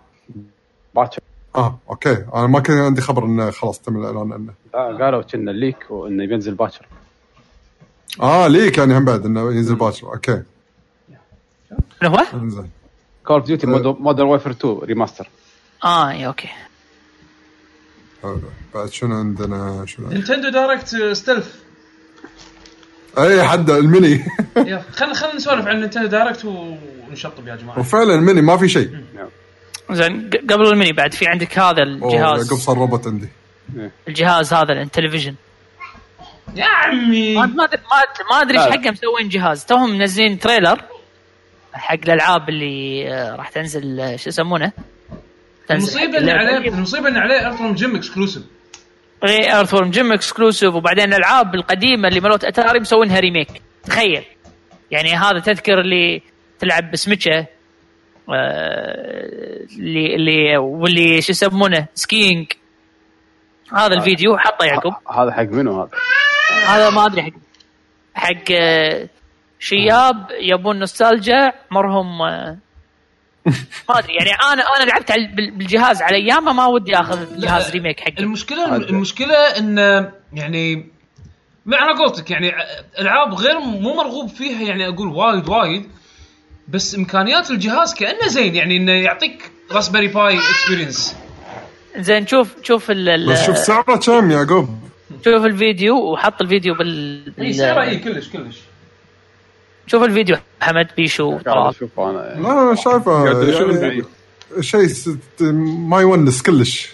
باكر 0.95 1.19
آه 1.55 1.77
okay. 1.89 2.25
أنا 2.35 2.47
ما 2.47 2.59
كان 2.59 2.77
عندي 2.77 3.01
خبر 3.01 3.25
إنه 3.25 3.51
خلاص 3.51 3.79
تم 3.79 3.97
الإعلان 3.97 4.33
عنه. 4.33 4.53
لا، 4.73 5.05
قالوا 5.05 5.21
كنا 5.21 5.51
ال 5.51 5.56
leak 5.56 5.77
وإنه 5.89 6.25
بينزل 6.25 6.53
باكر 6.55 6.85
آه 8.21 8.47
leak 8.47 8.77
يعني 8.77 8.97
هم 8.97 9.05
بعد 9.05 9.25
إنه 9.25 9.41
ينزل 9.53 9.75
باكر 9.75 10.07
okay. 10.07 10.41
من 12.01 12.07
هو؟ 12.07 12.17
إنزين. 12.33 12.69
Call 13.27 13.35
of 13.37 13.45
Duty 13.45 13.67
Modern 13.67 14.27
Warfare 14.27 14.49
2 14.51 14.77
remaster 14.83 15.29
آه 15.83 16.09
اي 16.11 16.25
okay. 16.27 16.49
حلو. 18.23 18.41
بعد 18.73 18.89
شنو 18.91 19.15
عندنا؟ 19.15 19.85
شنو؟ 19.87 20.07
Nintendo 20.09 20.49
Direct 20.49 20.95
stealth. 21.13 21.55
أي 23.17 23.43
حد 23.43 23.69
الميني. 23.69 24.25
يلا 24.57 24.81
خلينا 24.97 25.13
خلينا 25.13 25.35
نسولف 25.35 25.67
عن 25.67 25.79
Nintendo 25.79 26.07
Direct 26.07 26.45
ونشطب 26.45 27.47
يا 27.47 27.55
جماعة. 27.55 27.79
وفعلا 27.79 28.15
الميني 28.15 28.41
ما 28.41 28.57
في 28.57 28.69
شيء. 28.69 28.97
زين 29.91 30.29
ق- 30.29 30.51
قبل 30.53 30.67
الميني 30.67 30.91
بعد 30.93 31.13
في 31.13 31.27
عندك 31.27 31.59
هذا 31.59 31.83
أوه، 31.83 31.83
الجهاز. 31.83 32.43
يعقوب 32.45 32.59
صار 32.59 32.77
روبوت 32.77 33.07
عندي 33.07 33.27
الجهاز 34.07 34.53
هذا 34.53 34.73
ال 34.73 34.77
Intellivision 34.77 35.35
يا 36.55 36.65
عمي. 36.65 37.35
ما 37.35 37.45
ما 37.45 37.63
أدري 37.63 37.81
ما- 37.81 38.35
ما 38.35 38.41
أدري 38.41 38.59
إيش. 38.63 38.71
حقه 38.71 38.91
مسوين 38.91 39.29
جهاز. 39.29 39.65
توهم 39.65 39.89
منزلين 39.97 40.39
trailer 40.39 40.81
حق 41.73 41.93
الألعاب 42.03 42.49
اللي 42.49 43.07
آه، 43.13 43.35
راح 43.35 43.49
تنزل 43.49 43.99
آه، 43.99 44.15
شو 44.15 44.29
يسمونه؟ 44.29 44.71
تنزل. 45.67 45.99
المصيبة 45.99 46.17
إن. 46.17 46.29
عليه 46.29 46.69
المصيبة 46.69 47.07
إن 47.09 47.17
عليه 47.17 47.47
Earthworm 47.47 47.73
Jim 47.73 47.95
exclusive 47.95 48.43
اي 49.23 49.55
Earthworm 49.55 49.89
Jim 49.89 50.11
exclusive 50.11 50.75
وبعدين 50.75 51.13
الألعاب 51.13 51.55
القديمة 51.55 52.07
اللي 52.07 52.19
مالوت 52.19 52.45
اتاري 52.45 52.79
مسوينها 52.79 53.19
remake 53.19 53.61
تخيل. 53.83 54.23
يعني 54.91 55.13
هذا 55.13 55.39
تذكر 55.39 55.79
اللي 55.81 56.21
تلعب 56.59 56.91
بسمكه 56.91 57.47
آه، 58.29 59.65
اللي 59.79 60.15
اللي 60.15 60.57
واللي 60.57 61.21
شو 61.21 61.31
يسمونه؟ 61.31 61.87
skiing 61.93 62.51
هذا 63.73 63.93
الفيديو 63.93 64.37
حطه 64.37 64.65
يعقوب. 64.65 64.93
هذا 65.11 65.31
حق 65.31 65.43
منو 65.43 65.81
هذا؟ 65.81 65.89
هذا 66.67 66.89
ما 66.89 67.05
أدري 67.05 67.21
حق 67.21 67.31
حق 68.13 68.51
آه، 68.51 69.09
شياب 69.59 70.27
يبون 70.39 70.79
نوستالجيا 70.79 71.53
عمرهم 71.71 72.21
آه، 72.21 72.57
ما 73.89 73.99
أدري 73.99 74.13
يعني 74.13 74.29
أنا 74.53 74.63
أنا 74.77 74.89
لعبت 74.89 75.11
بالجهاز 75.35 76.01
على 76.01 76.15
ايامه 76.15 76.53
ما 76.53 76.65
ودي 76.65 76.95
آخذ 76.95 77.41
جهاز 77.41 77.69
remake 77.71 77.99
حقه 77.99 78.19
المشكلة. 78.19 78.75
المشكلة 78.75 79.35
إن 79.35 79.77
يعني 80.33 80.89
معنى 81.65 81.97
قولتك 81.99 82.31
يعني 82.31 82.51
ألعاب 82.99 83.33
غير 83.33 83.59
مو 83.59 83.93
مرغوب 83.95 84.29
فيها 84.29 84.61
يعني 84.61 84.87
أقول 84.87 85.07
وايد 85.07 85.49
وايد 85.49 85.89
بس 86.67 86.95
إمكانيات 86.95 87.51
الجهاز 87.51 87.93
كأنه 87.93 88.27
زين 88.27 88.55
يعني 88.55 88.77
إنه 88.77 88.91
يعطيك 88.91 89.51
Raspberry 89.71 90.07
Pi 90.07 90.37
experience 90.37 91.15
زين 91.97 92.27
شوف 92.27 92.55
شوف 92.63 92.91
ال- 92.91 93.29
بس 93.29 93.45
شوف 93.45 93.57
سعره 93.57 93.95
كم 93.95 94.31
يعقوب 94.31 94.69
شوف 95.25 95.45
الفيديو 95.45 95.95
وحط 95.97 96.41
الفيديو 96.41 96.73
بال, 96.75 97.33
إي. 97.39 97.53
سعره 97.53 97.81
إي 97.81 97.97
كلش 97.97 98.29
كلش 98.29 98.57
شوف 99.87 100.03
الفيديو 100.03 100.37
حمد 100.61 100.87
بيشو 100.97 101.29
قاعد 101.29 101.43
طلال. 101.43 101.69
أشوف 101.69 101.99
أنا. 101.99 102.41
لا 102.41 102.51
أنا 102.51 102.75
شايفه. 102.75 103.23
قاعد 103.23 103.35
أشوف 103.35 103.69
الفيديو 103.69 104.05
شيء 104.59 104.87
ما 105.89 106.01
يونس 106.01 106.41
كلش. 106.41 106.89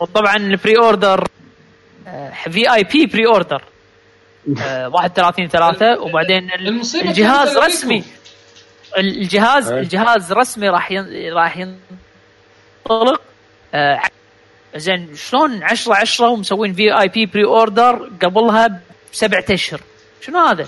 وطبعا 0.00 0.36
ال 0.36 0.78
pre-order 0.78 1.28
في 2.50 2.74
اي 2.74 2.84
بي 2.84 3.06
pre-order 3.06 3.62
31 4.46 5.48
3 5.48 6.00
وبعدين 6.00 6.50
الجهاز 6.94 7.56
رسمي. 7.56 8.04
الجهاز 8.98 9.72
إيه. 9.72 9.80
الجهاز 9.80 10.32
رسمي 10.32 10.68
راح. 10.68 10.92
راح 11.32 11.56
ينطلق. 11.58 13.20
آه، 13.74 14.00
زين 14.76 15.14
شلون 15.14 15.62
10 15.62 15.94
10 15.94 16.28
ومسوين 16.28 16.72
في 16.72 17.00
اي 17.00 17.08
بي 17.08 17.26
بري 17.26 17.44
اوردر 17.44 18.10
قبلها 18.22 18.80
بسبعة 19.12 19.44
أشهر؟ 19.50 19.80
شنو 20.20 20.38
هذا؟ 20.38 20.66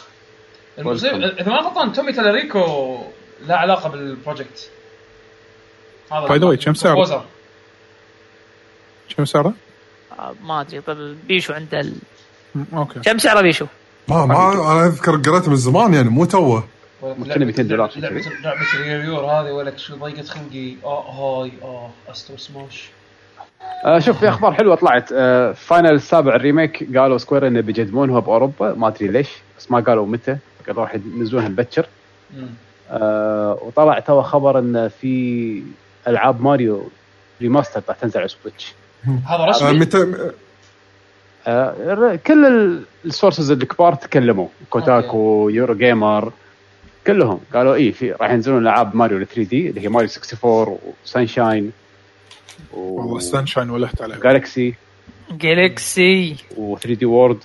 المصيبه 0.78 1.16
إذا 1.16 1.48
ما 1.48 1.56
غلطان 1.56 1.92
تومي 1.92 2.12
تالاريكو 2.12 2.96
لا 3.46 3.56
علاقة 3.56 3.88
بالبروجكت 3.88 4.70
هذا 6.12 6.26
By 6.26 6.40
the 6.40 6.44
way، 6.58 6.64
كم 6.64 6.74
سعره؟ 6.74 7.24
كم 9.16 9.24
سعره؟ 9.24 9.52
آه، 10.18 10.34
ما 10.44 10.60
أدري 10.60 10.80
طب 10.80 11.16
بيشو 11.28 11.52
عنده 11.52 11.80
ال... 11.80 11.94
أوكي. 12.74 13.00
كم 13.00 13.18
سعره 13.18 13.40
بيشو؟ 13.40 13.66
ما 14.08 14.26
ما 14.26 14.52
أنا 14.72 14.86
أذكر 14.86 15.16
قريته 15.16 15.50
من 15.50 15.56
زمان 15.56 15.94
يعني 15.94 16.08
مو 16.08 16.24
توه. 16.24 16.64
ممكن 17.02 17.44
200 17.44 17.62
دولار. 17.62 17.90
لعبه 17.96 18.20
لعبه 18.44 18.60
الرير 18.74 19.24
هذه 19.24 19.50
ولك 19.52 19.78
شو 19.78 19.96
ضيقت 19.96 20.28
خلقي 20.28 20.74
آه 20.84 21.10
هاي 21.10 21.52
آه 21.62 21.90
استر 22.10 22.36
سماش 22.38 22.90
آه 23.84 23.98
شوف 23.98 24.18
في 24.18 24.28
أخبار 24.28 24.52
حلوة 24.54 24.74
طلعت. 24.76 25.12
آه 25.12 25.52
final 25.52 25.94
السابع 25.94 26.34
ال 26.34 26.43
remake 26.43 26.98
قالوا 26.98 27.18
سكوير 27.18 27.46
إنه 27.46 27.60
بيقدمونها 27.60 28.20
بأوروبا 28.20 28.74
ما 28.74 28.88
أدري 28.88 29.08
ليش 29.08 29.28
بس 29.58 29.70
ما 29.70 29.80
قالوا 29.80 30.06
متى. 30.06 30.38
قالوا 30.66 30.82
راح 30.82 30.94
ينزلونها 30.94 31.48
مبكر. 31.48 31.86
آه 32.90 33.58
وطلع 33.62 33.98
تو 33.98 34.22
خبر 34.22 34.58
انه 34.58 34.88
في 34.88 35.62
ألعاب 36.08 36.40
ماريو 36.42 36.88
remaster 37.42 37.82
راح 37.88 37.96
تنزل 37.96 38.18
على 38.20 38.28
سويتش. 38.28 38.72
هذا 39.04 39.42
آه، 39.42 39.46
رسمي 39.46 39.78
متى؟ 39.78 40.30
آه 41.46 42.14
كل 42.26 42.46
ال- 42.46 42.82
ال 43.04 43.10
sources 43.10 43.50
الكبار 43.50 43.94
تكلموا. 43.94 44.48
كوتاكو 44.70 45.48
يورو 45.48 45.74
جيمر 45.74 46.32
كلهم 47.06 47.40
قالوا 47.54 47.74
اي 47.74 47.92
في 47.92 48.12
راح 48.12 48.30
ينزلون 48.30 48.62
ألعاب 48.62 48.96
ماريو 48.96 49.18
ال 49.18 49.26
3D 49.26 49.70
اللي 49.70 49.80
هي 49.80 49.88
ماريو 49.88 50.08
64 50.08 50.78
وسانشاين 51.04 51.72
والله 52.72 53.16
السانشاين 53.16 53.70
ولحت 53.70 54.02
عليه 54.02 54.16
وجالكسي 54.16 54.74
جالكسي 55.30 56.36
و 56.56 56.86
3D 56.86 57.06
World 57.06 57.38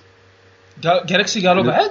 جا- 0.82 1.04
جالكسي 1.06 1.46
قالوا 1.48 1.64
بعد؟ 1.64 1.90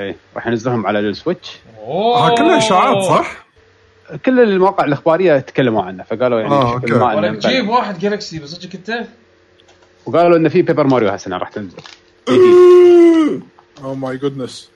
اي 0.00 0.16
راح 0.36 0.46
ينزلوهم 0.46 0.86
على 0.86 0.98
السويتش. 0.98 1.58
أوه. 1.78 2.26
ها 2.26 2.34
كلها 2.34 2.58
اشاعات 2.58 3.02
صح؟ 3.02 3.46
كل 4.26 4.40
المواقع 4.40 4.84
الأخبارية 4.84 5.38
تكلموا 5.38 5.82
عنه 5.82 6.02
فقالوا 6.02 6.40
يعني 6.40 6.52
آه، 6.54 6.76
بشكل 6.78 6.92
أوكي. 6.92 7.04
ما 7.04 7.14
ولك 7.14 7.30
مبين. 7.30 7.38
جيب 7.38 7.68
واحد 7.68 7.98
جالكسي 7.98 8.38
بصدقك 8.38 8.74
انت؟ 8.74 9.06
وقالوا 10.06 10.36
انه 10.36 10.48
في 10.48 10.62
بيبر 10.62 10.86
ماريو 10.86 11.08
هالسنه 11.08 11.36
راح 11.36 11.48
تنزل. 11.48 11.78
أو 13.84 13.94
ماي 13.94 14.16
جودنس 14.16 14.70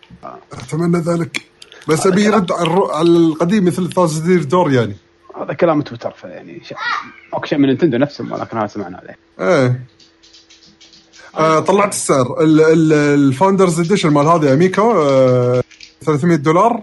أتمنى 0.52 0.98
ذلك. 0.98 1.42
بس 1.88 2.06
أبي 2.06 2.24
يرد 2.24 2.52
على 2.52 3.08
القديم 3.08 3.64
مثل 3.64 3.92
ثازدير 3.92 4.44
دور 4.44 4.72
يعني. 4.72 4.96
هذا 5.36 5.52
كلام 5.52 5.82
تويتر 5.82 6.10
فيعني 6.10 6.62
ماكو 7.32 7.46
شيء 7.46 7.58
من 7.58 7.66
نينتندو 7.66 7.96
نفسهم 7.98 8.32
ولكن 8.32 8.58
هذا 8.58 8.66
سمعنا 8.66 8.98
عليه. 8.98 9.18
إيه. 9.40 9.80
آه 11.36 11.60
طلعت 11.60 11.92
السعر. 11.92 12.40
ال- 12.42 12.60
ال- 12.60 12.92
الفاوندرز 12.92 13.80
اديشن 13.80 14.08
مال 14.10 14.26
هذه 14.26 14.52
اميكو 14.54 14.92
آه 14.92 15.62
300 16.00 16.36
دولار 16.36 16.82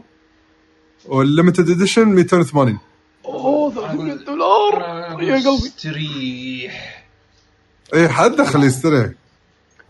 والليمتد 1.06 1.70
اديشن 1.70 2.08
280 2.08 2.80
أوه 3.26 3.72
300 3.74 4.14
دولار. 4.14 4.82
يا 5.22 5.36
قلبي. 5.36 5.50
استريح 5.68 7.06
اي 7.94 8.10
حد 8.10 8.32
دخل 8.32 8.64
يستريح. 8.64 9.10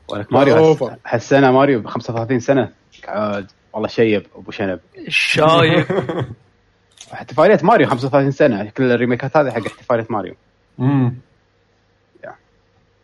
ولك 0.07 0.33
ماريو 0.33 0.77
هالسنة 1.05 1.51
ماريو 1.51 1.79
ب 1.79 1.87
35 1.87 2.39
سنة. 2.39 2.69
قاعد 3.07 3.47
والله 3.73 3.87
شيب 3.87 4.25
أبو 4.35 4.51
شنب. 4.51 4.79
الشايب 5.07 5.85
احتفالية 7.13 7.59
ماريو 7.63 7.87
35 7.89 8.31
سنة. 8.31 8.69
كل 8.69 8.91
ال 8.91 8.97
remakeات 8.97 9.37
هذه 9.37 9.51
حق 9.51 9.65
احتفالية 9.65 10.07
ماريو. 10.09 10.35
امم 10.79 11.13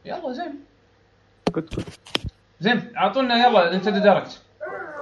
يلا 0.05 0.33
زين. 0.33 0.66
كنت 1.49 1.75
كنت 1.75 1.87
زين 2.59 2.91
أعطونا 2.97 3.47
يلا 3.47 3.71
نينتندو 3.71 3.99
دايركت 3.99 4.41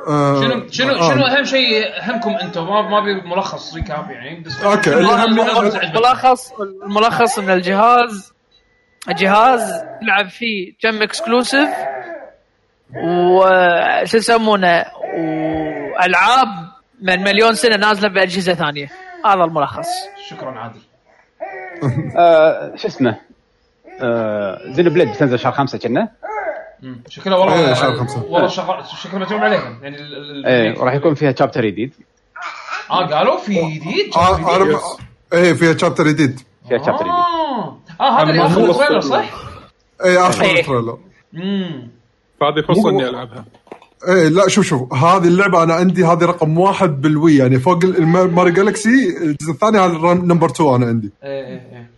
آه، 0.07 0.41
شنو 0.41 0.67
شنو 0.71 0.95
آه. 0.95 1.13
شنو 1.13 1.25
أهم 1.25 1.43
شيء 1.43 1.85
همكم 2.01 2.35
أنتم؟ 2.35 2.67
ما 2.67 2.81
ما 2.81 2.99
ابي 2.99 3.21
ملخص 3.21 3.75
recap 3.75 4.11
يعني. 4.11 4.39
بس 4.39 4.61
تعجبك؟ 4.61 4.87
الملخص 5.83 6.51
الملخص 6.83 7.39
إن 7.39 7.49
الجهاز 7.49 8.33
الجهاز 9.09 9.83
تلعب 10.01 10.29
فيه 10.29 10.73
كم 10.81 11.01
exclusive 11.01 11.69
وشو 12.95 14.17
يسمونه؟ 14.17 14.85
وألعاب 15.17 16.47
من 17.01 17.23
مليون 17.23 17.53
سنة 17.53 17.75
نازلة 17.75 18.09
بأجهزة 18.09 18.53
ثانية. 18.53 18.89
هذا 19.25 19.43
الملخص. 19.43 19.87
شكرا 20.29 20.51
عادل. 20.51 20.79
آه، 22.17 22.75
شو 22.75 22.87
اسمه؟ 22.87 23.15
آه، 24.01 24.59
زين 24.71 24.89
بليد 24.89 25.09
بتنزل 25.09 25.39
شهر 25.39 25.51
خمسة 25.51 25.77
كنا. 25.77 26.09
شكلها 27.09 27.37
والله 27.37 27.67
إيه، 27.67 27.73
شهر 27.73 27.95
خمسة. 27.95 28.23
والله 28.29 28.47
شكلها 29.03 29.19
متعوب 29.19 29.41
عليهم 29.41 29.79
يعني 29.83 29.97
إيه 30.47 30.79
وراح 30.79 30.93
يكون 30.93 31.13
فيها 31.13 31.35
chapter 31.39 31.65
جديد 31.65 31.93
آه 32.91 33.05
قالوا 33.07 33.37
في 33.37 33.53
جديد 33.53 34.13
آه، 34.17 34.55
أنا 34.55 34.79
إيه 35.33 35.53
فيها 35.53 35.77
chapter 35.77 36.07
جديد 36.07 36.39
فيها 36.69 36.77
chapter 36.77 37.03
جديد 37.03 37.13
آه 38.01 38.21
هذا 38.21 38.29
اللي 38.29 38.45
اخر 38.45 38.73
trailer 38.73 38.99
صح؟ 38.99 39.29
إيه 40.05 40.27
اخر. 40.29 40.45
ال 40.45 40.52
trailer 40.52 40.97
امم 41.35 41.87
فهذه 42.41 42.61
فرصة 42.67 42.89
إني 42.89 43.09
ألعبها. 43.09 43.45
إيه 44.07 44.27
لا 44.27 44.47
شوف 44.47 44.65
شوف. 44.65 44.93
هذه 44.93 45.27
اللعبة 45.27 45.63
أنا 45.63 45.73
عندي 45.73 46.05
هذه 46.05 46.23
رقم 46.25 46.57
واحد 46.57 47.01
بالوي. 47.01 47.35
يعني 47.37 47.59
فوق 47.59 47.85
ماري 48.09 48.51
جالكسي 48.51 49.17
الجزء 49.21 49.51
الثاني 49.51 49.77
هذا 49.79 50.13
number 50.13 50.49
2 50.49 50.75
أنا 50.75 50.85
عندي. 50.85 51.11
إيه 51.23 51.45
إيه 51.47 51.53
إيه. 51.71 51.89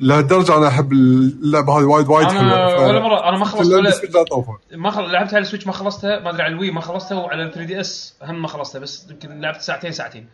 لهالدرجة 0.00 0.56
أنا 0.56 0.68
أحب 0.68 0.92
اللعبة 0.92 1.78
هذه 1.78 1.84
وايد 1.84 2.08
وايد 2.08 2.28
أنا 2.28 2.38
حلوة. 2.38 2.86
ولا 2.86 3.00
مره 3.00 3.28
أنا 3.28 3.38
ما 3.38 3.44
خلصت 3.44 3.72
ولا 3.72 3.90
ما 4.72 4.90
خل... 4.90 5.12
لعبتها 5.12 5.36
على 5.36 5.42
السويتش 5.42 5.66
ما 5.66 5.72
خلصتها 5.72 6.20
ما 6.20 6.30
أدري 6.30 6.42
على 6.42 6.54
الوي 6.54 6.70
ما 6.70 6.80
خلصتها 6.80 7.18
وعلى 7.18 7.42
ال 7.42 7.52
3 7.52 7.66
دي 7.66 7.80
إس 7.80 8.14
هم 8.22 8.42
ما 8.42 8.48
خلصتها 8.48 8.78
بس 8.78 9.10
يمكن 9.10 9.40
لعبت 9.40 9.60
ساعتين 9.60 9.92
ساعتين. 9.92 10.26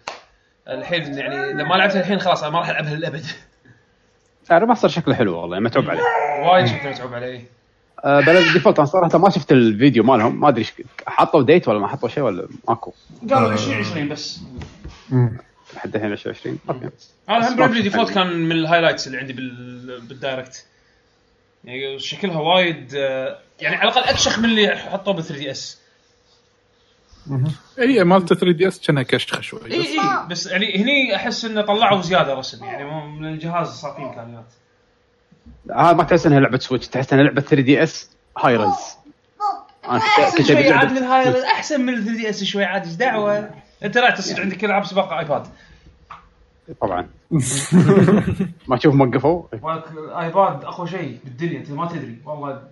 الحين 0.69 1.19
يعني 1.19 1.53
لما 1.53 1.75
لعبتها 1.75 2.01
الحين 2.01 2.19
خلاص 2.19 2.43
أنا 2.43 2.53
ما 2.53 2.59
راح 2.59 2.69
ألعبها 2.69 2.95
للأبد. 2.95 3.25
ال 4.53 4.57
remaster 4.57 4.89
شكله 4.89 5.15
حلو 5.15 5.37
والله 5.37 5.59
متعوب 5.59 5.91
عليه. 5.91 6.01
وايد 6.51 6.67
شكله 6.67 6.91
متعوب 6.91 7.15
عليه. 7.15 7.45
آه، 8.05 8.21
Bravely 8.21 8.53
Default 8.53 8.79
أنا 8.79 8.87
صراحة 8.87 9.19
ما 9.19 9.31
شفت 9.31 9.53
الفيديو 9.53 10.03
مالهم 10.05 10.41
ما 10.41 10.49
أدري 10.49 10.67
حطوا 11.07 11.43
date 11.43 11.69
ولا 11.69 11.79
ما 11.79 11.87
حطوا 11.87 12.09
شيء 12.09 12.23
ولا 12.23 12.49
ماكو. 12.69 12.93
قالوا 13.31 13.53
2020 13.53 14.09
بس. 14.09 14.41
لحد 15.75 15.95
الحين 15.95 16.13
2020 16.13 16.59
أوكي. 16.71 16.91
أنا 17.29 17.49
هم 17.49 17.57
Bravely 17.57 17.83
Default 17.83 18.11
كان 18.11 18.27
من 18.27 18.53
ال 18.53 18.57
highlights 18.57 19.07
اللي 19.07 19.19
عندي 19.19 19.33
بال... 19.33 20.01
بالدايركت 20.01 20.67
يعني 21.65 21.99
شكلها 21.99 22.41
وايد 22.41 22.95
آه، 22.95 23.39
يعني 23.61 23.77
على 23.77 23.91
الأقل 23.93 24.09
أكشخ 24.09 24.39
من 24.39 24.45
اللي 24.45 24.77
حطوه 24.77 25.15
بال 25.15 25.25
3 25.25 25.41
دي 25.43 25.51
اس 25.51 25.79
اي 27.79 28.05
مالت 28.05 28.33
3 28.33 28.53
دي 28.53 28.69
اس 28.69 28.81
كأنها 28.87 29.03
كشخة 29.03 29.41
شوي. 29.41 29.61
اي 29.67 29.81
اي 29.81 29.99
بس 30.31 30.47
يعني 30.47 30.77
هني 30.83 31.17
أحس 31.17 31.45
إنه 31.45 31.63
طلعوا 31.63 32.03
زيادة 32.03 32.35
رسم 32.35 32.65
يعني 32.65 32.85
من 33.07 33.29
الجهاز 33.29 33.69
صار 33.69 33.93
فيه 33.93 34.03
امكانيات 34.03 34.45
هذا 35.77 35.93
ما 35.93 36.05
تحس 36.05 36.27
إنها 36.27 36.41
لعبة 36.41 36.59
سويتش 36.59 36.89
تحس 36.89 37.13
إنها 37.13 37.25
لعبة 37.25 37.41
3 37.41 37.63
دي 37.63 37.83
اس 37.83 38.11
هاي 38.39 38.59
كنت- 38.59 38.67
احسن 39.91 40.45
شوي 40.45 40.73
عاد 40.73 40.93
من 40.93 41.03
هاي 41.03 41.45
أحسن 41.47 41.81
من 41.81 41.95
ال 41.95 42.05
3 42.05 42.17
دي 42.19 42.31
اس 42.31 42.45
شوي 42.45 42.65
عاد 42.65 42.85
إيش 42.87 42.95
دعوة؟ 42.95 43.51
انت 43.85 43.99
لا 43.99 44.11
تصير 44.15 44.41
عندك 44.41 44.65
العاب 44.65 44.85
سباق 44.85 45.13
آيباد. 45.13 45.47
طبعا. 46.81 47.09
ما 48.69 48.77
تشوف 48.77 48.95
موقفوا 48.95 49.43
ولك 49.63 49.85
الايباد 49.91 50.65
أقوى 50.65 50.89
شيء 50.89 51.19
بالدنيا 51.25 51.59
أنت 51.59 51.71
ما 51.71 51.89
تدري. 51.89 52.19
والله 52.25 52.63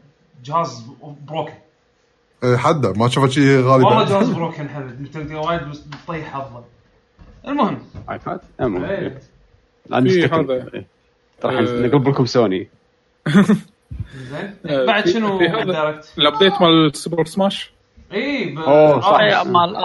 جهاز 0.45 0.87
بروكن 1.28 1.53
إيه 2.45 2.57
حده. 2.57 2.93
ما 2.93 3.09
شفت 3.09 3.31
شيء 3.31 3.45
والله 3.45 3.89
غالبا 3.89 4.05
جهاز 4.05 4.31
broken 4.31 4.66
أنت 5.16 5.33
وايد 5.33 5.61
بتطيح 5.61 6.33
حظه 6.33 6.65
المهم. 7.49 7.78
آيباد؟ 8.11 8.41
المهم 8.61 8.85
إيه. 8.85 9.19
نستكمل. 9.91 10.51
هذا. 10.51 10.74
إيه. 10.74 10.87
راح. 11.45 11.55
نقلب 11.55 12.09
لكم 12.09 12.27
سوني. 12.27 12.69
زين. 14.31 14.55
بعد 14.87 15.09
شنو. 15.09 15.39
بالدايركت؟ 15.39 16.12
ال 16.19 16.25
update 16.25 16.62
مال 16.62 16.97
سوبر 16.97 17.24
سماش؟ 17.24 17.73
اي 18.12 18.45
ب... 18.55 18.59
أوه، 18.59 19.01
صح. 19.01 19.19
إيه، 19.20 19.43
مال. 19.43 19.77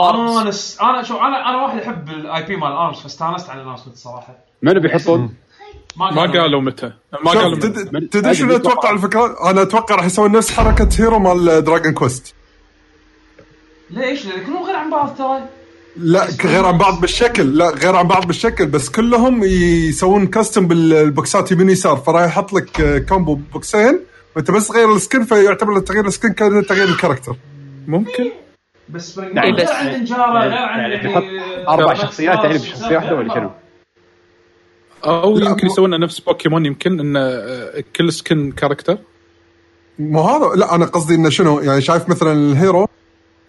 أنا 0.42 0.52
س- 0.52 0.78
أنا 0.82 1.04
شوف 1.04 1.18
أنا 1.18 1.50
أنا 1.50 1.64
واحد 1.64 1.80
أحب 1.80 2.10
الاي 2.10 2.44
بي 2.44 2.56
مال 2.56 2.72
ارمز 2.72 2.98
فاستانست 3.00 3.50
على 3.50 3.62
ال 3.62 3.64
announcement 3.64 3.94
الصراحه 3.96 4.36
منو 4.62 4.80
بيحطون؟ 4.80 5.34
ما 5.96 6.06
قالوا 6.26 6.62
متى 6.62 6.92
ما 7.24 7.32
قالوا 7.32 7.56
متى. 7.56 7.70
تد- 7.70 8.10
تدري 8.12 8.34
شنو 8.34 8.56
أتوقع 8.56 8.90
الفكرة؟ 8.92 9.50
أنا 9.50 9.62
أتوقع 9.62 9.96
راح 9.96 10.06
يسوون 10.06 10.32
نفس 10.32 10.52
حركة 10.52 10.90
هيرو 11.00 11.20
مال 11.20 11.64
دراجون 11.64 11.94
كويست 11.94 12.34
ليش؟ 13.90 14.26
لأن 14.26 14.46
كلهم 14.46 14.64
غير 14.64 14.76
عن 14.76 14.90
بعض 14.92 15.16
ترى 15.18 15.40
لا 15.98 16.28
غير 16.46 16.66
عن 16.66 16.78
بعض 16.78 17.02
بالشكل 17.02 17.58
لا 17.58 17.70
غير 17.70 17.96
عن 17.96 18.08
بعض 18.08 18.28
بالشكل 18.28 18.66
بس 18.66 18.90
كلهم 18.90 19.44
يسوون 19.44 20.28
custom 20.28 20.68
بالبوكسات 20.68 21.52
يمين 21.52 21.70
يسار 21.70 21.98
فراح 21.98 22.24
يحط 22.26 22.54
لك 22.54 22.82
آه، 22.82 22.98
combo 22.98 23.36
boxing 23.36 24.00
وأنت 24.36 24.52
بس 24.52 24.68
تغير 24.68 24.96
ال 24.96 25.01
skin 25.01 25.24
فيعتبر 25.24 25.80
تغيير 25.80 26.08
ال 26.08 26.13
skin 26.13 26.34
كان 26.34 26.66
تغيير 26.66 26.88
ال 26.88 26.93
character 26.93 27.36
ممكن؟ 27.88 28.32
بس 28.90 29.18
يعني 29.18 29.42
غير 29.52 29.66
بس- 29.66 29.72
عن 29.72 29.88
إنجارة 29.88 30.40
غير 30.40 30.54
عن 30.54 30.80
يعني 30.80 30.94
يعني 31.12 31.68
أربع 31.68 31.94
شخصيات 31.94 32.40
يعني 32.44 32.54
بشخصية 32.58 32.96
واحدة 32.96 33.16
ولا 33.16 33.34
شنو؟ 33.34 33.50
أو 35.06 35.38
يمكن 35.38 35.68
يسوون 35.68 36.00
نفس 36.00 36.20
بوكيمون 36.20 36.66
يمكن 36.66 37.00
إن 37.00 37.18
آه، 37.18 37.84
كل 37.96 38.14
skin 38.14 38.52
character. 38.52 38.98
مو 40.00 40.22
هذا 40.22 40.56
لا 40.56 40.76
أنا 40.76 40.86
قصدي 40.86 41.16
إنه 41.16 41.30
شنو 41.30 41.60
يعني 41.60 41.82
شايف 41.82 42.10
مثلا 42.10 42.32
الهيرو 42.32 42.88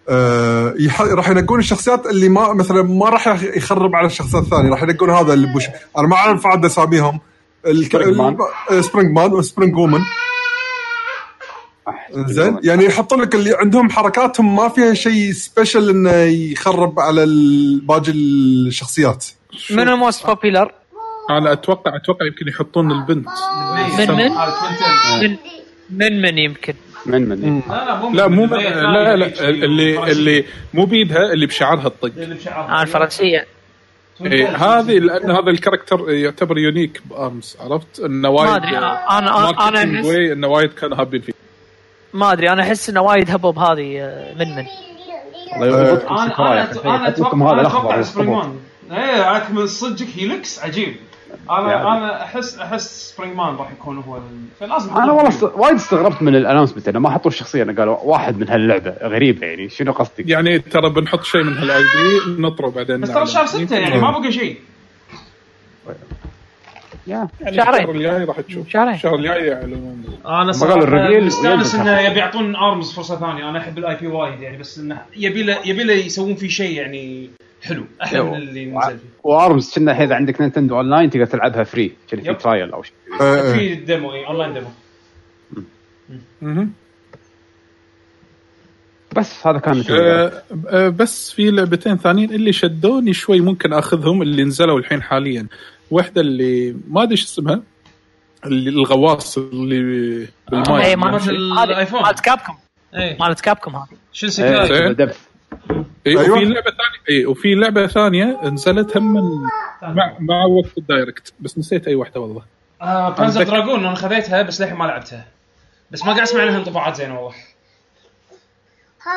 آه 0.09 0.73
يح... 0.79 1.01
راح 1.01 1.29
ينقون 1.29 1.59
الشخصيات 1.59 2.05
اللي 2.05 2.29
ما 2.29 2.53
مثلا 2.53 2.81
ما 2.83 3.09
راح 3.09 3.27
يخرب 3.43 3.95
على 3.95 4.07
الشخصيات 4.07 4.43
الثانية 4.43 4.69
راح 4.69 4.83
ينقون 4.83 5.09
هذا 5.09 5.33
اللي 5.33 5.53
بوش 5.53 5.63
أنا 5.97 6.07
ما 6.07 6.15
أعرف 6.15 6.47
عاد 6.47 6.65
أساميهم. 6.65 7.19
الك... 7.67 7.91
سبرينج 7.91 8.17
مان. 8.17 8.37
سبرينج 8.81 9.11
مان 9.15 9.33
وسبرينج 9.33 9.77
وومن 9.77 9.99
زين. 12.11 12.59
يعني 12.63 12.85
يحطون 12.85 13.21
لك 13.21 13.35
اللي 13.35 13.53
عندهم 13.55 13.89
حركاتهم 13.89 14.55
ما 14.55 14.69
فيها 14.69 14.93
شيء 14.93 15.31
special 15.31 15.89
إنه 15.89 16.11
يخرب 16.51 16.99
على 16.99 17.23
ال- 17.23 17.79
باقي 17.79 18.11
الشخصيات 18.11 19.25
منو 19.71 19.95
most 19.95 20.25
popular 20.25 20.71
أنا 21.29 21.51
أتوقع 21.51 21.95
أتوقع 21.95 22.25
يمكن 22.25 22.47
يحطون 22.47 22.91
البنت. 22.91 23.27
من 23.97 23.97
من؟ 23.97 24.07
Twintelle 24.07 24.33
من 25.21 25.37
من 25.89 26.21
من 26.21 26.37
يمكن. 26.37 26.73
من 27.05 27.29
من؟ 27.29 27.61
لا 27.69 27.85
لا 28.13 28.27
مو 28.27 28.45
لا 28.45 28.57
من- 28.57 29.19
لا 29.19 29.49
اللي 29.49 30.11
اللي 30.11 30.45
مو 30.73 30.85
بيدها 30.85 31.33
اللي 31.33 31.45
بشعرها 31.45 31.87
الطق 31.87 32.05
اللي 32.17 32.37
أنا 32.47 32.81
الفرنسية. 32.81 33.45
إيه 34.25 34.47
هذه 34.55 34.99
لأن 34.99 35.31
هذا 35.31 35.49
ال 35.49 35.55
character 35.55 36.09
يعتبر 36.11 36.57
unique 36.57 37.01
ب 37.09 37.19
ARMS 37.19 37.57
عرفت؟ 37.59 37.99
إنه 37.99 38.29
وايد 38.29 38.49
ما 38.49 38.55
ادري 38.55 38.77
أنا 38.77 39.17
أنا 39.19 39.49
أنا 39.69 40.07
واي 40.07 40.33
إنه 40.33 40.47
وايد 40.47 40.69
كانوا 40.73 40.97
هابين 40.97 41.21
فيه. 41.21 41.33
ما 42.13 42.31
أدري 42.31 42.49
أنا 42.49 42.61
أحس 42.63 42.89
إنه 42.89 43.01
وايد 43.01 43.31
هبوا 43.31 43.51
بهذه 43.51 43.99
آه، 44.01 44.33
من 44.33 44.55
من 44.55 44.65
الله 45.63 45.89
يضبطكم 45.89 46.15
أنا 46.17 46.29
سكرايا. 46.33 46.71
أنا 46.85 46.95
أنا 46.95 47.07
أتوقع 47.07 47.31
سبرينج 47.31 47.41
والأخضر. 47.49 48.23
مان 48.23 48.55
إيه 48.91 49.23
عاد 49.23 49.53
من 49.53 49.67
صدقك 49.67 50.07
هيلكس 50.17 50.63
عجيب 50.63 50.95
أنا 51.51 51.71
يعني. 51.71 51.87
أنا 51.87 52.23
احس 52.23 52.57
أحس 52.59 53.13
سبرينج 53.15 53.35
مان 53.35 53.55
راح 53.55 53.71
يكون 53.71 53.97
هو. 53.97 54.19
فلازم 54.59 54.95
أنا 54.97 55.11
والله 55.11 55.29
است... 55.29 55.43
وايد 55.43 55.75
استغربت 55.75 56.21
من 56.21 56.35
الانونسمنت 56.35 56.87
انه 56.87 56.99
ما 56.99 57.09
حطوا 57.09 57.31
الشخصيه 57.31 57.63
انه 57.63 57.75
قالوا 57.75 57.97
واحد 58.01 58.37
من 58.37 58.49
هاللعبة 58.49 58.93
غريبة 59.01 59.47
يعني 59.47 59.69
شنو 59.69 59.91
قصدك؟ 59.91 60.29
يعني 60.29 60.59
ترى 60.59 60.89
بنحط 60.89 61.23
شيء 61.23 61.43
من 61.43 61.57
هالاي 61.57 61.81
دي 61.83 62.41
نطره 62.41 62.69
بعدين 62.69 63.01
بس 63.01 63.11
ترى. 63.11 63.25
شهر 63.25 63.45
6 63.45 63.75
يعني 63.77 64.01
ما 64.01 64.19
بقى 64.19 64.31
شيء 64.31 64.57
يا 67.07 67.27
يعني 67.41 67.57
شهرين. 67.57 67.73
الشهر 67.79 67.91
الجاي 67.91 68.23
راح 68.23 68.39
تشوف 68.41 68.69
شهرين. 68.69 68.93
الشهر 68.93 69.15
الجاي 69.15 69.47
يعلنون 69.47 70.03
أنا 70.25 70.51
قالوا 70.51 70.83
ال 70.83 70.89
reveal 70.89 71.25
مستانس 71.25 71.75
إنه. 71.75 71.99
يبي 71.99 72.19
يعطون 72.19 72.55
ARMS 72.55 72.91
فرصة 72.93 73.19
ثانية 73.19 73.49
أنا 73.49 73.59
أحب 73.59 73.77
ال 73.77 73.95
IP 73.95 74.07
وايد 74.07 74.41
يعني 74.41 74.57
بس 74.57 74.79
إنه 74.79 75.01
يبي 75.17 75.43
له 75.43 75.57
يبي 75.65 75.83
له 75.83 75.93
يسوون 75.93 76.35
فيه 76.35 76.47
شيء 76.47 76.77
يعني 76.77 77.29
حلو 77.63 77.85
أحلى 78.03 78.23
من 78.23 78.35
اللي 78.35 78.65
نزل 78.65 78.97
فيه 78.97 79.07
و 79.23 79.33
ARMS 79.33 79.73
كنا 79.75 79.91
الحين 79.91 80.05
إذا 80.05 80.15
عندك 80.15 80.41
Nintendo 80.41 80.77
Online 80.77 81.09
تقدر 81.09 81.25
تلعبها 81.25 81.63
free 81.63 81.93
كذا 82.09 82.21
في. 82.21 82.33
trial 82.33 82.71
أو 82.71 82.83
شيء. 82.83 82.93
في 83.53 83.75
demo 83.75 84.13
اي 84.13 84.25
online 84.27 84.53
demo. 84.53 84.69
بس 89.17 89.47
هذا 89.47 89.59
كان 89.59 89.83
آه، 89.91 90.31
آه، 90.69 90.89
بس 90.89 91.31
في 91.31 91.51
لعبتين 91.51 91.97
ثانيين 91.97 92.33
اللي 92.33 92.53
شدوني 92.53 93.13
شوي 93.13 93.41
ممكن 93.41 93.73
أخذهم 93.73 94.21
اللي 94.21 94.43
نزلوا 94.43 94.79
الحين 94.79 95.01
حاليا 95.01 95.47
واحدة 95.91 96.21
اللي 96.21 96.75
ما 96.87 97.03
أدري 97.03 97.17
شو 97.17 97.25
اسمها 97.25 97.61
اللي 98.45 98.69
الغواص 98.69 99.37
اللي 99.37 99.75
اي 99.75 100.27
بالماي 100.51 100.85
إيه، 100.85 100.95
مالت 100.95 101.29
ال 101.29 101.38
iPhone. 101.38 102.01
مالت 102.01 102.19
Capcom 102.19 102.57
اي 102.95 103.17
مالت 103.19 103.41
Capcom 103.41 103.75
هذه. 103.75 103.87
شو 104.13 104.25
إيه، 104.25 104.61
ال 104.63 104.68
Sekai 104.68 104.93
Depths. 104.93 105.19
إيه 106.07 106.19
أيوة. 106.19 106.31
وفي 106.31 106.45
لعبة 106.45 106.71
ثانية 106.71 107.03
اي 107.09 107.25
وفي 107.25 107.55
لعبة 107.55 107.87
ثانية 107.87 108.39
نزلت 108.43 108.97
هم 108.97 109.13
من 109.13 109.21
مع, 109.81 110.17
مع 110.19 110.45
وقت 110.45 110.77
ال 110.77 110.84
Direct. 110.84 111.33
بس 111.39 111.57
نسيت 111.57 111.87
أي 111.87 111.95
واحدة 111.95 112.19
والله. 112.19 112.43
آه 112.81 113.09
Panzer 113.09 113.43
Dragoon 113.43 113.85
أنا 113.85 113.95
خذيتها 113.95 114.41
بس 114.41 114.61
للحين 114.61 114.77
ما 114.77 114.85
لعبتها. 114.85 115.25
بس 115.91 116.05
ما 116.05 116.11
قاعد 116.11 116.21
أسمع 116.21 116.41
عنها 116.41 116.57
انطباعات 116.57 116.95
زينه 116.95 117.19
والله. 117.19 117.35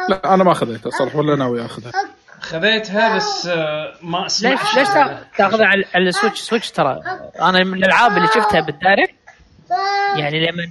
لا 0.08 0.34
أنا 0.34 0.44
ما 0.44 0.54
خذيتها 0.54 0.90
صراحة 0.90 1.18
ولا 1.18 1.36
ناوي 1.36 1.64
أخذها. 1.64 1.92
خذيتها 2.40 3.16
بس 3.16 3.46
ما 4.02 4.26
اسمع 4.26 4.50
ليش 4.50 4.60
ليش 4.76 4.88
تا- 4.88 5.26
تاخذها 5.38 5.66
على 5.66 5.84
ال 6.08 6.12
Switch؟ 6.12 6.40
Switch 6.40 6.70
ترى 6.70 7.00
أنا 7.40 7.64
من 7.64 7.74
الألعاب 7.74 8.16
اللي 8.16 8.28
شفتها 8.28 8.60
بال 8.60 8.74
Direct 8.74 9.14
يعني 10.16 10.46
لما 10.46 10.68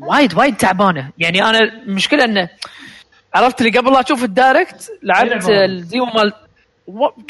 وايد 0.00 0.34
وايد 0.34 0.56
تعبانة. 0.56 1.10
يعني 1.18 1.42
أنا 1.44 1.58
المشكلة 1.58 2.24
إنه 2.24 2.48
عرفت 3.34 3.60
اللي 3.60 3.78
قبل 3.78 3.92
لا 3.92 4.00
أشوف 4.00 4.24
ال 4.24 4.33
Direct 4.33 4.90
لعبت؟ 5.02 5.48
ال 5.48 5.60
demo 5.60 6.06
مال 6.06 6.32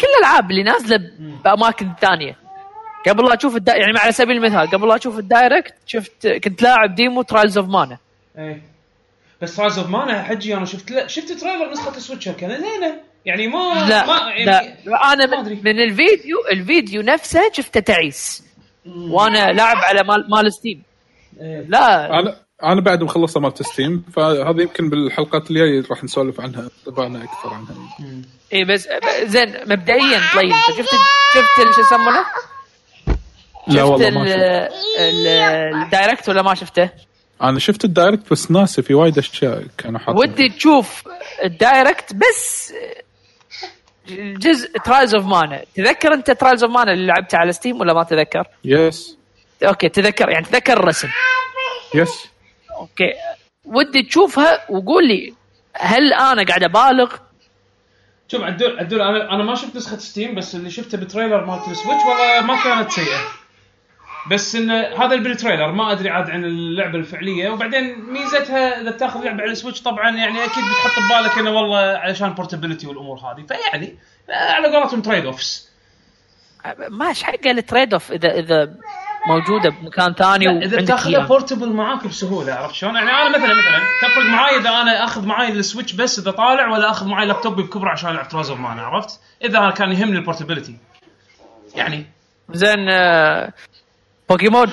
كل 0.00 0.06
الألعاب 0.18 0.50
اللي 0.50 0.62
نازلة 0.62 1.00
بأماكن 1.44 1.92
ثانية. 2.00 2.36
قبل 3.08 3.24
لا 3.28 3.34
أشوف 3.34 3.56
الدا... 3.56 3.76
يعني 3.76 3.98
على 3.98 4.12
سبيل 4.12 4.36
المثال 4.36 4.70
قبل 4.70 4.88
لا 4.88 4.96
أشوف 4.96 5.18
ال 5.18 5.26
Direct 5.26 5.74
شفت 5.86 6.26
كنت 6.26 6.62
لاعب 6.62 6.94
demo 6.94 7.22
Trials 7.22 7.58
of 7.58 7.68
Mana 7.68 7.98
إيه. 8.38 8.62
بس 9.42 9.56
Trials 9.56 9.78
of 9.78 9.88
Mana 9.88 10.22
حجي 10.22 10.54
أنا 10.56 10.64
شفت 10.64 10.90
لا 10.90 11.06
شفت 11.06 11.32
trailer 11.32 11.70
نسخة 11.70 11.96
ال 11.96 12.01
Switch 12.01 12.32
كان 12.32 12.50
زينه 12.50 12.94
يعني 13.26 13.48
ما 13.48 13.86
لا 13.88 14.06
ما 14.06 14.30
يعني 14.30 14.44
لا 14.84 15.12
أنا 15.12 15.26
ما 15.26 15.36
من, 15.36 15.38
أدري. 15.46 15.54
من 15.54 15.80
الفيديو 15.80 16.36
الفيديو 16.52 17.02
نفسه 17.02 17.40
شفته 17.52 17.80
تعيس 17.80 18.42
وأنا 18.86 19.52
لاعب 19.52 19.76
على 19.76 20.02
مال 20.02 20.30
مال 20.30 20.52
Steam 20.52 20.82
إيه. 21.40 21.64
لا 21.68 22.18
أنا 22.20 22.36
أنا 22.62 22.80
بعد 22.80 23.02
مخلصها 23.02 23.40
مالت 23.40 23.62
Steam 23.62 24.04
فهذا 24.16 24.62
يمكن 24.62 24.90
بالحلقات 24.90 25.50
الجاية 25.50 25.84
راح 25.90 26.04
نسولف 26.04 26.40
عنها 26.40 26.68
طبعنا 26.86 27.24
أكثر 27.24 27.54
عنها 27.54 27.74
اي 28.52 28.58
إيه، 28.58 28.64
بس 28.64 28.88
زين 29.24 29.54
مبدئيا 29.66 30.20
طيب 30.34 30.52
شفت 30.68 30.88
شفت 31.34 31.74
شو 31.74 31.80
يسمونه؟ 31.80 32.24
لا 33.68 33.74
شفت 33.80 33.90
والله 33.90 34.10
ما 34.10 34.22
ال- 34.22 34.28
شفت. 34.28 34.98
ال- 35.00 35.26
ال 35.84 35.90
Direct 35.90 36.28
ولا 36.28 36.42
ما 36.42 36.54
شفته؟ 36.54 36.90
أنا 37.42 37.58
شفت 37.58 37.84
ال 37.84 37.91
Direct 37.91 38.30
بس 38.30 38.50
ناسي 38.50 38.82
في 38.82 38.94
وايد 38.94 39.18
أشياء 39.18 39.64
كانوا 39.78 39.98
حاطين 40.00 40.16
ودي 40.30 40.48
تشوف 40.48 41.04
ال 41.44 41.54
Direct 41.54 42.12
بس 42.14 42.72
جزء 44.16 44.78
Trials 44.78 45.14
of 45.14 45.24
Mana 45.24 45.64
تذكر 45.74 46.14
أنت 46.14 46.30
Trials 46.30 46.64
of 46.64 46.72
Mana 46.72 46.92
اللي 46.92 47.06
لعبته 47.06 47.38
على 47.38 47.52
Steam 47.52 47.80
ولا 47.80 47.92
ما 47.92 48.02
تذكر؟ 48.02 48.44
yes 48.64 49.18
okay 49.64 49.88
تذكر 49.88 50.30
يعني 50.30 50.44
تذكر 50.44 50.72
الرسم. 50.72 51.08
yes 51.94 52.26
okay. 52.70 53.12
ودي 53.64 54.02
تشوفها 54.02 54.64
وقول 54.70 55.08
لي 55.08 55.34
هل 55.76 56.12
أنا 56.12 56.42
قاعد 56.44 56.62
أبالغ؟ 56.62 57.16
شوف 58.28 58.42
عدول 58.42 58.78
عدول 58.78 59.00
أنا 59.00 59.34
أنا 59.34 59.44
ما 59.44 59.54
شفت 59.54 59.76
نسخة 59.76 59.96
Steam 59.96 60.34
بس 60.34 60.54
اللي 60.54 60.70
شفته 60.70 60.98
بال 60.98 61.08
trailer 61.08 61.44
مالت 61.44 61.68
ال 61.68 61.73
Switch 61.73 62.02
والله 62.04 62.40
ما 62.40 62.62
كانت 62.64 62.90
سيئة. 62.90 63.39
بس 64.30 64.54
إن 64.56 64.70
هذا 64.70 65.16
بال 65.16 65.28
trailer 65.28 65.72
ما 65.72 65.92
أدري 65.92 66.10
عاد 66.10 66.30
عن 66.30 66.44
اللعبة 66.44 66.98
الفعلية 66.98 67.50
وبعدين 67.50 68.00
ميزتها 68.00 68.80
إذا 68.80 68.90
بتاخذ 68.90 69.24
لعبة 69.24 69.42
على 69.42 69.52
ال 69.52 69.56
Switch 69.56 69.82
طبعا 69.82 70.10
يعني 70.10 70.44
أكيد 70.44 70.64
بتحط 70.64 71.02
ببالك 71.04 71.38
إنه 71.38 71.50
والله 71.50 71.78
علشان 71.78 72.34
portability 72.34 72.86
والأمور 72.86 73.18
هذه 73.18 73.46
فيعني 73.46 73.98
على 74.28 74.76
قولتهم 74.76 75.02
trade-offs 75.02 75.70
ماش 76.88 77.22
حق 77.22 77.46
ال 77.46 77.92
trade-off 77.92 78.12
اذا 78.12 78.28
إذا 78.28 78.74
موجودة 79.26 79.70
بمكان 79.70 80.14
ثاني 80.14 80.64
إذا 80.64 81.06
إياه. 81.06 81.26
portable 81.26 81.72
معاك 81.72 82.06
بسهولة 82.06 82.54
عرفت 82.54 82.74
شلون؟ 82.74 82.94
يعني 82.94 83.10
أنا 83.10 83.28
مثلا 83.28 83.54
مثلا 83.54 83.80
تفرق 84.02 84.24
معاي 84.24 84.56
إذا 84.56 84.70
أنا 84.70 85.04
أخذ 85.04 85.26
معاي 85.26 85.52
ال 85.52 85.58
Switch 85.58 85.92
بس 85.92 86.18
إذا 86.18 86.30
طالع 86.30 86.68
ولا 86.72 86.90
أخذ 86.90 87.06
معاي 87.06 87.26
لابتوبي 87.26 87.62
بكبرة 87.62 87.90
عشان 87.90 88.10
ألعب 88.10 88.28
Trials 88.28 88.48
of 88.48 88.54
Mana 88.54 88.82
عرفت؟ 88.82 89.20
إذا 89.44 89.58
أنا 89.58 89.70
كان 89.70 89.92
يهمني 89.92 90.18
ال 90.18 90.23
portability 90.23 90.76
يعني 91.74 92.06
زين 92.52 92.88
آه، 92.88 93.52
بوكيمون. 94.30 94.70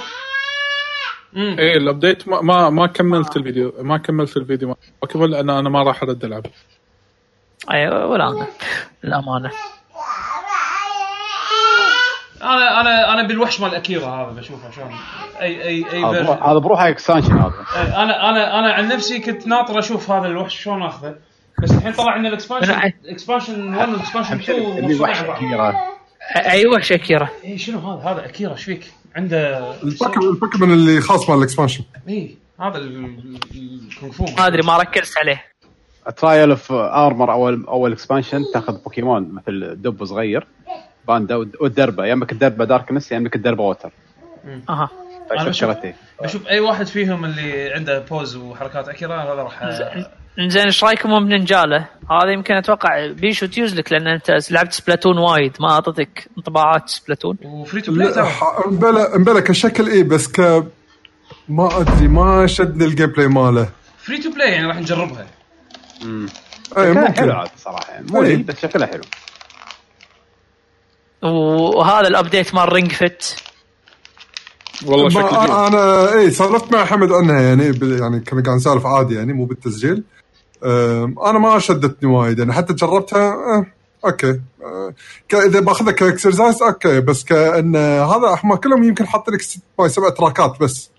إيه 1.36 1.78
ال 1.78 1.85
update 1.85 2.28
ما 2.28 2.42
ما, 2.42 2.70
ما 2.70 2.88
كملت 2.88 3.38
الفيديو 3.38 3.74
ما 3.80 3.98
كملت 3.98 4.38
الفيديو. 4.38 4.78
okay 5.04 5.20
لأن 5.20 5.50
أنا 5.50 5.70
ما 5.70 5.84
راح 5.84 6.04
أرد 6.04 6.24
العب 6.24 6.46
أيوه 7.72 8.06
ولا 8.06 8.30
أنا. 8.30 8.48
للأمانة. 9.04 9.52
أنا 12.42 12.82
أنا 12.82 13.14
أنا 13.14 13.28
بالوحش 13.28 13.62
مال 13.62 13.76
أكيرا 13.76 14.06
هذا 14.06 14.32
بشوفه 14.32 14.72
شلون. 14.72 14.96
اي 15.42 15.62
اي 15.62 15.86
أي 15.94 16.04
هذا 16.04 16.58
بروحه 16.58 16.90
extension 16.90 17.38
هذا. 17.38 17.54
أنا 17.76 18.30
أنا 18.30 18.60
أنا 18.60 18.74
عن 18.74 18.88
نفسي 18.88 19.20
كنت 19.20 19.48
ناطر 19.48 19.80
أشوف 19.80 20.12
هذا 20.12 20.28
الوحش 20.28 20.64
شلون 20.64 20.84
أخذه. 20.84 21.16
بس 21.64 21.72
الحين 21.72 21.94
طلع 21.94 22.12
عندنا 22.12 22.30
ال 22.30 22.36
expansion 22.36 22.91
expansion 23.06 23.76
1 23.76 23.90
و 23.90 23.94
expansion 23.94 24.36
2 24.36 24.62
اللي 24.62 24.82
مفصولين 24.82 25.02
وحش 25.02 25.22
بعض. 25.22 25.38
كبيره 25.38 25.76
أيوه 26.36 26.80
شكيرة 26.80 27.30
اي 27.44 27.58
شنو 27.58 27.80
هذا؟ 27.80 28.12
هذا 28.12 28.26
أكيرا 28.26 28.52
إيش 28.52 28.64
فيك؟ 28.64 28.92
عنده 29.18 29.73
البوكيمون 29.84 30.30
البوكيمون 30.30 30.72
اللي 30.73 31.02
خاص 31.02 31.30
مال 31.30 31.38
الاكسبانشن. 31.38 31.84
إي 32.10 32.38
هذا 32.61 32.77
ال- 32.77 33.06
ال- 33.06 33.39
الكونغ 33.91 34.11
فو 34.11 34.26
ما 34.38 34.48
أدري 34.48 34.61
ما 34.61 34.77
ركزت 34.77 35.18
عليه. 35.18 35.44
ترايل 36.18 36.49
اوف 36.49 36.72
ارمر 36.72 37.31
اول 37.31 37.65
أول 37.68 37.91
اكسبانشن 37.91 38.44
تأخذ 38.53 38.84
بوكيمون 38.84 39.31
مثل 39.34 39.76
دب 39.81 40.06
صغير 40.06 40.48
باندا 41.07 41.35
والدربه 41.35 42.06
يا 42.06 42.14
اما 42.14 42.27
الدربة 42.31 42.65
داركنس 42.65 43.11
يا 43.11 43.18
اما 43.18 43.30
الدربه 43.35 43.64
ووتر 43.64 43.91
أها. 44.69 44.89
بشوف- 45.31 45.77
بشوف 46.23 46.48
أي 46.48 46.60
واحد 46.60 46.88
فيهم 46.88 47.26
اللي 47.26 47.73
عنده 47.73 47.99
بوز 47.99 48.35
وحركات 48.35 48.89
اكيرا 48.89 49.15
هذا 49.15 49.34
راح 49.34 49.64
زين 50.40 50.66
إيش 50.66 50.84
رأيكم 50.84 51.20
بنينجالا؟ 51.26 51.86
هذا 52.12 52.32
يمكن 52.34 52.54
أتوقع 52.54 53.08
بيجوز 53.12 53.45
لك 53.45 53.91
لأن 53.92 54.08
أنت 54.08 54.52
لعبت 54.52 54.74
Splatoon 54.74 55.18
وايد. 55.18 55.54
ما 55.60 55.72
اعطتك 55.72 56.28
انطباعات 56.38 56.90
Splatoon. 56.90 57.38
و 57.44 57.51
free 57.51 57.82
to 57.82 57.91
play 57.91 58.08
لا، 58.08 58.14
ترى 58.16 58.26
ح- 58.26 58.68
مبلا 58.68 59.18
مبلا 59.18 59.40
كشكل 59.40 59.88
إيه 59.88 60.04
بس 60.04 60.28
ك 60.28 60.40
ما 61.50 61.80
أدري 61.82 62.08
ما 62.08 62.48
شدني 62.48 62.86
ال 62.86 63.08
gameplay 63.08 63.28
ماله. 63.28 63.70
free 63.98 64.18
to 64.18 64.32
play 64.32 64.52
يعني 64.52 64.68
راح 64.68 64.78
نجربها. 64.78 65.26
أي 66.78 66.94
شكلها 66.94 66.94
حلو 66.94 67.02
ممكن 67.08 67.32
عاد 67.32 67.50
صراحة 67.58 67.92
يعني 67.94 68.06
مو 68.12 68.44
بس 68.44 68.60
شكلها 68.62 68.88
حلو. 68.88 69.02
وهذا 71.24 72.08
ال 72.08 72.14
update 72.14 72.56
مال 72.56 72.74
Ring 72.74 72.91
Fit 72.91 73.26
والله 74.86 75.10
شكل 75.10 75.22
ما 75.36 75.42
جيد. 75.46 75.50
أنا 75.56 76.14
اي 76.14 76.32
سولفت 76.32 76.72
مع 76.72 76.86
حمد 76.86 77.12
عنها 77.12 77.42
يعني 77.42 77.64
يعني 77.82 78.20
كنا 78.20 78.44
قاعد 78.44 78.58
نسولف 78.58 78.86
عادي 78.86 79.16
يعني 79.16 79.34
مو 79.34 79.46
بالتسجيل. 79.46 80.04
أنا 80.64 81.40
ما 81.40 81.60
شدتني 81.60 82.10
وايد 82.10 82.40
يعني 82.40 82.54
حتى 82.54 82.74
جربتها 82.74 83.34
أه، 83.34 83.66
okay. 84.06 84.40
أه، 84.64 84.94
ك- 85.30 85.36
إذا 85.36 85.60
بأخذها 85.60 85.92
ك 85.91 85.99
exercise 85.99 86.64
okay. 86.64 87.02
بس 87.02 87.24
كأن 87.24 87.76
هذا 87.76 88.40
هم 88.44 88.56
كلهم 88.56 88.84
يمكن 88.84 89.08
حاط 89.08 89.30
لك 89.30 89.42
ست 89.42 89.62
باي 89.80 89.90
سبع 89.90 90.10
تراكات 90.10 90.60
بس. 90.62 90.90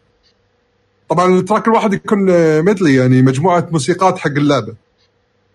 طبعا 1.08 1.34
ال 1.38 1.43
track 1.43 1.68
الواحد 1.68 1.94
يكون 1.94 2.30
أه، 2.30 2.60
medley 2.60 2.94
يعني 2.94 3.22
مجموعة 3.22 3.68
موسيقات 3.70 4.18
حق 4.18 4.30
اللعبة. 4.30 4.74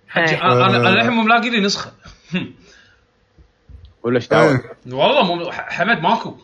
حجي. 0.08 0.36
أنا 0.36 0.66
أنا 0.66 0.90
الحين 0.90 1.12
مو 1.12 1.24
ملاقي 1.24 1.50
لي 1.50 1.60
نسخة. 1.60 1.92
ولا 4.04 4.16
إيش 4.16 4.32
إيه. 4.32 4.64
والله 4.92 5.36
مو 5.36 5.52
حمد 5.52 6.02
ماكو. 6.02 6.36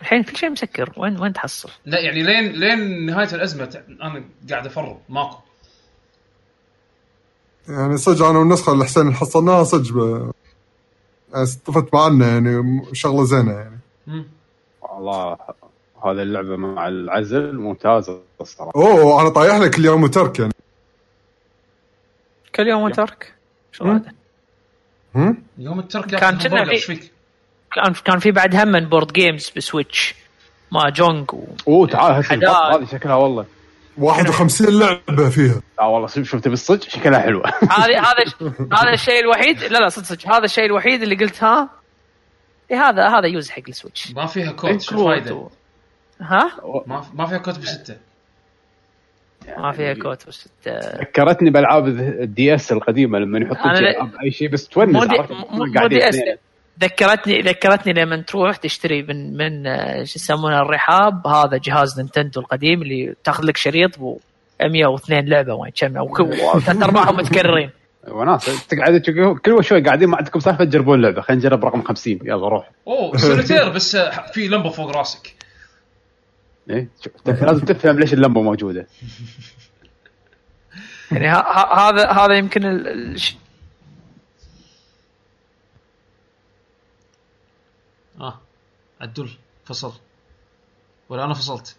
الحين 0.00 0.22
كل 0.22 0.36
شيء 0.36 0.50
مسكر 0.50 0.92
وين 0.96 1.20
وين 1.20 1.32
تحصل؟ 1.32 1.70
لا 1.86 2.00
يعني 2.00 2.22
لين 2.22 2.52
لين 2.52 3.06
نهاية 3.06 3.34
الأزمة 3.34 3.82
أنا 4.02 4.24
قاعد 4.50 4.66
أفرغ 4.66 4.96
ماكو. 5.08 5.36
يعني 7.68 7.96
صدق 7.96 8.26
أنا 8.26 8.38
والنسخه 8.38 8.72
اللي 8.72 8.84
حسين 8.84 9.02
اللي 9.02 9.14
حصلناها 9.14 9.64
صدق 9.64 9.92
ب- 9.92 10.32
يعني 11.32 11.42
استفدت 11.42 11.94
معنا 11.94 12.28
يعني 12.28 12.82
شغلة 12.92 13.24
زينة 13.24 13.52
يعني. 13.52 13.80
والله 14.82 15.36
هذه 16.04 16.22
اللعبة 16.22 16.56
مع 16.56 16.88
العزل 16.88 17.56
ممتازة 17.58 18.20
الصراحة 18.40 18.72
أوه 18.76 19.20
أنا 19.22 19.28
طايح 19.28 19.56
لك 19.56 19.78
اليوم 19.78 20.02
وترك 20.02 20.38
يعني 20.38 20.52
كل 22.54 22.68
يوم 22.68 22.82
وترك 22.82 23.34
شو 23.72 23.84
هذا؟ 23.84 24.12
هم؟ 25.14 25.42
يوم 25.58 25.78
الترك 25.78 26.06
كان 26.06 26.38
كان 26.38 26.38
كنا 26.38 26.64
في-؟ 26.78 27.10
كان 27.74 27.92
كان 28.04 28.18
في 28.18 28.30
بعد 28.30 28.56
هم 28.56 28.68
من 28.68 28.88
board 28.88 29.12
games 29.12 29.52
ب 29.56 29.64
Switch 29.64 30.14
مع 30.72 30.88
جونج 30.88 31.34
و... 31.34 31.44
أوه 31.68 31.86
تعال 31.86 32.12
هسه 32.12 32.34
هذه 32.34 32.84
شكلها 32.92 33.14
والله 33.14 33.44
51 33.98 34.78
لعبة 34.78 35.30
فيها. 35.30 35.60
لا 35.78 35.84
والله 35.84 36.06
شفت 36.06 36.48
بالصدق 36.48 36.88
شكلها 36.88 37.20
حلوة. 37.20 37.46
هذه 37.78 37.98
هذا 37.98 38.50
هذا 38.80 38.92
الشيء 38.92 39.20
الوحيد 39.20 39.62
لا 39.62 39.78
لا 39.78 39.88
صدق 39.88 40.04
صدق. 40.04 40.28
هذا 40.34 40.44
الشيء 40.44 40.64
الوحيد 40.64 41.02
اللي 41.02 41.16
قلت 41.16 41.44
ها؟ 41.44 41.70
إيه 42.70 42.76
هذا 42.88 43.08
هذا 43.08 43.26
use 43.26 43.50
حق 43.50 43.62
ال 43.68 43.73
Switch. 43.73 44.12
ما 44.12 44.26
فيها 44.26 44.52
كوت 44.52 44.80
شو 44.80 45.04
فايده؟ 45.04 45.48
ها؟ 46.20 46.50
ما 46.86 47.04
ما 47.14 47.26
فيها 47.26 47.38
كوت 47.38 47.60
بو 47.60 47.72
ستة. 47.72 47.96
ما 49.58 49.72
فيها 49.72 49.94
كوت 49.94 50.26
بس 50.28 50.48
ذكرتني 51.00 51.50
بألعاب 51.50 51.86
ال 51.88 52.54
DS 52.54 52.72
القديمة 52.72 53.18
لما 53.18 53.38
يحطون 53.38 53.72
أي 54.24 54.30
شيء 54.30 54.48
بس 54.48 54.68
تونس 54.68 54.94
مو 54.94 55.04
دي؟ 55.04 55.16
مو- 55.50 55.98
اس. 56.08 56.16
ذكرتني 56.80 57.40
ذكرتني 57.40 57.92
لما 57.92 58.16
تروح 58.16 58.56
تشتري 58.56 59.02
من 59.02 59.36
من 59.36 59.66
آه، 59.66 60.04
شو 60.04 60.12
يسمونه 60.16 60.60
الرحاب. 60.62 61.26
هذا 61.26 61.56
جهاز 61.56 62.00
نينتندو 62.00 62.40
القديم 62.40 62.82
اللي 62.82 63.14
تاخذ 63.24 63.44
لك 63.44 63.56
شريط 63.56 63.98
ب 63.98 64.16
102 64.62 65.28
لعبة 65.28 65.58
ما 65.58 65.70
كم 65.70 65.96
وثلاث 66.30 66.82
أرباعهم 66.82 67.16
متكررين. 67.20 67.70
وناس 68.08 68.66
تقعد 68.66 69.02
كل 69.44 69.64
شوي 69.64 69.80
قاعدين 69.80 70.08
ما 70.08 70.16
عندكم 70.16 70.40
سالفة 70.40 70.64
تجربون 70.64 71.02
لعبة. 71.02 71.20
خلينا 71.22 71.40
نجرب 71.40 71.64
رقم 71.64 71.82
50 71.82 72.18
يلا 72.22 72.48
روح. 72.48 72.70
أوه 72.86 73.16
سوليتير 73.16 73.68
بس 73.68 73.94
آه، 73.96 74.26
في 74.32 74.48
لمبة 74.48 74.70
فوق 74.70 74.96
راسك. 74.96 75.34
إيه 76.70 76.88
لازم 77.26 77.64
تفهم 77.64 77.98
ليش 77.98 78.12
اللمبة 78.14 78.42
موجودة. 78.42 78.86
يعني 81.12 81.28
هذا 81.28 82.10
هذا 82.10 82.34
يمكن 82.34 82.64
ال- 82.66 83.12
الش- 83.14 83.36
آه 88.20 88.40
عدل 89.04 89.28
فصل. 89.64 89.92
ولا 91.08 91.24
أنا 91.24 91.34
فصلت. 91.34 91.76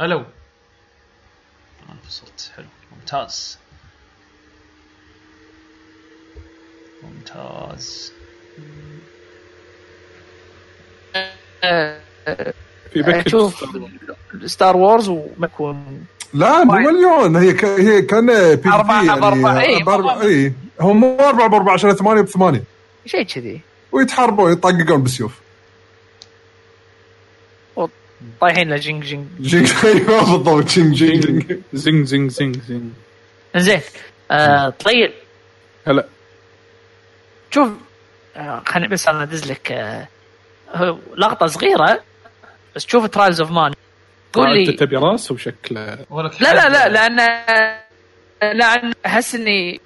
ألو. 0.00 0.18
أنا 1.88 1.98
فصلت. 2.08 2.52
حلو. 2.56 2.66
ممتاز. 2.92 3.58
ممتاز. 7.02 8.12
في 12.92 13.02
باكج 13.02 13.28
شوف 13.28 13.64
ستار 14.44 14.76
وورز 14.76 15.08
ومكون. 15.08 16.06
لا 16.34 16.64
مو. 16.64 16.72
مليون. 16.72 17.36
هي 17.36 17.52
ك... 17.52 17.64
هي 17.64 18.02
كان 18.02 18.26
بي 18.54 18.68
أربعة 18.68 19.20
بأربعة، 19.20 19.60
إيه، 19.60 19.84
بأربعة. 19.84 20.22
اي 20.22 20.52
هم 20.80 21.00
مو 21.00 21.16
أربعة 21.20 21.48
بأربعة 21.48 21.74
عشان 21.74 21.92
ثمانية 21.92 22.22
بثمانية. 22.22 22.64
شيء 23.06 23.22
كذي. 23.22 23.60
ويتحاربون 23.92 24.52
يطققون 24.52 25.02
بالسيوف 25.02 25.40
طايحين 28.40 28.70
له 28.70 28.76
جينج 28.76 29.04
جينج. 29.04 29.26
جينج 29.40 29.70
أيوه 29.84 30.20
بالضبط 30.20 30.64
جينج 30.68 30.94
جينج. 30.94 31.20
جينج 31.22 31.56
زنج 31.72 32.06
زنج 32.06 32.30
زنج 32.30 32.56
زنج 32.68 32.90
زين. 33.56 33.80
آه 34.30 34.68
طيب. 34.70 35.12
هلا. 35.86 36.06
شوف 37.50 37.68
آه 38.36 38.62
خليني 38.66 38.88
بس 38.88 39.08
أنا 39.08 39.22
أدز 39.22 39.50
لك 39.50 39.72
آه 39.72 40.08
لقطة 41.16 41.46
صغيرة 41.46 42.02
بس 42.76 42.86
شوف 42.86 43.06
Trials 43.06 43.40
of 43.40 43.50
Mana 43.50 43.72
قول 44.32 44.54
لي. 44.54 44.68
أنت 44.70 44.80
تبي 44.80 44.96
رأس 44.96 45.30
وشكله 45.32 45.94
لا 46.40 46.54
لا 46.54 46.68
لا 46.68 46.88
لأن 46.88 47.16
لأن 48.58 48.92
أحس 49.06 49.34
إني 49.34 49.80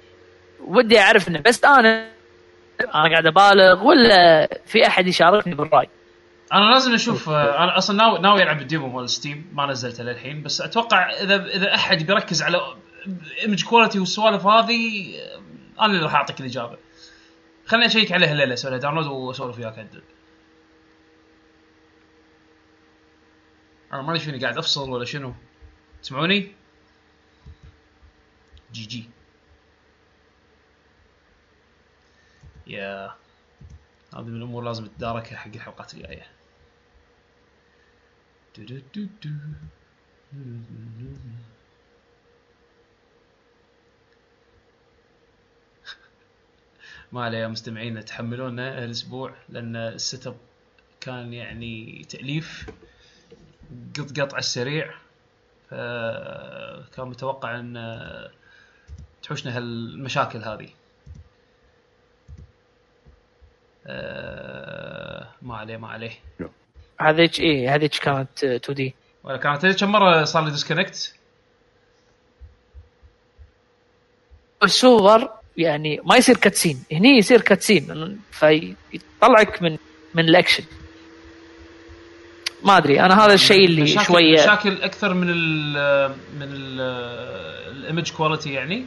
ودي 0.67 0.99
أعرف 0.99 1.27
إنه 1.27 1.39
بس 1.39 1.63
أنا 1.63 2.14
أنا 2.81 3.09
قاعد 3.09 3.25
أبالغ 3.25 3.83
ولا 3.83 4.47
في 4.65 4.87
أحد 4.87 5.07
يشاركني 5.07 5.55
بالرأي؟ 5.55 5.89
أنا 6.53 6.71
لازم 6.71 6.93
أشوف 6.93 7.29
آه، 7.29 7.63
أنا 7.63 7.77
أصلا 7.77 7.97
ناوي 7.97 8.19
ناوي 8.19 8.43
ألعب 8.43 8.61
ال 8.61 8.66
demo 8.66 8.87
مال 8.87 9.09
Steam 9.09 9.51
ما 9.53 9.65
نزلته 9.65 10.03
للحين 10.03 10.43
بس 10.43 10.61
أتوقع 10.61 11.09
إذا 11.09 11.45
إذا 11.45 11.75
أحد 11.75 12.03
بيركز 12.03 12.41
على 12.41 12.75
image 13.41 13.63
quality 13.63 13.99
والسوالف 13.99 14.45
هذه 14.47 15.13
آه، 15.19 15.41
أنا 15.85 15.93
اللي 15.93 16.03
راح 16.03 16.15
أعطيك 16.15 16.39
الإجابة. 16.39 16.77
خليني 17.65 17.85
أشيك 17.85 18.11
عليها 18.11 18.31
الليلة 18.31 18.53
أسوي 18.53 18.71
لها 18.71 18.79
download 18.79 19.07
وأسولف 19.07 19.59
وياك 19.59 19.79
عدل 19.79 20.01
أنا 23.93 24.01
ما 24.01 24.11
ادري 24.11 24.23
شنو 24.25 24.39
قاعد 24.41 24.57
أفصل 24.57 24.89
ولا 24.89 25.05
شنو. 25.05 25.33
تسمعوني؟ 26.03 26.51
GG. 28.73 29.09
يا 32.67 33.15
هذه 34.15 34.23
من 34.23 34.35
الأمور 34.37 34.63
لازم 34.63 34.85
تداركها 34.87 35.37
حق 35.37 35.51
الحلقات 35.55 35.93
الجاية. 35.93 36.27
ما 47.11 47.23
عليه 47.23 47.37
يا 47.37 47.47
مستمعين 47.47 48.05
تحملونا 48.05 48.83
هالاسبوع 48.83 49.35
لأن 49.49 49.75
ال 49.75 50.27
setup 50.27 50.37
كان 51.01 51.33
يعني 51.33 52.03
تأليف 52.09 52.69
قط 53.97 54.19
قط 54.19 54.33
على 54.33 54.39
السريع 54.39 54.95
فكان 55.69 57.07
متوقع 57.07 57.59
إن 57.59 58.29
تحوشنا 59.23 59.57
هالمشاكل 59.57 60.39
هذه 60.39 60.69
آه، 60.69 60.75
ما 65.41 65.57
عليه 65.57 65.77
ما 65.77 65.87
عليه. 65.87 66.11
هذيك 67.01 67.39
إيه 67.39 67.75
هذيك 67.75 67.95
كانت 67.95 68.43
2D 68.43 68.95
ولا 69.23 69.37
كانت 69.37 69.65
كم 69.79 69.91
مرة 69.91 70.23
صار 70.23 70.45
لي 70.45 70.51
disconnect 70.51 71.15
الصور 74.63 75.29
يعني 75.57 76.01
ما 76.03 76.15
يصير 76.17 76.37
cutscene 76.37 76.83
هني 76.91 77.17
يصير 77.17 77.41
cutscene 77.41 78.19
فيطلعك 78.31 79.61
من 79.61 79.77
من 80.13 80.23
الأكشن. 80.29 80.63
ما 82.63 82.77
أدري 82.77 83.01
أنا 83.01 83.25
هذا 83.25 83.33
الشيء 83.33 83.65
اللي 83.65 83.81
مشاكل 83.81 84.05
شوية 84.05 84.33
مشاكل 84.33 84.81
أكثر 84.81 85.13
من 85.13 85.29
ال 85.29 85.73
من 86.35 86.43
ال 86.43 86.81
ال 87.77 87.83
image 87.83 88.11
quality 88.11 88.53
يعني. 88.53 88.85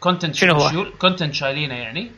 content 0.00 0.34
شنو 0.34 0.54
هو؟ 0.54 0.86
content 0.98 1.34
شايلينه 1.34 1.74
يعني. 1.74 2.10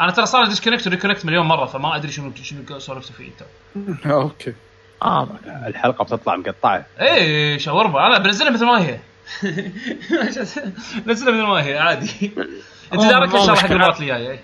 أنا 0.00 0.10
ترى 0.12 0.26
صار 0.26 0.42
لي 0.42 0.48
disconnect 0.48 0.86
و 0.86 0.90
reconnect 0.90 1.26
مليون 1.26 1.46
مرة 1.46 1.66
فما 1.66 1.96
أدري 1.96 2.12
شنو 2.12 2.32
شنو 2.42 2.78
سولفتوا 2.78 3.14
فيه 3.14 3.28
أنت 3.28 4.06
okay 4.06 4.54
آه 5.02 5.28
الحلقة 5.66 6.04
بتطلع 6.04 6.36
مقطعة 6.36 6.86
إيه 7.00 7.58
شاورما 7.58 8.06
أنا 8.06 8.18
بنزلها 8.18 8.50
مثل 8.50 8.64
ما 8.66 8.82
هي 8.82 8.98
نزلها 10.26 10.72
مثل 11.06 11.42
ما 11.42 11.64
هي 11.64 11.78
عادي 11.78 12.32
أنت 12.92 13.02
دارك 13.02 13.28
ان 13.28 13.30
شاء 13.32 13.42
الله 13.42 13.54
حق. 13.54 13.70
المرات 13.70 14.00
الجايه. 14.00 14.40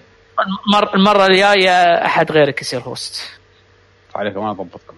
المر 0.67 0.95
المرة 0.95 1.27
الجاية 1.27 2.05
أحد 2.05 2.33
غيرك 2.33 2.61
يصير 2.63 2.81
host 2.81 3.39
عليكم 4.15 4.41
أنا 4.41 4.51
أضبطكم 4.51 4.95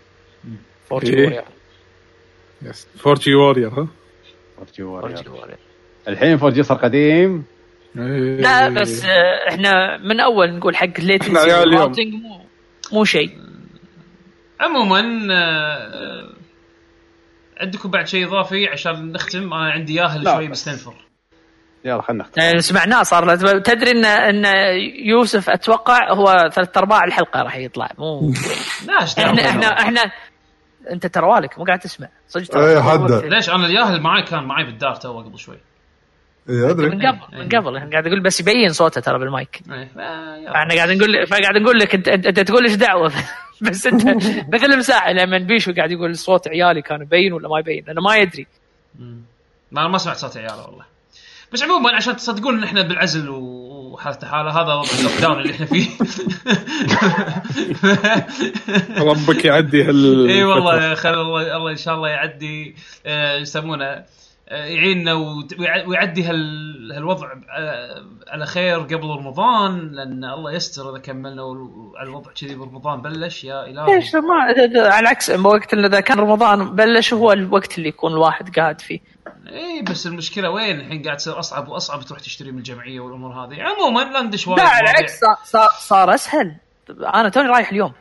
4G 0.88 1.14
إيه. 1.14 1.24
warrior. 1.24 1.44
yes 2.62 2.86
4G 3.06 3.34
warrior 3.34 3.68
ها. 3.68 3.88
فورتي 4.56 4.82
وورير. 4.82 5.58
الحين 6.08 6.36
4G 6.36 6.62
صار 6.62 6.76
قديم. 6.78 7.44
لا 7.94 8.68
بس 8.68 9.04
آه، 9.04 9.48
إحنا 9.48 9.98
من 9.98 10.20
أول 10.20 10.52
نقول 10.52 10.76
حق 10.76 10.98
ال 10.98 11.07
latency 11.07 11.70
مو 11.70 12.40
مو 12.92 13.04
شيء. 13.04 13.38
عموما 14.60 15.00
آه، 15.32 16.30
عندكم 17.60 17.90
بعد 17.90 18.06
شيء 18.06 18.26
إضافي 18.26 18.68
عشان 18.68 19.12
نختم؟ 19.12 19.54
أنا 19.54 19.70
عندي 19.70 19.94
ياهل 19.94 20.24
شوي. 20.24 20.48
مستنفر. 20.48 20.94
يلا 21.84 22.02
خلينا 22.02 22.24
نختم. 22.24 22.42
يعني 22.42 22.60
سمعناه 22.60 23.02
صار 23.02 23.36
تدري 23.58 23.90
ان 23.90 24.04
إن 24.04 24.44
يوسف 25.04 25.50
أتوقع 25.50 26.12
هو 26.12 26.50
ثلاث 26.52 26.76
أرباع 26.78 27.04
الحلقة 27.04 27.42
راح 27.42 27.56
يطلع. 27.56 27.90
مو؟ 27.98 28.32
إحنا 29.18 29.48
إحنا 29.48 29.66
إحنا 29.66 30.00
أنت 30.90 31.06
ترى 31.06 31.26
والك 31.26 31.58
مو 31.58 31.64
قاعد 31.64 31.78
تسمع. 31.78 32.08
صدق 32.28 32.56
إيه،. 32.56 33.28
ليش؟ 33.28 33.50
أنا 33.50 33.66
الياهل 33.66 34.00
معاي 34.00 34.22
كان 34.22 34.44
معاي 34.44 34.64
بالدار 34.64 34.94
تو 34.94 35.18
قبل 35.18 35.38
شوي. 35.38 35.56
اي 36.48 36.70
أدري. 36.70 36.90
من 36.90 37.06
قبل 37.06 37.38
من 37.38 37.48
قبل. 37.48 37.76
إحنا 37.76 37.90
قاعد 37.90 38.06
أقول 38.06 38.22
بس 38.22 38.40
يبين 38.40 38.72
صوته 38.72 39.00
ترى 39.00 39.18
بالمايك. 39.18 39.60
إيه،. 39.70 39.88
إحنا 40.54 40.74
قاعد 40.74 40.90
نقول 40.90 41.26
فقاعد 41.26 41.56
نقول 41.56 41.78
لك 41.78 41.94
أنت 41.94 42.08
أنت, 42.08 42.40
تقول 42.40 42.64
إيش 42.64 42.74
دعوة؟ 42.74 43.12
بس 43.60 43.86
أنت 43.86 44.06
مثل 44.54 44.78
مساعد 44.78 45.16
لما 45.16 45.38
بيشو 45.38 45.72
قاعد 45.72 45.90
يقول 45.90 46.16
صوت 46.16 46.48
عيالي 46.48 46.82
كان 46.82 47.02
يبين 47.02 47.32
ولا 47.32 47.48
ما 47.48 47.58
يبين 47.58 47.84
أنا 47.88 48.00
ما 48.00 48.16
يدري. 48.16 48.46
ما 49.72 49.80
أنا 49.80 49.88
ما 49.88 49.98
سمعت 49.98 50.16
صوت 50.16 50.36
عياله 50.36 50.66
والله. 50.66 50.84
بس 51.52 51.62
عموما 51.62 51.96
عشان 51.96 52.16
تصدقون 52.16 52.58
إن 52.58 52.64
إحنا 52.64 52.82
بالعزل 52.82 53.28
وحالته 53.28 54.26
حاله 54.26 54.50
هذا 54.50 54.74
وضع 54.74 54.90
ال 54.98 55.12
lockdown 55.20 55.40
اللي 55.40 55.52
إحنا 55.52 55.66
فيه. 55.66 55.88
ربك 59.10 59.44
يعدي 59.44 59.84
هال 59.84 60.28
اي 60.28 60.44
والله 60.44 60.94
خل 60.94 61.14
الله 61.14 61.56
الله 61.56 61.70
إن 61.70 61.76
شاء 61.76 61.94
الله 61.94 62.08
يعدي 62.08 62.74
آه، 63.06 63.36
يسمونه. 63.36 63.84
آه، 63.84 64.04
يعيننا 64.50 65.14
ويعدي 65.86 66.24
هال 66.24 66.92
هالوضع 66.94 67.28
آه، 67.58 68.04
على 68.28 68.46
خير 68.46 68.80
قبل 68.80 69.08
رمضان 69.08 69.88
لأن 69.92 70.24
الله 70.24 70.52
يستر 70.52 70.90
إذا 70.90 70.98
كملنا 70.98 71.42
على 71.96 72.08
الوضع 72.08 72.30
كذي 72.40 72.54
برمضان 72.54 73.02
بلش 73.02 73.44
يا 73.44 73.66
الهي 73.66 73.94
ليش 73.94 74.14
ما 74.14 74.34
على 74.34 74.98
العكس 74.98 75.30
وقت 75.30 75.74
إذا 75.74 76.00
كان 76.00 76.18
رمضان 76.18 76.76
بلش 76.76 77.14
هو 77.14 77.32
الوقت 77.32 77.78
اللي 77.78 77.88
يكون 77.88 78.12
الواحد 78.12 78.56
قاعد 78.58 78.80
فيه. 78.80 79.00
اي 79.48 79.82
بس 79.82 80.06
المشكلة 80.06 80.50
وين؟ 80.50 80.80
الحين 80.80 81.02
قاعد 81.02 81.16
تصير 81.16 81.38
أصعب 81.38 81.68
وأصعب 81.68 82.02
تروح 82.02 82.20
تشتري 82.20 82.52
من 82.52 82.58
الجمعية 82.58 83.00
والأمور 83.00 83.32
هذه. 83.32 83.62
عموما 83.62 84.00
لا 84.00 84.22
ندش 84.22 84.48
وايد 84.48 84.58
لا 84.60 84.68
على. 84.68 84.90
العكس 84.90 85.20
صار- 85.80 86.14
أسهل. 86.14 86.56
أنا 87.14 87.28
توني 87.28 87.48
رايح 87.48 87.70
اليوم. 87.70 87.92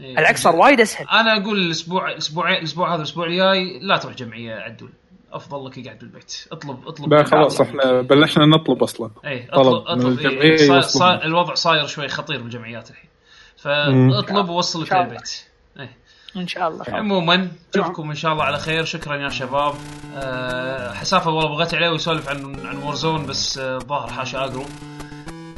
إيه. 0.00 0.18
العكس 0.18 0.42
صار 0.42 0.56
وايد 0.56 0.80
أسهل. 0.80 1.06
أنا 1.08 1.36
أقول 1.42 1.58
الأسبوع 1.58 2.10
الأسبوع 2.10 2.50
الأسبوع 2.58 2.88
هذا 2.94 2.96
الأسبوع 2.98 3.26
الجاي 3.26 3.78
لا 3.82 3.96
تروح 3.96 4.14
جمعية 4.14 4.54
عدول. 4.54 4.90
أفضل 5.32 5.66
لك 5.66 5.78
اقعد 5.78 5.98
بالبيت. 5.98 6.48
اطلب 6.52 6.88
اطلب 6.88 7.14
لا 7.14 7.24
خلاص 7.24 7.60
إحنا 7.60 8.00
بلشنا 8.00 8.46
نطلب 8.46 8.82
أصلا. 8.82 9.10
اي 9.26 9.48
طلب 9.52 9.74
اطلب 9.86 10.18
اطلب 10.18 10.18
إيه 10.18 10.60
يوصلون. 10.60 10.80
صاير 10.80 11.24
الوضع 11.24 11.54
صاير 11.54 11.86
شوي 11.86 12.08
خطير 12.08 12.42
بالجمعيات 12.42 12.90
الحين. 12.90 13.10
فاطلب 13.56 14.48
ووصل 14.48 14.82
لك 14.82 14.92
إن 14.92 14.98
شاء 14.98 15.02
الله. 15.02 15.12
للبيت. 15.12 15.44
إيه. 15.78 15.96
إن 16.36 16.48
شاء 16.48 16.68
الله. 16.68 16.84
عموما 16.88 17.48
نشوفكم 17.76 18.10
إن 18.10 18.14
شاء 18.16 18.32
الله 18.32 18.44
على 18.44 18.58
خير. 18.58 18.84
شكرا 18.84 19.16
يا 19.16 19.28
شباب. 19.28 19.74
أه 20.16 20.92
حسافة 20.92 21.30
والله 21.30 21.56
بغيت 21.56 21.74
عليه 21.74 21.88
ويسولف 21.90 22.28
عن 22.28 22.66
عن 22.66 22.82
و 22.82 22.88
Warzone 22.88 23.26
بس 23.26 23.58
آه، 23.58 23.78
ظاهر 23.78 24.10
حاشا 24.10 24.44
اجرو 24.44 24.64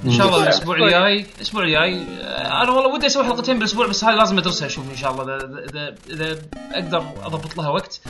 إن 0.05 0.11
شاء 0.11 0.27
الله 0.27 0.43
الأسبوع 0.43 0.77
الجاي 0.77 1.27
الأسبوع 1.37 1.63
الجاي 1.63 2.03
آه، 2.03 2.63
أنا 2.63 2.71
والله 2.71 2.95
ودي 2.95 3.07
أسوي 3.07 3.25
حلقتين 3.25 3.59
بالأسبوع 3.59 3.87
بس 3.87 4.05
هاي 4.05 4.17
لازم 4.17 4.39
أدرسها 4.39 4.67
أشوف 4.67 4.91
إن 4.91 4.97
شاء 4.97 5.13
الله. 5.13 5.37
اذا 5.37 5.95
إذا 6.11 6.39
أقدر 6.73 7.05
أضبط 7.25 7.57
لها 7.57 7.69
وقت. 7.69 8.01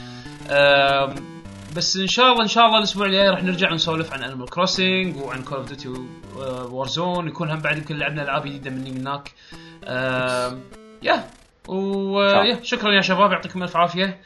آم، 0.51 1.15
بس 1.77 1.97
إن 1.97 2.07
شاء 2.07 2.33
الله 2.33 2.43
إن 2.43 2.49
شاء 2.49 2.67
الله 2.67 2.79
الأسبوع 2.79 3.07
الجاي 3.07 3.29
راح 3.29 3.43
نرجع 3.43 3.73
نسولف 3.73 4.13
عن 4.13 4.25
Animal 4.25 4.51
Crossing 4.51 5.17
وعن 5.17 5.43
Call 5.43 5.59
of 5.59 5.73
Duty 5.73 6.07
Warzone 6.71 7.29
يكون 7.29 7.51
هم 7.51 7.61
بعد 7.61 7.77
يمكن 7.77 7.97
لعبنا 7.97 8.23
ألعاب 8.23 8.47
جديدة 8.47 8.71
مني 8.71 8.91
من 8.91 9.01
هناك. 9.01 9.33
يا. 11.03 11.31
ويا 11.69 12.63
شكرا 12.63 12.93
يا 12.93 13.01
شباب 13.01 13.33
يعطيكم 13.33 13.63
ألف 13.63 13.77
عافية. 13.77 14.21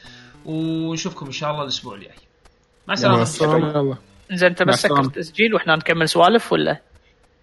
ونشوفكم 0.44 1.26
إن 1.26 1.32
شاء 1.32 1.50
الله 1.50 1.62
الأسبوع 1.62 1.94
الجاي. 1.94 2.10
مع 2.88 2.94
مع 3.02 3.22
السلامة. 3.22 3.98
زين 4.32 4.48
أنت 4.48 4.62
بس 4.62 4.74
سكر 4.74 4.92
السلامة. 4.92 5.08
التسجيل 5.08 5.54
وإحنا 5.54 5.76
نكمل 5.76 6.08
سوالف 6.08 6.52
ولا؟ 6.52 6.80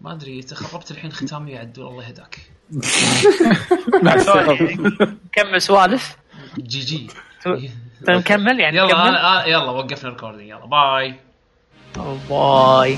ما 0.02 0.14
أدري 0.14 0.40
انت 0.40 0.54
خربت 0.54 0.92
الحين 0.92 1.12
ختامي 1.12 1.52
يا 1.52 1.60
عدول 1.60 1.88
الله 1.88 2.08
يهداك. 2.08 2.40
مع 4.04 4.14
السلامة. 4.14 4.92
نكمل 5.26 5.62
سوالف. 5.62 6.18
GG. 6.58 7.08
نكمل 8.10 8.60
يعني 8.60 8.78
يلا 8.78 8.86
نكمل 8.88 9.18
أنا- 9.18 9.20
أنا- 9.44 9.48
يلا 9.48 9.72
وقفنا 9.72 10.10
recording 10.10 10.50
يلا 10.50 10.66
bye. 10.66 11.16
باي. 12.30 12.98